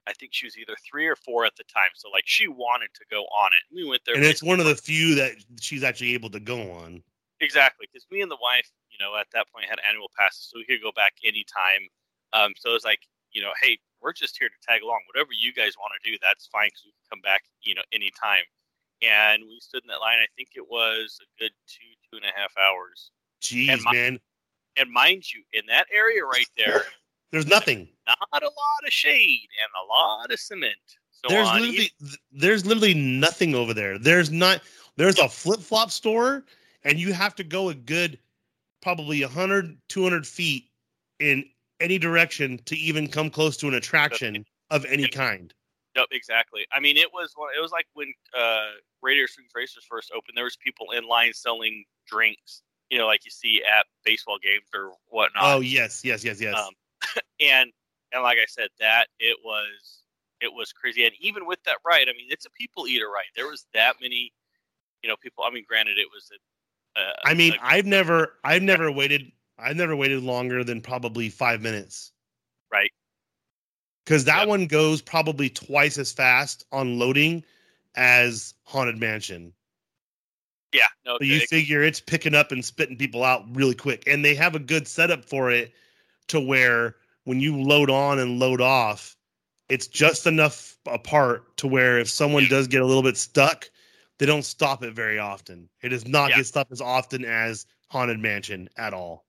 I 0.07 0.13
think 0.13 0.31
she 0.33 0.47
was 0.47 0.57
either 0.57 0.75
three 0.89 1.05
or 1.05 1.15
four 1.15 1.45
at 1.45 1.55
the 1.55 1.63
time, 1.71 1.89
so 1.93 2.09
like 2.09 2.23
she 2.25 2.47
wanted 2.47 2.89
to 2.95 3.05
go 3.11 3.21
on 3.25 3.51
it. 3.53 3.75
We 3.75 3.87
went 3.87 4.01
there, 4.05 4.15
and 4.15 4.23
it's 4.23 4.41
one 4.41 4.59
of 4.59 4.65
the 4.65 4.75
few 4.75 5.13
that 5.15 5.33
she's 5.61 5.83
actually 5.83 6.15
able 6.15 6.31
to 6.31 6.39
go 6.39 6.71
on. 6.71 7.03
Exactly, 7.41 7.87
because 7.91 8.05
me 8.11 8.21
and 8.21 8.29
the 8.31 8.37
wife, 8.41 8.69
you 8.91 8.97
know, 9.03 9.15
at 9.19 9.27
that 9.33 9.47
point 9.53 9.65
had 9.69 9.79
annual 9.87 10.11
passes, 10.17 10.49
so 10.51 10.59
we 10.59 10.65
could 10.65 10.81
go 10.83 10.91
back 10.95 11.13
anytime. 11.23 11.87
Um, 12.33 12.53
so 12.57 12.71
it 12.71 12.73
was 12.73 12.83
like, 12.85 12.99
you 13.31 13.41
know, 13.41 13.51
hey, 13.61 13.77
we're 14.01 14.13
just 14.13 14.37
here 14.37 14.49
to 14.49 14.55
tag 14.67 14.81
along. 14.83 14.99
Whatever 15.13 15.29
you 15.31 15.53
guys 15.53 15.73
want 15.77 15.93
to 16.01 16.11
do, 16.11 16.17
that's 16.21 16.47
fine 16.47 16.67
because 16.67 16.83
we 16.85 16.91
can 16.91 17.17
come 17.17 17.21
back, 17.21 17.43
you 17.63 17.75
know, 17.75 17.81
anytime. 17.93 18.43
And 19.01 19.43
we 19.47 19.57
stood 19.61 19.83
in 19.83 19.87
that 19.87 20.01
line. 20.01 20.19
I 20.19 20.27
think 20.35 20.49
it 20.55 20.67
was 20.69 21.17
a 21.21 21.27
good 21.41 21.51
two, 21.67 21.87
two 22.11 22.17
and 22.17 22.25
a 22.25 22.37
half 22.39 22.51
hours. 22.57 23.11
Jeez, 23.41 23.69
And 23.71 23.83
my- 23.83 23.93
man. 23.93 24.19
And 24.77 24.89
mind 24.91 25.23
you, 25.33 25.41
in 25.53 25.65
that 25.67 25.87
area 25.93 26.23
right 26.23 26.47
there, 26.57 26.83
There's 27.31 27.47
nothing. 27.47 27.87
not 28.07 28.41
a 28.43 28.45
lot 28.45 28.81
of 28.85 28.91
shade 28.91 29.47
and 29.61 29.69
a 29.83 29.85
lot 29.87 30.31
of 30.31 30.39
cement. 30.39 30.73
So 31.11 31.27
There's 31.29 31.51
literally 31.51 31.91
there's 32.31 32.65
literally 32.65 32.93
nothing 32.95 33.53
over 33.55 33.73
there. 33.73 33.99
There's 33.99 34.31
not 34.31 34.61
there's 34.95 35.19
a 35.19 35.27
flip-flop 35.29 35.91
store 35.91 36.45
and 36.83 36.99
you 36.99 37.13
have 37.13 37.35
to 37.35 37.43
go 37.43 37.69
a 37.69 37.73
good 37.73 38.19
probably 38.81 39.21
100 39.21 39.77
200 39.89 40.27
feet 40.27 40.65
in 41.19 41.43
any 41.79 41.97
direction 41.97 42.59
to 42.65 42.75
even 42.77 43.07
come 43.07 43.29
close 43.29 43.57
to 43.57 43.67
an 43.67 43.73
attraction 43.73 44.45
of 44.69 44.85
any 44.85 45.07
kind. 45.07 45.53
Yep, 45.95 46.07
exactly. 46.11 46.65
I 46.71 46.79
mean, 46.79 46.97
it 46.97 47.11
was 47.11 47.33
it 47.57 47.61
was 47.61 47.71
like 47.71 47.87
when 47.93 48.13
uh, 48.37 48.67
Radiator 49.01 49.27
Springs 49.27 49.51
Racers 49.55 49.85
first 49.89 50.11
opened. 50.15 50.37
There 50.37 50.43
was 50.43 50.57
people 50.57 50.91
in 50.91 51.07
line 51.07 51.33
selling 51.33 51.83
drinks, 52.07 52.61
you 52.89 52.97
know, 52.97 53.07
like 53.07 53.25
you 53.25 53.31
see 53.31 53.63
at 53.63 53.85
baseball 54.05 54.37
games 54.41 54.67
or 54.73 54.91
whatnot. 55.07 55.43
Oh, 55.43 55.59
yes, 55.61 56.05
yes, 56.05 56.23
yes, 56.23 56.39
yes. 56.39 56.55
Um, 56.55 56.73
and 57.41 57.71
and 58.13 58.23
like 58.23 58.37
I 58.37 58.45
said, 58.47 58.69
that 58.79 59.07
it 59.19 59.37
was 59.43 60.03
it 60.41 60.53
was 60.53 60.71
crazy. 60.71 61.05
And 61.05 61.13
even 61.19 61.45
with 61.45 61.61
that 61.63 61.77
ride, 61.85 62.07
I 62.07 62.13
mean, 62.13 62.27
it's 62.29 62.45
a 62.45 62.51
people 62.51 62.87
eater 62.87 63.09
ride. 63.09 63.31
There 63.35 63.47
was 63.47 63.65
that 63.73 63.95
many, 64.01 64.31
you 65.03 65.09
know, 65.09 65.15
people. 65.21 65.43
I 65.43 65.51
mean, 65.51 65.65
granted, 65.67 65.97
it 65.97 66.07
was 66.13 66.29
a 66.95 67.11
I 67.23 67.33
mean, 67.33 67.53
I've 67.61 67.85
never 67.85 68.35
I've 68.43 68.63
never 68.63 68.91
waited 68.91 69.31
I've 69.57 69.75
never 69.75 69.95
waited 69.95 70.23
longer 70.23 70.63
than 70.63 70.81
probably 70.81 71.29
5 71.29 71.61
minutes. 71.61 72.11
right. 72.71 72.91
Cuz 74.05 74.23
that 74.25 74.39
Yep. 74.39 74.47
one 74.47 74.67
goes 74.67 75.01
probably 75.01 75.49
twice 75.49 75.97
as 75.97 76.11
fast 76.11 76.65
on 76.71 76.97
loading 76.97 77.43
as 77.95 78.53
Haunted 78.63 78.97
Mansion. 78.97 79.53
Yeah. 80.71 80.87
No. 81.05 81.17
So 81.17 81.23
you 81.25 81.41
figure 81.41 81.83
it's 81.83 81.99
picking 81.99 82.35
up 82.35 82.51
and 82.51 82.63
spitting 82.63 82.97
people 82.97 83.23
out 83.23 83.43
really 83.55 83.75
quick. 83.75 84.03
And 84.07 84.23
they 84.23 84.35
have 84.35 84.55
a 84.55 84.59
good 84.59 84.87
setup 84.87 85.25
for 85.25 85.51
it 85.51 85.73
to 86.27 86.39
where 86.39 86.95
when 87.23 87.39
you 87.39 87.59
load 87.61 87.89
on 87.89 88.19
and 88.19 88.39
load 88.39 88.61
off, 88.61 89.15
it's 89.67 89.87
just 89.87 90.25
enough 90.25 90.77
apart 90.85 91.55
to 91.57 91.67
where 91.67 91.99
if 91.99 92.09
someone 92.09 92.45
does 92.47 92.67
get 92.67 92.81
a 92.81 92.85
little 92.85 93.03
bit 93.03 93.17
stuck, 93.17 93.69
they 94.19 94.25
don't 94.25 94.43
stop 94.45 94.83
it 94.83 94.93
very 94.93 95.17
often. 95.17 95.69
It 95.81 95.89
does 95.89 96.07
not 96.07 96.29
Yeah. 96.29 96.37
get 96.37 96.45
stopped 96.45 96.71
as 96.71 96.81
often 96.81 97.25
as 97.25 97.65
Haunted 97.89 98.19
Mansion 98.19 98.69
at 98.77 98.93
all. 98.93 99.25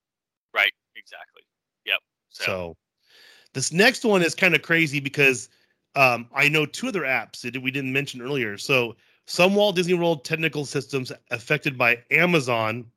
right. 0.52 0.72
Exactly. 0.96 1.42
Yep. 1.86 2.00
So, 2.28 2.44
So 2.44 2.76
this 3.54 3.72
next 3.72 4.04
one 4.04 4.22
is 4.22 4.34
kind 4.34 4.54
of 4.54 4.62
crazy 4.62 5.00
because 5.00 5.48
um, 5.94 6.28
I 6.34 6.48
know 6.48 6.66
two 6.66 6.88
other 6.88 7.02
apps 7.02 7.40
that 7.40 7.60
we 7.62 7.70
didn't 7.70 7.92
mention 7.92 8.20
earlier. 8.20 8.58
So 8.58 8.96
some 9.26 9.54
Walt 9.54 9.76
Disney 9.76 9.94
World 9.94 10.24
technical 10.24 10.64
systems 10.66 11.10
affected 11.30 11.78
by 11.78 12.02
Amazon 12.10 12.90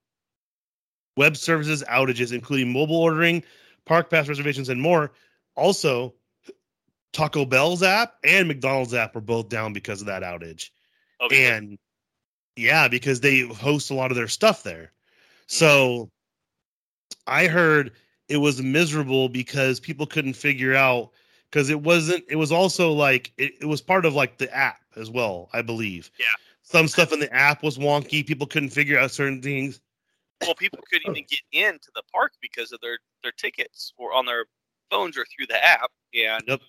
web 1.15 1.38
services 1.38 1.84
outages, 1.90 2.34
including 2.34 2.72
mobile 2.74 2.98
ordering, 2.98 3.44
park 3.86 4.10
pass 4.10 4.28
reservations, 4.28 4.70
and 4.70 4.82
more. 4.82 5.11
Also, 5.56 6.14
Taco 7.14 7.45
Bell's 7.45 7.84
app 7.84 8.15
and 8.24 8.48
McDonald's 8.48 8.94
app 8.95 9.14
were 9.14 9.22
both 9.22 9.49
down 9.49 9.74
because 9.74 10.02
of 10.02 10.07
that 10.07 10.24
outage. 10.24 10.72
And 11.32 11.78
yeah, 12.56 12.88
because 12.88 13.22
they 13.22 13.41
host 13.41 13.91
a 13.91 13.94
lot 13.94 14.12
of 14.12 14.18
their 14.18 14.28
stuff 14.28 14.64
there. 14.64 14.91
Mm. 15.48 15.52
So 15.52 16.10
I 17.28 17.48
heard 17.48 17.91
it 18.30 18.38
was 18.38 18.62
miserable 18.62 19.30
because 19.30 19.80
people 19.80 20.06
couldn't 20.06 20.34
figure 20.34 20.76
out 20.76 21.12
because 21.50 21.70
it 21.70 21.82
wasn't 21.82 22.24
it 22.30 22.36
was 22.36 22.52
also 22.52 22.91
like 22.91 23.32
it, 23.38 23.54
it 23.62 23.66
was 23.66 23.82
part 23.82 24.06
of 24.06 24.14
like 24.14 24.38
the 24.38 24.54
app 24.54 24.82
as 24.95 25.10
well, 25.10 25.50
I 25.54 25.62
believe. 25.62 26.12
Yeah. 26.20 26.26
Some 26.64 26.88
stuff 26.88 27.12
in 27.12 27.20
the 27.20 27.32
app 27.34 27.62
was 27.62 27.78
wonky. 27.78 28.26
People 28.26 28.48
couldn't 28.48 28.70
figure 28.70 28.98
out 28.98 29.12
certain 29.12 29.41
things. 29.41 29.82
well, 30.41 30.56
people 30.56 30.80
couldn't 30.90 31.12
even 31.12 31.26
get 31.30 31.41
into 31.52 31.90
the 31.94 32.04
park 32.12 32.34
because 32.41 32.72
of 32.72 32.80
their 32.82 32.98
their 33.22 33.34
tickets 33.34 33.94
or 33.98 34.14
on 34.14 34.26
their 34.26 34.45
phones 34.90 35.18
or 35.18 35.26
through 35.26 35.48
the 35.48 35.64
app. 35.64 35.91
And 36.14 36.44
Yep. 36.48 36.62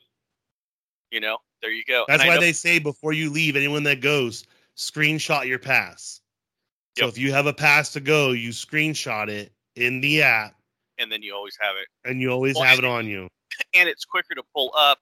you 1.11 1.21
know, 1.21 1.39
there 1.65 1.73
you 1.73 1.83
go. 1.89 2.05
That's 2.07 2.21
And 2.23 2.29
why 2.29 2.35
know- 2.35 2.41
they 2.43 2.53
say 2.53 2.79
before 2.79 3.15
you 3.15 3.31
leave, 3.31 3.57
anyone 3.57 3.85
that 3.85 4.03
goes, 4.03 4.45
screenshot 4.77 5.47
your 5.47 5.59
pass. 5.59 6.21
So 6.99 7.07
Yep. 7.07 7.13
if 7.15 7.19
you 7.19 7.33
have 7.33 7.47
a 7.47 7.55
pass 7.55 7.91
to 7.95 8.01
go, 8.01 8.33
you 8.33 8.51
screenshot 8.51 9.29
it 9.31 9.51
in 9.75 10.01
the 10.03 10.23
app 10.23 10.55
and 10.99 11.11
then 11.11 11.23
you 11.23 11.35
always 11.35 11.57
have 11.61 11.75
it, 11.77 11.89
and 12.05 12.21
you 12.21 12.31
always 12.31 12.55
Well, 12.55 12.65
have 12.65 12.79
it 12.79 12.85
on 12.85 13.09
you. 13.09 13.29
and 13.75 13.89
it's 13.89 14.05
quicker 14.05 14.35
to 14.35 14.43
pull 14.55 14.73
up 14.77 15.01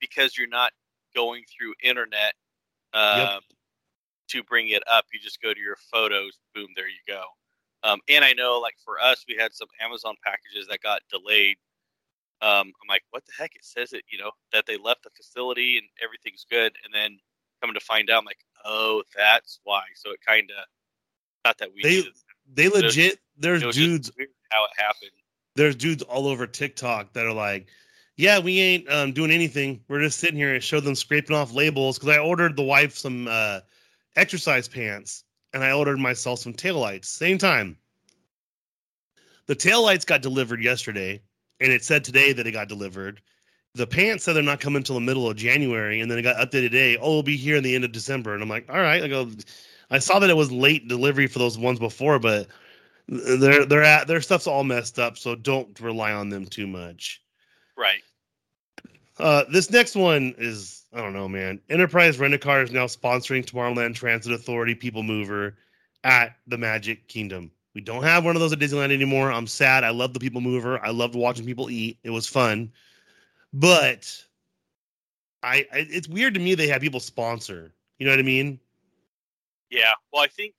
because 0.00 0.36
you're 0.36 0.46
not 0.48 0.72
going 1.14 1.44
through 1.46 1.74
internet 1.82 2.34
um, 2.92 3.40
to 4.28 4.42
bring 4.44 4.68
it 4.68 4.82
up. 4.86 5.06
You 5.12 5.18
just 5.18 5.40
go 5.40 5.54
to 5.54 5.58
your 5.60 5.76
photos. 5.90 6.38
Boom, 6.54 6.68
there 6.76 6.88
you 6.88 7.00
go. 7.08 7.24
Um, 7.82 8.00
and 8.08 8.22
I 8.24 8.34
know, 8.34 8.60
like 8.60 8.76
for 8.84 9.00
us, 9.00 9.24
we 9.26 9.34
had 9.34 9.52
some 9.54 9.68
Amazon 9.80 10.14
packages 10.22 10.66
that 10.68 10.80
got 10.82 11.00
delayed. 11.10 11.56
Um, 12.42 12.72
I'm 12.82 12.88
like, 12.88 13.02
what 13.10 13.24
the 13.24 13.32
heck? 13.38 13.54
It 13.54 13.64
says 13.64 13.92
it, 13.92 14.02
you 14.10 14.18
know, 14.18 14.32
that 14.52 14.66
they 14.66 14.76
left 14.76 15.04
the 15.04 15.10
facility 15.16 15.78
and 15.78 15.86
everything's 16.02 16.44
good, 16.50 16.72
and 16.84 16.92
then 16.92 17.18
coming 17.60 17.74
to 17.74 17.80
find 17.80 18.10
out, 18.10 18.18
I'm 18.18 18.24
like, 18.24 18.44
oh, 18.64 19.02
that's 19.16 19.60
why. 19.64 19.82
So 19.94 20.10
it 20.10 20.18
kind 20.26 20.50
of 20.50 20.64
not 21.44 21.58
that 21.58 21.68
we. 21.74 21.82
They 21.82 22.00
they 22.52 22.68
There's- 22.68 22.82
legit 22.82 23.18
there's 23.38 23.62
it 23.62 23.72
dudes 23.72 24.10
how 24.50 24.64
it 24.64 24.70
happened. 24.76 25.10
there's 25.56 25.74
dudes 25.76 26.02
all 26.02 26.26
over 26.26 26.46
TikTok 26.46 27.12
that 27.14 27.24
are 27.24 27.32
like, 27.32 27.68
yeah, 28.16 28.38
we 28.40 28.60
ain't 28.60 28.90
um, 28.92 29.12
doing 29.12 29.30
anything. 29.30 29.80
We're 29.88 30.00
just 30.00 30.18
sitting 30.18 30.36
here 30.36 30.54
and 30.54 30.62
show 30.62 30.80
them 30.80 30.94
scraping 30.94 31.34
off 31.36 31.54
labels 31.54 31.98
because 31.98 32.14
I 32.14 32.18
ordered 32.18 32.56
the 32.56 32.62
wife 32.62 32.96
some 32.96 33.26
uh, 33.28 33.60
exercise 34.16 34.68
pants 34.68 35.24
and 35.54 35.64
I 35.64 35.72
ordered 35.72 35.98
myself 35.98 36.40
some 36.40 36.52
taillights. 36.52 37.06
Same 37.06 37.38
time. 37.38 37.78
The 39.46 39.56
taillights 39.56 40.06
got 40.06 40.22
delivered 40.22 40.62
yesterday 40.62 41.22
and 41.62 41.72
it 41.72 41.84
said 41.84 42.04
today 42.04 42.32
that 42.32 42.46
it 42.46 42.52
got 42.52 42.68
delivered. 42.68 43.20
The 43.74 43.86
pants 43.86 44.24
said 44.24 44.34
they're 44.34 44.42
not 44.42 44.60
coming 44.60 44.78
until 44.78 44.96
the 44.96 45.00
middle 45.00 45.30
of 45.30 45.36
January 45.36 46.00
and 46.00 46.10
then 46.10 46.18
it 46.18 46.22
got 46.22 46.36
updated 46.36 46.70
today. 46.70 46.96
Oh, 46.98 47.10
it'll 47.10 47.22
be 47.22 47.36
here 47.36 47.56
in 47.56 47.64
the 47.64 47.74
end 47.74 47.84
of 47.84 47.92
December. 47.92 48.34
And 48.34 48.42
I'm 48.42 48.48
like, 48.48 48.68
all 48.68 48.80
right. 48.80 49.02
I 49.02 49.08
go, 49.08 49.30
I 49.90 49.98
saw 49.98 50.18
that 50.18 50.28
it 50.28 50.36
was 50.36 50.52
late 50.52 50.88
delivery 50.88 51.26
for 51.26 51.38
those 51.38 51.56
ones 51.56 51.78
before, 51.78 52.18
but 52.18 52.48
their 53.08 53.64
their 53.64 53.82
at 53.82 54.06
their 54.06 54.20
stuff's 54.20 54.46
all 54.46 54.64
messed 54.64 54.98
up, 54.98 55.18
so 55.18 55.34
don't 55.34 55.78
rely 55.80 56.12
on 56.12 56.28
them 56.28 56.46
too 56.46 56.66
much. 56.66 57.22
Right. 57.76 58.00
Uh, 59.18 59.44
this 59.50 59.70
next 59.70 59.94
one 59.94 60.34
is 60.38 60.84
I 60.92 61.00
don't 61.00 61.12
know, 61.12 61.28
man. 61.28 61.60
Enterprise 61.68 62.18
Rent 62.18 62.34
a 62.34 62.38
Car 62.38 62.62
is 62.62 62.72
now 62.72 62.86
sponsoring 62.86 63.44
Tomorrowland 63.44 63.94
Transit 63.94 64.32
Authority 64.32 64.74
People 64.74 65.02
Mover 65.02 65.56
at 66.04 66.36
the 66.46 66.58
Magic 66.58 67.08
Kingdom. 67.08 67.50
We 67.74 67.80
don't 67.80 68.02
have 68.02 68.24
one 68.24 68.36
of 68.36 68.40
those 68.40 68.52
at 68.52 68.58
Disneyland 68.58 68.92
anymore. 68.92 69.32
I'm 69.32 69.46
sad. 69.46 69.82
I 69.84 69.90
love 69.90 70.12
the 70.12 70.20
people 70.20 70.40
mover. 70.40 70.78
I 70.84 70.90
loved 70.90 71.14
watching 71.14 71.46
people 71.46 71.70
eat. 71.70 71.98
It 72.04 72.10
was 72.10 72.26
fun. 72.26 72.70
But 73.52 74.24
I, 75.42 75.66
I 75.72 75.86
it's 75.88 76.08
weird 76.08 76.34
to 76.34 76.40
me 76.40 76.54
they 76.54 76.68
have 76.68 76.82
people 76.82 77.00
sponsor. 77.00 77.72
You 77.98 78.06
know 78.06 78.12
what 78.12 78.18
I 78.18 78.24
mean? 78.24 78.60
Yeah. 79.70 79.92
Well, 80.12 80.22
I 80.22 80.26
think 80.28 80.54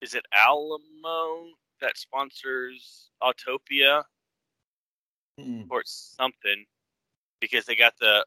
is 0.00 0.14
it 0.14 0.24
Alamo 0.32 1.48
that 1.80 1.96
sponsors 1.98 3.10
Autopia 3.22 4.04
Mm. 5.40 5.66
or 5.68 5.82
something 5.84 6.64
because 7.40 7.64
they 7.64 7.74
got 7.74 7.98
the 7.98 8.24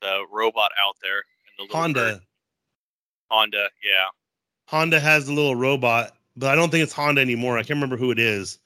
the 0.00 0.24
robot 0.32 0.70
out 0.82 0.96
there 1.02 1.16
and 1.18 1.58
the 1.58 1.62
little 1.64 1.76
Honda. 1.76 2.00
bird. 2.00 2.20
Honda, 3.30 3.68
yeah. 3.84 4.06
Honda 4.66 4.98
has 4.98 5.26
the 5.26 5.34
little 5.34 5.54
robot, 5.54 6.15
but 6.36 6.50
I 6.50 6.54
don't 6.54 6.70
think 6.70 6.82
it's 6.82 6.92
Honda 6.92 7.20
anymore. 7.20 7.56
I 7.56 7.62
can't 7.62 7.76
remember 7.76 7.96
who 7.96 8.10
it 8.10 8.18
is. 8.18 8.58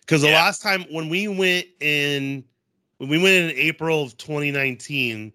Because 0.00 0.22
the 0.22 0.28
Yeah. 0.28 0.34
last 0.34 0.62
time 0.62 0.84
when 0.90 1.08
we 1.08 1.28
went 1.28 1.66
in, 1.80 2.44
when 2.98 3.08
we 3.08 3.18
went 3.18 3.36
in 3.36 3.56
April 3.56 4.02
of 4.02 4.16
2019, 4.16 5.32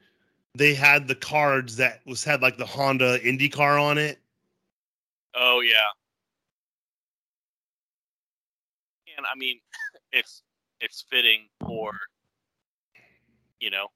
they 0.53 0.73
had 0.73 1.07
the 1.07 1.15
cards 1.15 1.77
that 1.77 2.01
was 2.05 2.23
had 2.23 2.41
like 2.41 2.57
the 2.57 2.65
Honda 2.65 3.19
IndyCar 3.19 3.81
on 3.81 3.97
it. 3.97 4.19
Oh 5.33 5.59
yeah. 5.61 5.89
And 9.17 9.25
I 9.25 9.35
mean, 9.37 9.59
it's 10.11 10.41
it's 10.81 11.05
fitting 11.09 11.47
for 11.61 11.91
you 13.59 13.69
know, 13.71 13.87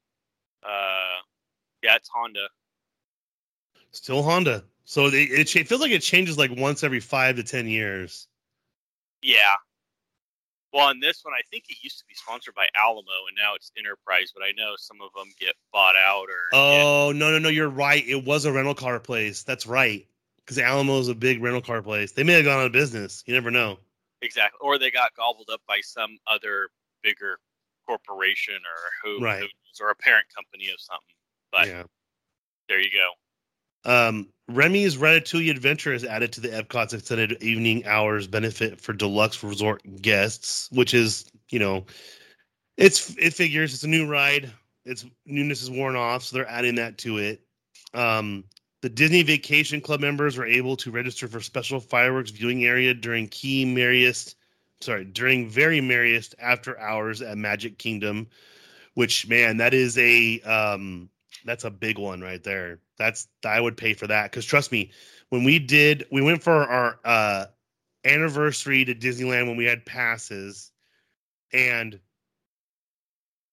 uh, 0.63 1.21
yeah, 1.83 1.95
it's 1.95 2.09
Honda. 2.09 2.47
Still 3.91 4.23
Honda. 4.23 4.63
So 4.89 5.05
it, 5.05 5.13
it, 5.13 5.55
it 5.55 5.67
feels 5.67 5.81
like 5.81 5.91
it 5.91 6.01
changes 6.01 6.35
like 6.35 6.49
once 6.49 6.83
every 6.83 6.99
five 6.99 7.35
to 7.35 7.43
ten 7.43 7.67
years. 7.67 8.27
Yeah. 9.21 9.53
Well, 10.73 10.89
in 10.89 10.99
this 10.99 11.23
one, 11.23 11.35
I 11.35 11.41
think 11.51 11.65
it 11.69 11.77
used 11.83 11.99
to 11.99 12.05
be 12.07 12.15
sponsored 12.15 12.55
by 12.55 12.67
Alamo, 12.75 13.01
and 13.27 13.37
now 13.37 13.53
it's 13.53 13.71
Enterprise. 13.77 14.31
But 14.35 14.43
I 14.43 14.51
know 14.57 14.73
some 14.77 14.97
of 14.99 15.11
them 15.13 15.31
get 15.39 15.53
bought 15.71 15.95
out 15.95 16.23
or 16.23 16.49
get- 16.51 16.57
Oh 16.83 17.11
no 17.15 17.29
no 17.29 17.37
no! 17.37 17.49
You're 17.49 17.69
right. 17.69 18.03
It 18.07 18.25
was 18.25 18.45
a 18.45 18.51
rental 18.51 18.73
car 18.73 18.99
place. 18.99 19.43
That's 19.43 19.67
right. 19.67 20.07
Because 20.37 20.57
Alamo 20.57 20.97
is 20.97 21.07
a 21.07 21.13
big 21.13 21.43
rental 21.43 21.61
car 21.61 21.83
place. 21.83 22.13
They 22.13 22.23
may 22.23 22.33
have 22.33 22.45
gone 22.45 22.59
out 22.61 22.65
of 22.65 22.71
business. 22.71 23.23
You 23.27 23.35
never 23.35 23.51
know. 23.51 23.77
exactly, 24.23 24.57
or 24.59 24.79
they 24.79 24.89
got 24.89 25.15
gobbled 25.15 25.51
up 25.53 25.61
by 25.67 25.81
some 25.83 26.17
other 26.25 26.69
bigger 27.03 27.37
corporation 27.85 28.55
or 28.55 28.89
who, 29.03 29.23
Right. 29.23 29.43
or 29.79 29.91
a 29.91 29.95
parent 29.95 30.25
company 30.35 30.69
of 30.71 30.79
something. 30.81 31.15
But 31.51 31.67
yeah. 31.67 31.83
there 32.67 32.79
you 32.79 32.89
go. 32.89 33.09
Um, 33.85 34.27
Remy's 34.47 34.97
Ratatouille 34.97 35.51
Adventure 35.51 35.93
is 35.93 36.03
added 36.03 36.33
to 36.33 36.41
the 36.41 36.49
Epcot's 36.49 36.93
extended 36.93 37.41
evening 37.43 37.85
hours 37.85 38.27
benefit 38.27 38.81
for 38.81 38.93
deluxe 38.93 39.43
resort 39.43 39.81
guests, 40.01 40.69
which 40.71 40.93
is, 40.93 41.25
you 41.49 41.59
know, 41.59 41.85
it's 42.77 43.15
it 43.17 43.33
figures 43.33 43.73
it's 43.73 43.83
a 43.83 43.87
new 43.87 44.07
ride. 44.07 44.51
Its 44.85 45.05
newness 45.25 45.61
is 45.61 45.69
worn 45.69 45.95
off, 45.95 46.23
so 46.23 46.35
they're 46.35 46.49
adding 46.49 46.75
that 46.75 46.97
to 46.99 47.17
it. 47.19 47.41
Um, 47.93 48.45
the 48.81 48.89
Disney 48.89 49.23
Vacation 49.23 49.81
Club 49.81 49.99
members 49.99 50.37
were 50.37 50.45
able 50.45 50.77
to 50.77 50.89
register 50.89 51.27
for 51.27 51.41
special 51.41 51.79
fireworks 51.79 52.31
viewing 52.31 52.65
area 52.65 52.93
during 52.93 53.27
key 53.27 53.65
merriest, 53.65 54.35
sorry, 54.81 55.05
during 55.05 55.49
very 55.49 55.81
merriest 55.81 56.33
after 56.39 56.79
hours 56.79 57.21
at 57.21 57.37
Magic 57.37 57.77
Kingdom, 57.77 58.27
which 58.93 59.27
man, 59.27 59.57
that 59.57 59.73
is 59.73 59.97
a 59.97 60.39
um 60.41 61.09
that's 61.45 61.65
a 61.65 61.69
big 61.69 61.99
one 61.99 62.21
right 62.21 62.43
there. 62.43 62.79
That's 62.99 63.27
I 63.43 63.59
would 63.59 63.77
pay 63.77 63.95
for 63.95 64.05
that 64.07 64.29
because 64.29 64.45
trust 64.45 64.71
me, 64.71 64.91
when 65.29 65.43
we 65.43 65.57
did, 65.57 66.05
we 66.11 66.21
went 66.21 66.43
for 66.43 66.53
our 66.53 66.99
uh 67.03 67.45
anniversary 68.05 68.85
to 68.85 68.93
Disneyland 68.93 69.47
when 69.47 69.57
we 69.57 69.65
had 69.65 69.85
passes, 69.85 70.71
and 71.51 71.99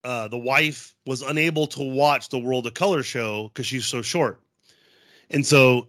uh 0.05 0.29
the 0.29 0.37
wife 0.37 0.95
was 1.07 1.23
unable 1.23 1.67
to 1.69 1.83
watch 1.83 2.29
the 2.29 2.39
World 2.39 2.67
of 2.67 2.75
Color 2.75 3.03
show 3.03 3.49
because 3.49 3.67
she's 3.67 3.87
so 3.87 4.03
short, 4.03 4.41
and 5.31 5.47
so 5.47 5.89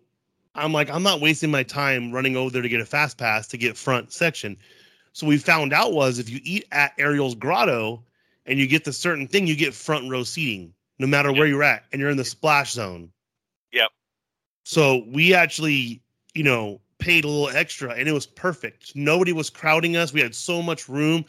I'm 0.56 0.72
like, 0.72 0.90
I'm 0.90 1.04
not 1.04 1.20
wasting 1.20 1.52
my 1.52 1.64
time 1.64 2.12
running 2.12 2.38
over 2.38 2.52
there 2.52 2.62
to 2.62 2.70
get 2.70 2.80
a 2.82 2.86
fast 2.86 3.18
pass 3.18 3.48
to 3.50 3.58
get 3.58 3.76
front 3.76 4.14
section. 4.14 4.58
So 5.14 5.28
we 5.28 5.38
found 5.38 5.74
out 5.74 5.94
was 5.94 6.20
if 6.20 6.30
you 6.30 6.40
eat 6.44 6.66
at 6.72 6.94
Ariel's 7.00 7.36
Grotto 7.36 8.04
and 8.46 8.60
you 8.60 8.68
get 8.68 8.84
the 8.84 8.94
certain 8.94 9.28
thing, 9.28 9.48
you 9.48 9.56
get 9.56 9.74
front 9.74 10.10
row 10.10 10.24
seating 10.24 10.74
no 11.00 11.08
matter 11.08 11.32
where 11.32 11.46
you're 11.48 11.64
at, 11.64 11.84
and 11.92 12.02
you're 12.02 12.10
in 12.10 12.18
the 12.18 12.26
splash 12.26 12.72
zone. 12.72 13.12
So 14.68 15.06
we 15.08 15.34
actually, 15.34 16.02
you 16.34 16.44
know, 16.44 16.82
paid 17.00 17.24
a 17.24 17.28
little 17.30 17.56
extra, 17.56 17.92
and 17.94 18.06
it 18.10 18.12
was 18.12 18.26
perfect. 18.26 18.94
Nobody 18.98 19.32
was 19.32 19.50
crowding 19.50 19.96
us. 19.96 20.12
We 20.12 20.20
had 20.20 20.36
so 20.36 20.62
much 20.62 20.90
room. 20.90 21.24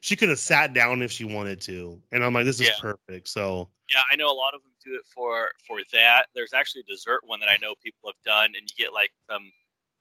She 0.00 0.14
could 0.14 0.28
have 0.28 0.38
sat 0.38 0.74
down 0.74 1.02
if 1.02 1.10
she 1.10 1.24
wanted 1.24 1.60
to, 1.62 2.00
and 2.12 2.22
I'm 2.22 2.32
like, 2.32 2.44
this 2.44 2.60
is 2.60 2.68
Yeah. 2.68 2.76
perfect. 2.80 3.26
So 3.26 3.68
Yeah, 3.90 4.02
I 4.12 4.14
know 4.14 4.30
a 4.30 4.32
lot 4.32 4.54
of 4.54 4.62
them 4.62 4.70
do 4.84 4.94
it 4.94 5.04
for 5.12 5.50
for 5.66 5.80
that. 5.92 6.28
There's 6.36 6.52
actually 6.52 6.82
a 6.82 6.92
dessert 6.92 7.26
one 7.26 7.40
that 7.40 7.48
I 7.48 7.56
know 7.56 7.74
people 7.82 8.08
have 8.10 8.22
done, 8.24 8.52
and 8.56 8.62
you 8.70 8.84
get 8.84 8.92
like 8.92 9.10
some 9.28 9.52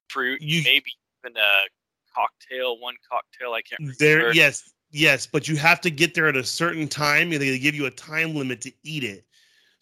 fruit, 0.09 0.39
You- 0.43 0.61
maybe 0.61 0.91
even 1.25 1.35
a 1.35 1.67
cocktail, 2.13 2.77
one 2.77 2.95
cocktail. 3.09 3.53
I 3.53 3.63
can't 3.63 3.79
remember. 3.79 3.95
there, 3.97 4.33
yes, 4.35 4.71
yes, 4.91 5.25
but 5.25 5.47
you 5.47 5.55
have 5.57 5.81
to 5.81 5.89
get 5.89 6.13
there 6.13 6.27
at 6.27 6.35
a 6.35 6.43
certain 6.43 6.87
time. 6.87 7.31
They 7.31 7.57
give 7.57 7.73
you 7.73 7.87
a 7.87 7.91
time 7.91 8.35
limit 8.35 8.61
to 8.61 8.73
eat 8.83 9.03
it. 9.03 9.25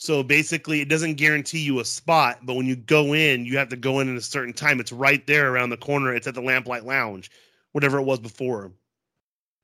So 0.02 0.24
basically, 0.24 0.82
it 0.82 0.90
doesn't 0.90 1.14
guarantee 1.14 1.60
you 1.60 1.80
a 1.80 1.86
spot, 1.86 2.40
but 2.42 2.56
when 2.56 2.66
you 2.66 2.76
go 2.76 3.14
in, 3.14 3.46
you 3.46 3.56
have 3.60 3.70
to 3.70 3.78
go 3.78 4.00
in 4.00 4.10
at 4.10 4.18
a 4.18 4.22
certain 4.22 4.52
time. 4.52 4.80
It's 4.80 4.92
right 4.92 5.26
there 5.28 5.54
around 5.54 5.70
the 5.70 5.78
corner. 5.78 6.12
It's 6.16 6.26
at 6.26 6.34
the 6.34 6.42
Lamplight 6.42 6.86
Lounge, 6.86 7.30
whatever 7.74 8.00
it 8.00 8.04
was 8.04 8.20
before. 8.20 8.72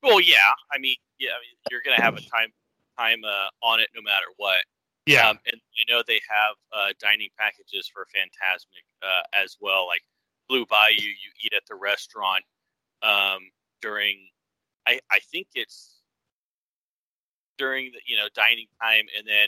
Well, 0.04 0.22
yeah. 0.22 0.38
I 0.72 0.78
mean, 0.78 0.96
yeah. 1.18 1.32
I 1.32 1.42
mean, 1.42 1.58
you're 1.72 1.82
gonna 1.84 2.00
have 2.00 2.16
a 2.18 2.22
time 2.22 2.54
time 3.00 3.24
uh, 3.26 3.48
on 3.66 3.80
it 3.80 3.90
no 3.96 4.02
matter 4.04 4.28
what. 4.38 4.60
Yeah, 5.08 5.28
Um, 5.28 5.40
and 5.52 5.60
I 5.76 5.92
know 5.92 6.04
they 6.06 6.22
have 6.30 6.56
uh, 6.72 6.94
dining 7.00 7.30
packages 7.40 7.90
for 7.92 8.06
Fantasmic 8.16 8.86
uh, 9.02 9.24
as 9.34 9.58
well. 9.60 9.88
Like 9.88 10.04
Blue 10.48 10.68
Bayou, 10.68 10.94
you 11.02 11.32
eat 11.44 11.54
at 11.54 11.64
the 11.68 11.76
restaurant 11.76 12.44
um, 13.02 13.40
during. 13.82 14.20
I 14.86 15.00
I 15.10 15.18
think 15.32 15.48
it's 15.56 15.96
during 17.58 17.92
the 17.92 18.00
you 18.06 18.18
know 18.18 18.28
dining 18.36 18.68
time, 18.80 19.06
and 19.18 19.26
then 19.28 19.48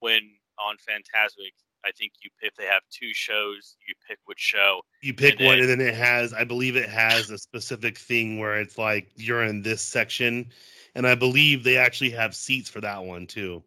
when 0.00 0.20
on 0.58 0.76
Fantasmic, 0.76 1.52
I 1.84 1.92
think 1.92 2.12
you 2.22 2.30
if 2.42 2.54
they 2.56 2.66
have 2.66 2.82
two 2.90 3.14
shows, 3.14 3.76
you 3.86 3.94
pick 4.06 4.18
which 4.26 4.38
show. 4.38 4.82
you 5.02 5.14
pick 5.14 5.38
and 5.38 5.46
one, 5.46 5.58
then- 5.60 5.70
and 5.70 5.80
then 5.80 5.88
it 5.88 5.94
has, 5.94 6.34
I 6.34 6.44
believe, 6.44 6.76
it 6.76 6.88
has 6.90 7.30
a 7.30 7.38
specific 7.38 7.96
thing 7.96 8.38
where 8.38 8.60
it's 8.60 8.76
like 8.76 9.10
you're 9.16 9.44
in 9.44 9.62
this 9.62 9.80
section, 9.82 10.50
and 10.94 11.06
I 11.06 11.14
believe 11.14 11.64
they 11.64 11.76
actually 11.78 12.10
have 12.10 12.34
seats 12.34 12.68
for 12.68 12.80
that 12.82 13.02
one 13.02 13.26
too. 13.26 13.62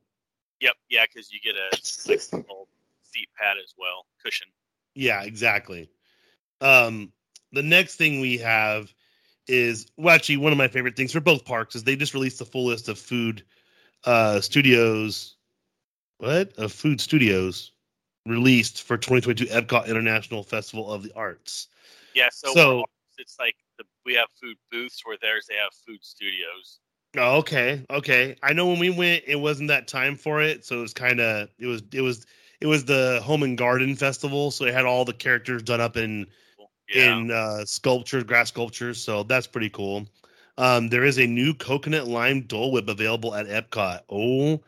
Yep, 0.60 0.76
yeah, 0.90 1.06
because 1.06 1.32
you 1.32 1.40
get 1.42 1.56
a 1.56 1.78
seat 1.78 3.30
pad 3.38 3.58
as 3.64 3.74
well, 3.78 4.06
cushion. 4.24 4.48
Yeah, 4.96 5.24
exactly. 5.24 5.90
Um, 6.62 7.12
the 7.52 7.64
next 7.64 7.96
thing 7.96 8.22
we 8.22 8.38
have 8.38 8.94
is 9.48 9.88
well, 9.98 10.16
actually, 10.16 10.38
one 10.38 10.52
of 10.52 10.58
my 10.58 10.68
favorite 10.68 10.96
things 10.96 11.12
for 11.12 11.20
both 11.20 11.44
parks 11.46 11.76
is 11.76 11.84
they 11.84 11.96
just 11.96 12.14
released 12.14 12.40
the 12.40 12.46
full 12.46 12.66
list 12.66 12.90
of 12.90 12.98
food 13.00 13.44
uh 14.06 14.40
studios. 14.40 15.36
What 16.24 16.58
of 16.58 16.72
food 16.72 17.02
studios 17.02 17.74
released 18.26 18.84
for 18.84 18.96
2022 18.96 19.46
Epcot 19.54 19.88
International 19.88 20.42
Festival 20.42 20.90
of 20.90 21.04
the 21.04 21.12
Arts. 21.18 21.68
Yeah, 22.16 22.30
so, 22.32 22.54
So- 22.54 22.86
it's 23.18 23.36
like 23.40 23.56
the, 23.78 23.84
we 24.06 24.14
have 24.14 24.28
food 24.42 24.56
booths 24.72 25.02
where 25.04 25.18
theirs 25.22 25.48
they 25.50 25.56
have 25.56 25.74
food 25.86 26.00
studios. 26.02 26.80
Oh, 27.18 27.40
okay, 27.40 27.86
okay. 27.90 28.38
I 28.42 28.54
know 28.54 28.68
when 28.68 28.80
we 28.80 28.90
went, 28.90 29.26
it 29.28 29.36
wasn't 29.36 29.68
that 29.68 29.90
time 29.90 30.16
for 30.16 30.42
it, 30.42 30.66
so 30.66 30.80
it 30.80 30.82
was 30.82 30.94
kind 30.94 31.20
of 31.20 31.50
it 31.60 31.68
was 31.68 31.84
it 31.92 32.02
was 32.02 32.26
it 32.62 32.68
was 32.68 32.86
the 32.86 33.20
Home 33.24 33.44
and 33.44 33.58
Garden 33.58 33.94
Festival, 33.96 34.50
so 34.50 34.64
it 34.64 34.74
had 34.74 34.86
all 34.86 35.04
the 35.04 35.14
characters 35.14 35.62
done 35.62 35.82
up 35.82 35.98
in 35.98 36.26
Yeah, 36.88 37.18
in 37.18 37.32
uh, 37.32 37.66
sculptures, 37.66 38.24
grass 38.24 38.48
sculptures. 38.48 39.04
So 39.04 39.24
that's 39.24 39.46
pretty 39.46 39.70
cool. 39.70 40.08
Um, 40.58 40.88
there 40.88 41.04
is 41.04 41.20
a 41.20 41.28
new 41.28 41.54
coconut 41.54 42.08
lime 42.08 42.42
Dole 42.44 42.72
Whip 42.72 42.88
available 42.88 43.36
at 43.36 43.46
Epcot. 43.48 44.02
Oh 44.10 44.64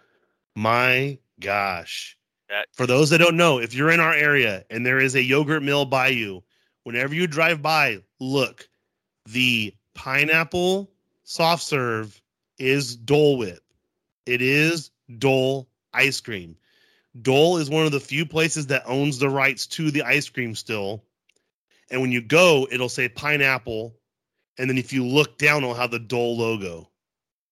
my 0.55 1.17
gosh! 1.39 2.17
That- 2.49 2.67
For 2.73 2.85
those 2.85 3.09
that 3.09 3.17
don't 3.17 3.37
know, 3.37 3.59
if 3.59 3.73
you're 3.73 3.91
in 3.91 3.99
our 3.99 4.13
area 4.13 4.65
and 4.69 4.85
there 4.85 4.99
is 4.99 5.15
a 5.15 5.23
yogurt 5.23 5.63
mill 5.63 5.85
by 5.85 6.09
you, 6.09 6.43
whenever 6.83 7.13
you 7.15 7.27
drive 7.27 7.61
by, 7.61 8.01
look. 8.19 8.67
The 9.27 9.73
pineapple 9.95 10.91
soft 11.23 11.63
serve 11.63 12.21
is 12.59 12.95
Dole 12.95 13.37
Whip. 13.37 13.63
It 14.27 14.41
is 14.41 14.91
Dole 15.17 15.67
ice 15.93 16.21
cream. 16.21 16.55
Dole 17.21 17.57
is 17.57 17.69
one 17.69 17.85
of 17.85 17.91
the 17.91 17.99
few 17.99 18.25
places 18.25 18.67
that 18.67 18.83
owns 18.85 19.17
the 19.17 19.29
rights 19.29 19.65
to 19.67 19.89
the 19.89 20.03
ice 20.03 20.29
cream 20.29 20.53
still. 20.53 21.03
And 21.89 22.01
when 22.01 22.11
you 22.11 22.21
go, 22.21 22.67
it'll 22.71 22.89
say 22.89 23.09
pineapple. 23.09 23.95
And 24.57 24.69
then 24.69 24.77
if 24.77 24.93
you 24.93 25.05
look 25.05 25.37
down, 25.37 25.63
it'll 25.63 25.75
have 25.75 25.91
the 25.91 25.99
Dole 25.99 26.37
logo. 26.37 26.89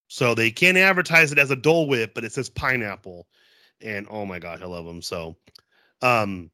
So 0.08 0.34
they 0.34 0.50
can't 0.50 0.76
advertise 0.76 1.32
it 1.32 1.38
as 1.38 1.50
a 1.50 1.56
Dole 1.56 1.88
Whip, 1.88 2.14
but 2.14 2.24
it 2.24 2.32
says 2.32 2.48
pineapple. 2.48 3.26
And 3.84 4.08
oh 4.10 4.26
my 4.26 4.40
gosh, 4.40 4.62
I 4.62 4.66
love 4.66 4.86
them. 4.86 5.02
So 5.02 5.36
um 6.02 6.50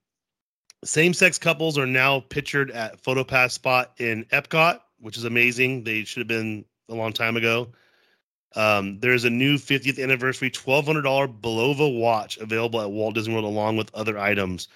Same 0.84 1.12
sex 1.14 1.38
couples 1.38 1.78
are 1.78 1.86
now 1.86 2.20
pictured 2.20 2.70
at 2.70 3.02
PhotoPass 3.02 3.52
spot 3.52 3.92
in 3.98 4.24
Epcot, 4.26 4.80
which 4.98 5.16
is 5.18 5.24
amazing. 5.24 5.84
They 5.84 6.04
should 6.04 6.20
have 6.20 6.28
been 6.28 6.64
a 6.88 6.94
long 6.94 7.12
time 7.12 7.36
ago. 7.36 7.72
Um, 8.56 8.98
there's 9.00 9.24
a 9.24 9.30
new 9.30 9.56
50th 9.58 10.02
anniversary 10.02 10.50
$1,200 10.50 11.02
Bulova 11.40 11.98
watch 12.00 12.38
available 12.38 12.80
at 12.80 12.90
Walt 12.90 13.14
Disney 13.14 13.34
World 13.34 13.46
along 13.46 13.76
with 13.76 13.94
other 13.94 14.18
items. 14.18 14.68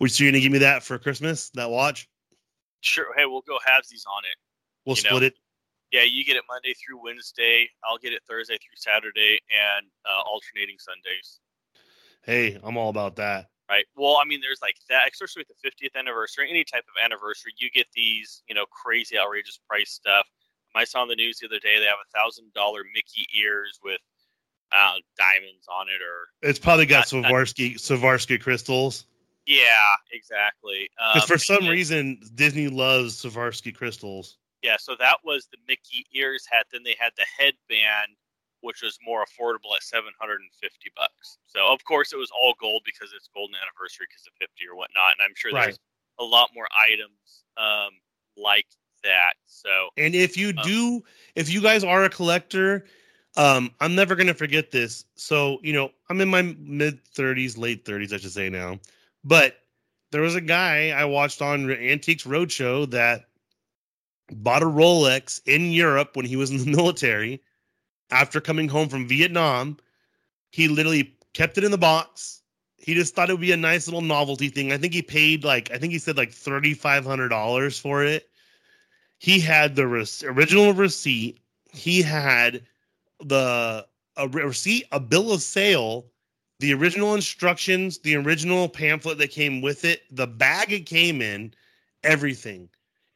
Would 0.00 0.18
you 0.18 0.30
gonna 0.30 0.40
give 0.40 0.52
me 0.52 0.58
that 0.58 0.82
for 0.82 0.98
Christmas? 0.98 1.50
That 1.50 1.70
watch? 1.70 2.08
Sure. 2.80 3.14
Hey, 3.16 3.26
we'll 3.26 3.42
go 3.42 3.58
halvesies 3.58 4.06
on 4.06 4.24
it. 4.24 4.36
We'll 4.86 4.96
You 4.96 5.02
split 5.02 5.22
know, 5.22 5.26
it. 5.26 5.34
Yeah, 5.92 6.02
you 6.04 6.24
get 6.24 6.36
it 6.36 6.44
Monday 6.48 6.74
through 6.74 7.02
Wednesday. 7.02 7.68
I'll 7.84 7.98
get 7.98 8.12
it 8.12 8.22
Thursday 8.28 8.56
through 8.58 8.76
Saturday, 8.76 9.40
and 9.50 9.86
uh, 10.06 10.22
alternating 10.22 10.76
Sundays. 10.78 11.40
Hey, 12.22 12.58
I'm 12.62 12.76
all 12.76 12.90
about 12.90 13.16
that. 13.16 13.46
Right. 13.70 13.84
Well, 13.96 14.18
I 14.20 14.26
mean, 14.26 14.40
there's 14.40 14.58
like 14.60 14.74
that, 14.88 15.08
especially 15.12 15.44
with 15.48 15.56
the 15.62 15.86
50th 15.86 15.98
anniversary, 15.98 16.48
any 16.50 16.64
type 16.64 16.84
of 16.88 17.02
anniversary, 17.04 17.52
you 17.58 17.70
get 17.70 17.86
these, 17.94 18.42
you 18.48 18.54
know, 18.54 18.64
crazy, 18.66 19.16
outrageous 19.18 19.60
price 19.68 19.90
stuff. 19.92 20.26
I 20.74 20.84
saw 20.84 21.02
on 21.02 21.08
the 21.08 21.16
news 21.16 21.38
the 21.38 21.46
other 21.46 21.58
day 21.60 21.78
they 21.78 21.84
have 21.86 21.94
a 22.04 22.18
thousand 22.18 22.52
dollar 22.52 22.82
Mickey 22.94 23.26
ears 23.40 23.78
with 23.82 24.00
uh, 24.72 24.94
diamonds 25.18 25.66
on 25.72 25.86
it, 25.88 26.00
or 26.02 26.48
It's 26.48 26.58
probably 26.58 26.86
got 26.86 27.12
Not- 27.12 27.22
not- 27.22 27.32
Swarovski 27.32 27.74
Swarovski 27.74 28.40
crystals. 28.40 29.06
yeah, 29.46 29.64
exactly. 30.12 30.88
Because 30.96 31.22
Um, 31.22 31.28
for 31.28 31.38
some 31.38 31.62
and- 31.62 31.70
reason 31.70 32.20
Disney 32.34 32.68
loves 32.68 33.22
Swarovski 33.22 33.74
crystals. 33.74 34.36
Yeah, 34.62 34.76
so 34.78 34.94
that 34.98 35.18
was 35.24 35.48
the 35.50 35.58
Mickey 35.66 36.04
ears 36.12 36.44
hat. 36.50 36.66
Then 36.70 36.82
they 36.84 36.94
had 37.00 37.12
the 37.16 37.24
headband, 37.38 38.14
which 38.60 38.82
was 38.82 38.98
more 39.04 39.24
affordable 39.24 39.74
at 39.76 39.82
seven 39.82 40.10
hundred 40.18 40.40
and 40.40 40.52
fifty 40.60 40.90
bucks. 40.96 41.38
So 41.46 41.66
of 41.72 41.84
course 41.84 42.12
it 42.12 42.16
was 42.16 42.30
all 42.30 42.54
gold 42.60 42.82
because 42.84 43.12
it's 43.14 43.28
golden 43.34 43.56
anniversary 43.56 44.06
because 44.08 44.26
of 44.26 44.34
fifty 44.38 44.66
or 44.70 44.76
whatnot. 44.76 45.12
And 45.18 45.24
I'm 45.24 45.34
sure 45.36 45.52
Right. 45.52 45.64
there's 45.64 45.80
a 46.18 46.24
lot 46.24 46.50
more 46.54 46.68
items 46.74 47.44
um, 47.56 48.00
like 48.36 48.66
that. 49.04 49.34
So 49.46 49.90
And 49.96 50.14
if 50.14 50.36
you 50.36 50.52
Um, 50.56 50.64
do, 50.64 51.02
if 51.34 51.50
you 51.50 51.60
guys 51.60 51.84
are 51.84 52.04
a 52.04 52.10
collector, 52.10 52.84
um, 53.36 53.70
I'm 53.80 53.94
never 53.94 54.14
gonna 54.16 54.34
forget 54.34 54.70
this. 54.70 55.04
So 55.16 55.58
you 55.62 55.72
know, 55.72 55.90
I'm 56.08 56.20
in 56.20 56.28
my 56.28 56.42
mid 56.58 57.04
30s, 57.14 57.58
late 57.58 57.84
30s, 57.84 58.12
I 58.12 58.18
should 58.18 58.32
say 58.32 58.48
now. 58.48 58.78
But 59.24 59.56
there 60.10 60.22
was 60.22 60.34
a 60.34 60.40
guy 60.40 60.90
I 60.90 61.04
watched 61.04 61.42
on 61.42 61.70
Antiques 61.70 62.24
Roadshow 62.24 62.90
that 62.90 63.26
bought 64.32 64.62
a 64.62 64.66
Rolex 64.66 65.40
in 65.46 65.72
Europe 65.72 66.16
when 66.16 66.26
he 66.26 66.36
was 66.36 66.50
in 66.50 66.58
the 66.58 66.70
military. 66.76 67.42
After 68.10 68.40
coming 68.40 68.68
home 68.68 68.88
from 68.88 69.08
Vietnam, 69.08 69.76
he 70.50 70.68
literally 70.68 71.16
kept 71.32 71.58
it 71.58 71.64
in 71.64 71.70
the 71.70 71.78
box. 71.78 72.42
He 72.76 72.94
just 72.94 73.14
thought 73.14 73.30
it 73.30 73.34
would 73.34 73.40
be 73.40 73.52
a 73.52 73.56
nice 73.56 73.86
little 73.86 74.00
novelty 74.00 74.48
thing. 74.48 74.72
I 74.72 74.78
think 74.78 74.94
he 74.94 75.02
paid 75.02 75.44
like 75.44 75.70
I 75.70 75.78
think 75.78 75.92
he 75.92 75.98
said 75.98 76.16
like 76.16 76.32
thirty 76.32 76.74
five 76.74 77.04
hundred 77.04 77.28
dollars 77.28 77.78
for 77.78 78.04
it 78.04 78.30
he 79.20 79.38
had 79.38 79.76
the 79.76 79.86
rec- 79.86 80.24
original 80.24 80.72
receipt. 80.72 81.38
He 81.72 82.02
had 82.02 82.62
the 83.22 83.86
a 84.16 84.28
re- 84.28 84.44
receipt, 84.44 84.86
a 84.92 84.98
bill 84.98 85.30
of 85.32 85.42
sale, 85.42 86.06
the 86.58 86.72
original 86.72 87.14
instructions, 87.14 87.98
the 87.98 88.16
original 88.16 88.68
pamphlet 88.68 89.18
that 89.18 89.30
came 89.30 89.60
with 89.60 89.84
it, 89.84 90.02
the 90.10 90.26
bag 90.26 90.72
it 90.72 90.86
came 90.86 91.20
in, 91.22 91.52
everything. 92.02 92.68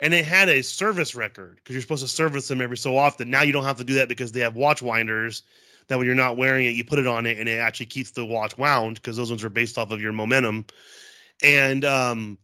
And 0.04 0.12
it 0.12 0.26
had 0.26 0.50
a 0.50 0.62
service 0.62 1.14
record 1.14 1.56
because 1.56 1.72
you're 1.74 1.80
supposed 1.80 2.02
to 2.02 2.08
service 2.08 2.46
them 2.46 2.60
every 2.60 2.76
so 2.76 2.94
often. 2.94 3.30
Now 3.30 3.40
you 3.40 3.52
don't 3.54 3.64
have 3.64 3.78
to 3.78 3.84
do 3.84 3.94
that 3.94 4.06
because 4.06 4.32
they 4.32 4.40
have 4.40 4.54
watch 4.54 4.82
winders 4.82 5.44
that 5.88 5.96
when 5.96 6.06
you're 6.06 6.14
not 6.14 6.36
wearing 6.36 6.66
it, 6.66 6.74
you 6.74 6.84
put 6.84 6.98
it 6.98 7.06
on 7.06 7.24
it 7.24 7.38
and 7.38 7.48
it 7.48 7.58
actually 7.58 7.86
keeps 7.86 8.10
the 8.10 8.22
watch 8.22 8.58
wound 8.58 8.96
because 8.96 9.16
those 9.16 9.30
ones 9.30 9.42
are 9.42 9.48
based 9.48 9.78
off 9.78 9.90
of 9.90 10.02
your 10.02 10.12
momentum. 10.12 10.66
And 11.42 11.86
um, 11.86 12.36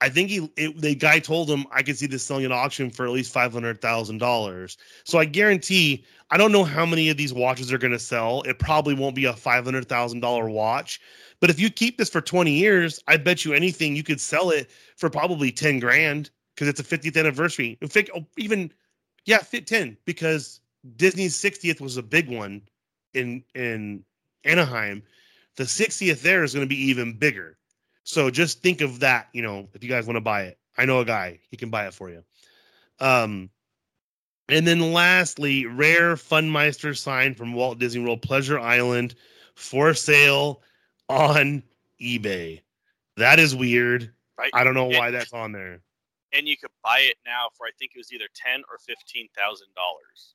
I 0.00 0.08
think 0.08 0.30
he 0.30 0.50
it, 0.56 0.80
the 0.80 0.94
guy 0.94 1.18
told 1.18 1.50
him 1.50 1.66
I 1.70 1.82
could 1.82 1.98
see 1.98 2.06
this 2.06 2.22
selling 2.22 2.46
at 2.46 2.50
auction 2.50 2.88
for 2.88 3.04
at 3.04 3.12
least 3.12 3.30
five 3.30 3.52
hundred 3.52 3.82
thousand 3.82 4.16
dollars. 4.16 4.78
So 5.04 5.18
I 5.18 5.26
guarantee 5.26 6.06
I 6.30 6.38
don't 6.38 6.50
know 6.50 6.64
how 6.64 6.86
many 6.86 7.10
of 7.10 7.18
these 7.18 7.34
watches 7.34 7.70
are 7.74 7.78
going 7.78 7.92
to 7.92 7.98
sell. 7.98 8.40
It 8.42 8.58
probably 8.58 8.94
won't 8.94 9.14
be 9.14 9.26
a 9.26 9.34
five 9.34 9.66
hundred 9.66 9.86
thousand 9.86 10.20
dollar 10.20 10.48
watch, 10.48 10.98
but 11.40 11.50
if 11.50 11.60
you 11.60 11.68
keep 11.68 11.98
this 11.98 12.08
for 12.08 12.22
twenty 12.22 12.52
years, 12.52 13.00
I 13.06 13.18
bet 13.18 13.44
you 13.44 13.52
anything 13.52 13.96
you 13.96 14.02
could 14.02 14.18
sell 14.20 14.48
it 14.48 14.70
for 14.96 15.10
probably 15.10 15.52
ten 15.52 15.78
grand 15.78 16.30
because 16.54 16.68
it's 16.68 16.80
a 16.80 16.84
fiftieth 16.84 17.16
anniversary. 17.16 17.78
In 17.80 17.88
fact, 17.88 18.10
oh, 18.14 18.26
even 18.36 18.72
yeah, 19.24 19.38
fit 19.38 19.66
ten 19.66 19.96
because 20.04 20.60
Disney's 20.96 21.36
sixtieth 21.36 21.80
was 21.80 21.96
a 21.96 22.02
big 22.02 22.28
one 22.28 22.62
in 23.14 23.44
in 23.54 24.04
Anaheim. 24.44 25.02
The 25.56 25.66
sixtieth 25.66 26.22
there 26.22 26.42
is 26.44 26.54
going 26.54 26.64
to 26.66 26.68
be 26.74 26.82
even 26.90 27.12
bigger. 27.18 27.58
So 28.04 28.30
just 28.30 28.62
think 28.62 28.80
of 28.80 29.00
that, 29.00 29.28
you 29.32 29.42
know, 29.42 29.68
if 29.74 29.84
you 29.84 29.88
guys 29.90 30.06
want 30.06 30.16
to 30.16 30.20
buy 30.22 30.42
it. 30.44 30.58
I 30.76 30.86
know 30.86 31.00
a 31.00 31.04
guy, 31.04 31.38
he 31.50 31.56
can 31.56 31.70
buy 31.70 31.86
it 31.86 31.94
for 31.94 32.10
you. 32.10 32.24
Um 33.00 33.50
and 34.48 34.66
then 34.66 34.92
lastly, 34.92 35.66
rare 35.66 36.16
Funmeister 36.16 36.96
sign 36.96 37.34
from 37.34 37.52
Walt 37.54 37.78
Disney 37.78 38.02
World 38.02 38.22
Pleasure 38.22 38.58
Island 38.58 39.14
for 39.54 39.94
sale 39.94 40.62
on 41.08 41.62
eBay. 42.00 42.60
That 43.16 43.38
is 43.38 43.54
weird. 43.54 44.12
right, 44.38 44.50
I 44.52 44.64
don't 44.64 44.74
know 44.74 44.90
Yeah. 44.90 44.98
why 44.98 45.10
that's 45.12 45.32
on 45.32 45.52
there. 45.52 45.80
And 46.32 46.48
you 46.48 46.56
could 46.56 46.72
buy 46.82 47.00
it 47.00 47.16
now 47.26 47.48
for 47.56 47.66
I 47.66 47.72
think 47.78 47.92
it 47.94 47.98
was 47.98 48.12
either 48.12 48.28
ten 48.34 48.62
or 48.70 48.78
fifteen 48.78 49.28
thousand 49.36 49.68
dollars. 49.76 50.34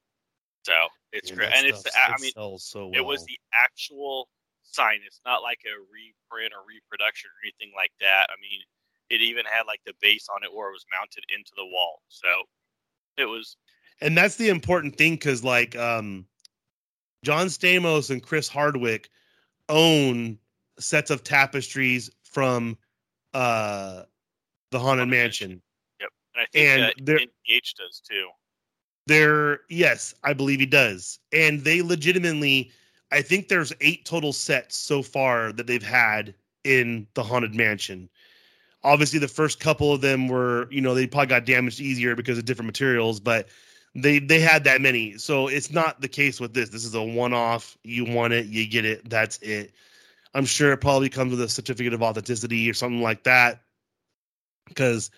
So 0.63 0.73
it's 1.13 1.31
great, 1.31 1.51
and 1.53 1.65
it's 1.65 1.83
the, 1.83 1.91
I 1.95 2.13
it 2.13 2.21
mean 2.21 2.31
sells 2.31 2.65
so 2.65 2.87
well. 2.87 2.99
it 2.99 3.05
was 3.05 3.25
the 3.25 3.39
actual 3.53 4.27
sign. 4.63 4.99
It's 5.05 5.21
not 5.25 5.41
like 5.41 5.59
a 5.65 5.75
reprint 5.87 6.53
or 6.53 6.67
reproduction 6.67 7.29
or 7.31 7.39
anything 7.45 7.71
like 7.75 7.91
that. 8.01 8.27
I 8.29 8.35
mean, 8.41 8.59
it 9.09 9.23
even 9.23 9.45
had 9.45 9.63
like 9.63 9.79
the 9.85 9.93
base 10.01 10.27
on 10.27 10.43
it 10.43 10.53
where 10.53 10.69
it 10.69 10.75
was 10.75 10.85
mounted 10.91 11.23
into 11.31 11.51
the 11.55 11.65
wall. 11.65 12.01
So 12.09 12.27
it 13.17 13.25
was 13.25 13.57
and 14.01 14.17
that's 14.17 14.35
the 14.35 14.49
important 14.49 14.97
thing 14.97 15.13
because 15.13 15.43
like 15.43 15.75
um 15.75 16.25
john 17.23 17.47
stamos 17.47 18.09
and 18.09 18.23
chris 18.23 18.47
hardwick 18.47 19.09
own 19.69 20.37
sets 20.79 21.09
of 21.09 21.23
tapestries 21.23 22.09
from 22.23 22.77
uh 23.33 24.03
the 24.71 24.79
haunted 24.79 25.09
mansion 25.09 25.61
and 26.37 26.43
I 26.43 26.45
think 26.51 26.69
And 26.69 27.09
uh, 27.09 27.13
NPH 27.13 27.75
does 27.77 28.01
too. 28.07 28.27
they're 29.07 29.59
yes 29.69 30.13
i 30.23 30.33
believe 30.33 30.59
he 30.59 30.65
does. 30.65 31.19
And 31.33 31.63
they 31.63 31.81
legitimately 31.81 32.71
i 33.11 33.21
think 33.21 33.47
there's 33.47 33.73
eight 33.81 34.05
total 34.05 34.33
sets 34.33 34.75
so 34.77 35.01
far 35.01 35.51
that 35.53 35.67
they've 35.67 35.81
had 35.83 36.33
in 36.63 37.07
the 37.13 37.23
haunted 37.23 37.55
mansion. 37.55 38.09
Obviously 38.83 39.19
the 39.19 39.27
first 39.27 39.59
couple 39.59 39.91
of 39.93 40.01
them 40.01 40.27
were 40.27 40.67
you 40.71 40.81
know 40.81 40.93
they 40.93 41.07
probably 41.07 41.27
got 41.27 41.45
damaged 41.45 41.79
easier 41.79 42.15
because 42.15 42.37
of 42.37 42.45
different 42.45 42.67
materials 42.67 43.19
but 43.19 43.47
they 43.95 44.19
they 44.19 44.39
had 44.39 44.63
that 44.65 44.81
many. 44.81 45.17
So 45.17 45.47
it's 45.47 45.71
not 45.71 46.01
the 46.01 46.07
case 46.07 46.39
with 46.39 46.53
this. 46.53 46.69
This 46.69 46.85
is 46.85 46.93
a 46.93 47.01
one-off. 47.01 47.77
You 47.83 48.05
want 48.05 48.33
it 48.33 48.45
you 48.47 48.67
get 48.67 48.85
it 48.85 49.09
that's 49.09 49.37
it. 49.39 49.73
I'm 50.33 50.45
sure 50.45 50.71
it 50.71 50.77
probably 50.81 51.09
comes 51.09 51.31
with 51.31 51.41
a 51.41 51.49
certificate 51.49 51.93
of 51.93 52.03
authenticity 52.03 52.69
or 52.69 52.73
something 52.75 53.01
like 53.01 53.23
that 53.23 53.61
because 54.67 55.09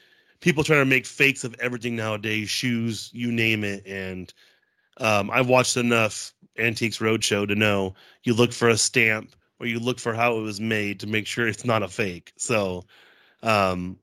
people 0.41 0.63
trying 0.63 0.81
to 0.81 0.85
make 0.85 1.05
fakes 1.05 1.43
of 1.43 1.55
everything 1.59 1.95
nowadays 1.95 2.49
shoes 2.49 3.09
you 3.13 3.31
name 3.31 3.63
it. 3.63 3.85
And 3.87 4.33
um, 4.97 5.31
i've 5.31 5.47
watched 5.47 5.77
enough 5.77 6.33
antiques 6.57 6.97
roadshow 6.97 7.47
to 7.47 7.55
know 7.55 7.95
you 8.23 8.33
look 8.33 8.51
for 8.51 8.67
a 8.69 8.77
stamp 8.77 9.33
or 9.59 9.65
you 9.65 9.79
look 9.79 9.99
for 9.99 10.13
how 10.13 10.37
it 10.37 10.41
was 10.41 10.59
made 10.59 10.99
to 11.01 11.07
make 11.07 11.25
sure 11.27 11.47
it's 11.47 11.65
not 11.65 11.83
a 11.83 11.87
fake. 11.87 12.33
So 12.37 12.85
um, 13.43 13.97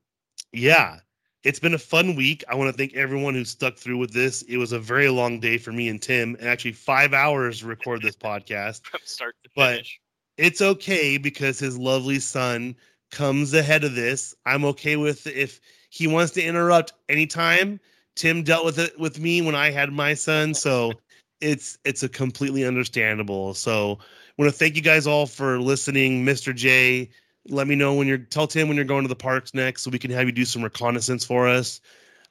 yeah 0.53 0.99
it's 1.45 1.61
been 1.61 1.75
a 1.75 1.79
fun 1.79 2.17
week. 2.17 2.43
I 2.49 2.57
want 2.57 2.73
to 2.73 2.77
thank 2.77 2.95
everyone 2.97 3.35
who 3.35 3.45
stuck 3.45 3.77
through 3.77 3.99
with 3.99 4.13
this. 4.13 4.43
It 4.43 4.57
was 4.57 4.73
a 4.73 4.81
very 4.81 5.09
long 5.09 5.39
day 5.39 5.59
for 5.59 5.71
me 5.71 5.89
and 5.89 6.03
tim 6.03 6.35
and 6.41 6.49
actually 6.49 6.73
five 6.73 7.15
hours 7.15 7.61
to 7.61 7.67
record 7.67 8.03
this 8.03 8.17
podcast. 8.17 8.85
From 8.91 9.01
start 9.05 9.37
to 9.45 9.51
But- 9.55 9.71
finish. 9.75 10.01
it's 10.39 10.61
okay 10.61 11.19
because 11.19 11.59
his 11.61 11.79
lovely 11.79 12.19
son 12.19 12.75
comes 13.13 13.55
ahead 13.55 13.85
of 13.85 13.95
this. 13.95 14.35
I'm 14.45 14.65
okay 14.65 14.97
with 14.97 15.27
if 15.29 15.61
he 15.91 16.07
wants 16.07 16.33
to 16.33 16.43
interrupt 16.43 16.93
anytime. 17.09 17.81
Tim 18.15 18.43
dealt 18.43 18.65
with 18.65 18.79
it 18.79 18.99
with 18.99 19.19
me 19.19 19.43
when 19.43 19.55
I 19.55 19.71
had 19.71 19.93
my 19.93 20.15
son, 20.15 20.55
so 20.55 20.93
it's 21.41 21.79
it's 21.85 22.03
a 22.03 22.09
completely 22.09 22.65
understandable. 22.65 23.55
So 23.55 23.99
I 24.01 24.43
want 24.43 24.53
to 24.53 24.59
thank 24.59 24.77
you 24.77 24.83
guys 24.83 25.07
all 25.07 25.27
for 25.27 25.61
listening. 25.61 26.25
Mr. 26.25 26.55
J, 26.55 27.11
let 27.49 27.67
me 27.67 27.75
know 27.75 27.95
when 27.95 28.07
you're 28.07 28.19
tell 28.19 28.47
Tim 28.47 28.69
when 28.69 28.77
you're 28.77 28.87
going 28.87 29.03
to 29.03 29.09
the 29.09 29.17
parks 29.17 29.55
next 29.55 29.83
so 29.83 29.91
we 29.91 29.99
can 29.99 30.11
have 30.11 30.27
you 30.27 30.33
do 30.33 30.45
some 30.45 30.63
reconnaissance 30.63 31.25
for 31.25 31.49
us. 31.49 31.81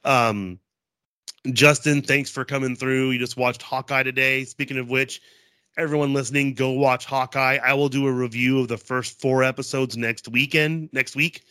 Um 0.04 0.58
Justin, 1.52 2.02
thanks 2.02 2.28
for 2.30 2.44
coming 2.44 2.74
through. 2.74 3.10
You 3.10 3.18
just 3.18 3.36
watched 3.36 3.62
Hawkeye 3.62 4.02
today. 4.02 4.44
Speaking 4.44 4.78
of 4.78 4.88
which, 4.88 5.20
everyone 5.76 6.12
listening, 6.12 6.54
go 6.54 6.72
watch 6.72 7.04
Hawkeye. 7.04 7.58
I 7.62 7.74
will 7.74 7.88
do 7.88 8.06
a 8.06 8.12
review 8.12 8.60
of 8.60 8.68
the 8.68 8.78
first 8.78 9.20
four 9.20 9.44
episodes 9.44 9.96
next 9.96 10.28
weekend, 10.28 10.88
next 10.92 11.14
week, 11.14 11.44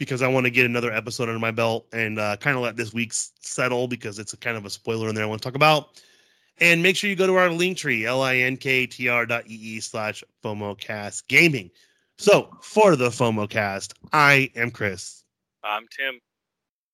because 0.00 0.22
I 0.22 0.28
want 0.28 0.46
to 0.46 0.50
get 0.50 0.64
another 0.64 0.90
episode 0.90 1.28
under 1.28 1.38
my 1.38 1.50
belt 1.50 1.86
and 1.92 2.18
uh, 2.18 2.36
kind 2.38 2.56
of 2.56 2.62
let 2.62 2.74
this 2.74 2.94
week 2.94 3.12
settle 3.12 3.86
because 3.86 4.18
it's 4.18 4.32
a 4.32 4.36
kind 4.38 4.56
of 4.56 4.64
a 4.64 4.70
spoiler 4.70 5.10
in 5.10 5.14
there 5.14 5.24
I 5.24 5.26
want 5.26 5.42
to 5.42 5.46
talk 5.46 5.54
about. 5.54 6.00
And 6.58 6.82
make 6.82 6.96
sure 6.96 7.10
you 7.10 7.16
go 7.16 7.26
to 7.26 7.36
our 7.36 7.50
link 7.50 7.76
tree, 7.76 8.06
L-I-N-K-T-R 8.06 9.26
dot 9.26 9.44
E-E 9.46 9.78
slash 9.80 10.24
FOMOcast 10.42 11.28
gaming. 11.28 11.70
So 12.16 12.50
for 12.62 12.96
the 12.96 13.10
FOMOcast, 13.10 13.92
I 14.12 14.50
am 14.56 14.70
Chris. 14.70 15.22
I'm 15.62 15.86
Tim. 15.94 16.18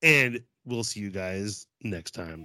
And 0.03 0.43
we'll 0.65 0.85
see 0.85 1.01
you 1.01 1.11
guys 1.11 1.69
next 1.83 2.11
time. 2.11 2.45